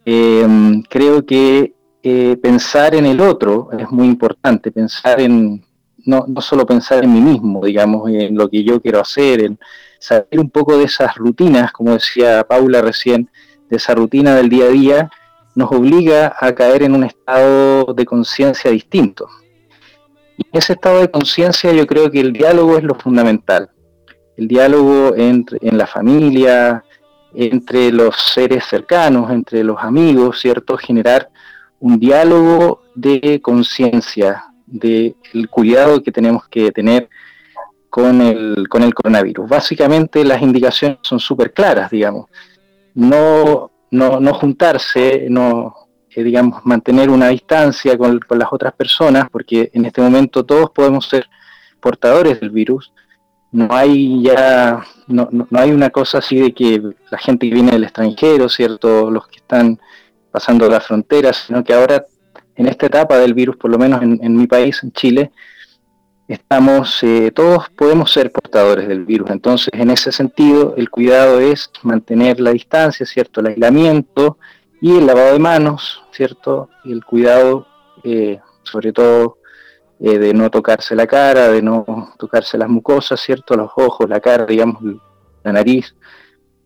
Em, 0.02 0.82
creo 0.82 1.26
que 1.26 1.74
eh, 2.02 2.38
pensar 2.42 2.94
en 2.94 3.04
el 3.04 3.20
otro 3.20 3.68
es 3.78 3.90
muy 3.90 4.06
importante, 4.06 4.72
pensar 4.72 5.20
en, 5.20 5.62
no, 6.06 6.24
no, 6.26 6.40
solo 6.40 6.64
pensar 6.64 7.04
en 7.04 7.12
mí 7.12 7.20
mismo, 7.20 7.62
digamos, 7.62 8.08
en 8.08 8.34
lo 8.34 8.48
que 8.48 8.64
yo 8.64 8.80
quiero 8.80 9.00
hacer, 9.00 9.44
en 9.44 9.58
saber 9.98 10.40
un 10.40 10.48
poco 10.48 10.78
de 10.78 10.84
esas 10.84 11.14
rutinas, 11.16 11.70
como 11.72 11.92
decía 11.92 12.42
Paula 12.48 12.80
recién, 12.80 13.28
de 13.68 13.76
esa 13.76 13.94
rutina 13.94 14.34
del 14.34 14.48
día 14.48 14.64
a 14.64 14.68
día, 14.68 15.10
nos 15.54 15.70
obliga 15.70 16.34
a 16.40 16.54
caer 16.54 16.84
en 16.84 16.94
un 16.94 17.04
estado 17.04 17.92
de 17.92 18.06
conciencia 18.06 18.70
distinto. 18.70 19.28
Y 20.38 20.46
en 20.50 20.58
ese 20.58 20.72
estado 20.72 21.00
de 21.00 21.10
conciencia 21.10 21.70
yo 21.72 21.86
creo 21.86 22.10
que 22.10 22.20
el 22.20 22.32
diálogo 22.32 22.78
es 22.78 22.84
lo 22.84 22.94
fundamental. 22.94 23.68
El 24.40 24.48
diálogo 24.48 25.14
entre, 25.16 25.58
en 25.60 25.76
la 25.76 25.86
familia, 25.86 26.82
entre 27.34 27.92
los 27.92 28.16
seres 28.16 28.64
cercanos, 28.64 29.30
entre 29.30 29.62
los 29.62 29.76
amigos, 29.78 30.40
¿cierto? 30.40 30.78
Generar 30.78 31.28
un 31.78 32.00
diálogo 32.00 32.80
de 32.94 33.42
conciencia, 33.42 34.46
del 34.64 35.14
cuidado 35.50 36.02
que 36.02 36.10
tenemos 36.10 36.48
que 36.48 36.72
tener 36.72 37.10
con 37.90 38.22
el, 38.22 38.66
con 38.66 38.82
el 38.82 38.94
coronavirus. 38.94 39.46
Básicamente 39.46 40.24
las 40.24 40.40
indicaciones 40.40 40.96
son 41.02 41.20
súper 41.20 41.52
claras, 41.52 41.90
digamos. 41.90 42.30
No, 42.94 43.70
no, 43.90 44.20
no 44.20 44.32
juntarse, 44.32 45.26
no, 45.28 45.74
eh, 46.14 46.22
digamos, 46.22 46.64
mantener 46.64 47.10
una 47.10 47.28
distancia 47.28 47.98
con, 47.98 48.18
con 48.20 48.38
las 48.38 48.48
otras 48.50 48.72
personas, 48.72 49.28
porque 49.30 49.70
en 49.74 49.84
este 49.84 50.00
momento 50.00 50.46
todos 50.46 50.70
podemos 50.70 51.06
ser 51.06 51.26
portadores 51.78 52.40
del 52.40 52.48
virus, 52.48 52.90
no 53.52 53.68
hay 53.70 54.22
ya, 54.22 54.84
no, 55.08 55.28
no, 55.32 55.46
hay 55.52 55.70
una 55.72 55.90
cosa 55.90 56.18
así 56.18 56.36
de 56.36 56.54
que 56.54 56.80
la 57.10 57.18
gente 57.18 57.48
que 57.48 57.54
viene 57.54 57.72
del 57.72 57.84
extranjero, 57.84 58.48
¿cierto? 58.48 59.10
Los 59.10 59.26
que 59.26 59.38
están 59.38 59.78
pasando 60.30 60.68
la 60.68 60.80
frontera, 60.80 61.32
sino 61.32 61.64
que 61.64 61.74
ahora, 61.74 62.06
en 62.54 62.66
esta 62.68 62.86
etapa 62.86 63.18
del 63.18 63.34
virus, 63.34 63.56
por 63.56 63.70
lo 63.70 63.78
menos 63.78 64.02
en, 64.02 64.36
mi 64.36 64.46
país, 64.46 64.80
en 64.84 64.92
Chile, 64.92 65.32
estamos, 66.28 67.02
eh, 67.02 67.32
todos 67.34 67.68
podemos 67.70 68.12
ser 68.12 68.30
portadores 68.30 68.86
del 68.86 69.04
virus. 69.04 69.30
Entonces, 69.30 69.70
en 69.72 69.90
ese 69.90 70.12
sentido, 70.12 70.74
el 70.76 70.88
cuidado 70.88 71.40
es 71.40 71.70
mantener 71.82 72.38
la 72.38 72.52
distancia, 72.52 73.04
¿cierto? 73.04 73.40
El 73.40 73.48
aislamiento 73.48 74.38
y 74.80 74.96
el 74.96 75.06
lavado 75.06 75.32
de 75.32 75.38
manos, 75.40 76.04
¿cierto? 76.12 76.70
Y 76.84 76.92
el 76.92 77.04
cuidado, 77.04 77.66
eh, 78.04 78.38
sobre 78.62 78.92
todo, 78.92 79.38
eh, 80.02 80.18
de 80.18 80.32
no 80.32 80.50
tocarse 80.50 80.94
la 80.94 81.06
cara, 81.06 81.48
de 81.50 81.60
no 81.60 82.14
tocarse 82.18 82.56
las 82.56 82.70
mucosas, 82.70 83.20
¿cierto? 83.20 83.54
Los 83.54 83.70
ojos, 83.76 84.08
la 84.08 84.18
cara, 84.18 84.46
digamos, 84.46 84.82
la 85.42 85.52
nariz, 85.52 85.94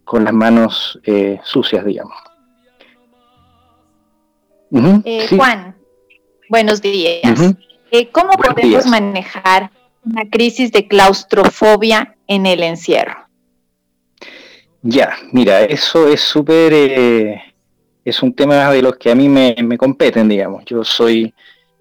con 0.05 0.23
las 0.23 0.32
manos 0.32 1.01
eh, 1.02 1.40
sucias, 1.43 1.85
digamos. 1.85 2.16
Eh, 5.05 5.27
Juan, 5.36 5.74
buenos 6.48 6.81
días. 6.81 7.23
¿Cómo 8.12 8.35
podemos 8.35 8.86
manejar 8.86 9.73
una 10.05 10.31
crisis 10.31 10.70
de 10.70 10.86
claustrofobia 10.86 12.16
en 12.28 12.47
el 12.47 12.62
encierro? 12.62 13.16
Ya, 14.82 15.16
mira, 15.32 15.65
eso 15.65 16.06
es 16.06 16.20
súper, 16.20 16.73
es 18.05 18.23
un 18.23 18.32
tema 18.32 18.70
de 18.70 18.82
los 18.82 18.97
que 18.97 19.11
a 19.11 19.16
mí 19.16 19.28
me, 19.28 19.56
me 19.61 19.77
competen, 19.77 20.28
digamos. 20.28 20.65
Yo 20.66 20.85
soy 20.85 21.35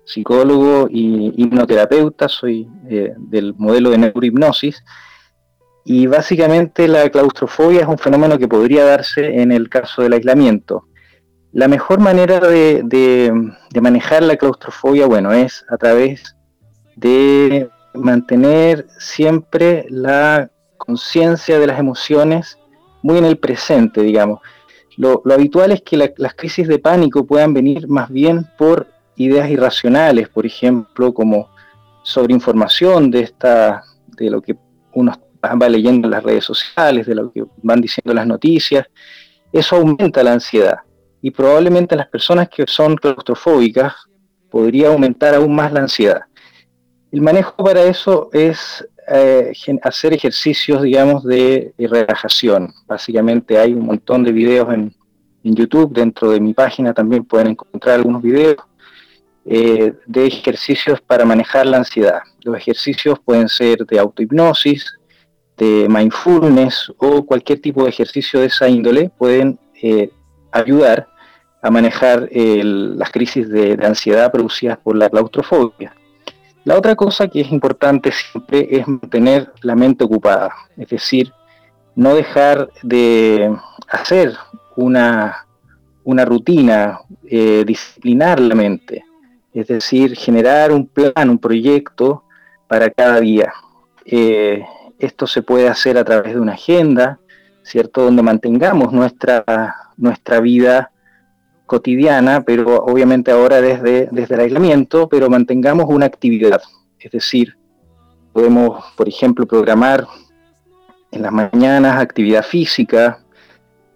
psicólogo 0.06 0.88
y 0.90 1.34
hipnoterapeuta, 1.42 2.28
soy 2.28 2.68
eh, 2.90 3.14
del 3.18 3.54
modelo 3.56 3.90
de 3.90 3.98
neurohipnosis, 3.98 4.84
y 5.86 6.08
básicamente 6.08 6.88
la 6.88 7.10
claustrofobia 7.10 7.82
es 7.82 7.88
un 7.88 7.98
fenómeno 7.98 8.38
que 8.38 8.48
podría 8.48 8.86
darse 8.86 9.42
en 9.42 9.52
el 9.52 9.70
caso 9.70 10.02
del 10.02 10.14
aislamiento. 10.14 10.88
La 11.52 11.68
mejor 11.68 12.00
manera 12.00 12.40
de, 12.40 13.34
manejar 13.82 14.24
la 14.24 14.38
claustrofobia, 14.38 15.06
bueno, 15.06 15.32
es 15.34 15.66
a 15.70 15.78
través 15.78 16.36
de 16.96 17.70
mantener 17.94 18.88
siempre 18.98 19.86
la 19.90 20.50
conciencia 20.78 21.60
de 21.60 21.68
las 21.68 21.80
emociones 21.80 22.58
muy 23.04 23.18
en 23.18 23.26
el 23.26 23.38
presente, 23.38 24.02
digamos. 24.02 24.40
Lo, 24.98 25.22
habitual 25.32 25.72
es 25.72 25.82
que 25.82 25.98
las 25.98 26.34
crisis 26.34 26.68
de 26.68 26.80
pánico 26.80 27.26
puedan 27.26 27.54
venir 27.54 27.88
más 27.88 28.10
bien 28.10 28.48
por 28.58 28.88
ideas 29.16 29.50
irracionales, 29.50 30.30
por 30.30 30.46
ejemplo, 30.46 31.14
como 31.14 31.50
sobreinformación 32.04 33.12
de 33.12 33.22
esta, 33.22 33.84
de 34.18 34.30
lo 34.30 34.42
que 34.42 34.56
uno 34.94 35.14
va 35.44 35.70
leyendo 35.70 36.08
en 36.08 36.12
las 36.12 36.24
redes 36.24 36.46
sociales, 36.46 37.06
de 37.06 37.16
lo 37.16 37.32
que 37.32 37.44
van 37.62 37.82
diciendo 37.82 38.14
las 38.14 38.28
noticias, 38.28 38.88
eso 39.52 39.76
aumenta 39.76 40.24
la 40.24 40.34
ansiedad. 40.34 40.80
Y 41.22 41.32
probablemente 41.32 41.96
las 41.96 42.08
personas 42.08 42.50
que 42.50 42.66
son 42.68 42.96
claustrofóbicas 42.96 43.94
podría 44.50 44.90
aumentar 44.90 45.36
aún 45.36 45.56
más 45.56 45.72
la 45.72 45.82
ansiedad. 45.82 46.22
El 47.12 47.22
manejo 47.22 47.56
para 47.56 47.84
eso 47.84 48.30
es 48.34 48.86
eh, 49.08 49.54
hacer 49.84 50.14
ejercicios, 50.14 50.82
digamos, 50.82 51.24
de, 51.24 51.74
relajación. 51.78 52.74
Básicamente 52.88 53.58
hay 53.58 53.74
un 53.74 53.86
montón 53.86 54.24
de 54.24 54.32
videos 54.32 54.74
en, 54.74 54.94
en 55.44 55.56
YouTube, 55.56 55.94
dentro 55.94 56.32
de 56.32 56.40
mi 56.40 56.54
página 56.54 56.94
también 56.94 57.24
pueden 57.26 57.50
encontrar 57.50 57.96
algunos 57.96 58.22
videos 58.22 58.58
eh, 59.46 59.94
de 60.06 60.26
ejercicios 60.26 61.02
para 61.02 61.26
manejar 61.26 61.66
la 61.66 61.78
ansiedad. 61.78 62.22
Los 62.44 62.58
ejercicios 62.58 63.20
pueden 63.20 63.50
ser 63.50 63.86
de 63.86 64.00
autohipnosis, 64.00 64.86
de 65.58 65.88
mindfulness 65.90 66.92
o 66.98 67.26
cualquier 67.26 67.60
tipo 67.60 67.84
de 67.84 67.90
ejercicio 67.90 68.40
de 68.40 68.48
esa 68.48 68.68
índole 68.68 69.12
pueden 69.18 69.60
eh, 69.82 70.10
ayudar 70.52 71.08
a 71.62 71.70
manejar 71.72 72.30
las 72.32 73.10
crisis 73.12 73.48
de, 73.50 73.78
ansiedad 73.84 74.32
producidas 74.32 74.78
por 74.78 74.98
la 74.98 75.10
claustrofobia. 75.10 75.96
La 76.66 76.78
otra 76.78 76.96
cosa 76.96 77.28
que 77.28 77.42
es 77.42 77.52
importante 77.52 78.12
siempre 78.12 78.68
es 78.70 78.88
mantener 78.88 79.52
la 79.62 79.76
mente 79.76 80.04
ocupada, 80.04 80.54
es 80.78 80.90
decir, 80.90 81.32
no 81.96 82.16
dejar 82.16 82.70
de 82.82 83.56
hacer 83.90 84.34
una, 84.76 85.46
una 86.04 86.26
rutina, 86.26 87.00
eh, 87.26 87.64
disciplinar 87.66 88.40
la 88.40 88.56
mente, 88.56 89.04
es 89.54 89.68
decir, 89.68 90.16
generar 90.16 90.72
un 90.72 90.88
plan, 90.88 91.30
un 91.30 91.38
proyecto 91.38 92.24
para 92.68 92.90
cada 92.90 93.20
día. 93.20 93.54
Eh, 94.06 94.64
esto 95.00 95.28
se 95.28 95.42
puede 95.42 95.68
hacer 95.68 95.98
a 95.98 96.04
través 96.04 96.34
de 96.34 96.40
una 96.40 96.54
agenda, 96.54 97.20
¿cierto? 97.64 98.04
Donde 98.04 98.24
mantengamos 98.24 98.92
nuestra, 98.92 99.76
nuestra 99.98 100.40
vida 100.40 100.92
cotidiana, 101.66 102.42
pero 102.42 102.84
obviamente 102.84 103.32
ahora 103.32 103.62
desde, 103.62 104.08
desde 104.12 104.36
el 104.36 104.42
aislamiento, 104.42 105.08
pero 105.08 105.30
mantengamos 105.30 105.86
una 105.88 106.06
actividad. 106.06 106.62
Es 107.00 107.12
decir, 107.12 107.56
podemos, 108.32 108.84
por 108.96 109.08
ejemplo, 109.08 109.46
programar 109.46 110.08
en 111.12 111.22
las 111.22 111.32
mañanas 111.32 111.98
actividad 111.98 112.44
física, 112.44 113.23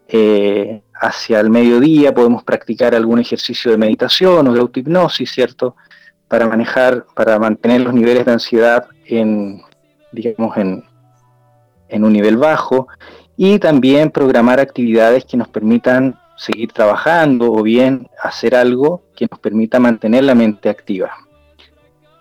eh, 0.08 0.82
hacia 1.00 1.40
el 1.40 1.50
mediodía 1.50 2.14
podemos 2.14 2.44
practicar 2.44 2.96
algún 2.96 3.20
ejercicio 3.20 3.72
de 3.72 3.78
meditación 3.78 4.48
o 4.48 4.54
de 4.54 4.60
autohipnosis, 4.60 5.32
¿cierto? 5.32 5.76
Para 6.28 6.48
manejar, 6.48 7.06
para 7.16 7.40
mantener 7.40 7.82
los 7.82 7.94
niveles 7.94 8.26
de 8.26 8.32
ansiedad 8.32 8.88
en, 9.06 9.62
digamos, 10.12 10.58
en, 10.58 10.84
en 11.90 12.04
un 12.04 12.14
nivel 12.14 12.38
bajo 12.38 12.88
y 13.36 13.60
también 13.60 14.12
programar 14.12 14.60
actividades 14.60 15.26
que 15.26 15.38
nos 15.38 15.48
permitan 15.48 16.20
seguir 16.38 16.72
trabajando 16.72 17.52
o 17.52 17.64
bien 17.64 18.10
hacer 18.22 18.56
algo 18.56 19.04
que 19.16 19.28
nos 19.30 19.40
permita 19.40 19.80
mantener 19.80 20.24
la 20.24 20.36
mente 20.36 20.70
activa. 20.70 21.12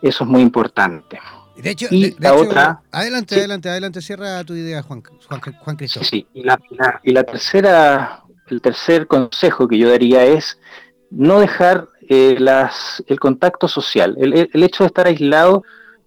Eso 0.03 0.25
es 0.25 0.31
muy 0.31 0.43
importante. 0.43 1.19
De 1.57 1.71
hecho, 1.71 1.87
y 1.91 2.15
la 2.19 2.35
otra, 2.35 2.83
adelante, 2.93 3.35
adelante, 3.35 3.69
adelante, 3.69 4.03
cierra 4.03 4.45
tu 4.45 4.55
idea, 4.55 4.83
Juan, 4.83 5.03
Juan, 5.03 5.41
Juan 5.41 5.77
Cristóbal. 5.77 6.07
Sí, 6.07 6.27
y 6.35 6.43
la, 6.43 6.61
y 7.03 7.13
la, 7.13 7.25
tercera, 7.25 8.23
el 8.49 8.61
tercer 8.61 9.07
consejo 9.07 9.67
que 9.67 9.79
yo 9.79 9.89
daría 9.89 10.25
es 10.25 10.59
no 11.11 11.41
dejar 11.41 11.89
eh, 12.09 12.37
las, 12.39 13.03
el 13.07 13.19
contacto 13.19 13.69
social. 13.69 14.17
El, 14.19 14.49
el, 14.53 14.63
hecho 14.63 14.85
de 14.85 14.89
estar 14.89 15.07
aislado 15.07 15.65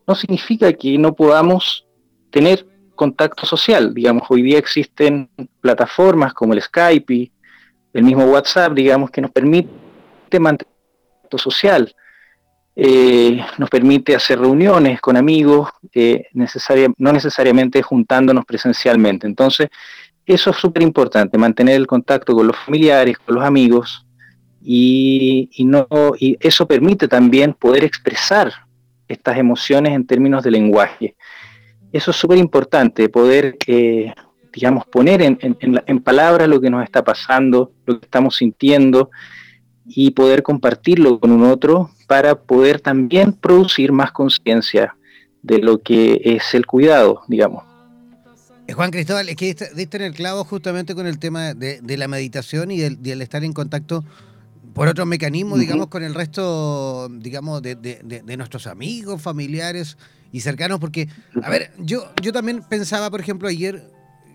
no 0.07 0.15
significa 0.15 0.71
que 0.71 0.97
no 0.97 1.13
podamos 1.13 1.87
tener 2.29 2.67
contacto 2.95 3.45
social. 3.45 3.93
Digamos, 3.93 4.23
hoy 4.29 4.43
día 4.43 4.59
existen 4.59 5.29
plataformas 5.61 6.33
como 6.33 6.53
el 6.53 6.61
Skype, 6.61 7.31
el 7.93 8.03
mismo 8.03 8.25
WhatsApp, 8.25 8.73
digamos, 8.73 9.09
que 9.09 9.21
nos 9.21 9.31
permite 9.31 9.69
mantener 10.39 10.73
contacto 11.21 11.37
social. 11.37 11.95
Eh, 12.75 13.41
nos 13.57 13.69
permite 13.69 14.15
hacer 14.15 14.39
reuniones 14.39 15.01
con 15.01 15.17
amigos, 15.17 15.69
no 16.97 17.11
necesariamente 17.11 17.81
juntándonos 17.81 18.45
presencialmente. 18.45 19.27
Entonces, 19.27 19.67
eso 20.25 20.51
es 20.51 20.57
súper 20.57 20.83
importante, 20.83 21.37
mantener 21.37 21.75
el 21.75 21.87
contacto 21.87 22.35
con 22.35 22.47
los 22.47 22.55
familiares, 22.55 23.17
con 23.17 23.35
los 23.35 23.43
amigos, 23.43 24.05
y, 24.61 25.49
eso 26.39 26.67
permite 26.67 27.07
también 27.07 27.53
poder 27.53 27.83
expresar 27.83 28.51
estas 29.07 29.37
emociones 29.37 29.93
en 29.93 30.05
términos 30.05 30.43
de 30.43 30.51
lenguaje. 30.51 31.15
Eso 31.91 32.11
es 32.11 32.17
súper 32.17 32.37
importante, 32.37 33.09
poder, 33.09 33.57
eh, 33.65 34.13
digamos, 34.53 34.85
poner 34.85 35.21
en, 35.23 35.99
palabras 36.01 36.47
lo 36.47 36.61
que 36.61 36.69
nos 36.69 36.83
está 36.83 37.03
pasando, 37.03 37.71
lo 37.85 37.99
que 37.99 38.05
estamos 38.05 38.35
sintiendo 38.37 39.09
y 39.89 40.11
poder 40.11 40.43
compartirlo 40.43 41.19
con 41.19 41.31
un 41.31 41.43
otro 41.43 41.89
para 42.07 42.35
poder 42.35 42.79
también 42.79 43.33
producir 43.33 43.91
más 43.91 44.11
conciencia 44.11 44.95
de 45.41 45.57
lo 45.57 45.79
que 45.81 46.21
es 46.23 46.53
el 46.53 46.65
cuidado, 46.65 47.21
digamos. 47.27 47.63
Eh, 48.67 48.73
Juan 48.73 48.91
Cristóbal, 48.91 49.29
es 49.29 49.35
que 49.35 49.55
diste 49.75 49.97
en 49.97 50.03
el 50.03 50.13
clavo 50.13 50.43
justamente 50.43 50.93
con 50.93 51.07
el 51.07 51.17
tema 51.17 51.55
de, 51.55 51.97
la 51.97 52.07
meditación 52.07 52.69
y 52.69 52.77
del, 52.77 53.21
estar 53.21 53.43
en 53.43 53.53
contacto 53.53 54.03
por 54.73 54.87
otros 54.87 55.07
mecanismos, 55.07 55.59
digamos, 55.59 55.87
con 55.87 56.03
el 56.03 56.13
resto, 56.13 57.09
digamos, 57.09 57.61
de, 57.63 57.75
de, 57.75 58.37
nuestros 58.37 58.67
amigos, 58.67 59.21
familiares 59.21 59.97
y 60.31 60.41
cercanos, 60.41 60.79
porque, 60.79 61.09
a 61.41 61.49
ver, 61.49 61.71
yo, 61.79 62.11
yo 62.21 62.31
también 62.31 62.61
pensaba, 62.61 63.09
por 63.09 63.19
ejemplo, 63.19 63.47
ayer 63.47 63.91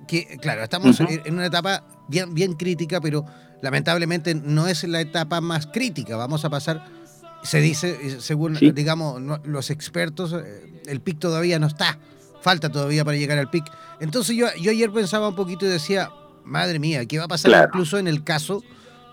que, 0.09 0.36
claro, 0.40 0.64
estamos 0.64 0.98
en 1.01 1.35
una 1.35 1.47
etapa 1.47 1.85
bien, 2.09 2.35
bien 2.35 2.55
crítica, 2.55 3.01
pero 3.01 3.24
lamentablemente 3.62 4.35
no 4.35 4.66
es 4.66 4.85
la 4.85 5.01
etapa 5.01 5.40
más 5.40 5.66
crítica. 5.66 6.16
Vamos 6.16 6.44
a 6.44 6.51
pasar, 6.51 6.85
se 7.43 7.60
dice, 7.60 8.20
según, 8.20 8.59
digamos, 8.74 9.20
los 9.44 9.70
expertos, 9.70 10.32
eh, 10.32 10.82
el 10.86 11.01
pic 11.01 11.18
todavía 11.18 11.59
no 11.59 11.66
está. 11.66 11.98
Falta 12.40 12.70
todavía 12.70 13.05
para 13.05 13.16
llegar 13.16 13.39
al 13.39 13.48
pic. 13.48 13.64
Entonces 14.01 14.36
yo, 14.36 14.47
yo 14.60 14.70
ayer 14.70 14.90
pensaba 14.93 15.28
un 15.28 15.35
poquito 15.35 15.64
y 15.64 15.68
decía, 15.68 16.10
madre 16.44 16.78
mía, 16.78 17.06
¿qué 17.06 17.18
va 17.18 17.24
a 17.24 17.28
pasar 17.28 17.68
incluso 17.68 17.98
en 17.98 18.06
el 18.06 18.22
caso 18.22 18.62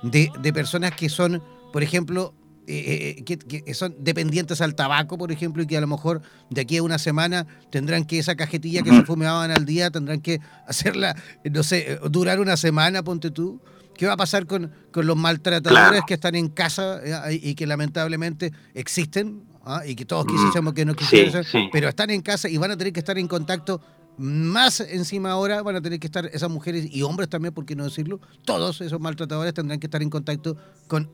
de, 0.04 0.32
de 0.42 0.52
personas 0.52 0.94
que 0.96 1.08
son, 1.08 1.42
por 1.72 1.82
ejemplo, 1.82 2.34
eh, 2.72 3.24
eh, 3.28 3.38
que, 3.38 3.74
son 3.74 3.96
dependientes 4.00 4.62
al 4.62 4.76
tabaco, 4.76 5.18
por 5.18 5.32
ejemplo, 5.32 5.62
y 5.64 5.68
que 5.68 5.78
a 5.78 5.82
lo 5.82 5.88
mejor 5.88 6.22
de 6.50 6.62
aquí 6.62 6.78
a 6.78 6.84
una 6.84 7.00
semana 7.00 7.46
tendrán 7.70 8.06
que 8.06 8.20
esa 8.20 8.36
cajetilla 8.36 8.82
que 8.82 8.92
se 8.92 9.04
fumaban 9.06 9.52
al 9.52 9.66
día, 9.66 9.92
tendrán 9.92 10.22
que 10.22 10.40
hacerla, 10.68 11.16
no 11.50 11.64
sé, 11.64 12.00
durar 12.10 12.40
una 12.40 12.58
semana, 12.58 13.04
ponte 13.04 13.32
tú. 13.32 13.62
¿Qué 13.96 14.08
va 14.08 14.14
a 14.14 14.18
pasar 14.18 14.48
con, 14.48 14.72
los 14.94 15.18
maltratadores 15.18 16.02
que 16.08 16.14
están 16.14 16.36
en 16.36 16.48
casa 16.48 17.02
eh, 17.04 17.40
y 17.44 17.56
que 17.56 17.68
lamentablemente 17.68 18.52
existen? 18.74 19.44
¿ah? 19.66 19.84
Y 19.86 19.96
que 19.96 20.06
todos 20.06 20.26
quisiéramos 20.26 20.74
que 20.74 20.86
no 20.86 20.96
quisieran, 20.96 21.44
pero 21.72 21.90
están 21.90 22.10
en 22.10 22.22
casa 22.22 22.50
y 22.50 22.58
van 22.58 22.72
a 22.72 22.78
tener 22.78 22.94
que 22.94 23.00
estar 23.00 23.18
en 23.18 23.28
contacto 23.28 23.82
más 24.18 24.82
encima 24.82 25.32
ahora 25.32 25.64
van 25.64 25.78
a 25.78 25.82
tener 25.82 26.00
que 26.00 26.08
estar 26.08 26.26
esas 26.28 26.50
mujeres 26.50 26.88
y 26.92 27.02
hombres 27.02 27.30
también, 27.30 27.54
por 27.54 27.66
qué 27.66 27.76
no 27.76 27.86
decirlo, 27.86 28.20
todos 28.46 28.82
esos 28.82 29.00
maltratadores 29.00 29.54
tendrán 29.54 29.80
que 29.80 29.88
estar 29.88 30.02
en 30.02 30.10
contacto 30.10 30.58
con 30.88 31.10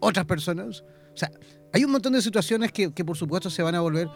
otras 0.00 0.26
personas. 0.26 0.84
O 1.16 1.18
sea, 1.18 1.30
hay 1.72 1.84
un 1.84 1.90
montón 1.90 2.12
de 2.12 2.22
situaciones 2.22 2.70
que, 2.70 2.90
por 2.90 3.16
supuesto 3.16 3.50
se 3.50 3.62
van 3.62 3.74
a 3.74 3.80
volver 3.80 4.08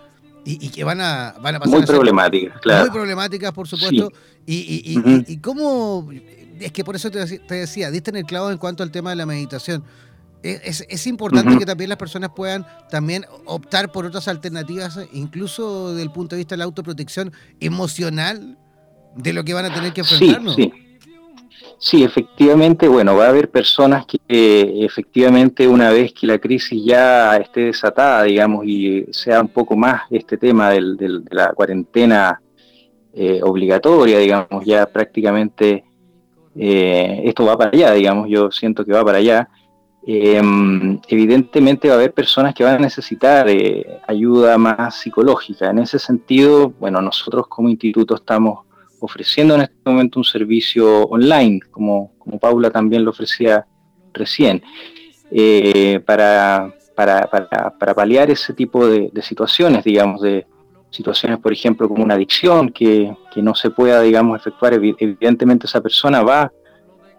y, 0.44 0.68
que 0.68 0.84
van 0.84 1.00
a, 1.00 1.34
van 1.40 1.56
a 1.56 1.58
pasar. 1.58 1.78
Muy 1.78 1.86
problemáticas, 1.86 2.60
claro. 2.60 2.84
Muy 2.84 2.90
problemáticas, 2.90 3.52
por 3.52 3.66
supuesto. 3.66 4.12
Y, 4.46 4.54
y, 4.54 5.24
y, 5.26 5.36
cómo. 5.38 6.08
Es 6.58 6.72
que 6.72 6.84
por 6.84 6.96
eso 6.96 7.10
te, 7.10 7.24
decía, 7.54 7.90
diste 7.90 8.10
en 8.10 8.16
el 8.16 8.24
clavo 8.24 8.50
en 8.50 8.58
cuanto 8.58 8.82
al 8.82 8.90
tema 8.90 9.10
de 9.10 9.16
la 9.16 9.26
meditación. 9.26 9.82
Es, 10.42 10.86
es, 10.88 11.06
importante 11.06 11.58
que 11.58 11.66
también 11.66 11.90
las 11.90 11.98
personas 11.98 12.30
puedan 12.34 12.66
también 12.90 13.26
optar 13.44 13.92
por 13.92 14.06
otras 14.06 14.26
alternativas, 14.26 14.98
incluso 15.12 15.90
desde 15.90 16.02
el 16.02 16.12
punto 16.12 16.34
de 16.34 16.38
vista 16.38 16.54
de 16.54 16.58
la 16.58 16.64
autoprotección 16.64 17.30
emocional 17.60 18.56
de 19.16 19.32
lo 19.34 19.44
que 19.44 19.52
van 19.52 19.66
a 19.66 19.74
tener 19.74 19.92
que 19.92 20.00
enfrentarnos. 20.00 20.54
Sí, 20.54 20.72
sí. 20.74 20.79
Sí, 21.82 22.04
efectivamente, 22.04 22.88
bueno, 22.88 23.16
va 23.16 23.24
a 23.24 23.28
haber 23.30 23.50
personas 23.50 24.04
que 24.04 24.20
efectivamente 24.84 25.66
una 25.66 25.90
vez 25.90 26.12
que 26.12 26.26
la 26.26 26.38
crisis 26.38 26.84
ya 26.84 27.38
esté 27.38 27.60
desatada, 27.62 28.24
digamos, 28.24 28.66
y 28.66 29.06
sea 29.12 29.40
un 29.40 29.48
poco 29.48 29.76
más 29.76 30.02
este 30.10 30.36
tema 30.36 30.68
del, 30.70 30.98
de 30.98 31.22
la 31.30 31.54
cuarentena 31.54 32.38
eh, 33.14 33.40
obligatoria, 33.42 34.18
digamos, 34.18 34.62
ya 34.66 34.84
prácticamente 34.84 35.84
eh, 36.54 37.22
esto 37.24 37.46
va 37.46 37.56
para 37.56 37.70
allá, 37.70 37.92
digamos, 37.92 38.28
yo 38.28 38.50
siento 38.50 38.84
que 38.84 38.92
va 38.92 39.02
para 39.02 39.18
allá. 39.18 39.48
Em, 40.06 41.00
evidentemente 41.08 41.88
va 41.88 41.94
a 41.94 41.96
haber 41.96 42.12
personas 42.12 42.54
que 42.54 42.62
van 42.62 42.76
a 42.76 42.78
necesitar 42.78 43.48
eh, 43.48 44.00
ayuda 44.06 44.58
más 44.58 44.96
psicológica. 44.96 45.70
En 45.70 45.78
ese 45.78 45.98
sentido, 45.98 46.74
bueno, 46.78 47.00
nosotros 47.00 47.46
como 47.48 47.70
instituto 47.70 48.16
estamos 48.16 48.66
ofreciendo 49.00 49.54
en 49.54 49.62
este 49.62 49.74
momento 49.84 50.18
un 50.18 50.24
servicio 50.24 51.04
online, 51.04 51.60
como, 51.70 52.12
como 52.18 52.38
Paula 52.38 52.70
también 52.70 53.04
lo 53.04 53.10
ofrecía 53.10 53.66
recién, 54.12 54.62
eh, 55.30 56.00
para, 56.04 56.74
para, 56.94 57.28
para, 57.78 57.94
paliar 57.94 58.30
ese 58.30 58.52
tipo 58.52 58.86
de, 58.86 59.10
situaciones, 59.22 59.84
digamos, 59.84 60.20
de 60.20 60.46
situaciones, 60.90 61.38
por 61.38 61.52
ejemplo, 61.52 61.88
como 61.88 62.04
una 62.04 62.14
adicción 62.14 62.70
que, 62.70 63.16
que 63.32 63.42
no 63.42 63.54
se 63.54 63.70
pueda, 63.70 64.02
digamos, 64.02 64.38
efectuar. 64.38 64.74
Evidentemente 64.74 65.66
esa 65.66 65.80
persona 65.80 66.22
va 66.22 66.52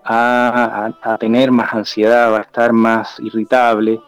a, 0.04 0.92
a, 1.02 1.18
tener 1.18 1.52
más 1.52 1.74
ansiedad, 1.74 2.32
va 2.32 2.40
a 2.40 2.42
estar 2.42 2.74
más 2.74 3.20
irritable 3.20 4.00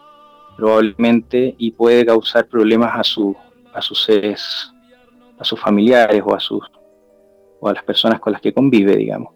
probablemente 0.56 1.54
y 1.58 1.72
puede 1.72 2.06
causar 2.06 2.46
problemas 2.46 2.92
a, 2.94 3.02
su, 3.02 3.34
a 3.72 3.82
sus 3.82 4.04
seres, 4.04 4.72
a 5.38 5.44
sus 5.44 5.58
familiares 5.58 6.22
o 6.24 6.34
a 6.34 6.40
sus 6.40 6.62
o 7.64 7.68
a 7.68 7.72
las 7.72 7.82
personas 7.82 8.20
con 8.20 8.32
las 8.32 8.42
que 8.42 8.52
convive, 8.52 8.94
digamos. 8.96 9.32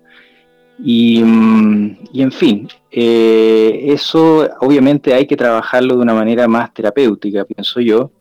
Y, 0.78 1.22
mm, 1.24 1.96
en 2.14 2.32
fin, 2.32 2.68
eh, 2.90 3.86
eso 3.88 4.48
obviamente 4.60 5.14
hay 5.14 5.26
que 5.26 5.36
trabajarlo 5.36 5.96
de 5.96 6.02
una 6.02 6.14
manera 6.14 6.46
más 6.46 6.72
terapéutica, 6.74 7.44
pienso 7.44 7.80
yo, 7.80 8.12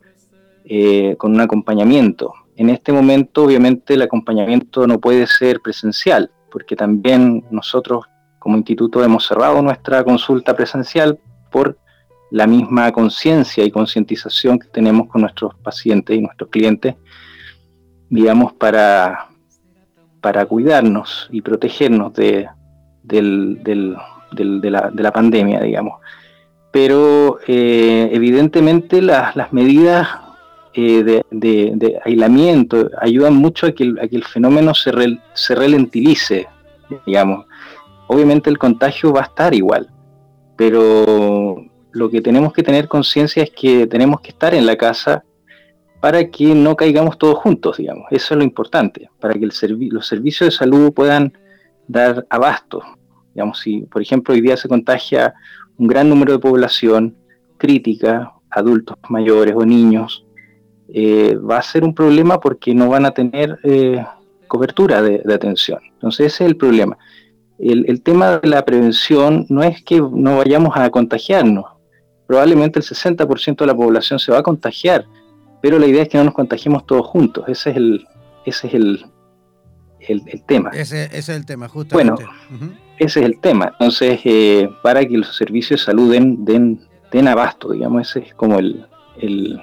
eh, 0.65 1.15
con 1.17 1.33
un 1.33 1.41
acompañamiento. 1.41 2.33
En 2.55 2.69
este 2.69 2.91
momento, 2.91 3.43
obviamente, 3.43 3.93
el 3.93 4.01
acompañamiento 4.01 4.87
no 4.87 4.99
puede 4.99 5.27
ser 5.27 5.59
presencial, 5.59 6.31
porque 6.49 6.75
también 6.75 7.43
nosotros 7.51 8.05
como 8.39 8.57
instituto 8.57 9.03
hemos 9.03 9.27
cerrado 9.27 9.61
nuestra 9.61 10.03
consulta 10.03 10.55
presencial 10.55 11.19
por 11.51 11.77
la 12.31 12.47
misma 12.47 12.91
conciencia 12.91 13.63
y 13.63 13.71
concientización 13.71 14.57
que 14.57 14.67
tenemos 14.69 15.07
con 15.09 15.21
nuestros 15.21 15.53
pacientes 15.55 16.15
y 16.15 16.21
nuestros 16.21 16.49
clientes, 16.49 16.95
digamos, 18.09 18.53
para, 18.53 19.27
para 20.27 20.45
cuidarnos 20.45 21.29
y 21.31 21.39
protegernos 21.39 22.13
de, 22.13 22.49
la, 24.33 25.11
pandemia, 25.13 25.61
digamos. 25.61 26.01
Pero 26.69 27.39
eh, 27.47 28.09
evidentemente 28.11 29.01
las, 29.01 29.53
medidas 29.53 30.05
eh, 30.73 31.23
de, 31.31 31.99
aislamiento 32.03 32.89
ayudan 32.99 33.35
mucho 33.35 33.67
a 33.67 33.71
que 33.71 33.85
el, 33.85 34.23
fenómeno 34.25 34.73
se, 34.73 34.91
ralentice, 35.55 36.45
digamos. 37.05 37.45
Obviamente 38.07 38.49
el 38.49 38.57
contagio 38.57 39.13
va 39.13 39.21
a 39.21 39.27
estar 39.27 39.53
igual, 39.53 39.87
pero 40.57 41.63
lo 41.91 42.09
que 42.09 42.19
tenemos 42.19 42.51
que 42.51 42.63
tener 42.63 42.89
conciencia 42.89 43.43
es 43.43 43.51
que 43.51 43.87
tenemos 43.87 44.19
que 44.19 44.31
estar 44.31 44.53
en 44.53 44.65
la 44.65 44.75
casa 44.75 45.23
para 46.07 46.29
que 46.29 46.55
no 46.55 46.73
caigamos 46.73 47.17
todos 47.17 47.37
juntos, 47.39 47.75
digamos. 47.75 48.05
Eso 48.11 48.33
es 48.33 48.37
lo 48.37 48.43
importante, 48.45 49.09
para 49.19 49.33
que 49.33 49.43
el 49.43 49.51
los 49.91 50.07
servicios 50.07 50.47
de 50.47 50.51
salud 50.51 50.93
puedan 50.93 51.33
dar 51.85 52.25
abasto. 52.29 52.81
Digamos, 53.33 53.59
si 53.59 53.81
por 53.81 54.01
ejemplo 54.01 54.33
hoy 54.33 54.39
día 54.39 54.55
se 54.55 54.69
contagia 54.69 55.33
un 55.75 55.85
gran 55.85 56.07
número 56.07 56.31
de 56.31 56.39
población 56.39 57.13
crítica, 57.57 58.31
adultos 58.49 58.95
mayores 59.09 59.53
o 59.53 59.65
niños, 59.65 60.25
eh, 60.87 61.35
va 61.35 61.57
a 61.57 61.61
ser 61.61 61.83
un 61.83 61.93
problema 61.93 62.39
porque 62.39 62.73
no 62.73 62.87
van 62.87 63.05
a 63.05 63.11
tener 63.11 63.59
eh, 63.63 64.01
cobertura 64.47 65.01
de, 65.01 65.21
atención. 65.33 65.79
Entonces 65.91 66.27
ese 66.27 66.45
es 66.45 66.51
el 66.51 66.55
problema. 66.55 66.97
El, 67.59 68.01
tema 68.01 68.37
de 68.37 68.47
la 68.47 68.63
prevención 68.63 69.45
no 69.49 69.61
es 69.61 69.83
que 69.83 69.99
no 69.99 70.37
vayamos 70.37 70.71
a 70.77 70.89
contagiarnos, 70.89 71.65
probablemente 72.25 72.79
el 72.79 72.85
60% 72.85 73.57
de 73.57 73.65
la 73.67 73.75
población 73.75 74.19
se 74.19 74.31
va 74.31 74.37
a 74.37 74.43
contagiar, 74.43 75.05
pero 75.67 75.79
la 75.79 75.87
idea 75.87 76.03
es 76.03 76.07
que 76.07 76.17
no 76.17 76.23
nos 76.23 76.33
contagiemos 76.33 76.85
todos 76.85 77.05
juntos. 77.05 77.43
Ese 77.49 77.71
es 77.71 77.75
el, 77.75 78.07
ese 78.45 78.67
es 78.67 78.73
el, 78.73 79.05
el, 79.99 80.43
tema. 80.45 80.69
Ese, 80.69 81.09
es 81.11 81.27
el 81.27 81.45
tema, 81.45 81.67
justamente. 81.67 82.23
Bueno, 82.23 82.73
ese 82.97 83.19
es 83.19 83.25
el 83.25 83.37
tema. 83.41 83.73
Entonces, 83.73 84.21
eh, 84.23 84.69
para 84.81 85.05
que 85.05 85.17
los 85.17 85.35
servicios 85.35 85.81
de 85.81 85.85
salud 85.85 86.09
den, 86.13 86.79
den, 87.11 87.27
abasto, 87.27 87.73
digamos, 87.73 88.09
ese 88.09 88.27
es 88.27 88.33
como 88.35 88.59
el, 88.59 88.87
el, 89.19 89.61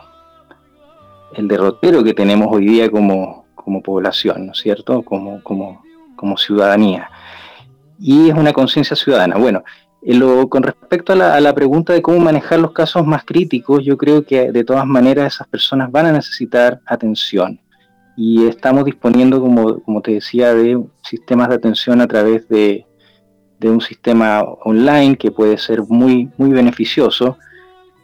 derrotero 1.39 2.05
que 2.05 2.13
tenemos 2.13 2.49
hoy 2.51 2.67
día 2.67 2.91
como, 2.91 3.47
como 3.55 3.83
población, 3.83 4.45
¿no 4.45 4.53
es 4.53 4.59
cierto? 4.59 5.01
Como, 5.05 5.43
como, 5.43 5.83
como 6.17 6.37
ciudadanía. 6.37 7.11
Y 7.99 8.29
es 8.29 8.35
una 8.35 8.53
conciencia 8.53 8.95
ciudadana. 8.95 9.39
Bueno, 9.39 9.65
con 10.51 10.63
respecto 10.63 11.15
a 11.15 11.41
la, 11.41 11.55
pregunta 11.55 11.93
de 11.95 12.03
cómo 12.03 12.19
manejar 12.19 12.59
los 12.61 12.73
casos 12.73 13.07
más 13.07 13.25
críticos, 13.25 13.85
yo 13.85 13.97
creo 13.97 14.25
que 14.25 14.53
de 14.53 14.65
todas 14.65 14.87
maneras 14.87 15.35
esas 15.35 15.49
personas 15.49 15.91
van 15.91 16.07
a 16.07 16.13
necesitar 16.13 16.81
atención 16.85 17.59
y 18.17 18.47
estamos 18.47 18.85
disponiendo, 18.85 19.41
como, 19.41 20.01
te 20.03 20.13
decía, 20.13 20.55
de 20.55 20.81
sistemas 21.03 21.49
de 21.49 21.55
atención 21.55 22.01
a 22.01 22.07
través 22.07 22.47
de, 22.49 22.87
un 23.63 23.81
sistema 23.81 24.43
online 24.43 25.17
que 25.17 25.31
puede 25.31 25.57
ser 25.57 25.81
muy, 25.89 26.31
muy 26.37 26.51
beneficioso 26.51 27.39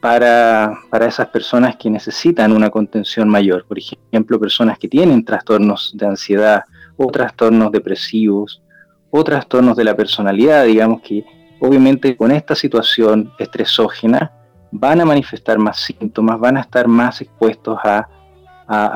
para, 0.01 0.73
para, 0.89 1.05
esas 1.05 1.29
personas 1.29 1.77
que 1.77 1.91
necesitan 1.91 2.53
una 2.53 2.71
contención 2.71 3.29
mayor. 3.29 3.67
Por 3.67 3.79
ejemplo, 3.79 4.41
personas 4.41 4.79
que 4.79 4.89
tienen 4.89 5.23
trastornos 5.23 5.93
de 5.95 6.07
ansiedad 6.07 6.63
o 6.97 7.09
trastornos 7.09 7.71
depresivos 7.73 8.63
o 9.11 9.23
trastornos 9.23 9.77
de 9.77 9.85
la 9.85 9.95
personalidad, 9.95 10.65
digamos 10.65 11.03
que 11.03 11.27
obviamente 11.61 12.17
con 12.17 12.33
esta 12.33 12.55
situación 12.55 13.33
estresógena 13.39 14.33
van 14.73 15.01
a 15.01 15.05
manifestar 15.05 15.59
más 15.59 15.79
síntomas, 15.79 16.39
van 16.39 16.57
a 16.57 16.61
estar 16.61 16.89
más 16.89 17.21
expuestos 17.21 17.79
a, 17.85 18.09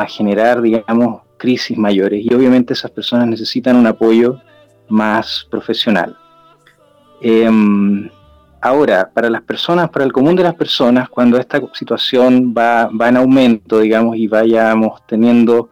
generar, 0.07 0.63
digamos, 0.63 1.23
crisis 1.37 1.77
mayores 1.77 2.25
y 2.25 2.33
obviamente 2.33 2.75
esas 2.75 2.93
personas 2.93 3.27
necesitan 3.27 3.75
un 3.75 3.89
apoyo 3.89 4.41
más 4.89 5.45
profesional. 5.51 6.17
Em, 7.21 8.09
ahora, 8.61 9.11
para 9.13 9.29
las 9.29 9.43
personas, 9.43 9.91
para 9.91 10.05
el 10.05 10.13
común 10.13 10.37
de 10.37 10.45
las 10.45 10.55
personas, 10.55 11.09
cuando 11.09 11.39
esta 11.39 11.61
situación 11.73 12.55
va, 12.57 12.89
en 13.09 13.17
aumento, 13.17 13.81
digamos, 13.81 14.17
y 14.17 14.29
vayamos 14.29 15.05
teniendo 15.09 15.71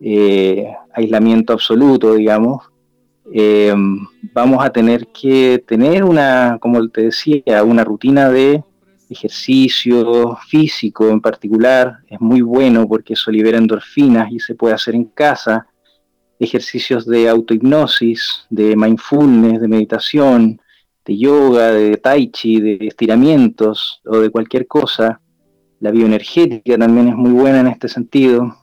eh, 0.00 0.66
aislamiento 0.92 1.52
absoluto, 1.52 2.14
digamos, 2.14 2.69
eh, 3.32 3.74
vamos 4.32 4.64
a 4.64 4.70
tener 4.70 5.06
que 5.08 5.62
tener 5.66 6.04
una, 6.04 6.58
como 6.60 6.88
te 6.88 7.02
decía, 7.02 7.62
una 7.64 7.84
rutina 7.84 8.28
de 8.28 8.64
ejercicio 9.08 10.36
físico 10.48 11.08
en 11.08 11.20
particular. 11.20 11.98
Es 12.08 12.20
muy 12.20 12.40
bueno 12.40 12.86
porque 12.88 13.14
eso 13.14 13.30
libera 13.30 13.58
endorfinas 13.58 14.30
y 14.32 14.38
se 14.38 14.54
puede 14.54 14.74
hacer 14.74 14.94
en 14.94 15.04
casa. 15.04 15.66
Ejercicios 16.38 17.06
de 17.06 17.28
autohipnosis, 17.28 18.46
de 18.48 18.74
mindfulness, 18.76 19.60
de 19.60 19.68
meditación, 19.68 20.60
de 21.04 21.18
yoga, 21.18 21.72
de 21.72 21.96
tai 21.98 22.30
chi, 22.30 22.60
de 22.60 22.78
estiramientos 22.80 24.00
o 24.06 24.18
de 24.18 24.30
cualquier 24.30 24.66
cosa. 24.66 25.20
La 25.80 25.90
bioenergética 25.90 26.78
también 26.78 27.08
es 27.08 27.16
muy 27.16 27.32
buena 27.32 27.60
en 27.60 27.66
este 27.68 27.88
sentido. 27.88 28.59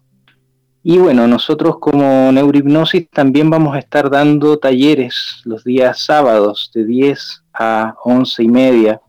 Y 0.89 0.99
bueno, 0.99 1.27
nosotros 1.27 1.79
como 1.79 2.31
neurohipnosis 2.31 3.09
también 3.09 3.49
vamos 3.49 3.75
a 3.75 3.79
estar 3.79 4.09
dando 4.09 4.57
talleres 4.57 5.41
los 5.43 5.65
días 5.65 5.99
sábados 5.99 6.71
de 6.73 6.85
10 6.85 7.43
a 7.51 7.95
11 8.05 8.43
y 8.43 8.47
media 8.47 9.01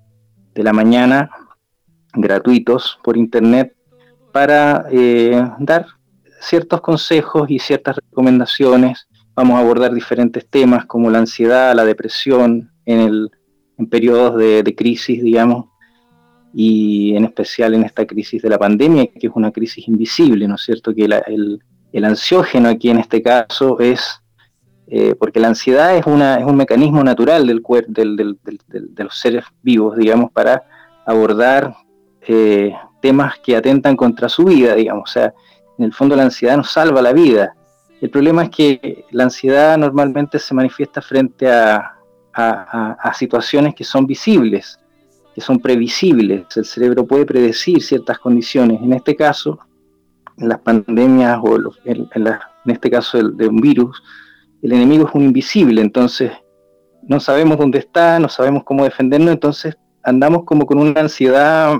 de 0.56 0.64
la 0.64 0.72
mañana, 0.72 1.30
gratuitos 2.14 2.98
por 3.04 3.16
internet, 3.16 3.76
para 4.32 4.86
eh, 4.90 5.40
dar 5.60 5.86
ciertos 6.40 6.80
consejos 6.80 7.48
y 7.48 7.60
ciertas 7.60 7.94
recomendaciones. 7.94 9.06
Vamos 9.36 9.56
a 9.56 9.60
abordar 9.60 9.94
diferentes 9.94 10.48
temas 10.50 10.84
como 10.84 11.08
la 11.12 11.18
ansiedad, 11.20 11.76
la 11.76 11.84
depresión 11.84 12.72
en, 12.86 12.98
el, 12.98 13.30
en 13.78 13.86
periodos 13.86 14.36
de, 14.36 14.74
crisis, 14.76 15.22
digamos, 15.22 15.66
y 16.52 17.14
en 17.14 17.24
especial 17.24 17.74
en 17.74 17.84
esta 17.84 18.04
crisis 18.04 18.42
de 18.42 18.48
la 18.48 18.58
pandemia, 18.58 19.06
que 19.06 19.28
es 19.28 19.32
una 19.32 19.52
crisis 19.52 19.86
invisible, 19.86 20.48
¿no 20.48 20.56
es 20.56 20.62
cierto? 20.62 20.92
Que 20.92 21.04
el, 21.04 21.62
el 21.92 22.04
ansiógeno 22.04 22.68
aquí 22.68 22.90
en 22.90 22.98
este 22.98 23.22
caso 23.22 23.78
es, 23.80 24.22
eh, 24.86 25.14
porque 25.18 25.40
la 25.40 25.48
ansiedad 25.48 25.96
es, 25.96 26.06
una, 26.06 26.38
es 26.38 26.44
un 26.44 26.56
mecanismo 26.56 27.02
natural 27.02 27.46
del, 27.46 27.62
del, 27.88 28.38
de 28.42 29.04
los 29.04 29.18
seres 29.18 29.44
vivos, 29.62 29.96
digamos, 29.96 30.30
para 30.32 30.62
abordar 31.06 31.74
eh, 32.22 32.74
temas 33.00 33.38
que 33.38 33.56
atentan 33.56 33.96
contra 33.96 34.28
su 34.28 34.44
vida, 34.44 34.74
digamos. 34.74 35.10
O 35.10 35.12
sea, 35.12 35.32
en 35.78 35.84
el 35.86 35.92
fondo 35.92 36.14
la 36.16 36.24
ansiedad 36.24 36.56
nos 36.56 36.70
salva 36.70 37.00
la 37.00 37.12
vida. 37.12 37.54
El 38.00 38.10
problema 38.10 38.44
es 38.44 38.50
que 38.50 39.04
la 39.10 39.24
ansiedad 39.24 39.76
normalmente 39.78 40.38
se 40.38 40.54
manifiesta 40.54 41.00
frente 41.02 41.50
a, 41.50 41.94
a 42.32 43.12
situaciones 43.14 43.74
que 43.74 43.82
son 43.82 44.06
visibles, 44.06 44.78
que 45.34 45.40
son 45.40 45.58
previsibles. 45.58 46.44
El 46.56 46.64
cerebro 46.64 47.04
puede 47.04 47.26
predecir 47.26 47.82
ciertas 47.82 48.18
condiciones. 48.20 48.80
En 48.80 48.92
este 48.92 49.16
caso, 49.16 49.58
en 50.38 50.48
las 50.48 50.60
pandemias 50.60 51.38
o 51.42 51.56
en, 51.84 52.08
este 52.66 52.90
caso 52.90 53.22
de 53.22 53.48
un 53.48 53.56
virus, 53.56 54.02
el 54.62 54.72
enemigo 54.72 55.06
es 55.08 55.14
un 55.14 55.22
invisible, 55.22 55.80
entonces 55.80 56.32
no 57.02 57.20
sabemos 57.20 57.58
dónde 57.58 57.78
está, 57.78 58.18
no 58.18 58.28
sabemos 58.28 58.64
cómo 58.64 58.84
defendernos, 58.84 59.32
entonces 59.32 59.76
andamos 60.02 60.44
como 60.44 60.66
con 60.66 60.78
una 60.78 61.00
ansiedad 61.00 61.78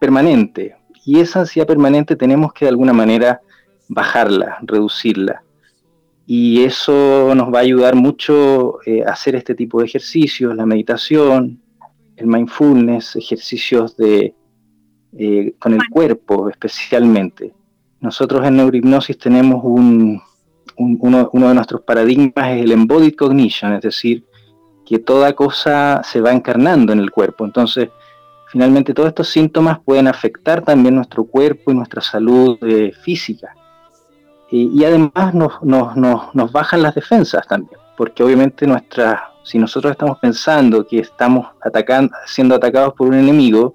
permanente. 0.00 0.76
Y 1.04 1.20
esa 1.20 1.40
ansiedad 1.40 1.66
permanente 1.66 2.16
tenemos 2.16 2.52
que 2.52 2.64
de 2.64 2.70
alguna 2.70 2.92
manera 2.92 3.40
bajarla, 3.88 4.58
reducirla. 4.62 5.42
Y 6.26 6.64
eso 6.64 7.34
nos 7.36 7.52
va 7.54 7.58
a 7.58 7.62
ayudar 7.62 7.94
mucho 7.94 8.78
eh, 8.84 9.04
a 9.06 9.12
hacer 9.12 9.36
este 9.36 9.54
tipo 9.54 9.78
de 9.78 9.86
ejercicios, 9.86 10.56
la 10.56 10.66
meditación, 10.66 11.60
el 12.16 12.26
mindfulness, 12.26 13.14
ejercicios 13.14 13.96
de, 13.96 14.34
eh, 15.16 15.54
con 15.58 15.74
el 15.74 15.88
cuerpo 15.88 16.48
especialmente. 16.48 17.54
Nosotros 18.00 18.46
en 18.46 18.56
neurohipnosis 18.56 19.18
tenemos 19.18 19.60
un, 19.64 20.20
uno, 20.76 21.30
de 21.32 21.54
nuestros 21.54 21.82
paradigmas 21.82 22.50
es 22.50 22.62
el 22.62 22.72
embodied 22.72 23.14
cognition, 23.14 23.72
es 23.74 23.82
decir, 23.82 24.24
que 24.84 24.98
toda 24.98 25.32
cosa 25.34 26.02
se 26.04 26.20
va 26.20 26.32
encarnando 26.32 26.92
en 26.92 27.00
el 27.00 27.10
cuerpo. 27.10 27.44
Entonces, 27.44 27.88
finalmente 28.50 28.94
todos 28.94 29.08
estos 29.08 29.28
síntomas 29.28 29.80
pueden 29.80 30.06
afectar 30.08 30.62
también 30.62 30.94
nuestro 30.94 31.24
cuerpo 31.24 31.72
y 31.72 31.74
nuestra 31.74 32.00
salud 32.00 32.58
eh, 32.62 32.92
física. 32.92 33.54
Y, 34.48 34.84
además 34.84 35.34
nos, 35.34 35.60
nos, 35.62 36.52
bajan 36.52 36.80
las 36.80 36.94
defensas 36.94 37.44
también, 37.48 37.80
porque 37.96 38.22
obviamente 38.22 38.64
nuestra, 38.64 39.32
si 39.42 39.58
nosotros 39.58 39.90
estamos 39.90 40.18
pensando 40.20 40.86
que 40.86 41.00
estamos 41.00 41.48
atacando, 41.60 42.14
siendo 42.26 42.54
atacados 42.54 42.94
por 42.94 43.08
un 43.08 43.14
enemigo, 43.14 43.74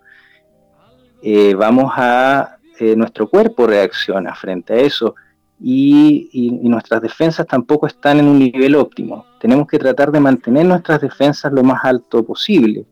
eh, 1.21 1.53
vamos 1.55 1.91
a 1.97 2.57
nuestro 2.95 3.29
cuerpo 3.29 3.67
reacciona 3.67 4.35
frente 4.35 4.73
a 4.73 4.77
eso 4.77 5.15
y, 5.59 6.59
nuestras 6.63 7.01
defensas 7.01 7.45
tampoco 7.45 7.87
están 7.87 8.19
en 8.19 8.27
un 8.27 8.39
nivel 8.39 8.75
óptimo. 8.75 9.25
Tenemos 9.39 9.67
que 9.67 9.77
tratar 9.77 10.11
de 10.11 10.19
mantener 10.19 10.65
nuestras 10.65 11.01
defensas 11.01 11.51
lo 11.51 11.63
más 11.63 11.83
alto 11.83 12.23
posible 12.23 12.85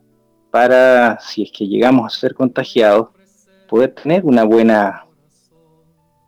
para, 0.52 1.20
si 1.20 1.44
es 1.44 1.52
que 1.52 1.68
llegamos 1.68 2.06
a 2.06 2.20
ser 2.20 2.34
contagiados, 2.34 3.10
poder 3.68 3.94
tener 3.94 4.26
una 4.26 4.44
buena, 4.44 5.06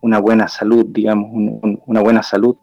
una 0.02 0.20
buena 0.20 0.48
salud, 0.48 0.86
digamos, 0.88 1.30
una 1.86 2.02
buena 2.02 2.24
salud 2.24 2.56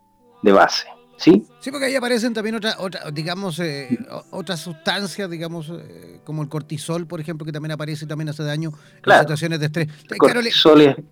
de 0.42 0.52
base. 0.52 0.88
¿Sí? 1.18 1.44
Sí, 1.58 1.72
porque 1.72 1.86
ahí 1.86 1.96
aparecen 1.96 2.32
también 2.32 2.54
otras, 2.54 2.76
otra, 2.78 3.10
digamos, 3.10 3.58
eh, 3.58 3.98
otras 4.30 4.60
sustancias, 4.60 5.28
digamos, 5.28 5.68
eh, 5.68 6.20
como 6.24 6.42
el 6.42 6.48
cortisol, 6.48 7.08
por 7.08 7.20
ejemplo, 7.20 7.44
que 7.44 7.50
también 7.50 7.72
aparece 7.72 8.04
y 8.04 8.08
también 8.08 8.28
hace 8.28 8.44
daño 8.44 8.72
en 9.04 9.18
situaciones 9.20 9.58
de 9.58 9.66
estrés. 9.66 9.88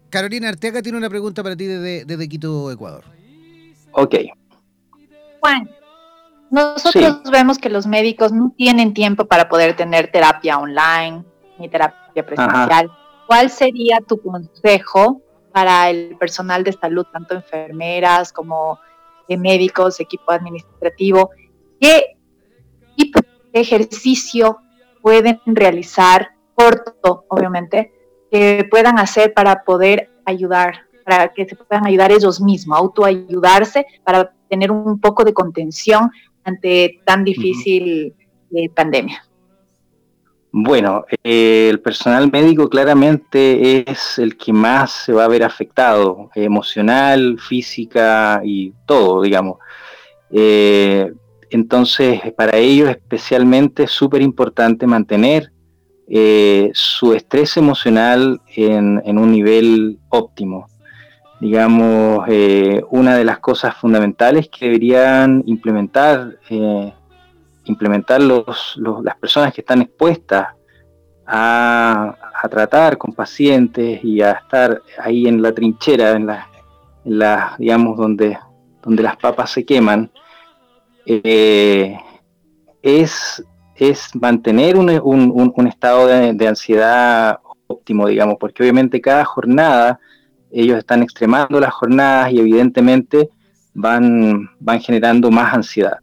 Carolina 0.09 0.49
Arteaga 0.49 0.81
tiene 0.81 0.97
una 0.97 1.11
pregunta 1.11 1.43
para 1.43 1.57
ti 1.57 1.67
desde, 1.67 2.29
Quito, 2.29 2.71
Ecuador. 2.71 3.03
Ok. 3.91 4.15
Juan, 5.41 5.69
nosotros 6.53 7.23
vemos 7.33 7.59
que 7.59 7.69
los 7.69 7.89
médicos 7.89 8.31
no 8.33 8.55
tienen 8.57 8.95
tiempo 8.95 9.27
para 9.27 9.49
poder 9.49 9.75
tener 9.75 10.13
terapia 10.13 10.59
online 10.59 11.25
ni 11.59 11.69
terapia 11.69 12.25
presencial. 12.25 12.93
¿Cuál 13.27 13.51
sería 13.51 13.99
tu 14.07 14.21
consejo 14.21 15.21
para 15.53 15.91
el 15.91 16.17
personal 16.17 16.63
de 16.63 16.73
salud, 16.73 17.07
tanto 17.13 17.35
enfermeras 17.35 18.33
como 18.33 18.79
médicos, 19.29 19.99
equipo 20.01 20.31
administrativo, 20.31 21.31
qué 21.81 22.17
tipo 22.97 23.21
de 23.53 23.61
ejercicio 23.61 24.59
pueden 25.03 25.41
realizar, 25.47 26.31
corto, 26.55 27.25
obviamente, 27.29 27.93
que 28.31 28.67
puedan 28.71 28.99
hacer 28.99 29.35
para 29.35 29.65
poder 29.65 30.11
ayudar, 30.25 30.87
para 31.05 31.33
que 31.33 31.47
se 31.47 31.57
puedan 31.57 31.87
ayudar 31.87 32.13
ellos 32.13 32.41
mismos, 32.41 32.79
autoayudarse, 32.79 33.87
para 34.05 34.33
tener 34.49 34.71
un 34.71 35.01
poco 35.01 35.25
de 35.25 35.35
contención 35.35 36.11
ante 36.45 37.01
tan 37.05 37.25
difícil 37.25 38.15
eh, 38.55 38.69
pandemia. 38.71 39.26
Bueno, 40.59 41.05
eh, 41.23 41.69
el 41.69 41.81
personal 41.81 42.33
médico 42.33 42.71
claramente 42.71 43.91
es 43.91 44.19
el 44.19 44.39
que 44.39 44.55
más 44.55 44.91
se 44.91 45.13
va 45.13 45.25
a 45.25 45.29
ver 45.29 45.45
afectado, 45.45 46.31
emocional, 46.35 47.39
física 47.39 48.41
y 48.43 48.73
todo, 48.87 49.21
digamos. 49.21 49.59
Eh, 50.31 51.13
entonces, 51.51 52.23
para 52.35 52.57
ellos 52.57 52.89
especialmente 52.89 53.83
es 53.83 53.91
súper 53.91 54.23
importante 54.23 54.87
mantener 54.87 55.53
eh, 56.09 56.71
su 56.73 57.13
estrés 57.13 57.59
emocional 57.59 58.41
en, 58.55 59.19
un 59.19 59.31
nivel 59.31 59.99
óptimo. 60.09 60.69
Digamos, 61.39 62.27
una 62.89 63.15
de 63.15 63.25
las 63.27 63.41
cosas 63.41 63.77
fundamentales 63.77 64.49
que 64.49 64.65
deberían 64.65 65.43
implementar 65.45 66.39
implementar 67.67 68.21
los, 68.21 68.77
las 68.77 69.17
personas 69.17 69.53
que 69.53 69.61
están 69.61 69.83
expuestas 69.83 70.49
a, 71.27 72.17
tratar 72.51 72.97
con 72.97 73.13
pacientes 73.13 74.05
y 74.05 74.23
a 74.23 74.33
estar 74.33 74.81
ahí 74.99 75.27
en 75.27 75.43
la 75.43 75.53
trinchera, 75.53 76.13
en 76.13 76.27
la, 76.27 76.49
la 77.05 77.57
digamos, 77.59 77.97
donde, 77.97 78.39
donde 78.83 79.03
las 79.03 79.17
papas 79.17 79.51
se 79.51 79.65
queman, 79.65 80.13
eh, 81.05 81.99
es, 82.83 83.45
es 83.75 84.15
mantener 84.15 84.77
un, 84.77 84.91
un, 85.03 85.67
estado 85.67 86.07
de, 86.07 86.35
de, 86.35 86.49
ansiedad 86.49 87.41
óptimo, 87.67 88.07
digamos, 88.07 88.37
porque 88.39 88.63
obviamente 88.63 89.01
cada 89.01 89.25
jornada 89.25 89.99
ellos 90.53 90.79
están 90.79 91.03
extremando 91.03 91.59
las 91.59 91.75
jornadas 91.75 92.33
y 92.33 92.39
evidentemente 92.39 93.29
van, 93.75 94.51
van 94.61 94.81
generando 94.81 95.31
más 95.31 95.53
ansiedad. 95.53 95.99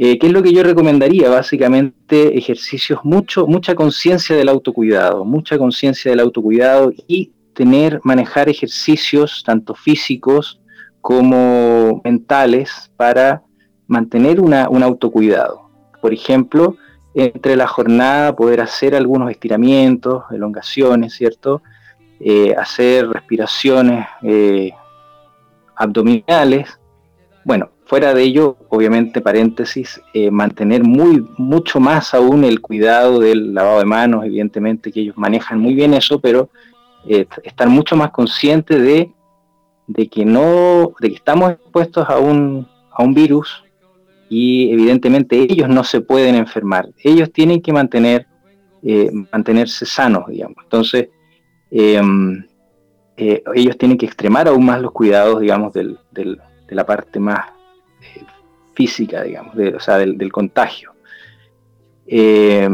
Eh, 0.00 0.16
¿Qué 0.16 0.28
es 0.28 0.32
lo 0.32 0.44
que 0.44 0.52
yo 0.52 0.62
recomendaría? 0.62 1.28
Básicamente 1.28 2.38
ejercicios, 2.38 3.00
mucho, 3.02 3.48
mucha 3.48 3.74
conciencia 3.74 4.36
del 4.36 4.48
autocuidado, 4.48 5.24
mucha 5.24 5.58
conciencia 5.58 6.12
del 6.12 6.20
autocuidado 6.20 6.92
y 7.08 7.32
tener, 7.52 8.00
manejar 8.04 8.48
ejercicios 8.48 9.42
tanto 9.44 9.74
físicos 9.74 10.60
como 11.00 12.00
mentales 12.04 12.92
para 12.96 13.42
mantener 13.88 14.40
una, 14.40 14.68
un 14.68 14.84
autocuidado. 14.84 15.68
Por 16.00 16.14
ejemplo, 16.14 16.76
entre 17.12 17.56
la 17.56 17.66
jornada 17.66 18.36
poder 18.36 18.60
hacer 18.60 18.94
algunos 18.94 19.32
estiramientos, 19.32 20.22
elongaciones, 20.30 21.12
¿cierto? 21.12 21.60
Eh, 22.20 22.54
hacer 22.56 23.08
respiraciones 23.08 24.06
eh, 24.22 24.70
abdominales. 25.74 26.78
Bueno, 27.44 27.70
Fuera 27.88 28.12
de 28.12 28.22
ello, 28.22 28.58
obviamente, 28.68 29.22
paréntesis, 29.22 29.98
eh, 30.12 30.30
mantener 30.30 30.84
muy, 30.84 31.26
mucho 31.38 31.80
más 31.80 32.12
aún 32.12 32.44
el 32.44 32.60
cuidado 32.60 33.18
del 33.18 33.54
lavado 33.54 33.78
de 33.78 33.86
manos, 33.86 34.26
evidentemente 34.26 34.92
que 34.92 35.00
ellos 35.00 35.16
manejan 35.16 35.58
muy 35.58 35.72
bien 35.72 35.94
eso, 35.94 36.20
pero 36.20 36.50
eh, 37.08 37.26
estar 37.44 37.66
mucho 37.66 37.96
más 37.96 38.10
conscientes 38.10 38.82
de, 38.82 40.08
que 40.08 40.26
no, 40.26 40.92
de 41.00 41.08
que 41.08 41.14
estamos 41.14 41.52
expuestos 41.52 42.06
a 42.10 42.18
un, 42.18 42.68
a 42.92 43.02
un 43.02 43.14
virus 43.14 43.64
y 44.28 44.70
evidentemente 44.70 45.40
ellos 45.40 45.70
no 45.70 45.82
se 45.82 46.02
pueden 46.02 46.34
enfermar. 46.34 46.90
Ellos 47.02 47.32
tienen 47.32 47.62
que 47.62 47.72
mantener, 47.72 48.26
eh, 48.82 49.10
mantenerse 49.32 49.86
sanos, 49.86 50.26
digamos. 50.28 50.58
Entonces, 50.62 51.08
em, 51.70 52.44
ellos 53.16 53.78
tienen 53.78 53.96
que 53.96 54.04
extremar 54.04 54.46
aún 54.46 54.66
más 54.66 54.82
los 54.82 54.92
cuidados, 54.92 55.40
digamos, 55.40 55.72
de 55.72 55.96
la 56.68 56.84
parte 56.84 57.18
más 57.18 57.57
física, 58.78 59.24
digamos, 59.24 59.56
o 59.56 59.80
sea, 59.80 59.96
del, 59.98 60.30
contagio. 60.30 60.92
Eh, 62.06 62.68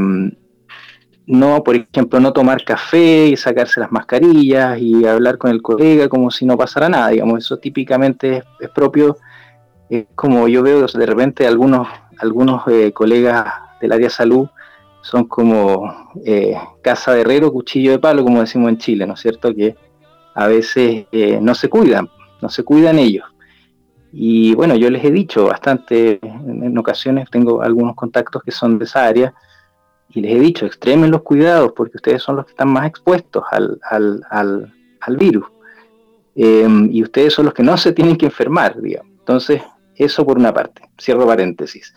no, 1.26 1.64
por 1.64 1.76
ejemplo, 1.76 2.20
no 2.20 2.30
tomar 2.34 2.62
café 2.62 3.28
y 3.28 3.36
sacarse 3.38 3.80
las 3.80 3.90
mascarillas 3.90 4.78
y 4.78 5.06
hablar 5.06 5.38
con 5.38 5.50
el 5.50 5.62
colega 5.62 6.10
como 6.10 6.30
si 6.30 6.44
no 6.44 6.58
pasara 6.58 6.90
nada, 6.90 7.08
digamos, 7.08 7.38
eso 7.38 7.56
típicamente 7.56 8.42
es, 8.60 8.68
propio, 8.68 9.16
como 10.14 10.46
yo 10.46 10.62
veo 10.62 10.86
de 10.86 11.06
repente 11.06 11.46
algunos, 11.46 11.88
algunos 12.18 12.68
eh, 12.68 12.92
colegas 12.92 13.46
del 13.80 13.92
área 13.92 14.08
de 14.08 14.10
salud 14.10 14.46
son 15.00 15.24
como 15.24 16.12
eh, 16.26 16.54
casa 16.82 17.14
de 17.14 17.22
herrero, 17.22 17.50
cuchillo 17.50 17.92
de 17.92 17.98
palo, 17.98 18.24
como 18.24 18.40
decimos 18.40 18.68
en 18.68 18.76
Chile, 18.76 19.06
¿no 19.06 19.14
es 19.14 19.20
cierto? 19.20 19.54
Que 19.54 19.74
a 20.34 20.48
veces 20.48 21.06
no 21.40 21.54
se 21.54 21.70
cuidan, 21.70 22.10
no 22.42 22.50
se 22.50 22.62
cuidan 22.62 22.98
ellos. 22.98 23.33
Y 24.16 24.54
bueno, 24.54 24.76
yo 24.76 24.90
les 24.90 25.04
he 25.04 25.10
dicho 25.10 25.46
bastante, 25.46 26.20
en, 26.22 26.78
ocasiones 26.78 27.28
tengo 27.30 27.62
algunos 27.62 27.96
contactos 27.96 28.44
que 28.44 28.52
son 28.52 28.78
de 28.78 28.84
esa 28.84 29.04
área, 29.04 29.34
y 30.08 30.20
les 30.20 30.36
he 30.36 30.38
dicho, 30.38 30.66
extremen 30.66 31.10
los 31.10 31.22
cuidados 31.22 31.72
porque 31.74 31.96
ustedes 31.96 32.22
son 32.22 32.36
los 32.36 32.44
que 32.44 32.52
están 32.52 32.72
más 32.72 32.86
expuestos 32.86 33.42
al, 33.50 34.72
virus. 35.18 35.46
Em, 36.36 36.88
y 36.92 37.02
ustedes 37.02 37.34
son 37.34 37.46
los 37.46 37.54
que 37.54 37.64
no 37.64 37.76
se 37.76 37.92
tienen 37.92 38.16
que 38.16 38.26
enfermar, 38.26 38.80
digamos. 38.80 39.10
Entonces, 39.18 39.62
eso 39.96 40.24
por 40.24 40.38
una 40.38 40.54
parte, 40.54 40.88
cierro 40.96 41.26
paréntesis. 41.26 41.92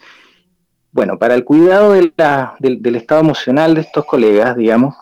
Bueno, 0.92 1.20
para 1.20 1.36
el 1.36 1.44
cuidado 1.44 1.92
del, 1.92 2.96
estado 2.96 3.22
emocional 3.22 3.76
de 3.76 3.82
estos 3.82 4.06
colegas, 4.06 4.58
digamos, 4.58 4.96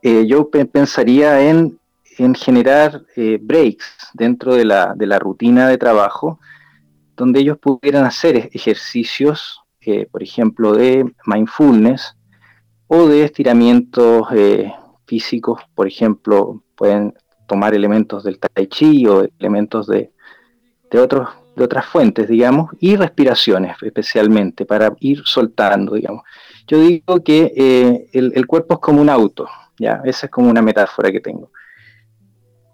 eh, 0.00 0.28
yo 0.28 0.48
pensaría 0.48 1.50
en 1.50 1.79
en 2.24 2.34
generar 2.34 3.02
eh, 3.16 3.38
breaks 3.40 4.10
dentro 4.12 4.54
de 4.54 4.66
la, 4.66 4.92
de 4.94 5.06
la, 5.06 5.18
rutina 5.18 5.68
de 5.68 5.78
trabajo, 5.78 6.38
donde 7.16 7.40
ellos 7.40 7.56
pudieran 7.58 8.04
hacer 8.04 8.50
ejercicios, 8.52 9.62
eh, 9.80 10.06
por 10.10 10.22
ejemplo, 10.22 10.74
de 10.74 11.10
mindfulness 11.24 12.14
o 12.88 13.06
de 13.08 13.24
estiramientos 13.24 14.26
eh, 14.32 14.70
físicos, 15.06 15.62
por 15.74 15.86
ejemplo, 15.86 16.62
pueden 16.76 17.14
tomar 17.48 17.74
elementos 17.74 18.22
del 18.22 18.38
tai 18.38 18.66
chi 18.66 19.06
o 19.06 19.26
elementos 19.38 19.86
de, 19.86 20.12
de, 20.90 20.98
otros, 20.98 21.30
de 21.56 21.64
otras 21.64 21.86
fuentes, 21.86 22.28
digamos, 22.28 22.70
y 22.80 22.96
respiraciones 22.96 23.76
especialmente 23.82 24.66
para 24.66 24.94
ir 25.00 25.22
soltando, 25.24 25.94
digamos. 25.94 26.22
Yo 26.66 26.78
digo 26.82 27.24
que 27.24 28.06
el, 28.12 28.32
el 28.34 28.46
cuerpo 28.46 28.74
es 28.74 28.80
como 28.80 29.00
un 29.00 29.08
auto, 29.08 29.48
¿ya? 29.78 30.02
Esa 30.04 30.26
es 30.26 30.30
como 30.30 30.50
una 30.50 30.60
metáfora 30.60 31.10
que 31.10 31.20
tengo 31.20 31.50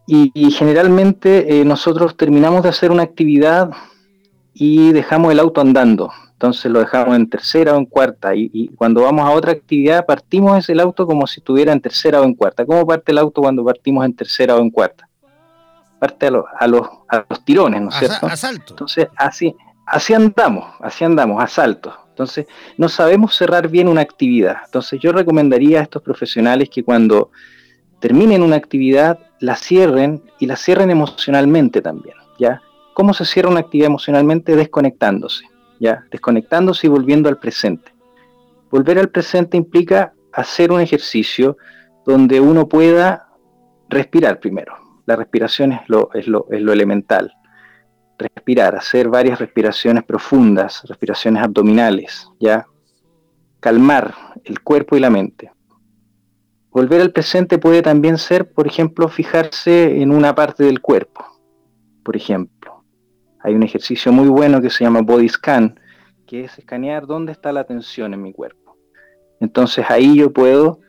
y, 0.07 0.51
generalmente 0.53 1.61
eh, 1.61 1.65
nosotros 1.65 2.17
terminamos 2.17 2.63
de 2.63 2.69
hacer 2.69 2.93
una 2.93 3.03
actividad 3.03 3.71
y 4.55 4.93
dejamos 4.93 5.33
el 5.33 5.41
auto 5.41 5.61
andando. 5.61 6.13
Entonces 6.33 6.71
lo 6.71 6.81
dejamos 6.81 7.17
en 7.17 7.29
tercera 7.29 7.75
o 7.75 7.79
en 7.79 7.87
cuarta. 7.87 8.35
Y, 8.35 8.69
cuando 8.77 9.03
vamos 9.03 9.27
a 9.27 9.33
otra 9.33 9.53
actividad, 9.53 10.07
partimos 10.07 10.59
ese 10.59 10.81
auto 10.81 11.07
como 11.07 11.27
si 11.27 11.41
estuviera 11.41 11.73
en 11.73 11.81
tercera 11.81 12.21
o 12.21 12.25
en 12.25 12.35
cuarta. 12.35 12.65
¿Cómo 12.65 12.87
parte 12.87 13.11
el 13.11 13.19
auto 13.19 13.41
cuando 13.41 13.65
partimos 13.65 14.05
en 14.05 14.15
tercera 14.15 14.55
o 14.55 14.61
en 14.61 14.71
cuarta? 14.71 15.09
Parte 15.99 16.27
a, 16.27 16.31
los, 16.31 16.45
a, 16.59 16.67
los, 16.69 16.89
a 17.09 17.25
los 17.29 17.45
tirones, 17.45 17.83
¿no 17.83 17.89
es 17.89 17.97
cierto? 17.97 18.27
Asalto. 18.27 18.75
Entonces 18.75 19.09
así, 19.17 19.57
así 19.87 20.15
andamos, 20.15 20.75
así 20.81 21.05
andamos, 21.05 21.43
a 21.43 21.49
saltos. 21.49 21.95
Entonces 22.11 22.47
no 22.77 22.89
sabemos 22.89 23.35
cerrar 23.35 23.69
bien 23.69 23.89
una 23.89 24.03
actividad. 24.03 24.59
Entonces 24.67 25.01
yo 25.01 25.11
recomendaría 25.11 25.81
a 25.81 25.83
estos 25.83 26.03
profesionales 26.03 26.69
que 26.71 26.85
cuando 26.85 27.31
terminen 27.99 28.43
una 28.43 28.57
actividad 28.57 29.19
la 29.41 29.57
cierren 29.57 30.23
y 30.39 30.47
la 30.47 30.57
cierren 30.57 30.91
emocionalmente 30.91 31.83
también, 31.83 32.17
¿ya? 32.39 32.63
¿Cómo 32.95 33.13
se 33.13 33.25
cierra 33.25 33.51
una 33.51 33.61
actividad 33.61 33.89
emocionalmente? 33.89 34.57
Desconectándose, 34.57 35.45
¿ya? 35.79 36.05
Desconectándose 36.11 36.87
y 36.87 36.91
volviendo 36.91 37.29
al 37.29 37.39
presente. 37.39 37.93
Volver 38.71 38.99
al 38.99 39.11
presente 39.11 39.57
implica 39.57 40.15
hacer 40.33 40.73
un 40.73 40.81
ejercicio 40.81 41.57
donde 42.05 42.41
uno 42.41 42.69
pueda 42.69 43.29
respirar 43.89 44.41
primero. 44.41 44.77
La 45.07 45.17
respiración 45.17 45.73
es 45.73 45.81
lo, 45.89 46.11
es 46.15 46.27
lo, 46.27 46.47
es 46.51 46.61
lo 46.61 46.73
elemental. 46.73 47.33
Respirar, 48.19 48.75
hacer 48.75 49.09
varias 49.09 49.39
respiraciones 49.39 50.05
profundas, 50.05 50.83
respiraciones 50.89 51.43
abdominales, 51.43 52.29
¿ya? 52.41 52.67
Calmar 53.61 54.15
el 54.45 54.61
cuerpo 54.61 54.97
y 54.97 55.01
la 55.01 55.11
mente. 55.11 55.51
Volver 56.77 57.01
al 57.01 57.11
presente 57.11 57.57
puede 57.57 57.81
también 57.81 58.19
ser, 58.19 58.53
por 58.53 58.67
ejemplo, 58.67 59.09
fijarse 59.09 60.03
en 60.03 60.11
una 60.11 60.35
parte 60.35 60.63
del 60.63 60.83
cuerpo. 60.83 61.25
Por 62.05 62.15
ejemplo, 62.17 62.85
hay 63.41 63.55
un 63.55 63.63
ejercicio 63.63 64.13
muy 64.13 64.29
bueno 64.29 64.61
que 64.61 64.69
se 64.69 64.85
llama 64.85 65.01
Body 65.01 65.27
Scan, 65.27 65.81
que 66.27 66.45
es 66.45 66.59
escanear 66.59 67.07
dónde 67.07 67.33
está 67.33 67.51
la 67.51 67.65
tensión 67.65 68.13
en 68.13 68.21
mi 68.21 68.35
cuerpo. 68.35 68.77
Entonces 69.41 69.87
ahí 69.89 70.19
yo 70.19 70.35
puedo, 70.35 70.81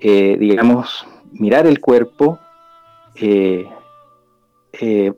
eh, 0.00 0.38
digamos, 0.40 1.06
mirar 1.32 1.66
el 1.66 1.80
cuerpo, 1.80 2.38
eh, 3.16 3.68
eh, 4.72 5.12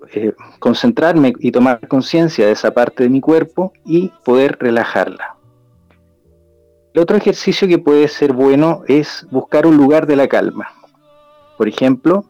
concentrarme 0.59 1.33
y 1.39 1.53
tomar 1.53 1.87
conciencia 1.87 2.45
de 2.45 2.51
esa 2.51 2.75
parte 2.75 3.05
de 3.05 3.09
mi 3.09 3.21
cuerpo 3.21 3.73
y 3.85 4.11
poder 4.25 4.59
relajarla. 4.59 5.36
El 6.97 7.03
otro 7.03 7.19
ejercicio 7.19 7.69
que 7.69 7.79
puede 7.79 8.09
ser 8.09 8.33
bueno 8.33 8.81
es 8.89 9.27
buscar 9.31 9.67
un 9.67 9.77
lugar 9.77 10.07
de 10.07 10.17
la 10.17 10.29
calma. 10.29 10.69
Por 11.59 11.69
ejemplo, 11.69 12.25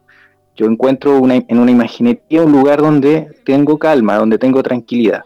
yo 0.56 0.66
encuentro 0.66 1.18
en 1.18 1.58
una 1.60 1.70
imaginería 1.70 2.42
un 2.42 2.50
lugar 2.50 2.80
donde 2.80 3.30
tengo 3.44 3.78
calma, 3.78 4.16
donde 4.16 4.38
tengo 4.38 4.64
tranquilidad. 4.64 5.22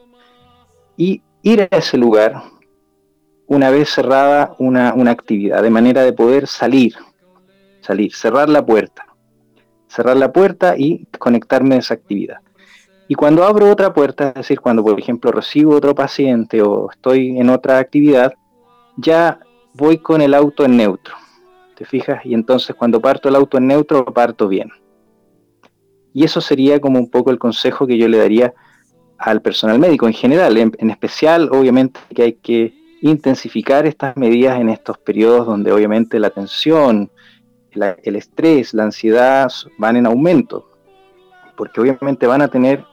Y 0.94 1.22
ir 1.40 1.62
a 1.62 1.74
ese 1.74 1.96
lugar 1.96 2.34
una 3.46 3.70
vez 3.70 3.88
cerrada 3.88 4.54
una, 4.58 4.92
una 4.92 5.12
actividad, 5.12 5.62
de 5.62 5.70
manera 5.70 6.02
de 6.02 6.12
poder 6.12 6.46
salir, 6.46 6.96
salir, 7.80 8.14
cerrar 8.14 8.50
la 8.50 8.66
puerta. 8.66 9.06
Cerrar 9.88 10.18
la 10.18 10.32
puerta 10.32 10.74
y 10.76 11.06
conectarme 11.18 11.76
a 11.76 11.78
esa 11.78 11.94
actividad. 11.94 12.40
Y 13.08 13.14
cuando 13.14 13.44
abro 13.44 13.70
otra 13.70 13.94
puerta, 13.94 14.28
es 14.28 14.34
decir, 14.34 14.60
cuando 14.60 14.84
por 14.84 15.00
ejemplo 15.00 15.32
recibo 15.32 15.76
otro 15.76 15.94
paciente 15.94 16.60
o 16.60 16.90
estoy 16.90 17.38
en 17.38 17.48
otra 17.48 17.78
actividad, 17.78 18.34
ya 18.96 19.40
voy 19.74 19.98
con 19.98 20.20
el 20.20 20.34
auto 20.34 20.64
en 20.64 20.76
neutro. 20.76 21.14
¿Te 21.76 21.84
fijas? 21.84 22.24
Y 22.24 22.34
entonces 22.34 22.76
cuando 22.76 23.00
parto 23.00 23.28
el 23.28 23.36
auto 23.36 23.58
en 23.58 23.66
neutro, 23.66 24.04
parto 24.04 24.48
bien. 24.48 24.70
Y 26.12 26.24
eso 26.24 26.40
sería 26.40 26.80
como 26.80 26.98
un 26.98 27.10
poco 27.10 27.30
el 27.30 27.38
consejo 27.38 27.86
que 27.86 27.96
yo 27.96 28.08
le 28.08 28.18
daría 28.18 28.54
al 29.18 29.42
personal 29.42 29.78
médico 29.78 30.06
en 30.06 30.12
general. 30.12 30.56
En, 30.56 30.90
especial, 30.90 31.48
obviamente, 31.52 32.00
que 32.14 32.22
hay 32.22 32.32
que 32.34 32.74
intensificar 33.02 33.86
estas 33.86 34.16
medidas 34.16 34.60
en 34.60 34.68
estos 34.68 34.98
periodos 34.98 35.46
donde 35.46 35.72
obviamente 35.72 36.18
la 36.18 36.30
tensión, 36.30 37.10
el 37.72 38.16
estrés, 38.16 38.74
la 38.74 38.84
ansiedad 38.84 39.50
van 39.78 39.96
en 39.96 40.06
aumento. 40.06 40.70
Porque 41.56 41.80
obviamente 41.80 42.26
van 42.26 42.42
a 42.42 42.48
tener 42.48 42.84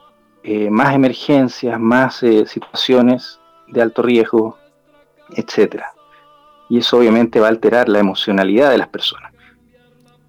eh, 0.44 0.70
más 0.70 0.94
emergencias, 0.94 1.80
más 1.80 2.22
eh, 2.22 2.46
situaciones 2.46 3.40
de 3.66 3.82
alto 3.82 4.02
riesgo, 4.02 4.57
etcétera 5.34 5.92
y 6.68 6.78
eso 6.78 6.98
obviamente 6.98 7.40
va 7.40 7.46
a 7.46 7.50
alterar 7.50 7.88
la 7.88 7.98
emocionalidad 7.98 8.70
de 8.70 8.78
las 8.78 8.88
personas. 8.88 9.32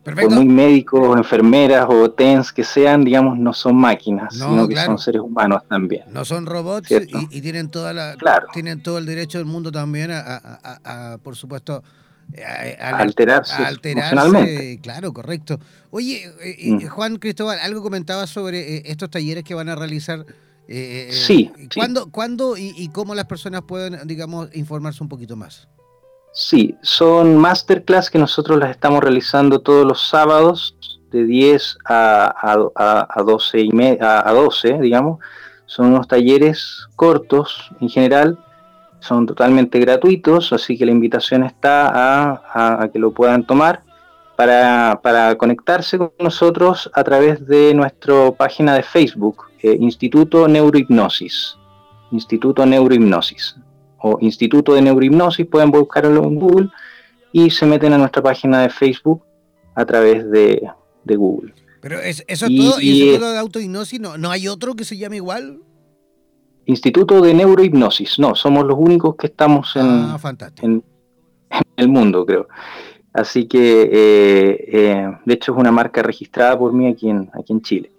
Por 0.03 0.31
muy 0.31 0.45
médicos, 0.45 1.15
enfermeras 1.17 1.85
o 1.87 2.09
TENS 2.09 2.51
que 2.51 2.63
sean, 2.63 3.03
digamos, 3.03 3.37
no 3.37 3.53
son 3.53 3.75
máquinas, 3.75 4.33
sino 4.33 4.67
que 4.67 4.75
son 4.77 4.97
seres 4.97 5.21
humanos 5.21 5.61
también. 5.67 6.05
No 6.11 6.25
son 6.25 6.47
robots 6.47 6.89
y, 6.89 7.41
tienen 7.41 7.69
toda 7.69 7.93
la 7.93 8.15
tienen 8.51 8.81
todo 8.81 8.97
el 8.97 9.05
derecho 9.05 9.37
del 9.37 9.45
mundo 9.45 9.71
también 9.71 10.09
a, 10.11 11.19
por 11.21 11.35
supuesto, 11.35 11.83
a, 12.81 12.97
alterarse, 12.97 13.61
emocionalmente. 13.83 14.79
Claro, 14.81 15.13
correcto. 15.13 15.59
Oye, 15.91 16.23
eh, 16.41 16.71
mm. 16.71 16.87
Juan 16.87 17.17
Cristóbal, 17.17 17.59
algo 17.59 17.83
comentaba 17.83 18.25
sobre 18.25 18.77
eh, 18.77 18.83
estos 18.85 19.11
talleres 19.11 19.43
que 19.43 19.53
van 19.53 19.69
a 19.69 19.75
realizar. 19.75 20.25
Eh, 20.71 21.09
sí. 21.11 21.51
¿Cuándo, 21.73 22.11
¿cuándo 22.11 22.55
y, 22.55 22.73
y, 22.77 22.89
cómo 22.89 23.15
las 23.15 23.25
personas 23.25 23.63
pueden, 23.63 24.07
digamos, 24.07 24.55
informarse 24.55 25.01
un 25.01 25.09
poquito 25.09 25.35
más? 25.35 25.67
Sí, 26.31 26.77
son 26.83 27.37
masterclass 27.37 28.11
que 28.11 28.19
nosotros 28.19 28.59
las 28.59 28.69
estamos 28.69 29.01
realizando 29.01 29.61
todos 29.61 29.85
los 29.85 30.07
sábados 30.07 30.77
de 31.11 31.25
10 31.25 31.79
a, 31.85 33.07
a, 33.09 33.23
12 33.23 33.61
y 33.61 33.71
a, 33.99 34.31
12, 34.31 34.79
digamos. 34.79 35.19
Son 35.65 35.87
unos 35.87 36.07
talleres 36.07 36.87
cortos 36.95 37.71
en 37.81 37.89
general, 37.89 38.37
son 38.99 39.25
totalmente 39.25 39.79
gratuitos, 39.79 40.53
así 40.53 40.77
que 40.77 40.85
la 40.85 40.91
invitación 40.91 41.43
está 41.43 42.43
a, 42.53 42.89
que 42.89 42.99
lo 42.99 43.11
puedan 43.11 43.43
tomar 43.43 43.81
para, 44.39 45.35
conectarse 45.37 45.97
con 45.97 46.13
nosotros 46.17 46.89
a 46.93 47.03
través 47.03 47.45
de 47.45 47.73
nuestra 47.73 48.31
página 48.31 48.73
de 48.73 48.83
Facebook, 48.83 49.43
eh, 49.61 49.75
Instituto 49.77 50.47
Neurohipnosis. 50.47 51.57
Instituto 52.11 52.65
Neurohipnosis 52.65 53.57
o 53.97 54.17
Instituto 54.21 54.75
de 54.75 54.81
Neurohipnosis, 54.81 55.45
pueden 55.45 55.71
buscarlo 55.71 56.23
en 56.23 56.35
Google 56.35 56.69
y 57.33 57.49
se 57.49 57.65
meten 57.65 57.91
a 57.91 57.97
nuestra 57.97 58.23
página 58.23 58.61
de 58.61 58.69
Facebook 58.69 59.21
a 59.75 59.85
través 59.85 60.31
de, 60.31 60.61
Google. 61.03 61.53
Pero 61.81 61.99
eso 61.99 62.23
es 62.25 62.39
todo, 62.39 62.79
y, 62.79 63.01
Instituto 63.01 63.31
de 63.33 63.39
Autohipnosis, 63.39 63.99
¿no, 63.99 64.17
¿no 64.17 64.31
hay 64.31 64.47
otro 64.47 64.73
que 64.73 64.85
se 64.85 64.97
llame 64.97 65.17
igual? 65.17 65.59
Instituto 66.65 67.19
de 67.19 67.33
Neurohipnosis, 67.33 68.19
no, 68.19 68.35
somos 68.35 68.65
los 68.65 68.77
únicos 68.79 69.17
que 69.17 69.27
estamos 69.27 69.75
en, 69.75 69.85
ah, 69.85 70.17
en, 70.61 70.83
el 71.75 71.89
mundo, 71.89 72.25
creo. 72.25 72.47
Así 73.13 73.47
que, 73.47 73.89
eh, 73.91 74.65
eh, 74.71 75.17
de 75.25 75.33
hecho, 75.33 75.53
es 75.53 75.57
una 75.57 75.71
marca 75.71 76.01
registrada 76.03 76.57
por 76.57 76.73
mí 76.73 76.87
aquí 76.87 77.09
en, 77.09 77.61
Chile. 77.61 77.91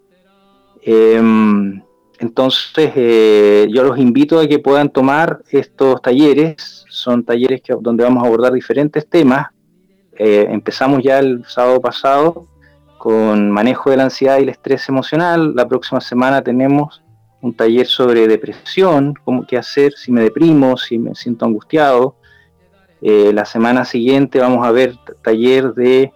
Em, 0.83 1.83
entonces, 2.19 2.93
eh, 2.95 3.67
yo 3.71 3.83
los 3.83 3.99
invito 3.99 4.39
a 4.39 4.47
que 4.47 4.59
puedan 4.59 4.91
tomar 4.91 5.43
estos 5.51 6.01
talleres. 6.01 6.85
Son 6.89 7.25
talleres 7.25 7.61
que, 7.63 7.75
donde 7.81 8.05
vamos 8.05 8.23
a 8.23 8.27
abordar 8.27 8.53
diferentes 8.53 9.09
temas. 9.09 9.49
Empezamos 10.23 11.03
ya 11.03 11.19
el 11.19 11.47
sábado 11.47 11.81
pasado 11.81 12.47
con 12.99 13.51
manejo 13.51 13.89
de 13.89 13.97
la 13.97 14.05
ansiedad 14.05 14.39
y 14.39 14.43
el 14.43 14.51
estrés 14.51 14.87
emocional. 14.91 15.55
La 15.55 15.67
próxima 15.67 15.99
semana 16.03 16.43
tenemos 16.43 17.03
un 17.41 17.55
taller 17.55 17.87
sobre 17.87 18.29
depresión, 18.29 19.15
cómo 19.25 19.47
qué 19.47 19.57
hacer 19.57 19.95
si 19.97 20.13
me 20.13 20.21
deprimo, 20.21 20.77
si 20.77 20.99
me 20.99 21.15
siento 21.15 21.47
angustiado. 21.47 22.17
Eh, 23.03 23.33
la 23.33 23.45
semana 23.45 23.85
siguiente 23.85 24.41
vamos 24.41 24.67
a 24.67 24.71
ver 24.71 24.97
taller 25.23 25.75
de 25.75 26.13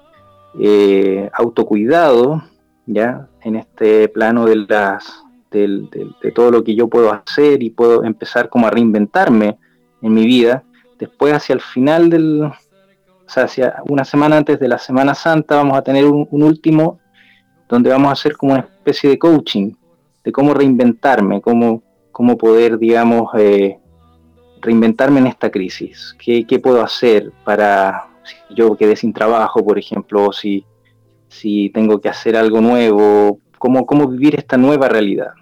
autocuidado, 1.32 2.44
ya 2.86 3.28
en 3.42 3.56
este 3.56 4.08
plano 4.08 4.46
de 4.46 4.56
las 4.56 5.24
de 5.50 6.32
todo 6.34 6.50
lo 6.50 6.64
que 6.64 6.74
yo 6.74 6.88
puedo 6.88 7.12
hacer 7.12 7.62
y 7.62 7.70
puedo 7.70 8.02
empezar 8.02 8.48
como 8.48 8.66
a 8.66 8.70
reinventarme 8.70 9.58
en 10.02 10.12
mi 10.12 10.26
vida. 10.26 10.64
Después 10.98 11.32
hacia 11.32 11.54
el 11.54 11.60
final 11.60 12.10
del, 12.10 12.42
o 12.42 12.52
sea, 13.26 13.44
hacia 13.44 13.76
una 13.88 14.04
semana 14.04 14.36
antes 14.36 14.58
de 14.58 14.68
la 14.68 14.78
Semana 14.78 15.14
Santa 15.14 15.56
vamos 15.56 15.78
a 15.78 15.82
tener 15.82 16.06
un, 16.06 16.26
último 16.30 16.98
donde 17.68 17.90
vamos 17.90 18.08
a 18.08 18.12
hacer 18.12 18.36
como 18.36 18.52
una 18.52 18.62
especie 18.62 19.10
de 19.10 19.18
coaching 19.18 19.72
de 20.24 20.32
cómo 20.32 20.54
reinventarme, 20.54 21.40
cómo, 21.40 21.82
cómo 22.10 22.36
poder, 22.36 22.78
digamos, 22.78 23.28
eh, 23.36 23.78
reinventarme 24.64 25.20
en 25.20 25.28
esta 25.28 25.50
crisis. 25.50 26.16
¿Qué, 26.18 26.46
¿Qué, 26.46 26.58
puedo 26.58 26.82
hacer 26.82 27.32
para 27.44 28.06
si 28.24 28.54
yo 28.54 28.76
quedé 28.76 28.96
sin 28.96 29.12
trabajo, 29.12 29.64
por 29.64 29.78
ejemplo, 29.78 30.28
o 30.28 30.32
si, 30.32 30.64
si 31.28 31.70
tengo 31.70 32.00
que 32.00 32.08
hacer 32.08 32.36
algo 32.36 32.60
nuevo? 32.60 33.38
¿Cómo, 33.58 33.86
cómo 33.86 34.08
vivir 34.08 34.34
esta 34.34 34.56
nueva 34.56 34.88
realidad? 34.88 35.32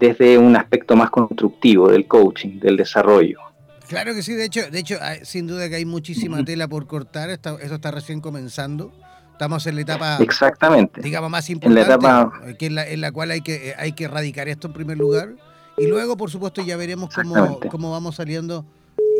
desde 0.00 0.38
un 0.38 0.56
aspecto 0.56 0.96
más 0.96 1.10
constructivo 1.10 1.90
del 1.90 2.08
coaching, 2.08 2.58
del 2.58 2.76
desarrollo. 2.76 3.38
Claro 3.86 4.14
que 4.14 4.22
sí, 4.22 4.32
de 4.32 4.46
hecho, 4.46 4.70
de 4.70 4.78
hecho, 4.78 4.96
sin 5.22 5.46
duda 5.46 5.68
que 5.68 5.76
hay 5.76 5.84
muchísima 5.84 6.44
tela 6.44 6.66
por 6.66 6.86
cortar, 6.86 7.28
esto, 7.28 7.58
está 7.58 7.90
recién 7.90 8.20
comenzando. 8.20 8.92
Estamos 9.32 9.66
en 9.66 9.74
la 9.76 9.80
etapa, 9.80 10.18
exactamente, 10.20 11.00
digamos 11.00 11.30
más 11.30 11.48
importante, 11.48 11.80
en 11.80 11.88
la, 11.88 11.94
etapa, 11.94 12.32
que 12.58 12.66
en, 12.66 13.00
la, 13.00 13.10
cual 13.10 13.30
hay 13.30 13.40
que 13.40 13.74
hay 13.78 13.92
que 13.92 14.04
erradicar 14.04 14.48
esto 14.48 14.66
en 14.66 14.74
primer 14.74 14.98
lugar 14.98 15.30
y 15.80 15.86
luego, 15.86 16.16
por 16.16 16.30
supuesto, 16.30 16.62
ya 16.62 16.76
veremos 16.76 17.14
cómo, 17.14 17.60
cómo 17.70 17.90
vamos 17.90 18.16
saliendo 18.16 18.64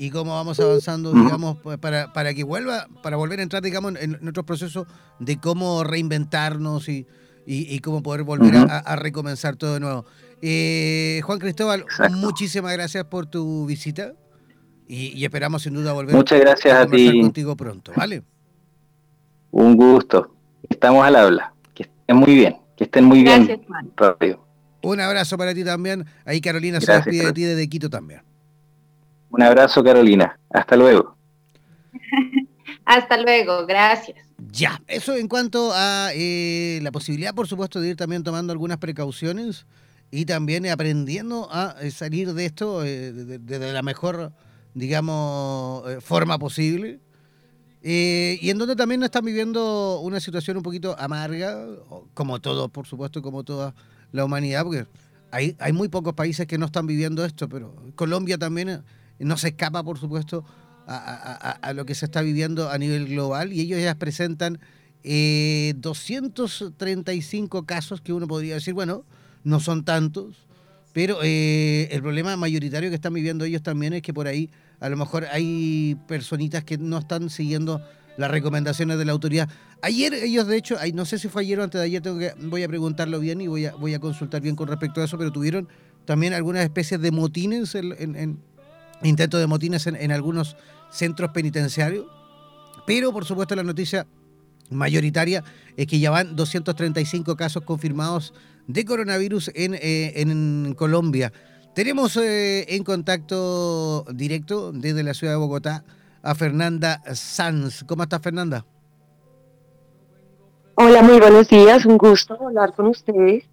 y 0.00 0.10
cómo 0.10 0.34
vamos 0.34 0.58
avanzando, 0.60 1.12
digamos, 1.12 1.58
pues, 1.62 1.78
para, 1.78 2.12
para 2.12 2.32
que 2.34 2.44
vuelva, 2.44 2.86
para 3.02 3.16
volver 3.16 3.40
a 3.40 3.42
entrar, 3.42 3.62
digamos, 3.62 3.94
en 4.00 4.18
nuestro 4.20 4.44
proceso 4.44 4.86
de 5.18 5.38
cómo 5.38 5.84
reinventarnos 5.84 6.88
y, 6.88 7.06
y, 7.46 7.78
cómo 7.80 8.02
poder 8.02 8.22
volver 8.22 8.54
a, 8.56 8.96
recomenzar 8.96 9.56
todo 9.56 9.74
de 9.74 9.80
nuevo. 9.80 10.04
Eh, 10.40 11.20
Juan 11.24 11.38
Cristóbal, 11.38 11.84
muchísimas 12.12 12.72
gracias 12.72 13.04
por 13.04 13.26
tu 13.26 13.66
visita 13.66 14.12
y, 14.86 15.24
esperamos 15.24 15.62
sin 15.62 15.74
duda 15.74 15.92
volver 15.92 16.14
Muchas 16.14 16.40
gracias 16.40 16.74
a, 16.74 16.86
ti. 16.86 17.20
contigo 17.20 17.56
pronto, 17.56 17.92
¿vale? 17.96 18.22
Un 19.50 19.76
gusto. 19.76 20.34
Estamos 20.68 21.04
al 21.04 21.16
habla. 21.16 21.54
estén 21.76 22.16
muy 22.16 22.34
bien, 22.34 22.56
que 22.76 22.84
estén 22.84 23.04
muy 23.04 23.22
Gracias, 23.22 23.58
bien. 23.68 23.92
Juan. 23.96 24.49
Un 24.82 25.00
abrazo 25.00 25.36
para 25.38 25.54
ti 25.54 25.64
también. 25.64 26.06
Ahí 26.24 26.40
Carolina 26.40 26.80
se 26.80 26.86
Gracias, 26.86 27.06
despide 27.06 27.26
de 27.26 27.32
ti 27.32 27.42
desde 27.44 27.68
Quito 27.68 27.90
también. 27.90 28.22
Un 29.30 29.42
abrazo, 29.42 29.82
Carolina. 29.84 30.38
Hasta 30.50 30.76
luego. 30.76 31.16
Hasta 32.84 33.16
luego, 33.20 33.66
gracias. 33.66 34.18
Ya, 34.50 34.80
eso 34.88 35.14
en 35.16 35.28
cuanto 35.28 35.70
a 35.74 36.10
eh, 36.14 36.80
la 36.82 36.90
posibilidad, 36.90 37.34
por 37.34 37.46
supuesto, 37.46 37.80
de 37.80 37.90
ir 37.90 37.96
también 37.96 38.24
tomando 38.24 38.52
algunas 38.52 38.78
precauciones 38.78 39.66
y 40.10 40.24
también 40.24 40.66
aprendiendo 40.66 41.48
a 41.52 41.76
eh, 41.82 41.90
salir 41.90 42.32
de 42.32 42.46
esto 42.46 42.82
eh, 42.84 43.12
de, 43.12 43.38
de- 43.38 43.58
de 43.58 43.72
la 43.72 43.82
mejor, 43.82 44.32
digamos, 44.74 45.88
eh, 45.88 46.00
forma 46.00 46.38
posible. 46.38 46.98
Eh, 47.82 48.38
y 48.42 48.50
en 48.50 48.58
donde 48.58 48.76
también 48.76 49.02
están 49.02 49.24
viviendo 49.24 50.00
una 50.00 50.18
situación 50.20 50.56
un 50.56 50.62
poquito 50.62 50.96
amarga, 50.98 51.64
como 52.14 52.40
todos, 52.40 52.70
por 52.70 52.86
supuesto, 52.86 53.22
como 53.22 53.44
toda 53.44 53.74
la 54.12 54.24
humanidad, 54.24 54.64
porque 54.64 54.86
hay, 55.30 55.56
hay 55.58 55.72
muy 55.72 55.88
pocos 55.88 56.14
países 56.14 56.46
que 56.46 56.58
no 56.58 56.66
están 56.66 56.86
viviendo 56.86 57.24
esto, 57.24 57.48
pero 57.48 57.74
Colombia 57.94 58.36
también 58.38 58.68
eh, 58.68 58.80
no 59.20 59.36
se 59.36 59.48
escapa, 59.48 59.82
por 59.82 59.98
supuesto, 59.98 60.44
a, 60.86 60.96
a- 60.96 61.50
a- 61.52 61.72
lo 61.72 61.84
que 61.86 61.94
se 61.94 62.04
está 62.06 62.20
viviendo 62.20 62.68
a 62.70 62.76
nivel 62.78 63.06
global 63.06 63.52
y 63.52 63.60
ellos 63.60 63.80
ya 63.80 63.94
presentan 63.94 64.58
eh, 65.04 65.74
235 65.76 67.64
casos 67.64 68.00
que 68.00 68.12
uno 68.12 68.26
podría 68.26 68.54
decir, 68.54 68.74
bueno, 68.74 69.04
no 69.44 69.60
son 69.60 69.84
tantos, 69.84 70.36
pero 70.92 71.18
eh, 71.22 71.88
el 71.92 72.02
problema 72.02 72.36
mayoritario 72.36 72.88
que 72.90 72.96
están 72.96 73.14
viviendo 73.14 73.44
ellos 73.44 73.62
también 73.62 73.92
es 73.92 74.02
que 74.02 74.12
por 74.12 74.26
ahí 74.26 74.50
a 74.80 74.88
lo 74.88 74.96
mejor 74.96 75.26
hay 75.30 75.96
personitas 76.08 76.64
que 76.64 76.78
no 76.78 76.98
están 76.98 77.30
siguiendo 77.30 77.80
las 78.20 78.30
recomendaciones 78.30 78.98
de 78.98 79.04
la 79.04 79.12
autoridad. 79.12 79.48
Ayer 79.82 80.12
ellos, 80.14 80.46
de 80.46 80.56
hecho, 80.56 80.76
no 80.94 81.04
sé 81.04 81.18
si 81.18 81.28
fue 81.28 81.42
ayer 81.42 81.58
o 81.58 81.64
antes 81.64 81.80
de 81.80 81.86
ayer, 81.86 82.02
tengo 82.02 82.18
que, 82.18 82.32
voy 82.38 82.62
a 82.62 82.68
preguntarlo 82.68 83.18
bien 83.18 83.40
y 83.40 83.46
voy 83.46 83.66
a, 83.66 83.74
voy 83.74 83.94
a 83.94 83.98
consultar 83.98 84.42
bien 84.42 84.56
con 84.56 84.68
respecto 84.68 85.00
a 85.00 85.04
eso, 85.04 85.16
pero 85.18 85.32
tuvieron 85.32 85.68
también 86.04 86.32
algunas 86.34 86.62
especies 86.62 87.00
de 87.00 87.10
motines, 87.10 87.74
en, 87.74 87.94
en- 87.98 88.16
en- 88.16 88.38
intentos 89.02 89.40
de 89.40 89.46
motines 89.46 89.86
en, 89.86 89.96
en 89.96 90.12
algunos 90.12 90.56
centros 90.90 91.30
penitenciarios. 91.32 92.04
Pero, 92.86 93.12
por 93.12 93.24
supuesto, 93.24 93.56
la 93.56 93.62
noticia 93.62 94.06
mayoritaria 94.70 95.42
es 95.76 95.86
que 95.86 95.98
ya 95.98 96.10
van 96.10 96.36
235 96.36 97.36
casos 97.36 97.62
confirmados 97.64 98.34
de 98.66 98.84
coronavirus 98.84 99.50
en, 99.54 99.74
eh, 99.74 100.12
en 100.16 100.74
Colombia. 100.74 101.32
Tenemos 101.74 102.16
eh, 102.16 102.66
en 102.74 102.84
contacto 102.84 104.04
directo 104.12 104.72
desde 104.72 105.02
la 105.02 105.14
ciudad 105.14 105.32
de 105.34 105.38
Bogotá 105.38 105.84
a 106.22 106.34
Fernanda 106.34 107.00
Sanz. 107.14 107.84
¿Cómo 107.84 108.02
está 108.02 108.20
Fernanda? 108.20 108.64
Hola, 110.74 111.02
muy 111.02 111.18
buenos 111.20 111.48
días, 111.48 111.84
un 111.84 111.98
gusto 111.98 112.38
hablar 112.46 112.74
con 112.74 112.86
ustedes. 112.86 113.44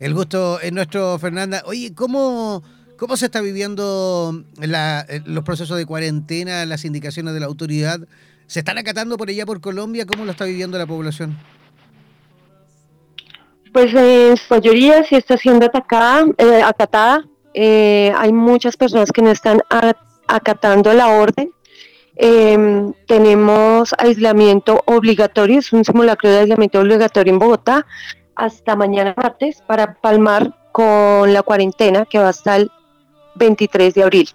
El 0.00 0.14
gusto 0.14 0.60
es 0.60 0.72
nuestro, 0.72 1.18
Fernanda. 1.18 1.62
Oye, 1.66 1.94
¿cómo, 1.94 2.62
cómo 2.98 3.16
se 3.16 3.26
está 3.26 3.40
viviendo 3.40 4.44
la- 4.56 5.04
eh, 5.08 5.22
los 5.24 5.44
procesos 5.44 5.76
de 5.76 5.86
cuarentena, 5.86 6.64
las 6.66 6.84
indicaciones 6.84 7.34
de 7.34 7.40
la 7.40 7.46
autoridad? 7.46 8.00
¿Se 8.46 8.60
están 8.60 8.78
acatando 8.78 9.16
por 9.16 9.28
allá 9.28 9.46
por 9.46 9.60
Colombia? 9.60 10.06
¿Cómo 10.06 10.24
lo 10.24 10.30
está 10.32 10.44
viviendo 10.44 10.78
la 10.78 10.86
población? 10.86 11.36
Pues 13.72 13.92
en 13.94 14.36
su 14.36 14.54
mayoría 14.54 15.02
sí 15.04 15.16
está 15.16 15.36
siendo 15.36 15.66
atacada, 15.66 16.26
eh, 16.38 16.62
acatada. 16.62 17.24
Eh, 17.54 18.12
hay 18.16 18.32
muchas 18.32 18.76
personas 18.76 19.10
que 19.12 19.22
no 19.22 19.30
están 19.30 19.60
acatando 20.26 20.92
la 20.92 21.08
orden. 21.08 21.52
Em, 22.16 22.92
tenemos 23.06 23.94
aislamiento 23.98 24.82
obligatorio, 24.86 25.58
es 25.58 25.72
un 25.72 25.84
simulacro 25.84 26.30
de 26.30 26.40
aislamiento 26.40 26.80
obligatorio 26.80 27.32
en 27.32 27.40
Bogotá 27.40 27.86
hasta 28.36 28.76
mañana 28.76 29.14
martes 29.16 29.62
para 29.66 29.94
palmar 29.94 30.54
con 30.72 31.32
la 31.32 31.42
cuarentena 31.42 32.04
que 32.04 32.18
va 32.18 32.28
hasta 32.28 32.56
el 32.56 32.70
23 33.36 33.94
de 33.94 34.02
abril. 34.02 34.28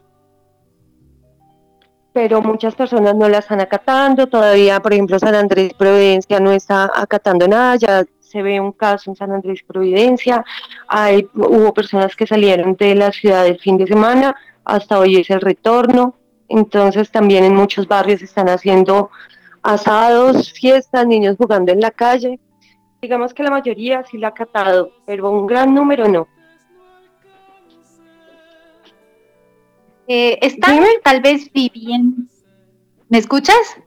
Pero 2.11 2.41
muchas 2.41 2.75
personas 2.75 3.15
no 3.15 3.29
la 3.29 3.37
están 3.37 3.61
acatando, 3.61 4.27
todavía, 4.27 4.79
por 4.79 4.93
ejemplo, 4.93 5.19
San 5.19 5.35
Andrés 5.35 5.73
Providencia 5.73 6.39
no 6.39 6.51
está 6.51 6.91
acatando 6.93 7.47
nada, 7.47 7.75
ya 7.75 8.03
se 8.19 8.41
ve 8.41 8.59
un 8.59 8.71
caso 8.71 9.11
en 9.11 9.15
San 9.15 9.31
Andrés 9.31 9.63
Providencia, 9.65 10.43
hay, 10.87 11.27
hubo 11.33 11.73
personas 11.73 12.15
que 12.15 12.27
salieron 12.27 12.75
de 12.75 12.95
la 12.95 13.11
ciudad 13.11 13.45
el 13.47 13.59
fin 13.59 13.77
de 13.77 13.87
semana, 13.87 14.35
hasta 14.69 14.99
hoy 14.99 15.17
es 15.17 15.29
el 15.29 15.41
retorno, 15.41 16.15
entonces 16.47 17.11
también 17.11 17.43
en 17.43 17.55
muchos 17.55 17.87
barrios 17.87 18.21
están 18.21 18.49
haciendo 18.49 19.09
asados, 19.61 20.51
fiestas, 20.53 21.05
niños 21.05 21.35
jugando 21.37 21.71
en 21.71 21.81
la 21.81 21.91
calle. 21.91 22.39
Digamos 23.01 23.33
que 23.33 23.43
la 23.43 23.51
mayoría 23.51 24.03
sí 24.03 24.17
la 24.17 24.27
ha 24.27 24.31
acatado, 24.31 24.91
pero 25.05 25.31
un 25.31 25.47
gran 25.47 25.73
número 25.73 26.07
no. 26.07 26.27
Eh, 30.07 30.39
¿Están 30.41 30.83
tal 31.03 31.21
vez 31.21 31.51
viviendo? 31.53 32.23
¿Me 33.09 33.19
escuchas? 33.19 33.77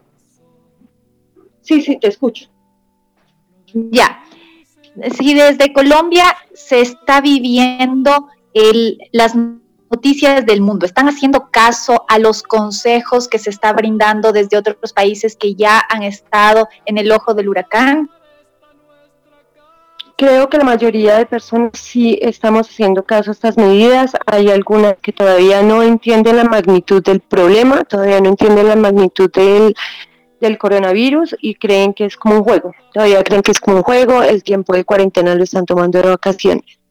Sí, 1.63 1.83
sí, 1.83 1.99
te 1.99 2.09
escucho. 2.09 2.49
Ya. 3.75 4.23
Si 5.17 5.35
desde 5.35 5.73
Colombia 5.73 6.37
se 6.55 6.81
está 6.81 7.21
viviendo 7.21 8.29
el, 8.55 8.99
las 9.13 9.35
noticias 9.93 10.47
del 10.47 10.63
mundo, 10.63 10.87
están 10.87 11.09
haciendo 11.09 11.51
caso 11.51 12.07
a 12.09 12.19
los 12.19 12.43
consejos 12.43 13.29
que 13.29 13.39
se 13.39 13.51
está 13.51 13.75
brindando 13.75 14.33
desde 14.33 14.57
otros 14.57 14.93
países 14.95 15.37
que 15.37 15.55
ya 15.55 15.83
han 15.89 16.03
estado 16.03 16.69
en 16.87 16.97
el 16.97 17.13
ojo 17.13 17.35
del 17.35 17.51
huracán. 17.51 18.11
Creo 20.17 20.49
que 20.49 20.57
la 20.57 20.65
mayoría 20.65 21.19
de 21.19 21.27
personas 21.27 21.73
sí 21.75 22.19
estamos 22.23 22.71
haciendo 22.71 23.03
caso 23.03 23.31
a 23.31 23.35
estas 23.35 23.57
medidas. 23.57 24.13
Hay 24.27 24.51
algunas 24.51 24.95
que 25.03 25.13
todavía 25.13 25.63
no 25.63 25.83
entienden 25.83 26.37
la 26.37 26.45
magnitud 26.45 27.03
del 27.03 27.21
problema, 27.21 27.85
todavía 27.85 28.21
no 28.21 28.31
entienden 28.31 28.69
la 28.69 28.77
magnitud 28.77 29.31
del, 29.31 29.75
del 30.41 30.59
coronavirus 30.59 31.37
y 31.41 31.57
creen 31.57 31.93
que 31.93 32.07
es 32.07 32.17
como 32.17 32.37
un 32.37 32.45
juego. 32.45 32.73
Todavía 32.95 33.23
creen 33.25 33.43
que 33.43 33.51
es 33.51 33.61
como 33.61 33.79
un 33.79 33.83
juego, 33.83 34.23
el 34.23 34.43
tiempo 34.43 34.75
de 34.75 34.85
cuarentena 34.85 35.35
lo 35.35 35.45
están 35.45 35.67
tomando 35.67 36.01
de 36.01 36.09
vacaciones. 36.09 36.82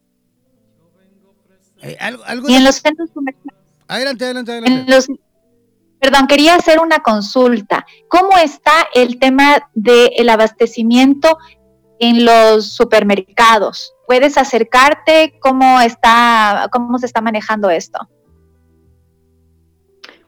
Eh, 1.82 1.98
algo, 2.00 2.24
algo 2.26 2.48
Y 2.48 2.54
de- 2.54 2.58
en 2.60 2.64
los 2.66 2.76
centros 2.76 3.10
comerciales, 3.14 3.60
Adelante, 3.88 4.26
adelante, 4.26 4.58
en 4.58 4.64
adelante. 4.66 4.92
los 4.92 5.08
Perdón, 6.00 6.26
quería 6.26 6.56
hacer 6.56 6.80
una 6.80 7.00
consulta. 7.00 7.86
¿Cómo 8.08 8.36
está 8.40 8.72
el 8.96 9.20
tema 9.20 9.70
del 9.76 10.30
abastecimiento 10.30 11.38
en 12.00 12.26
los 12.26 12.72
supermercados? 12.72 13.94
¿Puedes 14.08 14.36
acercarte? 14.40 15.38
¿Cómo 15.40 15.80
está, 15.80 16.70
cómo 16.72 16.98
se 16.98 17.06
está 17.06 17.22
manejando 17.22 17.70
esto? 17.70 18.00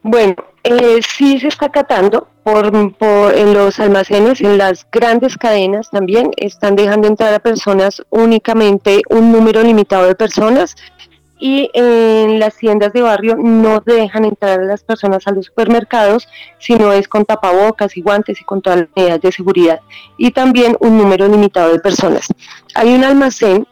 Bueno, 0.02 0.36
eh, 0.62 1.00
sí 1.02 1.40
se 1.40 1.48
está 1.48 1.70
catando 1.70 2.28
por, 2.44 2.94
por- 2.96 3.34
en 3.34 3.54
los 3.54 3.80
almacenes, 3.80 4.40
en 4.42 4.58
las 4.58 4.86
grandes 4.92 5.36
cadenas 5.38 5.90
también 5.90 6.30
están 6.36 6.76
dejando 6.76 7.08
entrar 7.08 7.32
a 7.34 7.38
personas 7.38 8.02
únicamente 8.10 9.02
un 9.10 9.32
número 9.32 9.62
limitado 9.62 10.06
de 10.06 10.14
personas 10.14 10.76
y 11.38 11.70
en 11.74 12.38
las 12.38 12.56
tiendas 12.56 12.92
de 12.92 13.02
barrio 13.02 13.36
no 13.36 13.80
dejan 13.80 14.24
entrar 14.24 14.60
a 14.60 14.64
las 14.64 14.84
personas 14.84 15.26
a 15.26 15.32
los 15.32 15.46
supermercados, 15.46 16.28
sino 16.58 16.92
es 16.92 17.08
con 17.08 17.24
tapabocas 17.24 17.96
y 17.96 18.02
guantes 18.02 18.40
y 18.40 18.44
con 18.44 18.62
todas 18.62 18.80
las 18.80 18.88
medidas 18.94 19.20
de 19.20 19.32
seguridad 19.32 19.80
y 20.16 20.30
también 20.30 20.76
un 20.80 20.96
número 20.96 21.28
limitado 21.28 21.72
de 21.72 21.80
personas. 21.80 22.28
Hay 22.74 22.94
un 22.94 23.04
almacén 23.04 23.66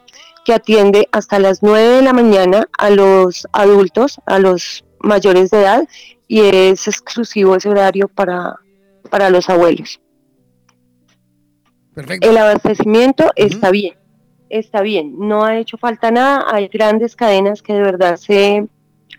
que 0.44 0.54
atiende 0.54 1.08
hasta 1.12 1.38
las 1.38 1.62
9 1.62 1.96
de 1.96 2.02
la 2.02 2.12
mañana 2.12 2.68
a 2.78 2.90
los 2.90 3.46
adultos, 3.52 4.20
a 4.26 4.38
los 4.38 4.84
mayores 5.00 5.50
de 5.50 5.60
edad 5.60 5.88
y 6.26 6.40
es 6.40 6.88
exclusivo 6.88 7.56
ese 7.56 7.68
horario 7.68 8.08
para, 8.08 8.56
para 9.10 9.30
los 9.30 9.48
abuelos. 9.48 10.00
Perfecto. 11.94 12.28
El 12.28 12.38
abastecimiento 12.38 13.30
está 13.36 13.70
bien, 13.70 13.94
está 14.52 14.82
bien, 14.82 15.14
no 15.18 15.44
ha 15.44 15.58
hecho 15.58 15.78
falta 15.78 16.10
nada, 16.10 16.44
hay 16.52 16.68
grandes 16.68 17.16
cadenas 17.16 17.62
que 17.62 17.72
de 17.72 17.82
verdad 17.82 18.16
se 18.16 18.66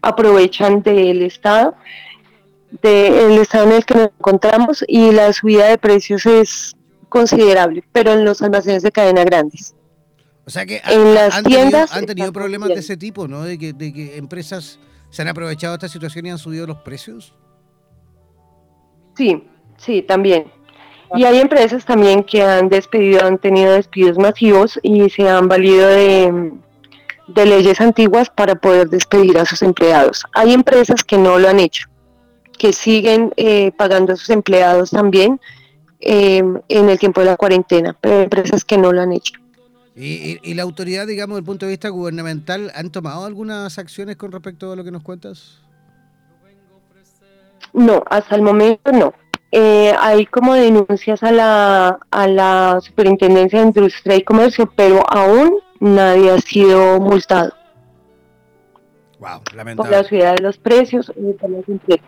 aprovechan 0.01 0.83
del 0.83 1.23
estado, 1.23 1.75
del 2.81 3.39
estado 3.39 3.65
en 3.65 3.71
el 3.73 3.85
que 3.85 3.95
nos 3.95 4.09
encontramos 4.19 4.85
y 4.87 5.11
la 5.11 5.33
subida 5.33 5.67
de 5.67 5.77
precios 5.77 6.25
es 6.25 6.75
considerable, 7.09 7.83
pero 7.91 8.13
en 8.13 8.25
los 8.25 8.41
almacenes 8.41 8.83
de 8.83 8.91
cadena 8.91 9.23
grandes. 9.23 9.75
O 10.45 10.49
sea 10.49 10.65
que 10.65 10.81
en 10.85 11.13
las 11.13 11.35
han 11.35 11.43
tiendas 11.43 11.89
tenido, 11.89 11.99
han 11.99 12.05
tenido 12.05 12.33
problemas 12.33 12.69
de 12.69 12.75
ese 12.75 12.97
tipo, 12.97 13.27
¿no? 13.27 13.43
De 13.43 13.57
que, 13.57 13.73
de 13.73 13.93
que 13.93 14.17
empresas 14.17 14.79
se 15.09 15.21
han 15.21 15.27
aprovechado 15.29 15.73
de 15.73 15.77
esta 15.77 15.89
situación 15.89 16.25
y 16.25 16.31
han 16.31 16.37
subido 16.37 16.67
los 16.67 16.77
precios. 16.79 17.33
Sí, 19.15 19.47
sí, 19.77 20.01
también. 20.01 20.51
Y 21.15 21.25
hay 21.25 21.39
empresas 21.39 21.85
también 21.85 22.23
que 22.23 22.41
han 22.41 22.69
despedido, 22.69 23.25
han 23.25 23.37
tenido 23.37 23.73
despidos 23.73 24.17
masivos 24.17 24.79
y 24.81 25.09
se 25.09 25.29
han 25.29 25.47
valido 25.47 25.87
de, 25.87 26.53
de 27.27 27.45
leyes 27.45 27.79
antiguas 27.81 28.29
para 28.29 28.55
poder 28.55 28.89
despedir 28.89 29.37
a 29.37 29.45
sus 29.45 29.61
empleados. 29.61 30.25
Hay 30.33 30.53
empresas 30.53 31.03
que 31.03 31.17
no 31.17 31.37
lo 31.37 31.49
han 31.49 31.59
hecho, 31.59 31.87
que 32.57 32.73
siguen 32.73 33.31
eh, 33.37 33.71
pagando 33.77 34.13
a 34.13 34.15
sus 34.15 34.29
empleados 34.29 34.91
también 34.91 35.39
eh, 35.99 36.43
en 36.67 36.89
el 36.89 36.99
tiempo 36.99 37.21
de 37.21 37.27
la 37.27 37.37
cuarentena, 37.37 37.95
pero 37.99 38.17
hay 38.17 38.23
empresas 38.23 38.65
que 38.65 38.77
no 38.77 38.91
lo 38.91 39.01
han 39.01 39.11
hecho. 39.11 39.33
¿Y, 39.95 40.39
y, 40.41 40.55
la 40.55 40.63
autoridad, 40.63 41.05
digamos, 41.05 41.35
desde 41.35 41.41
el 41.41 41.45
punto 41.45 41.65
de 41.67 41.71
vista 41.73 41.89
gubernamental, 41.89 42.71
han 42.73 42.89
tomado 42.89 43.25
algunas 43.25 43.77
acciones 43.77 44.15
con 44.15 44.31
respecto 44.31 44.71
a 44.71 44.75
lo 44.75 44.83
que 44.83 44.89
nos 44.89 45.03
cuentas? 45.03 45.59
No, 47.73 48.03
hasta 48.09 48.35
el 48.35 48.41
momento 48.41 48.91
no. 48.91 49.13
Eh, 49.55 49.93
hay 49.99 50.25
como 50.25 50.55
denuncias 50.55 51.21
a 51.21 51.31
la, 51.31 51.99
a 52.09 52.27
la 52.27 52.79
Superintendencia 52.81 53.59
de 53.59 53.67
Industria 53.67 54.15
y 54.15 54.23
Comercio, 54.23 54.71
pero 54.75 55.03
aún 55.07 55.59
nadie 55.79 56.31
ha 56.31 56.39
sido 56.39 56.99
multado. 56.99 57.53
Wow, 59.19 59.41
lamentable. 59.55 59.89
Por 59.91 60.01
la 60.01 60.03
subida 60.09 60.31
de 60.33 60.41
los 60.41 60.57
precios 60.57 61.11
y 61.15 61.33
por 61.33 61.51
las 61.51 61.69
empresas. 61.69 62.05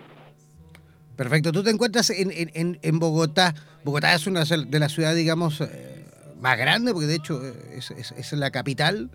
Perfecto. 1.16 1.52
Tú 1.52 1.64
te 1.64 1.70
encuentras 1.70 2.10
en, 2.10 2.32
en, 2.32 2.80
en, 2.82 3.00
Bogotá. 3.00 3.54
Bogotá 3.84 4.14
es 4.16 4.26
una 4.28 4.44
de 4.44 4.80
las 4.80 4.92
ciudades, 4.92 5.16
digamos, 5.16 5.62
eh, 5.62 6.06
más 6.42 6.58
grandes, 6.58 6.94
porque 6.94 7.08
de 7.08 7.16
hecho 7.16 7.40
eh, 7.46 7.54
es, 7.78 7.92
es, 7.92 8.12
es 8.12 8.34
la 8.34 8.50
capital. 8.52 9.10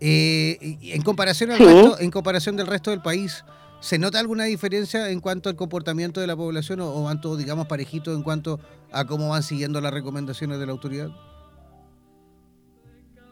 Eh, 0.00 0.78
en, 0.82 1.02
comparación 1.02 1.50
al 1.50 1.58
Sí. 1.58 1.64
resto, 1.64 2.00
en 2.00 2.10
comparación 2.10 2.56
del 2.56 2.66
resto 2.66 2.90
del 2.90 3.02
país, 3.02 3.44
¿se 3.80 3.98
nota 3.98 4.18
alguna 4.18 4.44
diferencia 4.44 5.10
en 5.10 5.20
cuanto 5.20 5.48
al 5.48 5.56
comportamiento 5.56 6.20
de 6.20 6.26
la 6.26 6.36
población 6.36 6.80
o, 6.80 7.02
van 7.04 7.20
todos, 7.20 7.38
digamos, 7.38 7.66
parejitos 7.66 8.16
en 8.16 8.22
cuanto 8.22 8.60
a 8.92 9.04
cómo 9.04 9.28
van 9.28 9.42
siguiendo 9.42 9.80
las 9.80 9.92
recomendaciones 9.92 10.58
de 10.58 10.66
la 10.66 10.72
autoridad? 10.72 11.10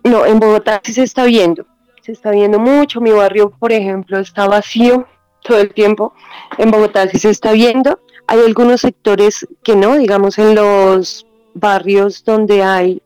No, 0.05 0.25
en 0.25 0.39
Bogotá 0.39 0.81
sí 0.85 0.93
se 0.93 1.03
está 1.03 1.25
viendo, 1.25 1.67
se 2.03 2.13
está 2.13 2.31
viendo 2.31 2.59
mucho. 2.59 3.01
Mi 3.01 3.11
barrio, 3.11 3.51
por 3.51 3.73
ejemplo, 3.73 4.19
está 4.19 4.47
vacío 4.47 5.07
todo 5.43 5.59
el 5.59 5.75
tiempo. 5.75 6.15
En 6.59 6.71
Bogotá 6.71 7.09
sí 7.09 7.19
se 7.19 7.31
está 7.31 7.53
viendo. 7.53 8.01
Hay 8.29 8.39
algunos 8.41 8.83
sectores 8.83 9.47
que 9.65 9.75
no, 9.75 9.97
digamos 9.97 10.39
en 10.39 10.55
los 10.55 11.27
barrios 11.55 12.23
donde 12.25 12.63
hay 12.63 13.03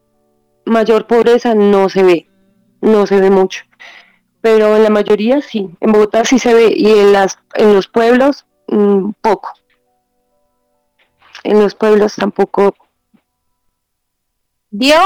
mayor 0.64 1.06
pobreza 1.06 1.54
no 1.54 1.88
se 1.88 2.02
ve, 2.02 2.28
no 2.80 3.06
se 3.06 3.20
ve 3.20 3.30
mucho. 3.30 3.62
Pero 4.40 4.76
en 4.76 4.82
la 4.82 4.90
mayoría 4.90 5.42
sí, 5.42 5.68
en 5.80 5.92
Bogotá 5.92 6.24
sí 6.24 6.38
se 6.38 6.54
ve 6.54 6.72
y 6.74 6.86
en, 6.86 7.12
las, 7.12 7.38
en 7.54 7.74
los 7.74 7.88
pueblos 7.88 8.46
mmm, 8.68 9.10
poco. 9.20 9.52
En 11.44 11.60
los 11.60 11.74
pueblos 11.74 12.16
tampoco. 12.16 12.74
¿Dio, 14.70 14.98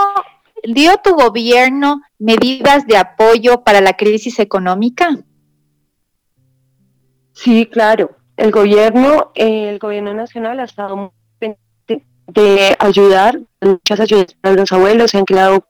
¿Dio 0.63 0.97
tu 0.99 1.15
gobierno 1.15 2.03
medidas 2.19 2.87
de 2.87 2.97
apoyo 2.97 3.63
para 3.63 3.81
la 3.81 3.95
crisis 3.95 4.39
económica? 4.39 5.19
Sí, 7.33 7.67
claro. 7.67 8.17
El 8.37 8.51
gobierno, 8.51 9.33
eh, 9.35 9.69
el 9.71 9.79
gobierno 9.79 10.13
nacional 10.13 10.61
ha 10.61 10.65
estado 10.65 10.97
muy 10.97 11.11
pendiente 11.39 12.07
de 12.27 12.77
ayudar, 12.79 13.41
muchas 13.61 14.01
ayudas 14.01 14.35
para 14.41 14.57
los 14.57 14.73
abuelos, 14.73 15.11
se 15.11 15.19
han 15.19 15.25
creado 15.25 15.67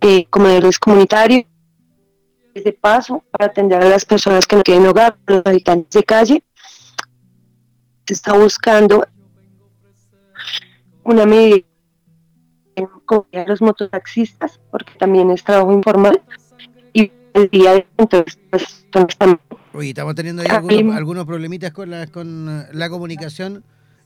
eh, 0.00 0.26
comedores 0.26 0.78
comunitarios 0.78 1.44
de 2.62 2.72
paso 2.72 3.24
para 3.30 3.46
atender 3.46 3.82
a 3.82 3.88
las 3.88 4.04
personas 4.04 4.46
que 4.46 4.56
no 4.56 4.62
tienen 4.62 4.86
hogar, 4.86 5.16
los 5.26 5.42
habitantes 5.44 5.90
de 5.90 6.04
calle. 6.04 6.44
Se 8.06 8.14
está 8.14 8.34
buscando 8.34 9.06
una 11.02 11.26
medida 11.26 11.66
con 13.04 13.26
los 13.46 13.60
mototaxistas, 13.60 14.60
porque 14.70 14.92
también 14.98 15.30
es 15.30 15.44
trabajo 15.44 15.72
informal, 15.72 16.22
y 16.92 17.10
el 17.34 17.48
día 17.50 17.74
de 17.74 17.86
entonces 17.98 18.38
pues, 18.50 18.86
también 18.90 19.40
Oye, 19.72 19.88
estamos 19.88 20.14
teniendo 20.14 20.42
ahí 20.42 20.48
algunos, 20.48 20.96
algunos 20.96 21.26
problemitas 21.26 21.72
con 21.72 21.90
la, 21.90 22.06
con 22.06 22.64
la 22.72 22.88
comunicación. 22.88 23.64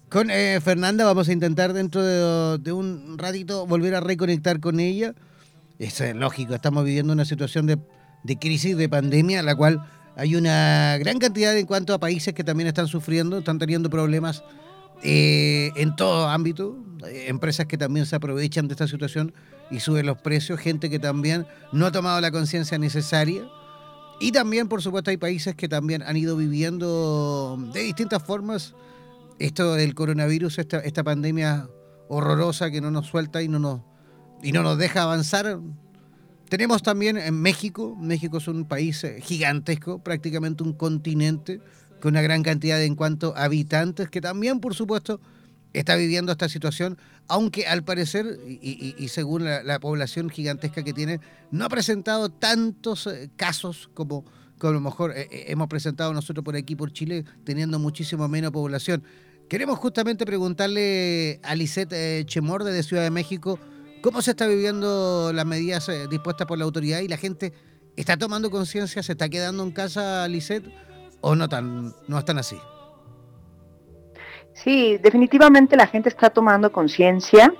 Con 0.09 0.31
eh, 0.31 0.61
Fernanda 0.63 1.05
vamos 1.05 1.29
a 1.29 1.33
intentar 1.33 1.75
dentro 1.75 2.03
de, 2.03 2.59
de, 2.59 2.73
un 2.73 3.19
ratito 3.19 3.67
volver 3.67 3.95
a 3.95 4.01
reconectar 4.01 4.61
con 4.61 4.81
ella. 4.81 5.15
Eso 5.79 6.05
es 6.05 6.17
lógico, 6.17 6.55
estamos 6.55 6.85
viviendo 6.87 7.13
una 7.13 7.27
situación 7.27 7.67
de, 7.67 7.79
de 8.23 8.39
crisis, 8.39 8.77
de 8.77 8.89
pandemia, 8.89 9.43
la 9.43 9.55
cual 9.55 9.85
hay 10.17 10.35
una 10.35 10.97
gran 10.99 11.19
cantidad 11.19 11.57
en 11.57 11.67
cuanto 11.67 11.95
a 11.95 11.99
países 11.99 12.35
que 12.35 12.45
también 12.45 12.67
están 12.67 12.89
sufriendo, 12.89 13.39
están 13.39 13.59
teniendo 13.59 13.89
problemas 13.89 14.43
eh, 15.03 15.71
en 15.77 15.95
todo 15.95 16.29
ámbito. 16.29 16.77
Eh, 17.07 17.27
empresas 17.29 17.67
que 17.67 17.79
también 17.79 18.07
se 18.07 18.17
aprovechan 18.17 18.67
de 18.67 18.75
esta 18.75 18.89
situación 18.89 19.33
y 19.71 19.81
suben 19.81 20.07
los 20.07 20.19
precios, 20.19 20.59
gente 20.59 20.91
que 20.91 20.99
también 20.99 21.47
no 21.73 21.87
ha 21.87 21.93
tomado 21.93 22.21
la 22.21 22.31
conciencia 22.31 22.79
necesaria. 22.79 23.49
Y 24.21 24.33
también, 24.33 24.69
por 24.69 24.83
supuesto, 24.83 25.11
hay 25.11 25.17
países 25.17 25.55
que 25.55 25.69
también 25.69 26.03
han 26.03 26.17
ido 26.17 26.37
viviendo 26.37 27.57
de 27.73 27.83
distintas 27.83 28.23
formas 28.23 28.75
esto 29.39 29.75
del 29.75 29.95
coronavirus, 29.95 30.59
esta, 30.59 30.79
esta 30.81 31.05
pandemia 31.05 31.69
horrorosa 32.09 32.71
que 32.71 32.81
no 32.81 32.91
nos 32.91 33.07
suelta 33.07 33.43
y 33.43 33.49
no 33.49 33.61
nos, 33.61 33.83
y 34.43 34.51
no 34.51 34.63
nos 34.63 34.79
deja 34.79 35.03
avanzar. 35.03 35.61
Tenemos 36.49 36.83
también 36.83 37.19
en 37.19 37.41
México, 37.41 37.95
México 38.01 38.39
es 38.39 38.49
un 38.49 38.65
país 38.65 39.05
gigantesco, 39.21 39.99
prácticamente 39.99 40.63
un 40.63 40.73
continente, 40.73 41.61
con 42.01 42.13
una 42.15 42.23
gran 42.23 42.43
cantidad 42.43 42.79
de 42.79 42.87
en 42.87 42.95
cuanto 42.95 43.37
a 43.37 43.45
habitantes, 43.45 44.09
que 44.09 44.21
también, 44.21 44.61
por 44.61 44.75
supuesto, 44.75 45.21
está 45.75 45.97
viviendo 45.97 46.33
esta 46.33 46.49
situación, 46.49 46.97
aunque 47.29 47.67
al 47.67 47.85
parecer, 47.85 48.39
y, 48.47 49.09
según 49.09 49.45
la, 49.45 49.63
la, 49.63 49.79
población 49.79 50.31
gigantesca 50.31 50.83
que 50.83 50.95
tiene, 50.95 51.21
no 51.51 51.67
ha 51.67 51.69
presentado 51.69 52.31
tantos 52.31 53.07
eh, 53.07 53.31
casos 53.37 53.91
como, 53.93 54.25
como 54.59 54.71
a 54.71 54.75
lo 54.75 54.81
mejor 54.81 55.13
eh, 55.15 55.29
hemos 55.49 55.69
presentado 55.69 56.15
nosotros 56.15 56.45
por 56.45 56.57
aquí, 56.57 56.75
por 56.75 56.93
Chile, 56.93 57.25
teniendo 57.45 57.79
muchísimo 57.79 58.27
menos 58.29 58.53
población. 58.53 59.03
Queremos 59.49 59.79
justamente 59.79 60.25
preguntarle 60.25 61.41
a 61.43 61.55
Lisette 61.55 61.93
eh, 61.93 62.23
Chemorde 62.27 62.73
de 62.73 62.83
Ciudad 62.83 63.03
de 63.03 63.11
México 63.11 63.59
cómo 64.03 64.23
se 64.23 64.33
está 64.33 64.47
viviendo 64.47 65.33
las 65.33 65.47
medidas 65.47 65.89
eh, 65.89 66.07
dispuestas 66.09 66.47
por 66.47 66.59
la 66.59 66.65
autoridad 66.65 67.01
y 67.01 67.09
la 67.09 67.17
gente 67.17 67.53
está 67.97 68.17
tomando 68.17 68.51
conciencia, 68.51 69.03
se 69.03 69.13
está 69.13 69.29
quedando 69.29 69.63
en 69.63 69.73
casa, 69.73 70.27
Lisette, 70.29 70.67
o 71.21 71.35
no, 71.35 71.49
tan, 71.49 71.95
no 72.07 72.19
están 72.19 72.39
así. 72.39 72.59
Sí, 74.55 74.99
definitivamente 74.99 75.77
la 75.77 75.87
gente 75.87 76.09
está 76.09 76.31
tomando 76.31 76.73
conciencia. 76.73 77.53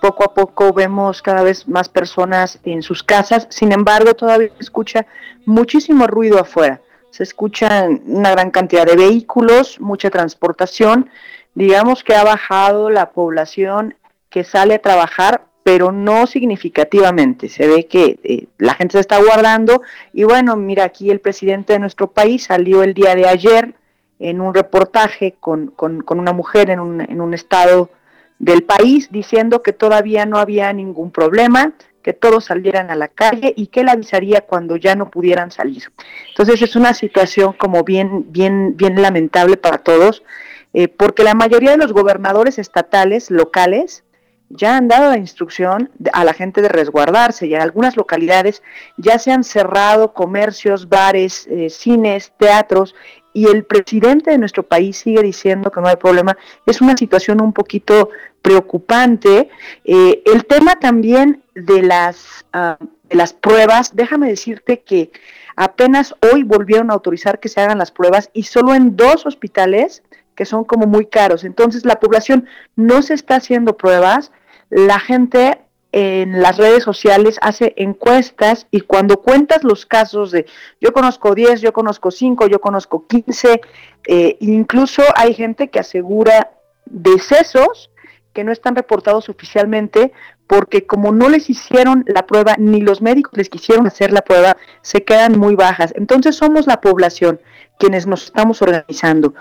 Poco 0.00 0.24
a 0.24 0.34
poco 0.34 0.72
vemos 0.72 1.22
cada 1.22 1.42
vez 1.42 1.66
más 1.68 1.88
personas 1.88 2.58
en 2.64 2.82
sus 2.82 3.02
casas. 3.02 3.46
Sin 3.50 3.72
embargo, 3.72 4.14
todavía 4.14 4.48
se 4.56 4.60
escucha 4.60 5.06
muchísimo 5.44 6.06
ruido 6.06 6.38
afuera. 6.38 6.80
Se 7.10 7.22
escuchan 7.22 8.02
una 8.06 8.30
gran 8.30 8.50
cantidad 8.50 8.86
de 8.86 8.96
vehículos, 8.96 9.80
mucha 9.80 10.10
transportación. 10.10 11.10
Digamos 11.54 12.04
que 12.04 12.14
ha 12.14 12.24
bajado 12.24 12.90
la 12.90 13.10
población 13.10 13.94
que 14.30 14.44
sale 14.44 14.74
a 14.74 14.82
trabajar, 14.82 15.47
pero 15.68 15.92
no 15.92 16.26
significativamente. 16.26 17.50
Se 17.50 17.66
ve 17.68 17.86
que 17.86 18.18
eh, 18.24 18.46
la 18.56 18.72
gente 18.72 18.92
se 18.92 19.00
está 19.00 19.22
guardando. 19.22 19.82
Y 20.14 20.24
bueno, 20.24 20.56
mira, 20.56 20.84
aquí 20.84 21.10
el 21.10 21.20
presidente 21.20 21.74
de 21.74 21.78
nuestro 21.78 22.10
país 22.10 22.44
salió 22.44 22.82
el 22.82 22.94
día 22.94 23.14
de 23.14 23.28
ayer 23.28 23.74
en 24.18 24.40
un 24.40 24.54
reportaje 24.54 25.34
con, 25.38 25.66
con, 25.66 26.00
con 26.00 26.20
una 26.20 26.32
mujer 26.32 26.70
en 26.70 26.80
un, 26.80 27.02
en 27.02 27.20
un, 27.20 27.34
estado 27.34 27.90
del 28.38 28.62
país 28.62 29.12
diciendo 29.12 29.62
que 29.62 29.74
todavía 29.74 30.24
no 30.24 30.38
había 30.38 30.72
ningún 30.72 31.10
problema, 31.10 31.74
que 32.02 32.14
todos 32.14 32.46
salieran 32.46 32.90
a 32.90 32.94
la 32.94 33.08
calle 33.08 33.52
y 33.54 33.66
que 33.66 33.80
él 33.80 33.90
avisaría 33.90 34.40
cuando 34.40 34.76
ya 34.76 34.94
no 34.94 35.10
pudieran 35.10 35.50
salir. 35.50 35.92
Entonces 36.30 36.62
es 36.62 36.76
una 36.76 36.94
situación 36.94 37.52
como 37.52 37.84
bien, 37.84 38.32
bien, 38.32 38.74
bien 38.74 39.02
lamentable 39.02 39.58
para 39.58 39.76
todos, 39.76 40.22
eh, 40.72 40.88
porque 40.88 41.24
la 41.24 41.34
mayoría 41.34 41.72
de 41.72 41.76
los 41.76 41.92
gobernadores 41.92 42.58
estatales, 42.58 43.30
locales, 43.30 44.02
ya 44.50 44.76
han 44.76 44.88
dado 44.88 45.10
la 45.10 45.18
instrucción 45.18 45.90
a 46.12 46.24
la 46.24 46.32
gente 46.32 46.62
de 46.62 46.68
resguardarse 46.68 47.46
y 47.46 47.54
en 47.54 47.60
algunas 47.60 47.96
localidades 47.96 48.62
ya 48.96 49.18
se 49.18 49.30
han 49.30 49.44
cerrado 49.44 50.14
comercios, 50.14 50.88
bares, 50.88 51.46
eh, 51.50 51.68
cines, 51.68 52.32
teatros 52.38 52.94
y 53.32 53.46
el 53.46 53.64
presidente 53.64 54.30
de 54.30 54.38
nuestro 54.38 54.62
país 54.62 54.96
sigue 54.98 55.22
diciendo 55.22 55.70
que 55.70 55.80
no 55.80 55.88
hay 55.88 55.96
problema. 55.96 56.36
Es 56.66 56.80
una 56.80 56.96
situación 56.96 57.42
un 57.42 57.52
poquito 57.52 58.10
preocupante. 58.42 59.50
Eh, 59.84 60.22
el 60.24 60.46
tema 60.46 60.76
también 60.76 61.42
de 61.54 61.82
las, 61.82 62.46
uh, 62.54 62.82
de 63.08 63.16
las 63.16 63.34
pruebas, 63.34 63.94
déjame 63.94 64.28
decirte 64.28 64.80
que 64.80 65.10
apenas 65.56 66.14
hoy 66.32 66.42
volvieron 66.42 66.90
a 66.90 66.94
autorizar 66.94 67.38
que 67.38 67.48
se 67.48 67.60
hagan 67.60 67.78
las 67.78 67.90
pruebas 67.90 68.30
y 68.32 68.44
solo 68.44 68.74
en 68.74 68.96
dos 68.96 69.26
hospitales 69.26 70.02
que 70.34 70.44
son 70.44 70.64
como 70.64 70.86
muy 70.86 71.06
caros. 71.06 71.44
Entonces 71.44 71.84
la 71.84 71.98
población 72.00 72.46
no 72.76 73.02
se 73.02 73.14
está 73.14 73.36
haciendo 73.36 73.76
pruebas, 73.76 74.30
la 74.70 74.98
gente 74.98 75.60
en 75.92 76.42
las 76.42 76.58
redes 76.58 76.84
sociales 76.84 77.38
hace 77.40 77.72
encuestas 77.76 78.66
y 78.70 78.82
cuando 78.82 79.22
cuentas 79.22 79.64
los 79.64 79.86
casos 79.86 80.30
de 80.30 80.46
yo 80.80 80.92
conozco 80.92 81.34
10, 81.34 81.62
yo 81.62 81.72
conozco 81.72 82.10
5, 82.10 82.46
yo 82.46 82.60
conozco 82.60 83.06
15, 83.06 83.60
eh, 84.06 84.36
incluso 84.40 85.02
hay 85.16 85.32
gente 85.32 85.68
que 85.68 85.78
asegura 85.78 86.50
decesos 86.84 87.90
que 88.34 88.44
no 88.44 88.52
están 88.52 88.76
reportados 88.76 89.28
oficialmente 89.30 90.12
porque 90.46 90.86
como 90.86 91.10
no 91.10 91.28
les 91.28 91.48
hicieron 91.48 92.04
la 92.06 92.26
prueba 92.26 92.54
ni 92.58 92.80
los 92.82 93.00
médicos 93.00 93.32
les 93.36 93.48
quisieron 93.48 93.86
hacer 93.86 94.12
la 94.12 94.22
prueba, 94.22 94.56
se 94.82 95.04
quedan 95.04 95.38
muy 95.38 95.54
bajas. 95.54 95.92
Entonces 95.96 96.36
somos 96.36 96.66
la 96.66 96.80
población 96.80 97.40
quienes 97.78 98.06
nos 98.06 98.24
estamos 98.24 98.60
organizando 98.60 99.34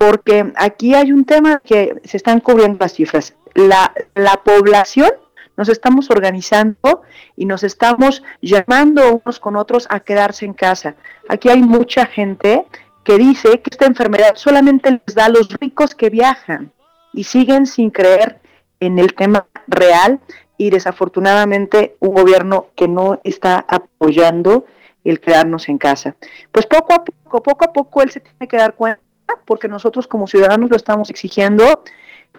porque 0.00 0.50
aquí 0.56 0.94
hay 0.94 1.12
un 1.12 1.26
tema 1.26 1.60
que 1.62 2.00
se 2.04 2.16
están 2.16 2.40
cubriendo 2.40 2.78
las 2.80 2.94
cifras. 2.94 3.36
La, 3.54 3.92
la 4.14 4.42
población 4.44 5.10
nos 5.56 5.68
estamos 5.68 6.10
organizando 6.10 7.02
y 7.36 7.44
nos 7.44 7.64
estamos 7.64 8.22
llamando 8.40 9.20
unos 9.22 9.38
con 9.38 9.56
otros 9.56 9.86
a 9.90 10.00
quedarse 10.00 10.46
en 10.46 10.54
casa. 10.54 10.94
Aquí 11.28 11.50
hay 11.50 11.62
mucha 11.62 12.06
gente 12.06 12.64
que 13.04 13.18
dice 13.18 13.60
que 13.60 13.70
esta 13.70 13.86
enfermedad 13.86 14.36
solamente 14.36 14.90
les 14.90 15.14
da 15.14 15.26
a 15.26 15.28
los 15.28 15.48
ricos 15.60 15.94
que 15.94 16.08
viajan 16.10 16.72
y 17.12 17.24
siguen 17.24 17.66
sin 17.66 17.90
creer 17.90 18.40
en 18.80 18.98
el 18.98 19.14
tema 19.14 19.46
real 19.66 20.20
y 20.56 20.70
desafortunadamente 20.70 21.96
un 22.00 22.14
gobierno 22.14 22.68
que 22.74 22.88
no 22.88 23.20
está 23.24 23.64
apoyando 23.68 24.64
el 25.04 25.20
quedarnos 25.20 25.68
en 25.68 25.78
casa. 25.78 26.16
Pues 26.52 26.66
poco 26.66 26.94
a 26.94 27.04
poco, 27.04 27.42
poco 27.42 27.64
a 27.64 27.72
poco 27.72 28.02
él 28.02 28.10
se 28.10 28.20
tiene 28.20 28.48
que 28.48 28.56
dar 28.56 28.74
cuenta 28.74 29.00
porque 29.44 29.68
nosotros 29.68 30.06
como 30.06 30.26
ciudadanos 30.26 30.70
lo 30.70 30.76
estamos 30.76 31.10
exigiendo 31.10 31.82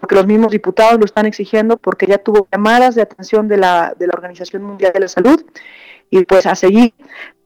porque 0.02 0.16
los 0.16 0.26
mismos 0.26 0.50
diputados 0.50 0.98
lo 0.98 1.04
están 1.04 1.26
exigiendo, 1.26 1.76
porque 1.76 2.08
ya 2.08 2.18
tuvo 2.18 2.48
llamadas 2.50 2.96
de 2.96 3.02
atención 3.02 3.46
de 3.46 3.56
la, 3.56 3.94
de 3.96 4.08
la 4.08 4.14
Organización 4.14 4.64
Mundial 4.64 4.92
de 4.92 4.98
la 4.98 5.06
Salud, 5.06 5.44
y 6.10 6.24
pues 6.24 6.44
a 6.44 6.56
seguir 6.56 6.92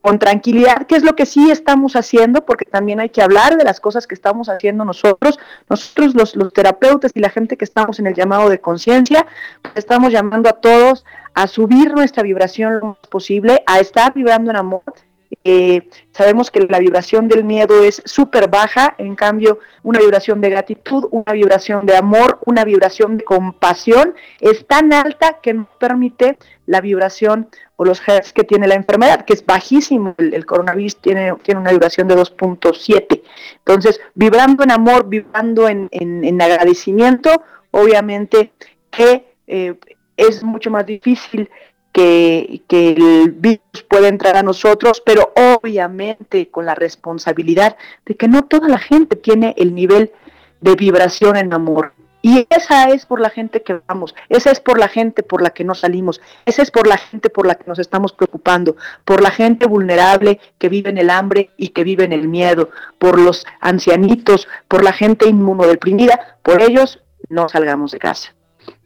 con 0.00 0.18
tranquilidad, 0.18 0.86
que 0.86 0.96
es 0.96 1.02
lo 1.02 1.14
que 1.14 1.26
sí 1.26 1.50
estamos 1.50 1.96
haciendo, 1.96 2.46
porque 2.46 2.64
también 2.64 2.98
hay 2.98 3.10
que 3.10 3.20
hablar 3.20 3.58
de 3.58 3.64
las 3.64 3.78
cosas 3.78 4.06
que 4.06 4.14
estamos 4.14 4.48
haciendo 4.48 4.86
nosotros, 4.86 5.38
nosotros 5.68 6.14
los, 6.14 6.34
los 6.34 6.50
terapeutas 6.54 7.12
y 7.14 7.20
la 7.20 7.28
gente 7.28 7.58
que 7.58 7.66
estamos 7.66 7.98
en 7.98 8.06
el 8.06 8.14
llamado 8.14 8.48
de 8.48 8.58
conciencia, 8.58 9.26
estamos 9.74 10.10
llamando 10.10 10.48
a 10.48 10.54
todos 10.54 11.04
a 11.34 11.48
subir 11.48 11.92
nuestra 11.92 12.22
vibración 12.22 12.78
lo 12.78 12.86
más 12.86 13.08
posible, 13.10 13.62
a 13.66 13.80
estar 13.80 14.14
vibrando 14.14 14.50
en 14.50 14.56
amor, 14.56 14.82
eh, 15.44 15.88
sabemos 16.12 16.50
que 16.50 16.60
la 16.60 16.78
vibración 16.78 17.28
del 17.28 17.44
miedo 17.44 17.82
es 17.84 18.02
súper 18.04 18.48
baja, 18.48 18.94
en 18.98 19.14
cambio 19.14 19.58
una 19.82 20.00
vibración 20.00 20.40
de 20.40 20.50
gratitud, 20.50 21.06
una 21.10 21.32
vibración 21.32 21.86
de 21.86 21.96
amor, 21.96 22.40
una 22.46 22.64
vibración 22.64 23.16
de 23.18 23.24
compasión 23.24 24.14
es 24.40 24.66
tan 24.66 24.92
alta 24.92 25.38
que 25.40 25.54
nos 25.54 25.68
permite 25.78 26.38
la 26.66 26.80
vibración 26.80 27.48
o 27.76 27.84
los 27.84 28.00
hertz 28.06 28.32
que 28.32 28.44
tiene 28.44 28.66
la 28.66 28.74
enfermedad, 28.74 29.24
que 29.24 29.34
es 29.34 29.44
bajísimo. 29.44 30.14
El, 30.18 30.46
coronavirus 30.46 30.96
tiene, 30.96 31.34
tiene 31.42 31.60
una 31.60 31.70
vibración 31.70 32.08
de 32.08 32.16
2.7. 32.16 33.22
Entonces, 33.58 34.00
vibrando 34.14 34.64
en 34.64 34.72
amor, 34.72 35.08
vibrando 35.08 35.68
en, 35.68 36.42
agradecimiento, 36.42 37.42
obviamente 37.70 38.52
que 38.90 39.26
eh, 39.46 39.74
es 40.16 40.42
mucho 40.42 40.70
más 40.70 40.86
difícil 40.86 41.50
que, 41.96 42.62
el 42.68 43.30
virus 43.30 43.82
puede 43.88 44.08
entrar 44.08 44.36
a 44.36 44.42
nosotros, 44.42 45.02
pero 45.04 45.32
obviamente 45.34 46.50
con 46.50 46.66
la 46.66 46.74
responsabilidad 46.74 47.76
de 48.04 48.16
que 48.16 48.28
no 48.28 48.44
toda 48.44 48.68
la 48.68 48.78
gente 48.78 49.16
tiene 49.16 49.54
el 49.56 49.74
nivel 49.74 50.12
de 50.60 50.74
vibración 50.74 51.36
en 51.36 51.54
amor. 51.54 51.94
Y 52.20 52.46
esa 52.50 52.90
es 52.90 53.06
por 53.06 53.20
la 53.20 53.30
gente 53.30 53.62
que 53.62 53.80
vamos, 53.86 54.14
esa 54.28 54.50
es 54.50 54.60
por 54.60 54.78
la 54.78 54.88
gente 54.88 55.22
por 55.22 55.40
la 55.40 55.50
que 55.50 55.64
no 55.64 55.74
salimos, 55.74 56.20
esa 56.44 56.62
es 56.62 56.70
por 56.70 56.86
la 56.86 56.98
gente 56.98 57.30
por 57.30 57.46
la 57.46 57.54
que 57.54 57.64
nos 57.66 57.78
estamos 57.78 58.12
preocupando, 58.12 58.76
por 59.04 59.22
la 59.22 59.30
gente 59.30 59.66
vulnerable 59.66 60.40
que 60.58 60.68
vive 60.68 60.90
en 60.90 60.98
el 60.98 61.08
hambre 61.08 61.50
y 61.56 61.68
que 61.68 61.84
vive 61.84 62.04
en 62.04 62.12
el 62.12 62.26
miedo, 62.28 62.70
por 62.98 63.18
los 63.18 63.46
ancianitos, 63.60 64.48
por 64.66 64.82
la 64.82 64.92
gente 64.92 65.28
inmunodeprimida, 65.28 66.38
por 66.42 66.60
ellos 66.62 67.00
no 67.28 67.48
salgamos 67.48 67.92
de 67.92 68.00
casa. 68.00 68.34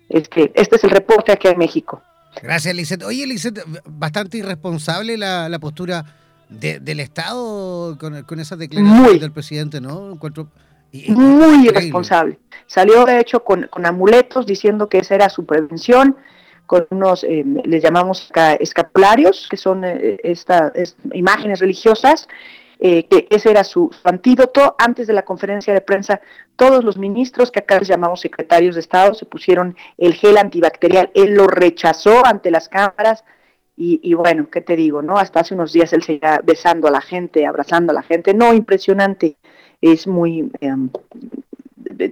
Es 0.09 0.29
que 0.29 0.53
este 0.55 0.77
es 0.77 0.85
el 0.85 0.91
reporte 0.91 1.33
aquí 1.33 1.49
en 1.49 1.59
México. 1.59 2.03
Gracias, 2.43 2.75
Lizeth. 2.75 3.03
Oye, 3.03 3.27
Lizeth, 3.27 3.61
bastante 3.87 4.39
irresponsable 4.39 5.17
la, 5.17 5.49
la 5.49 5.59
postura 5.59 6.05
del 6.49 7.01
Estado 7.01 7.97
con, 7.99 8.25
con 8.25 8.41
esas 8.41 8.59
declaraciones 8.59 9.21
del 9.21 9.33
presidente, 9.33 9.81
¿no? 9.81 10.13
Encuentro, 10.13 10.49
muy 11.09 11.67
irresponsable. 11.69 12.39
Salió, 12.67 13.05
de 13.05 13.21
hecho, 13.21 13.45
con, 13.45 13.69
con, 13.71 13.87
amuletos 13.87 14.47
diciendo 14.47 14.89
que 14.89 14.99
esa 14.99 15.15
era 15.15 15.29
su 15.29 15.47
prevención, 15.47 16.17
con 16.67 16.87
unos, 16.91 17.25
eh, 17.25 17.45
les 17.65 17.83
llamamos 17.83 18.31
escapularios, 18.59 19.49
que 19.49 19.57
son 19.57 19.85
eh, 19.85 20.19
estas 20.23 20.73
imágenes 21.13 21.61
religiosas, 21.61 22.29
eh, 22.83 23.05
que 23.05 23.27
ese 23.29 23.51
era 23.51 23.63
su, 23.63 23.91
antídoto. 24.05 24.75
Antes 24.79 25.07
de 25.07 25.13
la 25.13 25.23
conferencia 25.23 25.75
de 25.75 25.83
prensa, 25.83 26.23
todos 26.57 26.83
los 26.83 26.97
ministros, 26.97 27.51
que 27.51 27.59
acá 27.59 27.79
les 27.79 27.89
llamamos 27.89 28.21
secretarios 28.21 28.75
de 28.75 28.81
Estado, 28.81 29.13
se 29.13 29.27
pusieron 29.27 29.77
el 29.99 30.15
gel 30.15 30.39
antibacterial. 30.39 31.11
Él 31.15 31.35
lo 31.35 31.47
rechazó 31.47 32.25
ante 32.25 32.51
las 32.51 32.69
cámaras. 32.69 33.25
Y, 33.83 34.13
bueno, 34.13 34.49
¿qué 34.51 34.61
te 34.61 34.77
digo? 34.77 35.01
no 35.01 35.17
Hasta 35.17 35.41
hace 35.41 35.55
unos 35.55 35.73
días 35.73 35.91
él 35.95 36.03
se 36.03 36.13
iba 36.15 36.41
besando 36.45 36.87
a 36.87 36.91
la 36.91 37.01
gente, 37.01 37.47
abrazando 37.47 37.93
a 37.93 37.95
la 37.95 38.03
gente. 38.03 38.35
No, 38.35 38.53
impresionante. 38.53 39.39
Es 39.81 40.07
muy 40.07 40.51
em, 40.61 40.91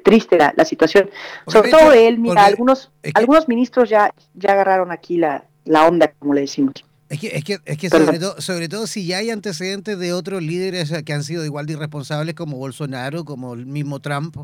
triste 0.03 0.39
la, 0.39 0.65
situación. 0.65 1.11
Sobre 1.47 1.71
todo 1.71 1.93
él, 1.93 2.19
mira, 2.19 2.47
algunos, 2.47 2.91
algunos 3.13 3.49
ministros 3.49 3.91
ya, 3.91 4.15
ya 4.33 4.53
agarraron 4.53 4.91
aquí 4.91 5.19
la, 5.19 5.45
la 5.67 5.87
onda, 5.87 6.11
como 6.19 6.33
le 6.33 6.43
decimos. 6.43 6.88
Es 7.09 7.21
que, 7.21 7.29
es 7.29 7.45
que, 7.45 7.59
es 7.65 7.79
que 7.79 7.89
sobre, 7.89 8.19
todo, 8.19 8.41
sobre 8.41 8.69
todo 8.69 8.87
si 8.87 9.07
ya 9.07 9.19
hay 9.19 9.31
antecedentes 9.31 9.99
de 9.99 10.13
otros 10.13 10.43
líderes 10.43 10.93
que 11.05 11.13
han 11.13 11.25
sido 11.25 11.45
igual 11.45 11.65
de 11.65 11.73
irresponsables 11.73 12.35
como 12.35 12.59
Bolsonaro, 12.59 13.25
como 13.25 13.55
el 13.55 13.65
mismo 13.65 14.01
Trump, 14.01 14.37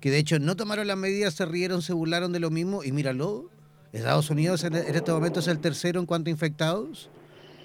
que 0.00 0.10
de 0.10 0.18
hecho 0.18 0.40
no 0.40 0.56
tomaron 0.56 0.88
las 0.88 0.96
medidas, 0.96 1.34
se 1.34 1.46
rieron, 1.46 1.80
se 1.80 1.92
burlaron 1.92 2.32
de 2.32 2.40
lo 2.40 2.50
mismo 2.50 2.82
y 2.82 2.90
míralo, 2.90 3.50
Estados 3.92 4.30
Unidos 4.30 4.64
en, 4.64 4.74
este 4.74 5.12
momento 5.12 5.40
es 5.40 5.46
el 5.46 5.60
tercero 5.60 6.00
en 6.00 6.06
cuanto 6.06 6.28
a 6.28 6.32
infectados 6.32 7.08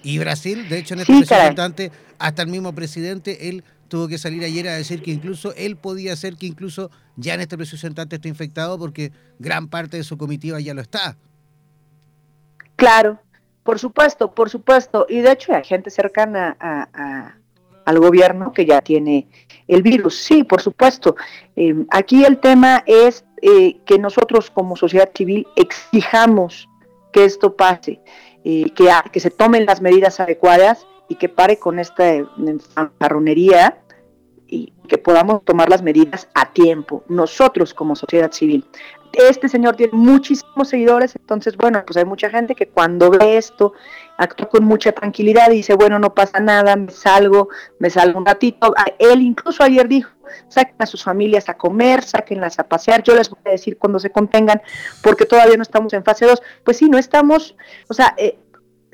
y 0.04 0.18
Brasil, 0.18 0.68
de 0.68 0.78
hecho 0.78 0.94
en 0.94 1.00
este 1.00 1.24
sí, 1.24 1.90
hasta 2.18 2.42
el 2.42 2.48
mismo 2.48 2.74
presidente, 2.74 3.48
él 3.48 3.64
tuvo 3.88 4.06
que 4.06 4.18
salir 4.18 4.44
ayer 4.44 4.68
a 4.68 4.74
decir 4.74 5.02
que 5.02 5.10
incluso 5.10 5.52
él 5.56 5.76
podía 5.76 6.14
ser 6.14 6.36
que 6.36 6.46
incluso 6.46 6.90
ya 7.16 7.34
en 7.34 7.40
este 7.40 7.56
preciso 7.56 7.86
instante 7.86 8.16
esté 8.16 8.28
infectado 8.28 8.78
porque 8.78 9.12
gran 9.38 9.68
parte 9.68 9.96
de 9.96 10.04
su 10.04 10.16
comitiva 10.16 10.60
ya 10.60 10.74
lo 10.74 10.80
está. 10.80 11.16
Claro, 12.76 13.20
por 13.64 13.78
supuesto, 13.78 14.32
por 14.32 14.50
supuesto. 14.50 15.06
Y 15.08 15.20
de 15.20 15.32
hecho 15.32 15.54
hay 15.54 15.64
gente 15.64 15.90
cercana 15.90 16.56
al 17.84 17.98
gobierno 17.98 18.52
que 18.52 18.64
ya 18.64 18.80
tiene 18.80 19.28
el 19.66 19.82
virus. 19.82 20.16
Sí, 20.18 20.44
por 20.44 20.60
supuesto. 20.60 21.16
Em, 21.56 21.86
aquí 21.90 22.24
el 22.24 22.38
tema 22.38 22.84
es 22.86 23.24
eh, 23.42 23.78
que 23.84 23.98
nosotros 23.98 24.50
como 24.50 24.76
sociedad 24.76 25.10
civil 25.14 25.46
exijamos 25.56 26.68
que 27.12 27.24
esto 27.24 27.54
pase, 27.56 28.00
que, 28.42 28.90
que 29.12 29.20
se 29.20 29.30
tomen 29.30 29.66
las 29.66 29.80
medidas 29.80 30.20
adecuadas 30.20 30.86
y 31.08 31.14
que 31.14 31.28
pare 31.28 31.58
con 31.58 31.78
esta 31.78 32.04
fanfarronería 32.74 33.78
y 34.46 34.72
que 34.88 34.98
podamos 34.98 35.44
tomar 35.44 35.68
las 35.68 35.82
medidas 35.82 36.28
a 36.34 36.52
tiempo, 36.52 37.04
nosotros 37.08 37.72
como 37.74 37.96
sociedad 37.96 38.32
civil 38.32 38.64
este 39.16 39.48
señor 39.48 39.76
tiene 39.76 39.92
muchísimos 39.92 40.68
seguidores, 40.68 41.14
entonces, 41.16 41.56
bueno, 41.56 41.82
pues 41.86 41.96
hay 41.96 42.04
mucha 42.04 42.30
gente 42.30 42.54
que 42.54 42.68
cuando 42.68 43.10
ve 43.10 43.36
esto 43.36 43.72
actúa 44.16 44.48
con 44.48 44.64
mucha 44.64 44.92
tranquilidad 44.92 45.50
y 45.50 45.56
dice, 45.56 45.74
bueno, 45.74 45.98
no 45.98 46.14
pasa 46.14 46.40
nada, 46.40 46.76
me 46.76 46.90
salgo, 46.90 47.48
me 47.78 47.90
salgo 47.90 48.18
un 48.18 48.26
ratito. 48.26 48.74
Él 48.98 49.22
incluso 49.22 49.62
ayer 49.62 49.88
dijo, 49.88 50.10
saquen 50.48 50.76
a 50.78 50.86
sus 50.86 51.02
familias 51.02 51.48
a 51.48 51.54
comer, 51.54 52.02
sáquenlas 52.02 52.58
a 52.58 52.64
pasear, 52.68 53.02
yo 53.02 53.14
les 53.14 53.28
voy 53.28 53.40
a 53.46 53.50
decir 53.50 53.78
cuando 53.78 53.98
se 53.98 54.10
contengan, 54.10 54.62
porque 55.02 55.26
todavía 55.26 55.56
no 55.56 55.62
estamos 55.62 55.92
en 55.92 56.04
fase 56.04 56.26
2. 56.26 56.42
Pues 56.64 56.76
sí, 56.76 56.88
no 56.88 56.98
estamos, 56.98 57.56
o 57.88 57.94
sea, 57.94 58.14
eh, 58.16 58.38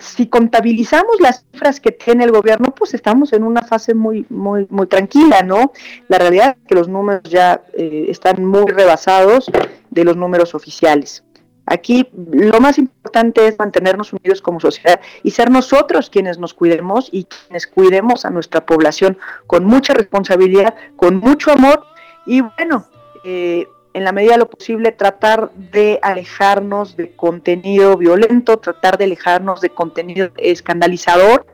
si 0.01 0.29
contabilizamos 0.29 1.21
las 1.21 1.45
cifras 1.53 1.79
que 1.79 1.93
tiene 1.93 2.25
el 2.25 2.33
gobierno, 2.33 2.75
pues 2.75 2.95
estamos 2.95 3.33
en 3.33 3.45
una 3.45 3.63
fase 3.63 3.95
muy, 3.95 4.25
muy, 4.31 4.67
muy 4.71 4.87
tranquila, 4.87 5.43
¿no? 5.43 5.73
La 6.09 6.19
realidad 6.19 6.57
es 6.59 6.69
que 6.69 6.75
los 6.75 6.89
números 6.89 7.23
ya 7.25 7.63
eh, 7.75 8.07
están 8.09 8.45
muy 8.45 8.65
rebasados 8.67 9.51
de 9.91 10.05
los 10.05 10.17
números 10.17 10.55
oficiales. 10.55 11.25
Aquí 11.67 12.09
lo 12.33 12.61
más 12.61 12.79
importante 12.79 13.47
es 13.47 13.57
mantenernos 13.59 14.13
unidos 14.13 14.43
como 14.43 14.59
sociedad 14.59 15.01
y 15.23 15.31
ser 15.31 15.51
nosotros 15.51 16.11
quienes 16.11 16.39
nos 16.39 16.53
cuidemos 16.53 17.09
y 17.13 17.25
quienes 17.25 17.69
cuidemos 17.69 18.25
a 18.25 18.31
nuestra 18.31 18.67
población 18.67 19.19
con 19.47 19.65
mucha 19.65 19.95
responsabilidad, 19.95 20.75
con 20.97 21.19
mucho 21.19 21.53
amor 21.53 21.85
y 22.27 22.41
bueno, 22.41 22.87
eh, 23.25 23.69
en 23.93 24.05
la 24.05 24.13
medida 24.13 24.33
de 24.33 24.39
lo 24.39 24.51
posible 24.51 24.93
tratar 24.93 25.51
de 25.53 25.99
alejarnos 26.03 26.97
de 26.97 27.13
contenido 27.13 27.97
violento, 27.97 28.59
tratar 28.59 28.99
de 28.99 29.05
alejarnos 29.05 29.61
de 29.61 29.71
contenido 29.71 30.31
escandalizador 30.37 31.47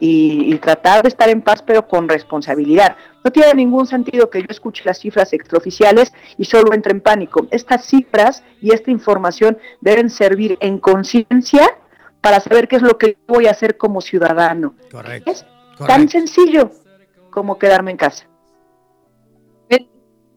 y, 0.00 0.54
tratar 0.58 1.02
de 1.02 1.08
estar 1.08 1.28
en 1.28 1.42
paz 1.42 1.62
pero 1.62 1.86
con 1.86 2.08
responsabilidad. 2.08 2.96
No 3.24 3.30
tiene 3.30 3.54
ningún 3.54 3.86
sentido 3.86 4.30
que 4.30 4.40
yo 4.40 4.46
escuche 4.48 4.82
las 4.84 4.98
cifras 4.98 5.32
extraoficiales 5.32 6.12
y 6.36 6.44
solo 6.44 6.74
entre 6.74 6.92
en 6.92 7.00
pánico. 7.00 7.46
Estas 7.50 7.84
cifras 7.84 8.42
y 8.60 8.72
esta 8.72 8.90
información 8.90 9.58
deben 9.80 10.10
servir 10.10 10.56
en 10.60 10.78
conciencia 10.78 11.68
para 12.20 12.40
saber 12.40 12.68
qué 12.68 12.76
es 12.76 12.82
lo 12.82 12.98
que 12.98 13.16
voy 13.26 13.46
a 13.46 13.52
hacer 13.52 13.76
como 13.76 14.00
ciudadano. 14.00 14.74
Correcto. 14.90 15.30
Es 15.30 15.46
tan 15.86 16.08
sencillo 16.08 16.70
como 17.30 17.58
quedarme 17.58 17.92
en 17.92 17.96
casa. 17.96 18.27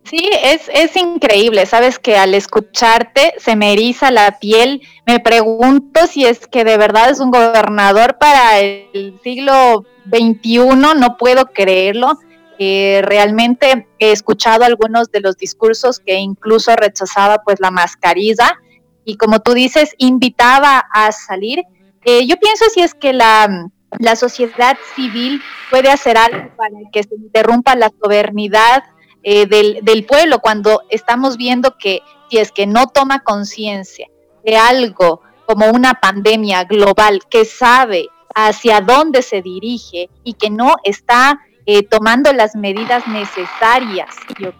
Sí, 0.03 0.29
es, 0.43 0.69
es 0.73 0.95
increíble, 0.97 1.65
sabes 1.65 1.99
que 1.99 2.17
al 2.17 2.33
escucharte 2.33 3.33
se 3.37 3.55
me 3.55 3.71
eriza 3.71 4.11
la 4.11 4.39
piel, 4.39 4.81
me 5.05 5.19
pregunto 5.19 6.07
si 6.07 6.25
es 6.25 6.47
que 6.47 6.63
de 6.63 6.77
verdad 6.77 7.11
es 7.11 7.19
un 7.19 7.31
gobernador 7.31 8.17
para 8.17 8.59
el 8.59 9.19
siglo 9.23 9.85
XXI, 10.09 10.59
no 10.97 11.17
puedo 11.17 11.45
creerlo. 11.47 12.19
Eh, 12.57 13.01
realmente 13.03 13.87
he 13.99 14.11
escuchado 14.11 14.65
algunos 14.65 15.11
de 15.11 15.21
los 15.21 15.37
discursos 15.37 15.99
que 15.99 16.19
incluso 16.19 16.75
rechazaba 16.75 17.41
pues 17.43 17.59
la 17.59 17.71
mascarilla 17.71 18.59
y 19.05 19.17
como 19.17 19.39
tú 19.39 19.53
dices, 19.53 19.95
invitaba 19.97 20.77
a 20.93 21.11
salir. 21.11 21.63
Eh, 22.05 22.25
yo 22.27 22.37
pienso 22.37 22.65
si 22.73 22.81
es 22.81 22.93
que 22.93 23.13
la, 23.13 23.69
la 23.99 24.15
sociedad 24.15 24.77
civil 24.95 25.41
puede 25.69 25.89
hacer 25.89 26.17
algo 26.17 26.55
para 26.55 26.75
que 26.91 27.03
se 27.03 27.15
interrumpa 27.15 27.75
la 27.75 27.91
soberanidad 28.01 28.83
eh, 29.23 29.45
del, 29.45 29.79
del, 29.83 30.05
pueblo 30.05 30.39
cuando 30.39 30.81
estamos 30.89 31.37
viendo 31.37 31.77
que 31.77 32.01
si 32.29 32.37
es 32.37 32.51
que 32.51 32.65
no 32.65 32.87
toma 32.87 33.23
conciencia 33.23 34.07
de 34.43 34.57
algo 34.57 35.21
como 35.45 35.69
una 35.69 35.95
pandemia 35.95 36.63
global 36.63 37.21
que 37.29 37.45
sabe 37.45 38.07
hacia 38.33 38.81
dónde 38.81 39.21
se 39.21 39.41
dirige 39.41 40.09
y 40.23 40.33
que 40.33 40.49
no 40.49 40.75
está 40.83 41.39
eh, 41.65 41.83
tomando 41.83 42.33
las 42.33 42.55
medidas 42.55 43.07
necesarias. 43.07 44.15
Yo 44.39 44.53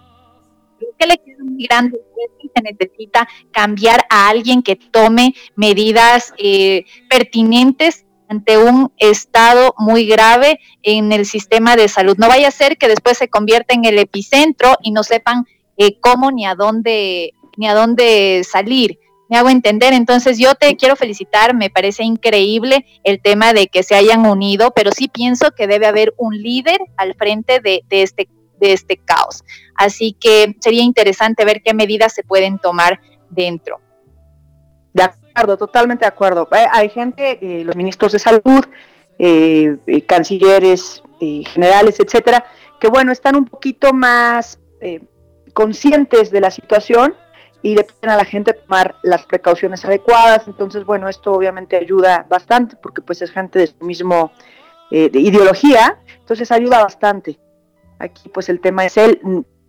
creo 0.78 0.90
que 0.98 1.06
le 1.06 1.18
queda 1.18 1.44
muy 1.44 1.66
grande 1.66 1.98
se 2.54 2.62
necesita 2.62 3.28
cambiar 3.50 4.04
a 4.10 4.28
alguien 4.28 4.62
que 4.62 4.76
tome 4.76 5.34
medidas 5.56 6.32
eh, 6.38 6.84
pertinentes 7.08 8.04
ante 8.32 8.56
un 8.56 8.90
estado 8.96 9.74
muy 9.76 10.06
grave 10.06 10.58
en 10.82 11.12
el 11.12 11.26
sistema 11.26 11.76
de 11.76 11.88
salud. 11.88 12.16
No 12.16 12.28
vaya 12.28 12.48
a 12.48 12.50
ser 12.50 12.78
que 12.78 12.88
después 12.88 13.18
se 13.18 13.28
convierta 13.28 13.74
en 13.74 13.84
el 13.84 13.98
epicentro 13.98 14.76
y 14.82 14.90
no 14.90 15.02
sepan 15.02 15.44
eh, 15.76 16.00
cómo 16.00 16.30
ni 16.30 16.46
a 16.46 16.54
dónde 16.54 17.34
ni 17.58 17.68
a 17.68 17.74
dónde 17.74 18.42
salir. 18.50 18.98
Me 19.28 19.36
hago 19.36 19.50
entender. 19.50 19.92
Entonces 19.92 20.38
yo 20.38 20.54
te 20.54 20.74
quiero 20.76 20.96
felicitar. 20.96 21.54
Me 21.54 21.68
parece 21.68 22.04
increíble 22.04 22.86
el 23.04 23.20
tema 23.20 23.52
de 23.52 23.66
que 23.66 23.82
se 23.82 23.94
hayan 23.94 24.24
unido, 24.24 24.72
pero 24.74 24.92
sí 24.92 25.08
pienso 25.08 25.50
que 25.50 25.66
debe 25.66 25.86
haber 25.86 26.14
un 26.16 26.34
líder 26.34 26.78
al 26.96 27.14
frente 27.14 27.60
de, 27.60 27.82
este 27.90 28.30
de 28.60 28.72
este 28.72 28.96
caos. 28.96 29.44
Así 29.74 30.16
que 30.18 30.56
sería 30.60 30.82
interesante 30.82 31.44
ver 31.44 31.62
qué 31.62 31.74
medidas 31.74 32.14
se 32.14 32.22
pueden 32.22 32.58
tomar 32.58 32.98
dentro. 33.28 33.80
De 34.94 35.02
acuerdo, 35.34 35.56
totalmente 35.56 36.04
de 36.04 36.08
acuerdo. 36.08 36.48
Eh, 36.52 36.66
hay 36.70 36.88
gente, 36.88 37.38
eh, 37.40 37.64
los 37.64 37.76
ministros 37.76 38.12
de 38.12 38.18
salud, 38.18 38.64
eh, 39.18 39.76
cancilleres 40.06 41.02
generales, 41.20 42.00
etcétera, 42.00 42.44
que 42.80 42.88
bueno, 42.88 43.12
están 43.12 43.36
un 43.36 43.44
poquito 43.44 43.92
más 43.92 44.58
conscientes 45.52 46.32
de 46.32 46.40
la 46.40 46.50
situación 46.50 47.14
y 47.62 47.76
le 47.76 47.84
piden 47.84 48.10
a 48.10 48.16
la 48.16 48.24
gente 48.24 48.54
tomar 48.54 48.96
las 49.04 49.24
precauciones 49.26 49.84
adecuadas. 49.84 50.48
Entonces, 50.48 50.84
bueno, 50.84 51.08
esto 51.08 51.30
obviamente 51.30 51.76
ayuda 51.76 52.26
bastante 52.28 52.74
porque 52.74 53.00
pues 53.00 53.22
es 53.22 53.30
gente 53.30 53.60
de 53.60 53.68
su 53.68 53.84
mismo 53.84 54.32
de 54.90 55.20
ideología, 55.20 56.00
entonces 56.18 56.50
ayuda 56.50 56.82
bastante. 56.82 57.38
Aquí 58.00 58.28
pues 58.28 58.48
el 58.48 58.60
tema 58.60 58.84
es 58.84 58.96
él. 58.96 59.20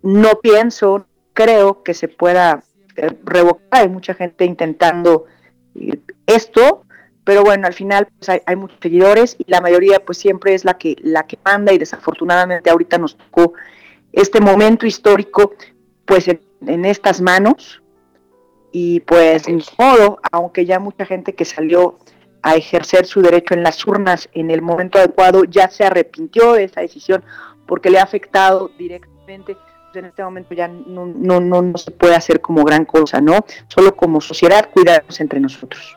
No 0.02 0.40
pienso, 0.42 1.06
creo 1.34 1.82
que 1.82 1.94
se 1.94 2.08
pueda 2.08 2.62
eh, 2.96 3.10
revocar. 3.24 3.82
Hay 3.82 3.88
mucha 3.88 4.14
gente 4.14 4.44
intentando 4.44 5.24
eh, 5.26 5.30
esto, 6.26 6.84
pero 7.24 7.42
bueno, 7.42 7.66
al 7.66 7.72
final 7.72 8.06
pues 8.18 8.40
hay, 8.44 8.56
muchos 8.56 8.78
seguidores 8.80 9.36
y 9.38 9.50
la 9.50 9.60
mayoría 9.60 10.04
pues 10.04 10.18
siempre 10.18 10.54
es 10.54 10.64
la 10.64 10.74
que, 10.74 10.96
la 11.02 11.26
que 11.26 11.38
manda 11.44 11.72
y 11.72 11.78
desafortunadamente 11.78 12.70
ahorita 12.70 12.98
nos 12.98 13.16
tocó 13.16 13.54
este 14.12 14.40
momento 14.40 14.86
histórico 14.86 15.54
pues 16.04 16.28
en, 16.28 16.84
estas 16.84 17.20
manos 17.20 17.82
y 18.72 19.00
pues 19.00 19.48
en 19.48 19.62
modo, 19.78 20.18
aunque 20.32 20.66
ya 20.66 20.78
mucha 20.78 21.06
gente 21.06 21.34
que 21.34 21.44
salió 21.44 21.98
a 22.42 22.56
ejercer 22.56 23.06
su 23.06 23.22
derecho 23.22 23.54
en 23.54 23.62
las 23.62 23.86
urnas 23.86 24.28
en 24.32 24.50
el 24.50 24.60
momento 24.60 24.98
adecuado 24.98 25.44
ya 25.44 25.70
se 25.70 25.84
arrepintió 25.84 26.52
de 26.52 26.64
esa 26.64 26.82
decisión 26.82 27.24
porque 27.66 27.90
le 27.90 27.98
ha 27.98 28.02
afectado 28.02 28.70
directamente. 28.78 29.56
Pues, 29.94 30.02
en 30.02 30.08
este 30.10 30.24
momento 30.24 30.54
ya 30.54 30.66
no, 30.66 31.06
no, 31.06 31.40
no, 31.40 31.78
se 31.78 31.92
puede 31.92 32.16
hacer 32.16 32.40
como 32.40 32.64
gran 32.64 32.84
cosa, 32.84 33.20
¿no? 33.20 33.44
Solo 33.68 33.94
como 33.94 34.20
sociedad 34.20 34.68
cuidarnos 34.72 35.20
entre 35.20 35.38
nosotros. 35.38 35.96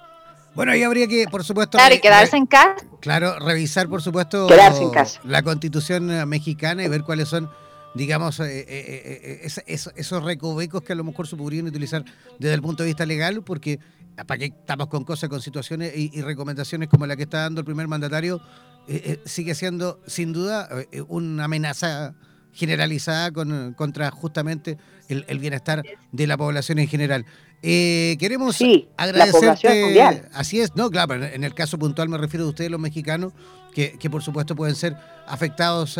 Bueno, 0.53 0.71
ahí 0.71 0.83
habría 0.83 1.07
que, 1.07 1.25
por 1.29 1.43
supuesto... 1.43 1.79
Claro, 1.79 1.95
y 1.95 1.99
quedarse 1.99 2.37
en 2.37 2.45
casa. 2.45 2.75
Claro, 2.99 3.39
revisar, 3.39 3.87
por 3.89 4.03
supuesto, 4.03 4.45
quedarse 4.45 4.83
en 4.83 4.91
casa. 4.91 5.19
la 5.23 5.41
constitución 5.41 6.11
eh, 6.11 6.25
mexicana 6.27 6.83
y 6.83 6.89
ver 6.89 7.03
cuáles 7.03 7.27
son, 7.27 7.49
digamos, 7.95 8.39
eh, 8.39 8.65
eh, 8.67 9.47
esos 9.65 10.23
recovecos 10.23 10.83
que 10.83 10.93
a 10.93 10.95
lo 10.95 11.03
mejor 11.03 11.27
se 11.27 11.35
podrían 11.35 11.65
utilizar 11.65 12.03
desde 12.37 12.53
el 12.53 12.61
punto 12.61 12.83
de 12.83 12.87
vista 12.87 13.05
legal, 13.05 13.43
porque 13.43 13.79
para 14.25 14.37
que 14.37 14.45
estamos 14.45 14.87
con 14.87 15.03
cosas, 15.03 15.29
con 15.29 15.41
situaciones 15.41 15.93
y, 15.95 16.21
recomendaciones 16.21 16.89
como 16.89 17.05
la 17.05 17.15
que 17.15 17.23
está 17.23 17.41
dando 17.41 17.61
el 17.61 17.65
primer 17.65 17.87
mandatario, 17.87 18.41
eh, 18.87 19.01
eh, 19.05 19.19
sigue 19.25 19.53
siendo 19.53 19.99
sin 20.07 20.33
duda 20.33 20.67
eh, 20.91 21.01
una 21.07 21.45
amenaza 21.45 22.15
generalizada 22.53 23.31
con, 23.31 23.73
contra 23.73 24.11
justamente 24.11 24.77
el, 25.09 25.39
bienestar 25.39 25.83
de 26.11 26.27
la 26.27 26.37
población 26.37 26.79
en 26.79 26.87
general. 26.87 27.25
queremos 27.61 28.55
sí, 28.55 28.87
agradecerte. 28.97 29.93
así 30.33 30.59
es, 30.59 30.75
no, 30.75 30.89
claro, 30.89 31.15
en 31.15 31.43
el 31.43 31.53
caso 31.53 31.77
puntual 31.77 32.09
me 32.09 32.17
refiero 32.17 32.45
a 32.45 32.49
ustedes, 32.49 32.71
los 32.71 32.79
mexicanos, 32.79 33.33
que, 33.73 34.09
por 34.09 34.23
supuesto 34.23 34.55
pueden 34.55 34.75
ser 34.75 34.97
afectados 35.27 35.99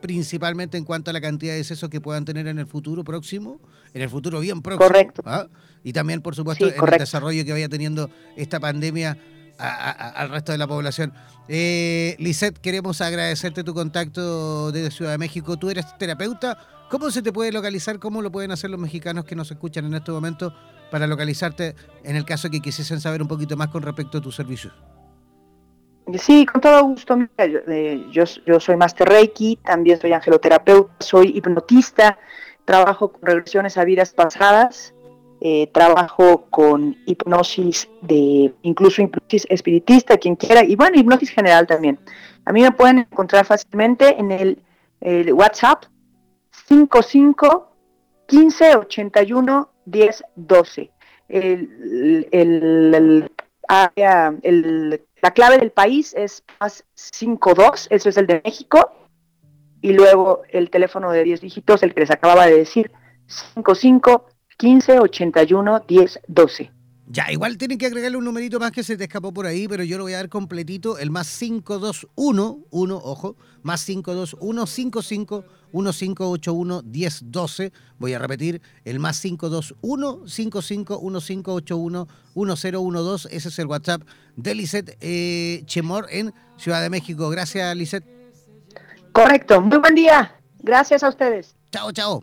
principalmente 0.00 0.78
en 0.78 0.84
cuanto 0.84 1.10
a 1.10 1.12
la 1.12 1.20
cantidad 1.20 1.52
de 1.52 1.58
decesos 1.58 1.90
que 1.90 2.00
puedan 2.00 2.24
tener 2.24 2.46
en 2.46 2.58
el 2.58 2.66
futuro 2.66 3.04
próximo, 3.04 3.60
en 3.92 4.02
el 4.02 4.08
futuro 4.08 4.40
bien 4.40 4.62
próximo. 4.62 4.86
Correcto. 4.86 5.22
¿ah? 5.26 5.46
Y 5.84 5.92
también, 5.92 6.22
por 6.22 6.34
supuesto, 6.34 6.66
en 6.66 6.74
el 6.74 6.98
desarrollo 6.98 7.44
que 7.44 7.52
vaya 7.52 7.68
teniendo 7.68 8.10
esta 8.36 8.58
pandemia 8.58 9.18
al 9.60 10.30
resto 10.30 10.52
de 10.52 10.58
la 10.58 10.66
población. 10.66 11.12
Eh, 11.48 12.16
Lisette, 12.18 12.58
queremos 12.58 13.00
agradecerte 13.00 13.64
tu 13.64 13.74
contacto 13.74 14.72
desde 14.72 14.90
Ciudad 14.90 15.12
de 15.12 15.18
México. 15.18 15.56
Tú 15.56 15.70
eres 15.70 15.86
terapeuta. 15.98 16.56
¿Cómo 16.88 17.10
se 17.10 17.22
te 17.22 17.32
puede 17.32 17.52
localizar? 17.52 17.98
¿Cómo 17.98 18.22
lo 18.22 18.32
pueden 18.32 18.50
hacer 18.50 18.70
los 18.70 18.80
mexicanos 18.80 19.24
que 19.24 19.36
nos 19.36 19.50
escuchan 19.50 19.84
en 19.84 19.94
este 19.94 20.10
momento 20.12 20.54
para 20.90 21.06
localizarte 21.06 21.74
en 22.04 22.16
el 22.16 22.24
caso 22.24 22.50
que 22.50 22.60
quisiesen 22.60 23.00
saber 23.00 23.22
un 23.22 23.28
poquito 23.28 23.56
más 23.56 23.68
con 23.68 23.82
respecto 23.82 24.18
a 24.18 24.20
tus 24.20 24.34
servicios? 24.34 24.72
Sí, 26.18 26.46
con 26.46 26.60
todo 26.60 26.82
gusto. 26.84 27.16
Eh, 27.38 28.06
yo, 28.10 28.24
yo 28.46 28.58
soy 28.58 28.76
Master 28.76 29.08
Reiki, 29.08 29.56
también 29.64 30.00
soy 30.00 30.12
angeloterapeuta, 30.12 30.92
soy 30.98 31.36
hipnotista, 31.36 32.18
trabajo 32.64 33.12
con 33.12 33.22
regresiones 33.22 33.76
a 33.76 33.84
vidas 33.84 34.12
pasadas 34.12 34.94
eh, 35.42 35.68
trabajo 35.68 36.46
con 36.50 36.96
hipnosis 37.06 37.88
de, 38.02 38.52
incluso 38.62 39.00
hipnosis 39.00 39.46
espiritista, 39.48 40.18
quien 40.18 40.36
quiera, 40.36 40.62
y 40.64 40.76
bueno, 40.76 40.98
hipnosis 40.98 41.30
general 41.30 41.66
también. 41.66 41.98
A 42.44 42.52
mí 42.52 42.62
me 42.62 42.72
pueden 42.72 42.98
encontrar 42.98 43.46
fácilmente 43.46 44.18
en 44.18 44.32
el, 44.32 44.62
WhatsApp 45.32 45.84
55 46.68 47.72
15 48.26 48.76
81 48.76 49.70
10 49.86 50.24
12. 50.36 50.90
El, 51.28 52.28
el, 52.32 53.30
la 55.22 55.30
clave 55.32 55.58
del 55.58 55.70
país 55.70 56.12
es 56.14 56.44
más 56.60 56.84
52, 56.94 57.86
eso 57.90 58.08
es 58.10 58.16
el 58.18 58.26
de 58.26 58.42
México, 58.44 58.92
y 59.80 59.92
luego 59.92 60.42
el 60.50 60.68
teléfono 60.70 61.10
de 61.12 61.24
10 61.24 61.40
dígitos, 61.40 61.82
el 61.82 61.94
que 61.94 62.00
les 62.00 62.10
acababa 62.10 62.46
de 62.46 62.58
decir, 62.58 62.92
55 63.54 64.26
15 64.60 65.00
81 65.00 65.84
10 65.88 66.20
12. 66.28 66.70
Ya, 67.12 67.32
igual 67.32 67.56
tienen 67.56 67.78
que 67.78 67.86
agregarle 67.86 68.18
un 68.18 68.24
numerito 68.24 68.60
más 68.60 68.70
que 68.70 68.84
se 68.84 68.96
te 68.96 69.04
escapó 69.04 69.32
por 69.32 69.46
ahí, 69.46 69.66
pero 69.66 69.82
yo 69.82 69.96
lo 69.96 70.04
voy 70.04 70.12
a 70.12 70.18
dar 70.18 70.28
completito, 70.28 70.98
el 70.98 71.10
más 71.10 71.34
521, 71.38 72.58
1, 72.70 72.96
ojo, 73.02 73.36
más 73.62 73.84
521 73.84 74.66
55 74.66 75.44
1581 75.72 76.82
1012. 76.84 77.72
Voy 77.98 78.12
a 78.12 78.18
repetir, 78.18 78.60
el 78.84 79.00
más 79.00 79.20
521 79.20 80.28
55 80.28 81.00
1581 81.00 82.08
1012. 82.34 83.36
Ese 83.36 83.48
es 83.48 83.58
el 83.58 83.66
WhatsApp 83.66 84.02
de 84.36 84.54
Lisette 84.54 84.96
eh, 85.00 85.62
Chemor 85.64 86.06
en 86.10 86.34
Ciudad 86.58 86.82
de 86.82 86.90
México. 86.90 87.30
Gracias, 87.30 87.74
Lisette. 87.74 88.04
Correcto, 89.12 89.62
muy 89.62 89.78
buen 89.78 89.94
día. 89.94 90.38
Gracias 90.60 91.02
a 91.02 91.08
ustedes. 91.08 91.56
Chao, 91.72 91.90
chao. 91.92 92.22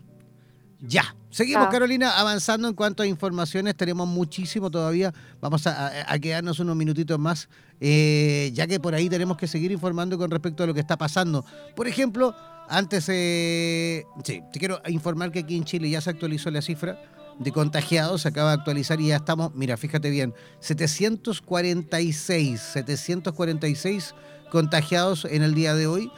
Ya. 0.80 1.17
Seguimos, 1.30 1.68
Carolina, 1.68 2.18
avanzando 2.18 2.68
en 2.68 2.74
cuanto 2.74 3.02
a 3.02 3.06
informaciones. 3.06 3.76
Tenemos 3.76 4.08
muchísimo 4.08 4.70
todavía. 4.70 5.12
Vamos 5.40 5.66
a, 5.66 6.18
quedarnos 6.20 6.58
unos 6.58 6.74
minutitos 6.74 7.18
más, 7.18 7.48
eh, 7.80 8.50
ya 8.54 8.66
que 8.66 8.80
por 8.80 8.94
ahí 8.94 9.08
tenemos 9.08 9.36
que 9.36 9.46
seguir 9.46 9.70
informando 9.70 10.16
con 10.16 10.30
respecto 10.30 10.64
a 10.64 10.66
lo 10.66 10.74
que 10.74 10.80
está 10.80 10.96
pasando. 10.96 11.44
Por 11.76 11.86
ejemplo, 11.86 12.34
antes, 12.68 13.04
eh, 13.08 14.04
sí, 14.24 14.42
te 14.52 14.58
quiero 14.58 14.80
informar 14.88 15.30
que 15.30 15.40
aquí 15.40 15.56
en 15.56 15.64
Chile 15.64 15.90
ya 15.90 16.00
se 16.00 16.10
actualizó 16.10 16.50
la 16.50 16.62
cifra 16.62 16.98
de 17.38 17.52
contagiados, 17.52 18.22
se 18.22 18.28
acaba 18.28 18.50
de 18.50 18.56
actualizar 18.56 19.00
y 19.00 19.08
ya 19.08 19.16
estamos, 19.16 19.54
mira, 19.54 19.76
fíjate 19.76 20.10
bien, 20.10 20.34
746, 20.60 22.60
746 22.60 24.14
contagiados 24.50 25.26
en 25.26 25.42
el 25.42 25.54
día 25.54 25.74
de 25.74 25.86
hoy. 25.86 26.10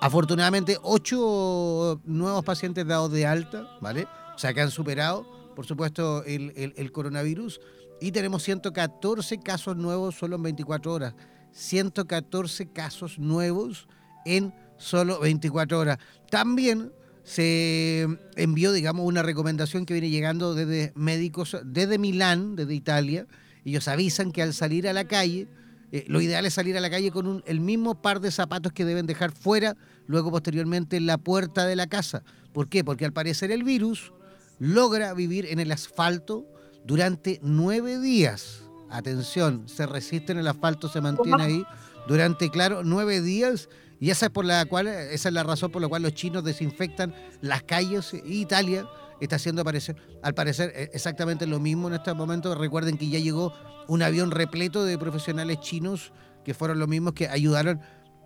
Afortunadamente, 0.00 0.76
ocho 0.82 2.00
nuevos 2.04 2.44
pacientes 2.44 2.86
dados 2.86 3.10
de 3.12 3.26
alta, 3.26 3.66
¿vale? 3.80 4.06
O 4.36 4.38
sea, 4.38 4.52
que 4.52 4.60
han 4.60 4.70
superado, 4.70 5.26
por 5.56 5.64
supuesto, 5.64 6.22
el, 6.24 6.92
coronavirus. 6.92 7.58
Y 8.02 8.12
tenemos 8.12 8.42
114 8.42 9.40
casos 9.40 9.76
nuevos 9.78 10.14
solo 10.14 10.36
en 10.36 10.42
24 10.42 10.92
horas. 10.92 11.14
114 11.52 12.70
casos 12.70 13.18
nuevos 13.18 13.88
en 14.26 14.52
solo 14.76 15.18
24 15.20 15.78
horas. 15.78 15.98
También 16.30 16.92
se 17.24 18.06
envió, 18.36 18.72
digamos, 18.72 19.06
una 19.06 19.22
recomendación 19.22 19.86
que 19.86 19.94
viene 19.94 20.10
llegando 20.10 20.54
desde 20.54 20.92
médicos 20.94 21.56
desde 21.64 21.98
Milán, 21.98 22.56
desde 22.56 22.74
Italia. 22.74 23.26
Ellos 23.64 23.88
avisan 23.88 24.32
que 24.32 24.42
al 24.42 24.52
salir 24.52 24.86
a 24.86 24.92
la 24.92 25.08
calle, 25.08 25.48
eh, 25.92 26.04
lo 26.08 26.20
ideal 26.20 26.44
es 26.44 26.52
salir 26.52 26.76
a 26.76 26.80
la 26.80 26.90
calle 26.90 27.10
con 27.10 27.42
el 27.46 27.60
mismo 27.60 28.02
par 28.02 28.20
de 28.20 28.30
zapatos 28.30 28.72
que 28.72 28.84
deben 28.84 29.06
dejar 29.06 29.32
fuera, 29.32 29.78
luego 30.06 30.30
posteriormente 30.30 30.98
en 30.98 31.06
la 31.06 31.16
puerta 31.16 31.64
de 31.64 31.74
la 31.74 31.86
casa. 31.86 32.22
¿Por 32.52 32.68
qué? 32.68 32.84
Porque 32.84 33.06
al 33.06 33.14
parecer 33.14 33.50
el 33.50 33.64
virus 33.64 34.12
logra 34.58 35.14
vivir 35.14 35.46
en 35.46 35.60
el 35.60 35.72
asfalto 35.72 36.46
durante 36.84 37.38
nueve 37.42 37.98
días. 37.98 38.62
Atención, 38.90 39.68
se 39.68 39.86
resiste 39.86 40.32
en 40.32 40.38
el 40.38 40.46
asfalto, 40.46 40.88
se 40.88 41.00
mantiene 41.00 41.42
ahí 41.42 41.64
durante, 42.06 42.50
claro, 42.50 42.82
nueve 42.84 43.20
días 43.20 43.68
y 43.98 44.10
esa 44.10 44.26
es 44.26 44.32
por 44.32 44.44
la 44.44 44.64
cual, 44.66 44.86
esa 44.88 45.28
es 45.28 45.34
la 45.34 45.42
razón 45.42 45.70
por 45.70 45.80
la 45.80 45.88
cual 45.88 46.02
los 46.02 46.14
chinos 46.14 46.44
desinfectan 46.44 47.14
las 47.40 47.62
calles 47.62 48.14
y 48.14 48.40
Italia 48.40 48.86
está 49.20 49.36
haciendo 49.36 49.62
aparecer, 49.62 49.96
al 50.22 50.34
parecer 50.34 50.72
e, 50.74 50.90
exactamente 50.92 51.46
lo 51.46 51.58
mismo 51.58 51.88
en 51.88 51.94
este 51.94 52.12
momento. 52.12 52.54
Recuerden 52.54 52.98
que 52.98 53.08
ya 53.08 53.18
llegó 53.18 53.52
un 53.88 54.02
avión 54.02 54.30
repleto 54.30 54.84
de 54.84 54.98
profesionales 54.98 55.60
chinos 55.60 56.12
que 56.44 56.54
fueron 56.54 56.78
los 56.78 56.88
mismos 56.88 57.14
que 57.14 57.28
ayudaron 57.28 57.80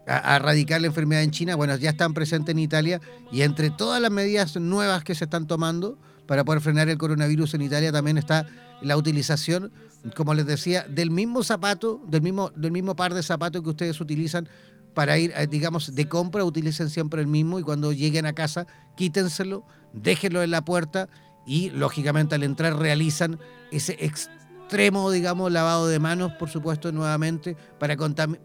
a, 0.06 0.36
erradicar 0.36 0.80
la 0.80 0.88
enfermedad 0.88 1.22
en 1.22 1.30
China. 1.30 1.54
Bueno, 1.54 1.76
ya 1.76 1.90
están 1.90 2.14
presentes 2.14 2.52
en 2.52 2.58
Italia 2.58 3.00
y 3.30 3.42
entre 3.42 3.70
todas 3.70 4.02
las 4.02 4.10
medidas 4.10 4.56
nuevas 4.56 5.04
que 5.04 5.14
se 5.14 5.24
están 5.24 5.46
tomando 5.46 5.98
para 6.30 6.44
poder 6.44 6.60
frenar 6.60 6.88
el 6.88 6.96
coronavirus 6.96 7.54
en 7.54 7.62
Italia 7.62 7.90
también 7.90 8.16
está 8.16 8.46
la 8.82 8.96
utilización, 8.96 9.72
como 10.14 10.32
les 10.32 10.46
decía, 10.46 10.86
del 10.88 11.10
mismo 11.10 11.42
zapato, 11.42 12.00
del 12.06 12.22
mismo, 12.22 12.50
del 12.50 12.70
mismo 12.70 12.94
par 12.94 13.14
de 13.14 13.24
zapatos 13.24 13.64
que 13.64 13.70
ustedes 13.70 14.00
utilizan 14.00 14.48
para 14.94 15.18
ir, 15.18 15.32
eh, 15.36 15.48
digamos, 15.48 15.92
de 15.92 16.08
compra, 16.08 16.44
utilicen 16.44 16.88
siempre 16.88 17.20
el 17.20 17.26
mismo 17.26 17.58
y 17.58 17.64
cuando 17.64 17.90
lleguen 17.90 18.26
a 18.26 18.32
casa, 18.32 18.68
quítenselo, 18.96 19.64
déjenlo 19.92 20.44
en 20.44 20.52
la 20.52 20.64
puerta 20.64 21.08
y, 21.48 21.70
lógicamente, 21.70 22.36
al 22.36 22.44
entrar 22.44 22.78
realizan 22.78 23.40
ese 23.72 23.96
extremo, 23.98 25.10
digamos, 25.10 25.50
lavado 25.50 25.88
de 25.88 25.98
manos, 25.98 26.30
por 26.34 26.48
supuesto, 26.48 26.92
nuevamente, 26.92 27.56
para, 27.80 27.96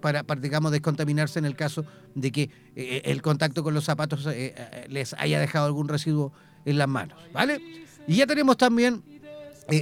para, 0.01 0.23
digamos, 0.41 0.71
descontaminarse 0.71 1.37
en 1.37 1.45
el 1.45 1.55
caso 1.55 1.85
de 2.15 2.31
que 2.31 2.49
eh, 2.75 3.03
el 3.05 3.21
contacto 3.21 3.61
con 3.61 3.75
los 3.75 3.85
zapatos 3.85 4.25
eh, 4.25 4.87
les 4.89 5.13
haya 5.19 5.39
dejado 5.39 5.67
algún 5.67 5.87
residuo 5.87 6.33
en 6.65 6.77
las 6.77 6.87
manos, 6.87 7.17
¿vale? 7.31 7.61
Y 8.07 8.17
ya 8.17 8.27
tenemos 8.27 8.57
también 8.57 9.03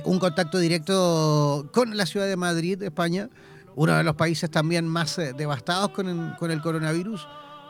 un 0.06 0.20
contacto 0.20 0.60
directo 0.60 1.70
con 1.74 1.96
la 1.98 2.06
ciudad 2.06 2.28
de 2.28 2.38
Madrid, 2.38 2.82
España, 2.84 3.30
uno 3.76 3.96
de 3.98 4.04
los 4.04 4.16
países 4.16 4.50
también 4.50 4.88
más 4.88 5.18
eh, 5.18 5.34
devastados 5.34 5.90
con 5.90 6.08
el, 6.08 6.62
coronavirus. 6.62 7.28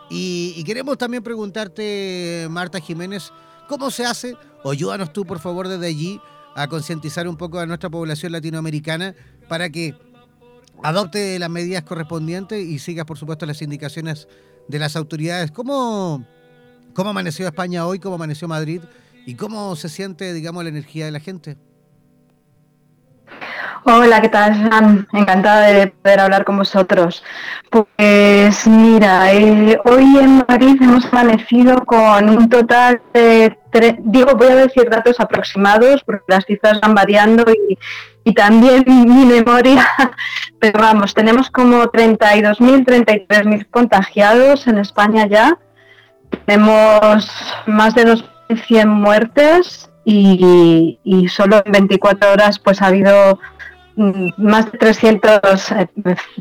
Y, 0.09 0.63
queremos 0.63 0.97
también 0.97 1.23
preguntarte, 1.23 2.47
Marta 2.49 2.79
Jiménez, 2.79 3.31
¿cómo 3.67 3.89
se 3.89 4.05
hace? 4.05 4.35
O 4.63 4.71
ayúdanos 4.71 5.13
tú, 5.13 5.25
por 5.25 5.39
favor, 5.39 5.67
desde 5.67 5.87
allí 5.87 6.19
a 6.55 6.67
concientizar 6.67 7.27
un 7.27 7.37
poco 7.37 7.59
a 7.59 7.65
nuestra 7.65 7.89
población 7.89 8.31
latinoamericana 8.31 9.15
para 9.47 9.69
que 9.69 9.95
adopte 10.83 11.39
las 11.39 11.49
medidas 11.49 11.83
correspondientes 11.83 12.63
y 12.63 12.77
siga, 12.79 13.05
por 13.05 13.17
supuesto, 13.17 13.45
las 13.45 13.61
indicaciones 13.61 14.27
de 14.67 14.79
las 14.79 14.95
autoridades. 14.95 15.51
¿Cómo, 15.51 16.25
cómo 16.93 17.09
amaneció 17.09 17.47
España 17.47 17.87
hoy? 17.87 17.97
¿Cómo 17.97 18.15
amaneció 18.15 18.47
Madrid? 18.47 18.81
¿Y 19.25 19.35
cómo 19.35 19.75
se 19.75 19.89
siente, 19.89 20.33
digamos, 20.33 20.63
la 20.63 20.69
energía 20.69 21.05
de 21.05 21.11
la 21.11 21.19
gente? 21.19 21.57
Hola, 23.85 24.21
¿qué 24.21 24.29
tal, 24.29 25.07
Encantada 25.11 25.67
de 25.67 25.87
poder 25.87 26.21
hablar 26.21 26.45
con 26.45 26.57
vosotros. 26.57 27.23
Pues 27.69 28.65
mira, 28.65 29.33
eh, 29.33 29.77
hoy 29.83 30.17
en 30.19 30.37
Madrid 30.47 30.77
hemos 30.81 31.05
amanecido 31.05 31.83
con 31.85 32.29
un 32.29 32.47
total 32.47 33.01
de, 33.13 33.57
digo, 33.99 34.35
voy 34.35 34.47
a 34.47 34.55
decir 34.55 34.89
datos 34.89 35.19
aproximados 35.19 36.01
porque 36.05 36.23
las 36.27 36.45
cifras 36.45 36.79
van 36.79 36.95
variando 36.95 37.43
y, 38.23 38.33
también 38.33 38.85
mi 38.87 39.25
memoria, 39.25 39.85
pero 40.59 40.79
vamos, 40.79 41.13
tenemos 41.13 41.49
como 41.49 41.83
32.000, 41.83 42.85
33.000 42.85 43.69
contagiados 43.69 44.65
en 44.67 44.77
España 44.77 45.27
ya. 45.27 45.57
Tenemos 46.45 47.29
más 47.67 47.93
de 47.95 48.05
2.100 48.55 48.87
muertes 48.87 49.89
y, 50.05 50.97
solo 51.29 51.61
en 51.65 51.71
24 51.71 52.31
horas 52.31 52.59
pues 52.59 52.81
ha 52.81 52.87
habido 52.87 53.39
Mm, 53.95 54.29
más 54.37 54.71
de 54.71 54.77
300 54.79 55.71
eh, 55.71 55.87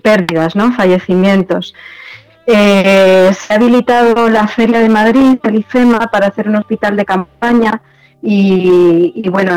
pérdidas, 0.02 0.56
¿no? 0.56 0.72
fallecimientos. 0.72 1.74
Eh, 2.47 3.30
se 3.34 3.52
ha 3.52 3.56
habilitado 3.56 4.28
la 4.28 4.48
Feria 4.48 4.80
de 4.80 4.89
Madrid, 4.89 5.39
el 5.43 5.56
IFEMA, 5.56 6.10
para 6.10 6.28
hacer 6.28 6.48
un 6.48 6.56
hospital 6.56 6.97
de 6.97 7.05
campaña 7.05 7.82
y, 8.22 9.28
bueno, 9.28 9.56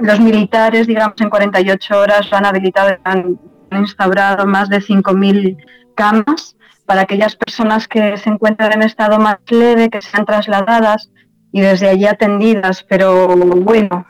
los 0.00 0.20
militares, 0.20 0.86
digamos, 0.86 1.20
en 1.20 1.28
48 1.28 1.98
horas 1.98 2.32
han 2.32 2.46
habilitado, 2.46 2.96
han, 3.04 3.38
han 3.70 3.80
instaurado 3.80 4.46
más 4.46 4.68
de 4.70 4.78
5.000 4.78 5.56
camas 5.94 6.56
para 6.88 7.02
aquellas 7.02 7.36
personas 7.36 7.86
que 7.86 8.16
se 8.16 8.30
encuentran 8.30 8.72
en 8.72 8.82
estado 8.82 9.18
más 9.18 9.38
leve, 9.50 9.90
que 9.90 10.02
sean 10.02 10.24
trasladadas 10.24 11.10
y 11.52 11.60
desde 11.60 11.88
allí 11.88 12.06
atendidas. 12.06 12.82
Pero 12.88 13.36
bueno, 13.36 14.06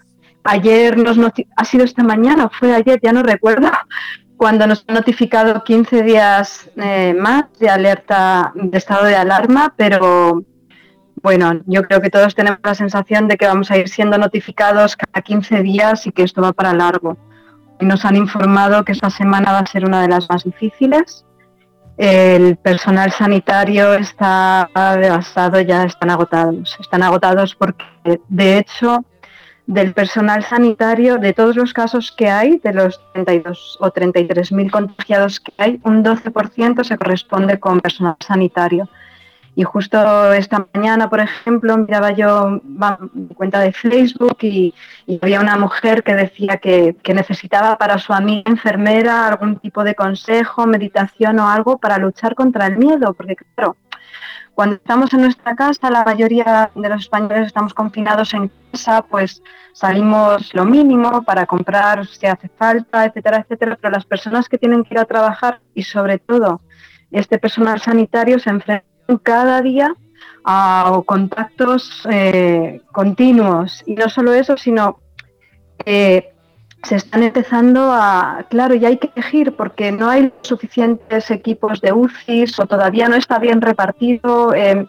Ayer 0.51 0.97
nos 0.97 1.19
ha 1.57 1.65
sido 1.67 1.85
esta 1.85 2.03
mañana, 2.03 2.49
fue 2.49 2.75
ayer, 2.75 2.99
ya 3.03 3.13
no 3.13 3.23
recuerdo, 3.23 3.71
cuando 4.39 4.67
nos 4.67 4.83
han 4.89 4.95
notificado 4.95 5.63
15 5.63 6.03
días 6.03 6.71
eh, 6.77 7.13
más 7.13 7.45
de 7.59 7.69
alerta 7.69 8.53
de 8.55 8.79
estado 8.79 9.05
de 9.05 9.15
alarma, 9.15 9.75
pero 9.77 10.43
bueno, 11.23 11.61
yo 11.67 11.83
creo 11.83 12.01
que 12.01 12.09
todos 12.09 12.35
tenemos 12.35 12.61
la 12.63 12.75
sensación 12.75 13.29
de 13.29 13.37
que 13.37 13.47
vamos 13.47 13.71
a 13.71 13.77
ir 13.77 13.91
siendo 13.91 14.17
notificados 14.17 14.97
cada 14.97 15.21
15 15.21 15.63
días 15.63 16.07
y 16.07 16.13
que 16.13 16.23
esto 16.23 16.41
va 16.41 16.55
para 16.55 16.73
largo. 16.73 17.19
Nos 17.81 18.07
han 18.07 18.17
informado 18.17 18.87
que 18.87 18.93
esta 18.93 19.11
semana 19.11 19.53
va 19.53 19.59
a 19.59 19.67
ser 19.67 19.85
una 19.85 20.01
de 20.01 20.09
las 20.09 20.31
más 20.31 20.45
difíciles. 20.45 21.27
El 21.99 22.57
personal 22.57 23.11
sanitario 23.11 23.93
está 23.95 24.71
devastado, 25.01 25.61
ya 25.61 25.83
están 25.83 26.11
agotados. 26.11 26.77
Están 26.79 27.03
agotados 27.03 27.57
porque, 27.57 27.85
de 28.29 28.59
hecho, 28.59 29.05
del 29.67 29.93
personal 29.95 30.45
sanitario, 30.45 31.19
de 31.19 31.33
todos 31.33 31.57
los 31.57 31.73
casos 31.73 32.13
que 32.17 32.31
hay, 32.31 32.59
de 32.59 32.73
los 32.73 33.01
32 33.15 33.79
o 33.81 33.91
33 33.91 34.53
mil 34.53 34.71
contagiados 34.71 35.41
que 35.41 35.53
hay, 35.59 35.81
un 35.83 36.05
12% 36.05 36.85
se 36.85 36.97
corresponde 36.97 37.59
con 37.59 37.81
personal 37.81 38.17
sanitario. 38.25 38.89
Y 39.59 39.65
justo 39.65 40.33
esta 40.35 40.69
mañana, 40.73 41.11
por 41.11 41.19
ejemplo, 41.19 41.77
miraba 41.77 42.13
yo 42.13 42.61
mi 43.13 43.35
cuenta 43.35 43.59
de 43.59 43.73
Facebook 43.73 44.37
y, 44.43 44.73
había 45.21 45.41
una 45.41 45.57
mujer 45.57 46.05
que 46.05 46.15
decía 46.15 46.59
que, 46.59 46.95
que, 47.03 47.13
necesitaba 47.13 47.77
para 47.77 47.99
su 47.99 48.13
amiga 48.13 48.49
enfermera 48.49 49.27
algún 49.27 49.59
tipo 49.59 49.83
de 49.83 49.97
consejo, 49.97 50.65
meditación 50.69 51.41
o 51.41 51.49
algo 51.49 51.77
para 51.77 51.99
luchar 51.99 52.37
contra 52.37 52.69
el 52.69 52.79
miedo, 52.79 53.15
porque 53.15 53.35
claro, 53.57 53.77
cuando 54.55 54.77
estamos 54.77 55.13
en 55.13 55.23
nuestra 55.23 55.57
casa, 55.57 55.91
la 55.91 56.05
mayoría 56.05 56.71
de 56.73 56.89
los 56.89 57.01
españoles 57.01 57.49
estamos 57.49 57.75
confinados 57.75 58.35
en 58.35 58.53
casa, 58.71 59.03
pues 59.03 59.43
salimos 59.73 60.55
lo 60.55 60.67
mínimo 60.67 61.25
para 61.25 61.47
comprar 61.47 62.07
si 62.07 62.27
hace 62.27 62.49
falta, 62.49 63.07
etcétera, 63.07 63.39
etcétera, 63.39 63.77
pero 63.81 63.91
las 63.91 64.07
personas 64.07 64.49
que 64.49 64.57
tienen 64.57 64.85
que 64.85 64.95
ir 64.95 65.01
a 65.01 65.05
trabajar 65.05 65.59
y 65.75 65.83
sobre 65.83 66.21
todo 66.21 66.61
este 67.11 67.41
personal 67.41 67.81
sanitario 67.81 68.39
se 68.39 68.51
enfrentan 68.51 68.88
cada 69.17 69.63
día 69.63 69.95
a 70.45 71.03
contactos 71.07 72.07
eh, 72.11 72.83
continuos 72.93 73.83
y 73.87 73.95
no 73.95 74.09
solo 74.09 74.33
eso, 74.33 74.57
sino 74.57 75.01
que 75.85 76.33
se 76.83 76.97
están 76.97 77.23
empezando 77.23 77.93
a, 77.93 78.47
claro, 78.49 78.75
ya 78.75 78.89
hay 78.89 78.99
que 78.99 79.11
elegir 79.15 79.57
porque 79.57 79.91
no 79.91 80.09
hay 80.09 80.33
suficientes 80.43 81.31
equipos 81.31 81.81
de 81.81 81.93
UCIs 81.93 82.59
o 82.61 82.67
todavía 82.67 83.09
no 83.09 83.17
está 83.17 83.39
bien 83.39 83.61
repartido. 83.61 84.55
Eh, 84.55 84.87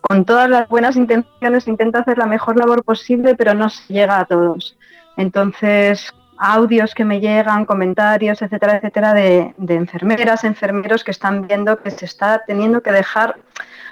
con 0.00 0.24
todas 0.24 0.50
las 0.50 0.68
buenas 0.68 0.96
intenciones 0.96 1.68
intenta 1.68 2.00
hacer 2.00 2.18
la 2.18 2.26
mejor 2.26 2.56
labor 2.56 2.82
posible, 2.84 3.34
pero 3.34 3.54
no 3.54 3.70
se 3.70 3.92
llega 3.92 4.18
a 4.18 4.24
todos. 4.24 4.76
Entonces, 5.16 6.12
audios 6.42 6.94
que 6.94 7.04
me 7.04 7.20
llegan, 7.20 7.64
comentarios, 7.64 8.42
etcétera, 8.42 8.76
etcétera, 8.76 9.14
de, 9.14 9.54
enfermeras, 9.68 10.42
enfermeros 10.42 11.04
que 11.04 11.12
están 11.12 11.46
viendo 11.46 11.78
que 11.78 11.92
se 11.92 12.04
está 12.04 12.42
teniendo 12.44 12.82
que 12.82 12.90
dejar 12.90 13.36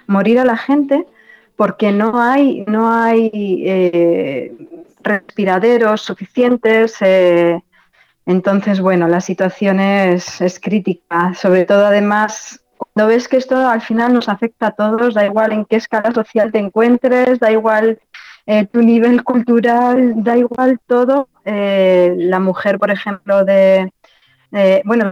morir 0.09 0.41
a 0.41 0.45
la 0.45 0.57
gente 0.57 1.07
porque 1.55 1.93
no 1.93 2.21
hay, 2.21 2.65
no 2.67 2.93
hay 2.93 3.31
eh, 3.35 4.53
respiraderos 5.03 6.01
suficientes. 6.01 6.97
Eh, 7.01 7.63
entonces, 8.27 8.81
bueno, 8.81 9.07
la 9.07 9.21
situación 9.21 9.79
es, 9.79 10.41
es, 10.41 10.59
crítica. 10.59 11.35
Sobre 11.35 11.67
todo, 11.67 11.87
además, 11.87 12.61
cuando 12.79 13.09
ves 13.09 13.29
que 13.29 13.37
esto 13.37 13.57
al 13.69 13.83
final 13.83 14.13
nos 14.13 14.29
afecta 14.29 14.69
a 14.69 14.71
todos, 14.73 15.15
da 15.15 15.25
igual 15.25 15.53
en 15.53 15.65
qué 15.67 15.77
escala 15.77 16.13
social 16.13 16.51
te 16.51 16.59
encuentres, 16.59 17.39
da 17.39 17.53
igual 17.53 18.01
eh, 18.51 18.67
tu 18.67 18.83
nivel 18.83 19.23
cultural, 19.23 20.25
da 20.25 20.37
igual 20.37 20.81
todo. 20.87 21.29
Eh, 21.45 22.15
la 22.17 22.41
mujer, 22.41 22.79
por 22.79 22.91
ejemplo, 22.91 23.45
de, 23.45 23.93
bueno, 24.85 25.11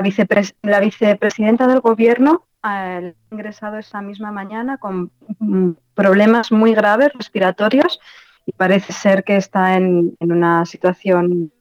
la, 0.62 0.80
vicepresidenta 0.80 1.66
del 1.68 1.80
gobierno 1.80 2.48
eh, 2.68 3.14
ingresado 3.30 3.78
esa 3.78 4.02
misma 4.02 4.32
mañana 4.32 4.78
con 4.78 5.12
mm, 5.38 5.70
problemas 5.94 6.50
muy 6.50 6.74
graves 6.74 7.10
respiratorios 7.14 8.00
y 8.44 8.52
parece 8.52 8.92
ser 8.92 9.22
que 9.22 9.36
está 9.36 9.76
en, 9.76 10.16
una 10.18 10.66
situación 10.66 11.52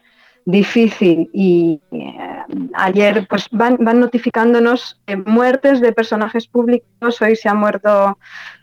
difícil 0.46 1.30
y 1.32 1.80
eh, 1.92 2.18
ayer 2.74 3.28
pues 3.30 3.48
van, 3.52 3.78
van 3.80 4.00
notificándonos 4.00 5.00
muertes 5.28 5.80
de 5.82 5.92
personajes 5.92 6.48
públicos. 6.48 7.22
Hoy 7.22 7.36
se 7.36 7.50
ha 7.50 7.54
muerto 7.54 8.18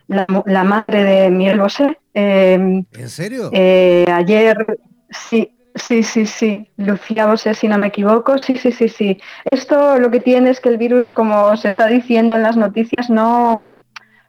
la, 0.08 0.64
madre 0.64 1.04
de 1.04 1.30
Miel 1.30 1.60
Bosé. 1.60 1.98
Em, 2.14 2.84
¿En 2.92 3.08
serio? 3.08 3.50
Eh, 3.52 4.06
ayer 4.08 4.78
sí, 5.10 5.54
Sí, 5.76 6.04
sí, 6.04 6.24
sí. 6.24 6.70
Lucía 6.76 7.26
Bosé, 7.26 7.52
si 7.54 7.66
no 7.66 7.78
me 7.78 7.88
equivoco. 7.88 8.38
Sí, 8.38 8.56
sí, 8.56 8.70
sí, 8.70 8.88
sí. 8.88 9.20
Esto 9.50 9.98
lo 9.98 10.10
que 10.10 10.20
tiene 10.20 10.50
es 10.50 10.60
que 10.60 10.68
el 10.68 10.78
virus, 10.78 11.06
como 11.14 11.56
se 11.56 11.70
está 11.70 11.88
diciendo 11.88 12.36
en 12.36 12.44
las 12.44 12.56
noticias, 12.56 13.10
no, 13.10 13.60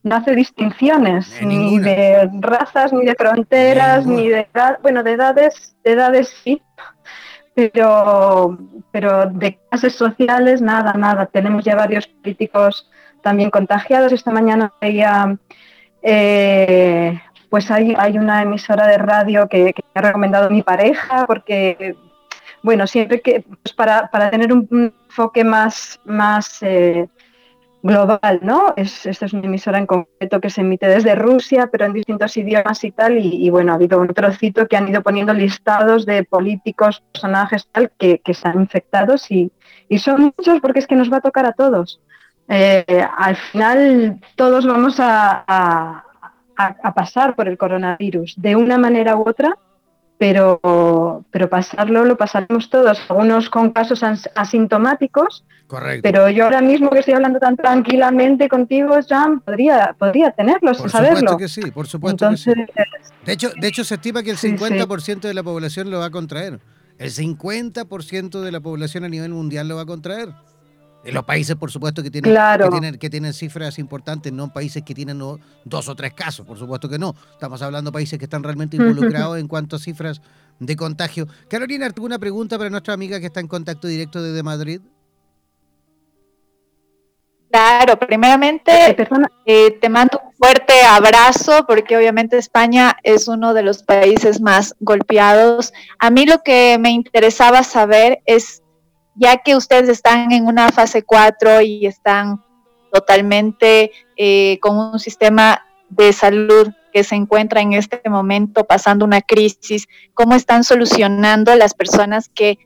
no 0.02 0.16
hace 0.16 0.36
distinciones, 0.36 1.40
ni 1.44 1.78
de 1.78 2.30
razas, 2.40 2.91
ni 2.94 3.06
de 3.06 3.14
fronteras, 3.14 4.07
ni 4.07 4.28
de 4.30 4.48
edad. 4.52 4.80
Bueno, 4.82 5.03
de 5.03 5.12
edades, 5.12 5.76
de 5.84 5.91
edades 5.91 6.36
sí, 6.44 6.64
pero, 7.53 8.57
pero 8.91 9.28
de 9.28 9.60
clases 9.70 9.94
sociales, 9.94 10.64
nada, 10.64 10.94
nada. 10.94 11.28
Tenemos 11.28 11.64
ya 11.64 11.76
varios 11.76 12.07
políticos 12.07 12.90
también 13.22 13.52
contagiados. 13.52 14.12
Esta 14.12 14.32
mañana 14.32 14.74
veía 14.82 15.38
eh, 16.02 17.22
pues 17.49 17.72
hay, 17.72 17.95
una 18.17 18.41
emisora 18.41 18.88
de 18.88 18.97
radio 18.97 19.47
que, 19.47 19.73
me 19.93 19.99
ha 19.99 20.01
recomendado 20.01 20.49
mi 20.49 20.61
pareja, 20.61 21.26
porque, 21.26 21.95
bueno, 22.61 22.88
siempre 22.88 23.22
que, 23.22 23.43
pues 23.63 23.73
para, 23.73 24.09
tener 24.30 24.51
un, 24.53 24.93
enfoque 25.09 25.43
más, 25.43 25.99
más 26.05 26.61
eh, 26.61 27.07
global, 27.85 28.39
¿no? 28.41 28.73
Es, 28.76 29.05
esta 29.05 29.27
es 29.27 29.34
una 29.34 29.45
emisora 29.45 29.77
en 29.77 29.85
concreto 29.85 30.41
que 30.41 30.49
se 30.49 30.61
emite 30.61 30.88
desde 30.88 31.13
Rusia, 31.13 31.69
pero 31.72 31.85
en 31.85 31.93
distintos 31.93 32.35
idiomas 32.35 32.84
y 32.84 32.91
tal, 32.91 33.19
y, 33.19 33.49
bueno, 33.51 33.72
ha 33.72 33.76
habido 33.76 33.99
un 33.99 34.07
trocito 34.07 34.67
que 34.67 34.76
han 34.76 34.88
ido 34.88 35.03
poniendo 35.03 35.34
listados 35.34 36.05
de 36.07 36.23
políticos, 36.23 37.03
personajes, 37.11 37.67
tal, 37.72 37.91
que, 37.97 38.19
que 38.19 38.34
se 38.34 38.47
han 38.47 38.59
infectado 38.59 39.15
y, 39.30 39.51
son 39.99 40.34
muchos 40.35 40.59
porque 40.61 40.80
es 40.80 40.88
que 40.88 40.95
nos 40.95 41.13
va 41.13 41.17
a 41.17 41.22
tocar 41.22 41.45
a 41.45 41.53
todos. 41.53 42.01
Eh, 42.47 43.05
al 43.17 43.35
final 43.35 44.19
todos 44.35 44.65
vamos 44.65 44.97
a, 44.99 46.05
pasar 46.95 47.36
por 47.36 47.48
el 47.48 47.57
coronavirus 47.57 48.36
de 48.38 48.56
una 48.56 48.77
manera 48.77 49.15
u 49.15 49.27
otra, 49.27 49.57
pero, 50.18 51.23
pero 51.32 51.49
pasarlo 51.49 52.06
lo 52.06 52.18
pasaremos 52.18 52.69
todos, 52.69 52.99
algunos 53.10 53.49
con 53.49 53.72
casos 53.72 54.02
asintomáticos. 54.36 55.44
Correcto. 55.68 56.02
Pero 56.03 56.30
yo 56.30 56.45
ahora 56.45 56.61
mismo 56.61 56.90
que 56.91 56.99
estoy 56.99 57.15
hablando 57.15 57.40
tan 57.40 57.57
tranquilamente 57.57 58.48
contigo, 58.48 58.95
Jan, 59.07 59.40
podría, 59.40 59.95
podría 59.98 60.32
tenerlo 60.32 60.73
sin 60.73 60.90
saberlo. 60.90 61.15
Por 61.15 61.19
supuesto 61.19 61.38
que 61.38 61.48
sí, 61.48 61.72
por 61.72 61.88
supuesto 61.88 62.30
que 62.30 62.38
sí. 62.38 62.52
De 63.26 63.34
hecho, 63.34 63.49
de 63.60 63.68
hecho, 63.68 63.84
se 63.84 63.95
estima 63.95 64.23
que 64.23 64.32
el 64.32 64.38
50% 64.38 65.22
de 65.22 65.34
la 65.34 65.44
población 65.44 65.90
lo 65.90 65.99
va 65.99 66.06
a 66.06 66.11
contraer. 66.11 66.60
El 66.98 67.11
50% 67.11 68.41
de 68.41 68.52
la 68.52 68.61
población 68.61 69.03
a 69.03 69.10
nivel 69.10 69.32
mundial 69.32 69.68
lo 69.68 69.76
va 69.76 69.82
a 69.82 69.86
contraer. 69.86 70.30
En 71.06 71.14
los 71.14 71.23
países, 71.23 71.56
por 71.56 71.69
supuesto, 71.69 72.02
que 72.02 72.10
tienen, 72.10 72.34
que 72.34 72.69
tienen, 72.69 72.98
que 72.98 73.10
tienen 73.11 73.34
cifras 73.34 73.77
importantes, 73.77 74.34
no 74.34 74.52
países 74.52 74.82
que 74.82 74.95
tienen 74.95 75.19
dos 75.64 75.88
o 75.88 75.95
tres 75.95 76.14
casos, 76.14 76.48
por 76.48 76.57
supuesto 76.57 76.90
que 76.90 76.98
no. 76.98 77.14
Estamos 77.32 77.61
hablando 77.61 77.91
de 77.91 77.94
países 77.94 78.18
que 78.18 78.26
están 78.26 78.41
realmente 78.41 78.76
involucrados 78.77 79.38
en 79.38 79.48
cuanto 79.48 79.76
a 79.76 79.80
cifras 79.80 80.19
de 80.60 80.76
contagio. 80.76 81.27
Carolina, 81.48 81.86
¿alguna 81.86 82.18
pregunta 82.18 82.57
para 82.57 82.72
nuestra 82.72 82.95
amiga 82.95 83.19
que 83.19 83.27
está 83.27 83.40
en 83.40 83.48
contacto 83.48 83.88
directo 83.88 84.19
desde 84.19 84.41
Madrid? 84.41 84.82
Claro, 87.52 87.98
primeramente 87.98 88.98
eh, 89.45 89.72
te 89.80 89.90
mando 89.90 90.19
un 90.26 90.34
fuerte 90.34 90.73
abrazo 90.84 91.65
porque 91.68 91.95
obviamente 91.95 92.38
España 92.38 92.98
es 93.03 93.27
uno 93.27 93.53
de 93.53 93.61
los 93.61 93.84
países 93.84 94.41
más 94.41 94.76
golpeados. 94.80 95.72
A 95.99 96.10
mí 96.10 96.26
lo 96.26 96.41
que 96.44 96.77
me 96.80 96.90
interesaba 96.90 97.64
saber 97.64 98.22
es 98.26 98.61
ya 99.15 99.37
que 99.37 99.55
ustedes 99.55 99.89
están 99.89 100.31
en 100.31 100.45
una 100.45 100.69
fase 100.69 101.03
4 101.03 101.61
y 101.61 101.85
están 101.85 102.43
totalmente 102.91 103.91
eh, 104.15 104.59
con 104.61 104.77
un 104.77 104.99
sistema 104.99 105.65
de 105.89 106.13
salud 106.13 106.69
que 106.93 107.03
se 107.03 107.15
encuentra 107.15 107.61
en 107.61 107.73
este 107.73 108.01
momento 108.09 108.63
pasando 108.63 109.03
una 109.03 109.21
crisis, 109.21 109.87
¿cómo 110.13 110.35
están 110.35 110.63
solucionando 110.63 111.53
las 111.55 111.73
personas 111.73 112.29
que, 112.29 112.57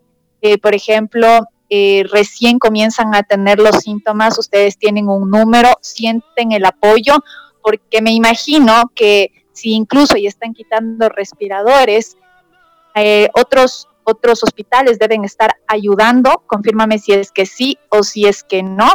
eh, 0.42 0.58
por 0.60 0.76
ejemplo, 0.76 1.48
eh, 1.70 2.04
recién 2.12 2.60
comienzan 2.60 3.16
a 3.16 3.24
tener 3.24 3.60
los 3.60 3.78
síntomas? 3.78 4.38
Ustedes 4.38 4.78
tienen 4.78 5.08
un 5.08 5.32
número, 5.32 5.78
sienten 5.82 6.52
el 6.52 6.66
apoyo, 6.66 7.24
porque 7.64 8.02
me 8.02 8.12
imagino 8.12 8.92
que 8.96 9.32
si 9.54 9.74
incluso 9.74 10.16
ya 10.16 10.30
están 10.30 10.54
quitando 10.54 11.10
respiradores, 11.10 12.18
otros 13.34 13.88
otros 14.10 14.44
hospitales 14.44 15.00
deben 15.00 15.24
estar 15.24 15.56
ayudando. 15.68 16.44
Confírmame 16.48 17.00
si 17.00 17.14
es 17.14 17.32
que 17.32 17.46
sí 17.46 17.78
o 17.90 18.04
si 18.04 18.28
es 18.28 18.44
que 18.44 18.64
no. 18.64 18.92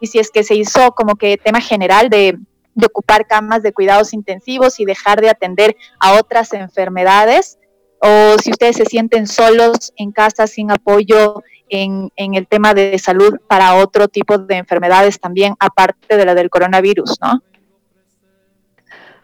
Y 0.00 0.06
si 0.06 0.18
es 0.18 0.30
que 0.30 0.44
se 0.44 0.54
hizo 0.54 0.92
como 0.92 1.16
que 1.16 1.36
tema 1.36 1.60
general 1.60 2.08
de, 2.08 2.38
ocupar 2.82 3.26
camas 3.26 3.62
de 3.62 3.72
cuidados 3.74 4.14
intensivos 4.14 4.80
y 4.80 4.86
dejar 4.86 5.20
de 5.20 5.28
atender 5.28 5.76
a 5.98 6.14
otras 6.14 6.52
enfermedades. 6.54 7.58
O 8.00 8.36
si 8.42 8.50
ustedes 8.52 8.76
se 8.76 8.86
sienten 8.86 9.26
solos 9.26 9.92
en 9.96 10.12
casa 10.12 10.46
sin 10.46 10.70
apoyo 10.70 11.42
en, 11.68 12.10
en 12.16 12.34
el 12.34 12.46
tema 12.46 12.72
de 12.72 12.98
salud 12.98 13.34
para 13.46 13.74
otro 13.74 14.08
tipo 14.08 14.38
de 14.38 14.56
enfermedades 14.56 15.20
también, 15.20 15.54
aparte 15.58 16.16
de 16.16 16.24
la 16.24 16.34
del 16.34 16.48
coronavirus, 16.48 17.18
¿no? 17.20 17.42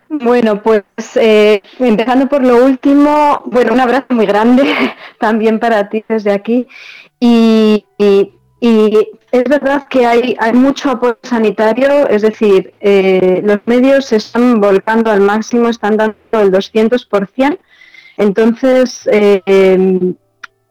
Bueno, 0.08 0.62
pues 0.62 0.84
eh, 1.16 1.62
empezando 1.78 2.28
por 2.28 2.44
lo 2.44 2.64
último, 2.64 3.42
bueno, 3.46 3.72
un 3.72 3.80
abrazo 3.80 4.06
muy 4.10 4.26
grande 4.26 4.62
también 5.18 5.58
para 5.58 5.88
ti 5.88 6.04
desde 6.08 6.32
aquí. 6.32 6.66
Y, 7.18 7.84
es 9.32 9.44
verdad 9.44 9.86
que 9.88 10.06
hay, 10.06 10.34
hay, 10.38 10.52
mucho 10.52 10.90
apoyo 10.90 11.18
sanitario, 11.22 12.08
es 12.08 12.22
decir, 12.22 12.72
eh, 12.80 13.42
los 13.44 13.58
medios 13.66 14.06
se 14.06 14.16
están 14.16 14.60
volcando 14.60 15.10
al 15.10 15.20
máximo, 15.20 15.68
están 15.68 15.96
dando 15.96 16.16
el 16.32 16.50
200%. 16.50 17.58
Entonces, 18.16 19.08
eh, 19.12 20.14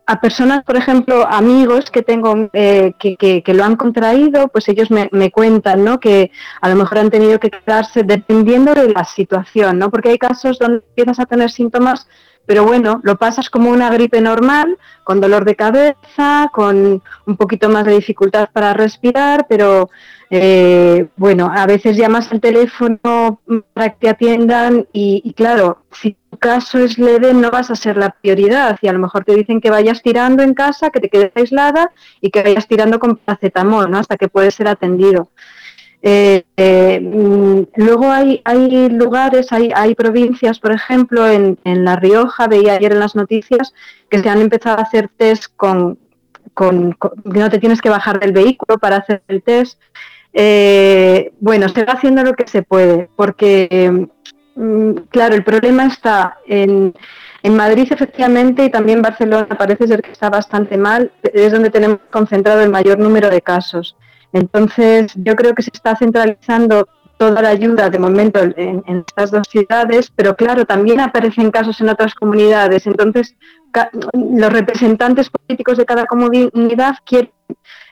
a 0.08 0.22
personas, 0.22 0.64
por 0.64 0.78
ejemplo, 0.78 1.26
amigos 1.28 1.90
que 1.90 2.04
tengo 2.04 2.50
eh, 2.54 2.94
que, 3.00 3.44
lo 3.48 3.64
han 3.64 3.76
contraído, 3.76 4.50
pues 4.50 4.70
ellos 4.70 4.90
me, 4.92 5.32
cuentan, 5.32 5.84
¿no? 5.84 6.00
Que 6.00 6.32
a 6.62 6.70
lo 6.70 6.76
mejor 6.76 7.00
han 7.00 7.10
tenido 7.10 7.40
que 7.40 7.50
quedarse 7.50 8.04
dependiendo 8.04 8.76
de 8.76 8.90
la 8.90 9.04
situación, 9.04 9.80
¿no? 9.80 9.90
Porque 9.90 10.10
hay 10.10 10.18
casos 10.20 10.60
donde 10.60 10.84
empiezas 10.90 11.20
a 11.20 11.26
tener 11.26 11.50
síntomas, 11.50 12.08
pero 12.46 12.64
bueno, 12.64 13.02
lo 13.04 13.16
pasas 13.16 13.50
como 13.50 13.72
una 13.72 13.90
gripe 13.90 14.22
normal, 14.22 14.78
con 15.04 15.20
dolor 15.20 15.44
de 15.44 15.56
cabeza, 15.56 16.52
con 16.54 17.02
un 17.26 17.38
poquito 17.38 17.70
más 17.70 17.86
de 17.86 17.94
dificultad 17.94 18.50
para 18.54 18.74
respirar, 18.74 19.48
pero 19.50 19.90
eh, 20.30 21.08
bueno, 21.16 21.52
a 21.52 21.66
veces 21.66 21.98
llamas 21.98 22.32
al 22.32 22.42
teléfono 22.42 23.42
para 23.74 23.90
que 23.90 23.98
te 24.02 24.10
atiendan 24.10 24.88
y, 24.94 25.24
y 25.24 25.34
claro, 25.34 25.84
si 25.92 26.16
caso 26.38 26.80
es 26.80 26.98
leve, 26.98 27.34
no 27.34 27.52
vas 27.52 27.72
a 27.72 27.76
ser 27.76 27.98
la 27.98 28.12
prioridad. 28.12 28.78
Y 28.82 28.88
a 28.88 28.94
lo 28.94 29.00
mejor 29.00 29.24
te 29.24 29.36
dicen 29.36 29.62
que 29.62 29.70
vayas 29.70 30.02
tirando 30.02 30.44
en 30.44 30.54
casa, 30.54 30.90
que 30.90 31.00
te 31.00 31.10
quedes 31.10 31.32
aislada 31.36 31.92
y 32.22 32.30
que 32.30 32.44
vayas 32.44 32.68
tirando 32.68 33.00
con 33.00 33.18
paracetamol, 33.18 33.90
¿no? 33.90 33.98
Hasta 34.00 34.18
que 34.18 34.28
puedes 34.28 34.56
ser 34.56 34.68
atendido. 34.68 35.30
Eh, 36.08 36.44
eh, 36.56 37.00
mm, 37.02 37.64
luego 37.78 38.12
hay, 38.12 38.40
hay 38.46 38.90
lugares, 38.90 39.52
hay, 39.52 39.72
hay 39.74 39.96
provincias, 39.96 40.60
por 40.60 40.72
ejemplo, 40.72 41.28
en, 41.28 41.58
La 41.64 41.96
Rioja, 41.96 42.48
veía 42.48 42.74
ayer 42.74 42.92
en 42.92 43.00
las 43.00 43.16
noticias, 43.16 43.74
que 44.08 44.20
se 44.20 44.30
han 44.30 44.40
empezado 44.40 44.78
a 44.78 44.84
hacer 44.84 45.10
test 45.18 45.46
con, 45.56 45.98
con, 46.54 46.96
no 47.24 47.50
te 47.50 47.58
tienes 47.58 47.82
que 47.82 47.90
bajar 47.90 48.20
del 48.20 48.34
vehículo 48.34 48.78
para 48.78 48.98
hacer 48.98 49.24
el 49.28 49.42
test. 49.42 49.82
Eh, 50.34 51.34
bueno, 51.40 51.70
se 51.70 51.86
va 51.86 51.94
haciendo 51.94 52.22
lo 52.22 52.34
que 52.34 52.48
se 52.48 52.62
puede, 52.62 53.10
porque 53.16 54.08
claro, 55.10 55.36
el 55.36 55.44
problema 55.44 55.88
está 55.88 56.38
en, 56.48 56.94
Madrid 57.44 57.88
efectivamente 57.92 58.66
y 58.66 58.72
también 58.72 59.04
Barcelona 59.04 59.56
parece 59.56 59.88
ser 59.88 60.02
que 60.02 60.12
está 60.12 60.32
bastante 60.32 60.78
mal, 60.78 61.12
es 61.22 61.52
donde 61.52 61.70
tenemos 61.70 62.00
concentrado 62.10 62.62
el 62.62 62.72
mayor 62.72 62.98
número 62.98 63.30
de 63.30 63.42
casos. 63.42 63.96
Entonces, 64.34 65.14
yo 65.16 65.36
creo 65.36 65.54
que 65.54 65.62
se 65.62 65.70
está 65.72 65.96
centralizando 65.96 66.88
toda 67.18 67.44
la 67.44 67.50
ayuda 67.50 67.90
de 67.90 68.00
momento 68.00 68.40
en, 68.40 68.84
estas 69.08 69.30
dos 69.30 69.48
ciudades, 69.48 70.12
pero 70.16 70.36
claro, 70.36 70.66
también 70.66 71.00
aparecen 71.00 71.52
casos 71.52 71.80
en 71.82 71.90
otras 71.90 72.16
comunidades. 72.16 72.88
Entonces, 72.88 73.36
los 74.14 74.52
representantes 74.52 75.30
políticos 75.30 75.78
de 75.78 75.86
cada 75.86 76.06
comunidad 76.06 76.96
quieren 77.06 77.32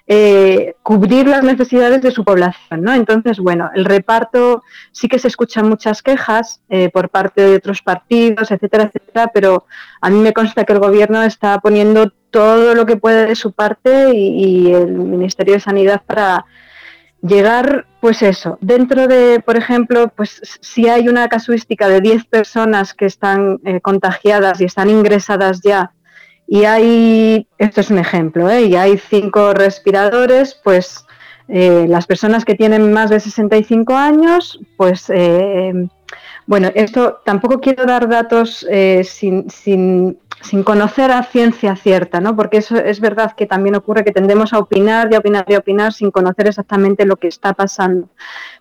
eh, 0.06 0.76
cubrir 0.84 1.28
las 1.28 1.44
necesidades 1.44 2.02
de 2.02 2.12
su 2.12 2.26
población. 2.26 2.82
¿no? 2.82 2.94
Entonces, 2.94 3.40
bueno, 3.40 3.70
el 3.74 3.86
reparto 3.86 4.64
sí 4.92 5.08
que 5.08 5.20
se 5.20 5.30
escuchan 5.30 5.70
muchas 5.70 6.02
quejas 6.02 6.62
eh, 6.70 6.90
por 6.90 7.10
parte 7.10 7.42
de 7.42 7.56
otros 7.56 7.82
partidos, 7.82 8.52
etcétera, 8.52 8.84
etcétera, 8.86 9.32
pero 9.34 9.66
a 10.02 10.10
mí 10.10 10.20
me 10.20 10.34
consta 10.34 10.66
que 10.66 10.74
el 10.74 10.80
gobierno 10.80 11.24
está 11.24 11.60
poniendo 11.60 12.12
todo 12.32 12.74
lo 12.76 12.86
que 12.86 12.98
puede 12.98 13.28
de 13.28 13.36
su 13.36 13.54
parte 13.54 14.12
y, 14.14 14.74
el 14.74 14.92
Ministerio 14.92 15.54
de 15.54 15.60
Sanidad 15.60 16.02
para 16.06 16.46
llegar, 17.22 17.86
pues 18.02 18.22
eso, 18.24 18.58
dentro 18.60 19.08
de, 19.08 19.40
por 19.40 19.56
ejemplo, 19.56 20.12
pues 20.14 20.42
si 20.60 20.90
hay 20.90 21.08
una 21.08 21.30
casuística 21.30 21.88
de 21.88 22.02
10 22.02 22.26
personas 22.26 22.94
que 22.94 23.06
están 23.06 23.60
eh, 23.64 23.80
contagiadas 23.80 24.60
y 24.60 24.66
están 24.66 24.90
ingresadas 24.90 25.62
ya, 25.62 25.92
y 26.54 26.66
hay, 26.66 27.48
esto 27.58 27.82
es 27.82 27.90
un 27.90 27.98
ejemplo, 27.98 28.48
¿eh? 28.48 28.66
y 28.66 28.76
hay 28.76 29.00
cinco 29.00 29.56
respiradores, 29.56 30.54
pues 30.64 31.04
eh, 31.48 31.88
las 31.90 32.06
personas 32.06 32.46
que 32.46 32.54
tienen 32.54 32.94
más 32.94 33.10
de 33.10 33.20
65 33.20 33.96
años, 33.96 34.60
pues 34.78 35.12
bueno, 36.46 36.70
esto 36.76 37.22
tampoco 37.26 37.60
quiero 37.60 37.86
dar 37.86 38.08
datos 38.08 38.68
sin, 39.04 39.50
sin 39.50 40.20
sin 40.44 40.64
conocer 40.64 41.10
a 41.10 41.24
ciencia 41.24 41.76
cierta, 41.76 42.20
¿no? 42.20 42.36
Porque 42.36 42.58
eso 42.58 42.76
es 42.76 43.00
verdad 43.00 43.34
que 43.36 43.46
también 43.46 43.76
ocurre 43.76 44.04
que 44.04 44.12
tendemos 44.12 44.54
a 44.54 44.60
opinar 44.60 45.08
y 45.10 45.16
a 45.16 45.20
opinar 45.20 45.46
y 45.48 45.56
a 45.56 45.60
opinar 45.60 45.94
sin 45.94 46.12
conocer 46.12 46.48
exactamente 46.48 47.06
lo 47.06 47.16
que 47.16 47.30
está 47.30 47.54
pasando. 47.54 48.10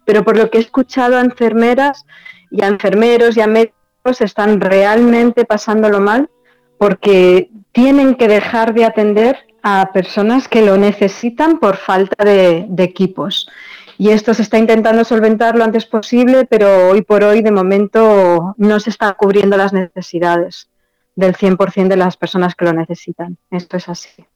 Pero 0.04 0.24
por 0.24 0.36
lo 0.36 0.48
que 0.48 0.58
he 0.58 0.60
escuchado 0.60 1.18
a 1.18 1.20
enfermeras 1.20 2.06
y 2.50 2.62
a 2.62 2.68
enfermeros 2.68 3.36
y 3.36 3.40
a 3.40 3.48
médicos 3.48 4.20
están 4.20 4.60
realmente 4.60 5.44
pasándolo 5.44 6.00
mal 6.00 6.30
porque 6.82 7.48
tienen 7.70 8.16
que 8.16 8.26
dejar 8.26 8.74
de 8.74 8.84
atender 8.84 9.38
a 9.62 9.90
personas 9.92 10.48
que 10.48 10.62
lo 10.62 10.76
necesitan 10.76 11.60
por 11.60 11.76
falta 11.76 12.24
de, 12.24 12.66
equipos. 12.78 13.48
Y 13.98 14.08
esto 14.08 14.34
se 14.34 14.42
está 14.42 14.58
intentando 14.58 15.04
solventar 15.04 15.54
lo 15.54 15.62
antes 15.62 15.86
posible, 15.86 16.44
pero 16.44 16.88
hoy 16.88 17.02
por 17.02 17.22
hoy 17.22 17.40
de 17.40 17.52
momento 17.52 18.56
no 18.58 18.80
se 18.80 18.90
están 18.90 19.14
cubriendo 19.16 19.56
las 19.56 19.72
necesidades 19.72 20.70
del 21.14 21.36
100% 21.36 21.86
de 21.86 21.96
las 21.96 22.16
personas 22.16 22.56
que 22.56 22.64
lo 22.64 22.72
necesitan. 22.72 23.38
Esto 23.52 23.76
es 23.76 23.88
así. 23.88 24.26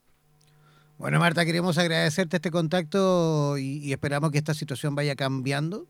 Bueno, 0.98 1.18
Marta, 1.18 1.44
queremos 1.44 1.78
agradecerte 1.78 2.36
este 2.36 2.52
contacto 2.52 3.58
y, 3.58 3.92
esperamos 3.92 4.30
que 4.30 4.38
esta 4.38 4.54
situación 4.54 4.94
vaya 4.94 5.16
cambiando, 5.16 5.88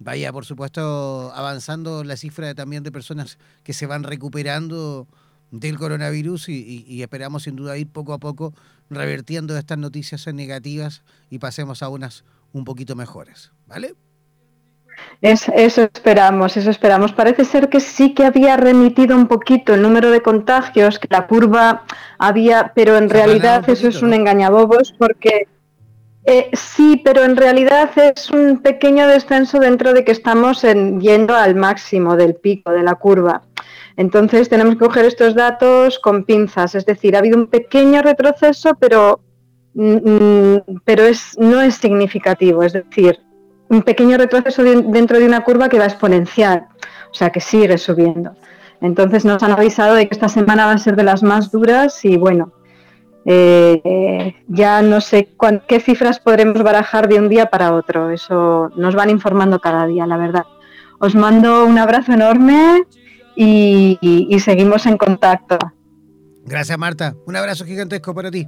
vaya, 0.00 0.32
por 0.32 0.46
supuesto, 0.46 1.30
avanzando 1.32 2.02
la 2.02 2.16
cifra 2.16 2.56
también 2.56 2.82
de 2.82 2.90
personas 2.90 3.38
que 3.62 3.72
se 3.72 3.86
van 3.86 4.02
recuperando 4.02 5.06
del 5.52 5.78
coronavirus 5.78 6.48
y, 6.48 6.84
y, 6.88 7.02
esperamos 7.02 7.44
sin 7.44 7.56
duda 7.56 7.76
ir 7.76 7.86
poco 7.86 8.14
a 8.14 8.18
poco 8.18 8.54
revertiendo 8.90 9.56
estas 9.56 9.78
noticias 9.78 10.26
negativas 10.34 11.02
y 11.30 11.38
pasemos 11.38 11.82
a 11.82 11.88
unas 11.88 12.24
un 12.52 12.64
poquito 12.64 12.96
mejores, 12.96 13.52
¿vale? 13.66 13.94
eso 15.20 15.82
esperamos, 15.82 16.56
eso 16.56 16.70
esperamos. 16.70 17.12
Parece 17.12 17.44
ser 17.44 17.68
que 17.68 17.80
sí 17.80 18.14
que 18.14 18.24
había 18.24 18.56
remitido 18.56 19.16
un 19.16 19.28
poquito 19.28 19.74
el 19.74 19.82
número 19.82 20.10
de 20.10 20.20
contagios, 20.20 20.98
que 20.98 21.08
la 21.10 21.26
curva 21.26 21.84
había, 22.18 22.72
pero 22.74 22.96
en 22.96 23.08
realidad 23.08 23.68
eso 23.68 23.88
es 23.88 24.02
un 24.02 24.14
engañabobos 24.14 24.92
porque 24.98 25.48
eh, 26.24 26.50
sí, 26.52 27.00
pero 27.04 27.24
en 27.24 27.36
realidad 27.36 27.90
es 27.98 28.30
un 28.30 28.58
pequeño 28.58 29.08
descenso 29.08 29.58
dentro 29.58 29.92
de 29.92 30.04
que 30.04 30.12
estamos 30.12 30.62
yendo 30.62 31.34
al 31.34 31.56
máximo 31.56 32.16
del 32.16 32.36
pico 32.36 32.70
de 32.70 32.82
la 32.82 32.94
curva. 32.94 33.42
Entonces 33.96 34.48
tenemos 34.48 34.74
que 34.74 34.84
coger 34.86 35.04
estos 35.04 35.34
datos 35.34 35.98
con 35.98 36.24
pinzas, 36.24 36.74
es 36.74 36.86
decir, 36.86 37.16
ha 37.16 37.18
habido 37.18 37.38
un 37.38 37.48
pequeño 37.48 38.02
retroceso, 38.02 38.76
pero, 38.78 39.20
mm, 39.74 39.96
mm, 39.96 40.80
pero 40.84 41.02
es, 41.02 41.36
no 41.38 41.60
es 41.60 41.74
significativo, 41.74 42.62
es 42.62 42.72
decir, 42.72 43.18
un 43.68 43.82
pequeño 43.82 44.16
retroceso 44.16 44.62
dentro 44.62 45.18
de 45.18 45.26
una 45.26 45.42
curva 45.42 45.68
que 45.68 45.78
va 45.78 45.86
exponencial, 45.86 46.66
o 47.10 47.14
sea 47.14 47.30
que 47.30 47.40
sigue 47.40 47.78
subiendo. 47.78 48.36
Entonces 48.80 49.24
nos 49.24 49.42
han 49.42 49.52
avisado 49.52 49.94
de 49.94 50.08
que 50.08 50.14
esta 50.14 50.28
semana 50.28 50.66
va 50.66 50.72
a 50.72 50.78
ser 50.78 50.96
de 50.96 51.04
las 51.04 51.22
más 51.22 51.50
duras 51.50 52.04
y 52.04 52.16
bueno, 52.16 52.52
eh, 53.24 54.34
ya 54.48 54.82
no 54.82 55.00
sé 55.00 55.28
qué 55.68 55.80
cifras 55.80 56.20
podremos 56.20 56.62
barajar 56.62 57.08
de 57.08 57.18
un 57.18 57.28
día 57.28 57.46
para 57.46 57.74
otro. 57.74 58.10
Eso 58.10 58.70
nos 58.76 58.94
van 58.94 59.10
informando 59.10 59.60
cada 59.60 59.86
día, 59.86 60.06
la 60.06 60.16
verdad. 60.16 60.44
Os 60.98 61.14
mando 61.14 61.66
un 61.66 61.78
abrazo 61.78 62.12
enorme 62.12 62.84
y, 63.36 63.98
y 64.00 64.40
seguimos 64.40 64.86
en 64.86 64.96
contacto. 64.96 65.58
Gracias, 66.44 66.78
Marta. 66.78 67.14
Un 67.26 67.36
abrazo 67.36 67.64
gigantesco 67.64 68.14
para 68.14 68.30
ti. 68.30 68.46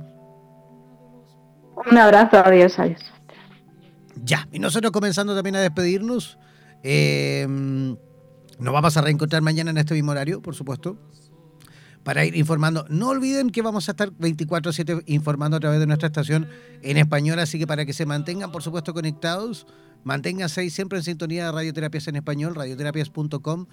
Un 1.90 1.98
abrazo, 1.98 2.38
adiós, 2.44 2.78
adiós. 2.78 3.00
Ya, 4.22 4.48
y 4.52 4.58
nosotros 4.58 4.92
comenzando 4.92 5.34
también 5.34 5.56
a 5.56 5.60
despedirnos. 5.60 6.38
Eh, 6.82 7.46
nos 7.48 8.72
vamos 8.72 8.96
a 8.96 9.00
reencontrar 9.00 9.42
mañana 9.42 9.70
en 9.70 9.78
este 9.78 9.94
mismo 9.94 10.12
horario, 10.12 10.40
por 10.40 10.54
supuesto, 10.54 10.98
para 12.04 12.24
ir 12.24 12.36
informando. 12.36 12.86
No 12.88 13.08
olviden 13.08 13.50
que 13.50 13.62
vamos 13.62 13.88
a 13.88 13.92
estar 13.92 14.12
24/7 14.12 15.02
informando 15.06 15.56
a 15.56 15.60
través 15.60 15.80
de 15.80 15.86
nuestra 15.86 16.06
estación 16.06 16.46
en 16.82 16.98
español, 16.98 17.38
así 17.38 17.58
que 17.58 17.66
para 17.66 17.84
que 17.84 17.92
se 17.92 18.06
mantengan, 18.06 18.52
por 18.52 18.62
supuesto, 18.62 18.92
conectados, 18.94 19.66
manténganse 20.04 20.60
ahí 20.60 20.70
siempre 20.70 20.98
en 20.98 21.04
sintonía 21.04 21.46
de 21.46 21.52
Radioterapias 21.52 22.06
en 22.08 22.16
español, 22.16 22.54
radioterapias.com 22.54 23.66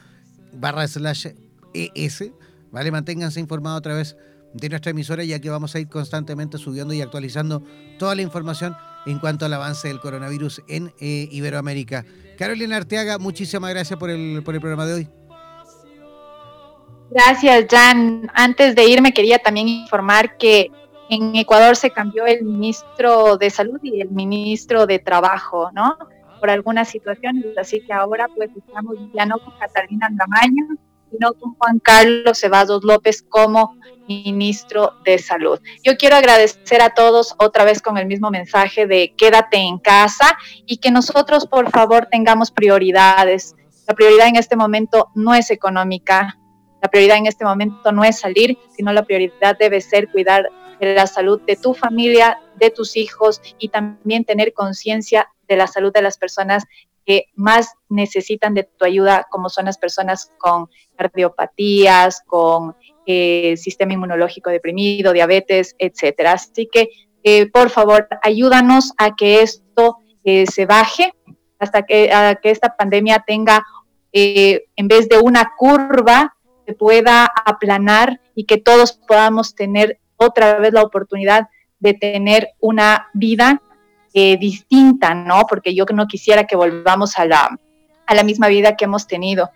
barra 0.53 0.87
slash 0.87 1.27
ES, 1.73 2.31
¿vale? 2.71 2.91
Manténganse 2.91 3.39
informados 3.39 3.79
a 3.79 3.81
través 3.81 4.15
de 4.53 4.69
nuestra 4.69 4.91
emisora, 4.91 5.23
ya 5.23 5.39
que 5.39 5.49
vamos 5.49 5.75
a 5.75 5.79
ir 5.79 5.87
constantemente 5.87 6.57
subiendo 6.57 6.93
y 6.93 7.01
actualizando 7.01 7.63
toda 7.99 8.15
la 8.15 8.21
información 8.21 8.75
en 9.05 9.19
cuanto 9.19 9.45
al 9.45 9.53
avance 9.53 9.87
del 9.87 9.99
coronavirus 9.99 10.61
en 10.67 10.93
eh, 10.99 11.27
Iberoamérica. 11.31 12.05
Carolina 12.37 12.77
Arteaga, 12.77 13.17
muchísimas 13.17 13.69
gracias 13.69 13.97
por 13.99 14.09
el, 14.09 14.41
por 14.43 14.55
el 14.55 14.61
programa 14.61 14.85
de 14.85 14.93
hoy. 14.93 15.20
Gracias, 17.11 17.65
Jan. 17.69 18.31
Antes 18.33 18.73
de 18.73 18.85
irme, 18.85 19.13
quería 19.13 19.37
también 19.37 19.67
informar 19.67 20.37
que 20.37 20.71
en 21.09 21.35
Ecuador 21.35 21.75
se 21.75 21.91
cambió 21.91 22.25
el 22.25 22.45
ministro 22.45 23.35
de 23.35 23.49
Salud 23.49 23.81
y 23.83 23.99
el 23.99 24.09
ministro 24.09 24.85
de 24.85 24.97
Trabajo, 24.99 25.71
¿no? 25.73 25.97
Por 26.39 26.49
algunas 26.49 26.87
situaciones, 26.87 27.45
así 27.57 27.81
que 27.81 27.91
ahora 27.91 28.29
pues 28.33 28.49
estamos 28.55 28.95
ya 29.13 29.25
no 29.25 29.39
con 29.39 29.53
Catalina 29.59 30.07
Andamaño, 30.07 30.67
sino 31.11 31.33
con 31.33 31.53
Juan 31.55 31.79
Carlos 31.79 32.39
Ceballos 32.39 32.85
López 32.85 33.25
como 33.27 33.75
ministro 34.07 34.93
de 35.03 35.17
Salud. 35.19 35.59
Yo 35.83 35.97
quiero 35.97 36.15
agradecer 36.15 36.81
a 36.81 36.91
todos 36.91 37.35
otra 37.39 37.65
vez 37.65 37.81
con 37.81 37.97
el 37.97 38.05
mismo 38.05 38.31
mensaje 38.31 38.87
de 38.87 39.13
quédate 39.17 39.57
en 39.57 39.79
casa 39.79 40.37
y 40.65 40.77
que 40.77 40.91
nosotros 40.91 41.45
por 41.45 41.69
favor 41.71 42.07
tengamos 42.09 42.51
prioridades. 42.51 43.53
La 43.85 43.95
prioridad 43.95 44.29
en 44.29 44.37
este 44.37 44.55
momento 44.55 45.09
no 45.13 45.33
es 45.33 45.51
económica, 45.51 46.37
la 46.81 46.89
prioridad 46.89 47.17
en 47.17 47.27
este 47.27 47.45
momento 47.45 47.91
no 47.91 48.03
es 48.03 48.19
salir, 48.19 48.57
sino 48.75 48.91
la 48.91 49.03
prioridad 49.03 49.57
debe 49.57 49.81
ser 49.81 50.09
cuidar 50.11 50.49
de 50.79 50.95
la 50.95 51.05
salud 51.05 51.39
de 51.41 51.55
tu 51.55 51.75
familia, 51.75 52.39
de 52.55 52.71
tus 52.71 52.97
hijos 52.97 53.39
y 53.59 53.69
también 53.69 54.25
tener 54.25 54.51
conciencia 54.53 55.29
de 55.47 55.55
la 55.55 55.67
salud 55.67 55.93
de 55.93 56.01
las 56.01 56.17
personas 56.17 56.63
que 57.05 57.25
más 57.35 57.73
necesitan 57.89 58.53
de 58.53 58.63
tu 58.63 58.85
ayuda, 58.85 59.27
como 59.29 59.49
son 59.49 59.65
las 59.65 59.77
personas 59.77 60.31
con 60.37 60.69
cardiopatías, 60.95 62.23
con 62.25 62.75
eh, 63.05 63.57
sistema 63.57 63.93
inmunológico 63.93 64.49
deprimido, 64.49 65.13
diabetes, 65.13 65.75
etcétera. 65.77 66.33
Así 66.33 66.67
que, 66.71 66.89
eh, 67.23 67.47
por 67.47 67.69
favor, 67.69 68.07
ayúdanos 68.23 68.93
a 68.97 69.15
que 69.15 69.41
esto 69.41 69.97
eh, 70.23 70.45
se 70.47 70.65
baje, 70.65 71.13
hasta 71.59 71.83
que, 71.83 72.09
que 72.41 72.49
esta 72.49 72.75
pandemia 72.75 73.23
tenga, 73.25 73.63
en 74.11 74.87
vez 74.87 75.07
de 75.07 75.19
una 75.19 75.51
curva, 75.55 76.35
pueda 76.71 77.29
aplanar 77.45 78.19
y 78.35 78.45
que 78.45 78.57
todos 78.57 78.93
podamos 78.93 79.55
tener 79.55 79.99
otra 80.17 80.59
vez 80.59 80.73
la 80.73 80.83
oportunidad 80.83 81.47
de 81.79 81.93
tener 81.93 82.49
una 82.59 83.07
vida 83.13 83.61
eh, 84.13 84.37
distinta, 84.37 85.13
¿no? 85.13 85.45
Porque 85.49 85.73
yo 85.73 85.85
no 85.93 86.07
quisiera 86.07 86.45
que 86.45 86.55
volvamos 86.55 87.17
a 87.17 87.25
la, 87.25 87.59
a 88.05 88.15
la 88.15 88.23
misma 88.23 88.47
vida 88.47 88.75
que 88.75 88.85
hemos 88.85 89.07
tenido. 89.07 89.49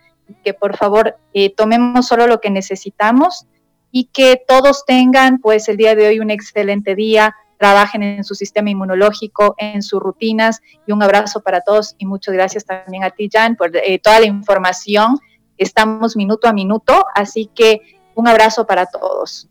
Que 0.44 0.54
por 0.54 0.76
favor 0.76 1.16
eh, 1.34 1.54
tomemos 1.54 2.06
solo 2.06 2.26
lo 2.26 2.40
que 2.40 2.50
necesitamos 2.50 3.46
y 3.92 4.04
que 4.12 4.42
todos 4.46 4.84
tengan 4.84 5.38
pues 5.38 5.68
el 5.68 5.76
día 5.76 5.94
de 5.94 6.08
hoy 6.08 6.20
un 6.20 6.30
excelente 6.30 6.94
día, 6.94 7.34
trabajen 7.58 8.02
en 8.02 8.24
su 8.24 8.34
sistema 8.34 8.70
inmunológico, 8.70 9.54
en 9.58 9.82
sus 9.82 10.00
rutinas 10.00 10.60
y 10.86 10.92
un 10.92 11.02
abrazo 11.02 11.40
para 11.40 11.60
todos 11.60 11.94
y 11.98 12.06
muchas 12.06 12.34
gracias 12.34 12.64
también 12.64 13.04
a 13.04 13.10
ti, 13.10 13.28
Jan, 13.32 13.56
por 13.56 13.74
eh, 13.76 13.98
toda 13.98 14.20
la 14.20 14.26
información. 14.26 15.18
Estamos 15.58 16.16
minuto 16.16 16.48
a 16.48 16.52
minuto, 16.52 17.04
así 17.14 17.50
que 17.54 18.00
un 18.14 18.28
abrazo 18.28 18.66
para 18.66 18.86
todos. 18.86 19.48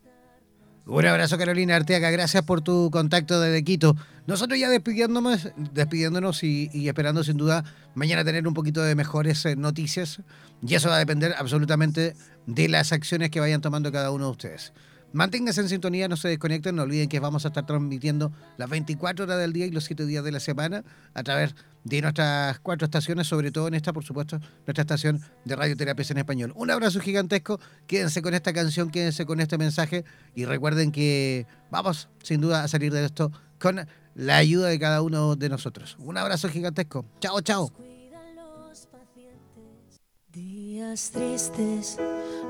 Un 0.86 1.04
abrazo 1.04 1.36
Carolina 1.36 1.74
Arteaga, 1.74 2.10
gracias 2.10 2.44
por 2.44 2.60
tu 2.60 2.90
contacto 2.92 3.40
desde 3.40 3.64
Quito. 3.64 3.96
Nosotros 4.26 4.58
ya 4.58 4.68
despidiéndonos, 4.68 5.48
despidiéndonos 5.72 6.44
y, 6.44 6.88
esperando 6.88 7.24
sin 7.24 7.36
duda 7.36 7.64
mañana 7.94 8.24
tener 8.24 8.46
un 8.46 8.54
poquito 8.54 8.82
de 8.82 8.94
mejores 8.94 9.44
eh, 9.46 9.56
noticias 9.56 10.20
y 10.62 10.74
eso 10.76 10.88
va 10.88 10.96
a 10.96 10.98
depender 10.98 11.34
absolutamente 11.38 12.14
de 12.46 12.68
las 12.68 12.92
acciones 12.92 13.30
que 13.30 13.40
vayan 13.40 13.60
tomando 13.60 13.90
cada 13.90 14.12
uno 14.12 14.26
de 14.26 14.30
ustedes. 14.30 14.72
Manténganse 15.12 15.60
en 15.60 15.68
sintonía, 15.68 16.08
no 16.08 16.16
se 16.16 16.28
desconecten, 16.28 16.76
no 16.76 16.82
olviden 16.82 17.08
que 17.08 17.20
vamos 17.20 17.44
a 17.44 17.48
estar 17.48 17.64
transmitiendo 17.64 18.32
las 18.58 18.68
24 18.68 19.24
horas 19.24 19.38
del 19.38 19.52
día 19.52 19.66
y 19.66 19.70
los 19.70 19.84
7 19.84 20.04
días 20.04 20.24
de 20.24 20.32
la 20.32 20.40
semana 20.40 20.84
a 21.14 21.22
través 21.22 21.54
de 21.84 22.02
nuestras 22.02 22.58
cuatro 22.60 22.84
estaciones, 22.84 23.28
sobre 23.28 23.52
todo 23.52 23.68
en 23.68 23.74
esta, 23.74 23.92
por 23.92 24.04
supuesto, 24.04 24.40
nuestra 24.66 24.82
estación 24.82 25.20
de 25.44 25.54
radioterapias 25.54 26.10
en 26.10 26.18
español. 26.18 26.52
Un 26.56 26.70
abrazo 26.70 27.00
gigantesco, 27.00 27.60
quédense 27.86 28.22
con 28.22 28.34
esta 28.34 28.52
canción, 28.52 28.90
quédense 28.90 29.24
con 29.24 29.40
este 29.40 29.56
mensaje 29.56 30.04
y 30.34 30.44
recuerden 30.44 30.90
que 30.90 31.46
vamos 31.70 32.08
sin 32.22 32.40
duda 32.40 32.64
a 32.64 32.68
salir 32.68 32.92
de 32.92 33.04
esto 33.04 33.30
con 33.60 33.86
la 34.14 34.36
ayuda 34.36 34.68
de 34.68 34.78
cada 34.78 35.02
uno 35.02 35.36
de 35.36 35.48
nosotros. 35.48 35.96
Un 36.00 36.16
abrazo 36.16 36.48
gigantesco. 36.48 37.06
Chao, 37.20 37.40
chao. 37.40 37.70
Días 40.32 41.12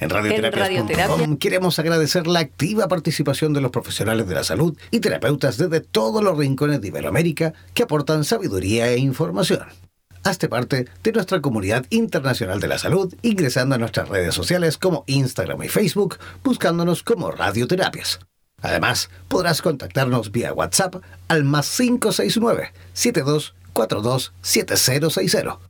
En 0.00 0.08
radioterapias.com 0.08 1.36
queremos 1.36 1.78
agradecer 1.78 2.26
la 2.26 2.40
activa 2.40 2.88
participación 2.88 3.52
de 3.52 3.60
los 3.60 3.70
profesionales 3.70 4.26
de 4.26 4.34
la 4.34 4.44
salud 4.44 4.76
y 4.90 5.00
terapeutas 5.00 5.58
desde 5.58 5.80
todos 5.80 6.24
los 6.24 6.38
rincones 6.38 6.80
de 6.80 6.88
Iberoamérica 6.88 7.52
que 7.74 7.82
aportan 7.82 8.24
sabiduría 8.24 8.90
e 8.90 8.96
información. 8.96 9.66
Hazte 10.22 10.48
parte 10.48 10.86
de 11.02 11.12
nuestra 11.12 11.40
comunidad 11.40 11.84
internacional 11.90 12.60
de 12.60 12.68
la 12.68 12.78
salud 12.78 13.14
ingresando 13.22 13.74
a 13.74 13.78
nuestras 13.78 14.08
redes 14.08 14.34
sociales 14.34 14.78
como 14.78 15.04
Instagram 15.06 15.62
y 15.62 15.68
Facebook 15.68 16.18
buscándonos 16.42 17.02
como 17.02 17.30
Radioterapias. 17.30 18.20
Además, 18.62 19.10
podrás 19.28 19.62
contactarnos 19.62 20.32
vía 20.32 20.52
WhatsApp 20.52 20.96
al 21.28 21.44
más 21.44 21.74
569 21.76 22.72
7242 22.94 24.32
7060. 24.42 25.69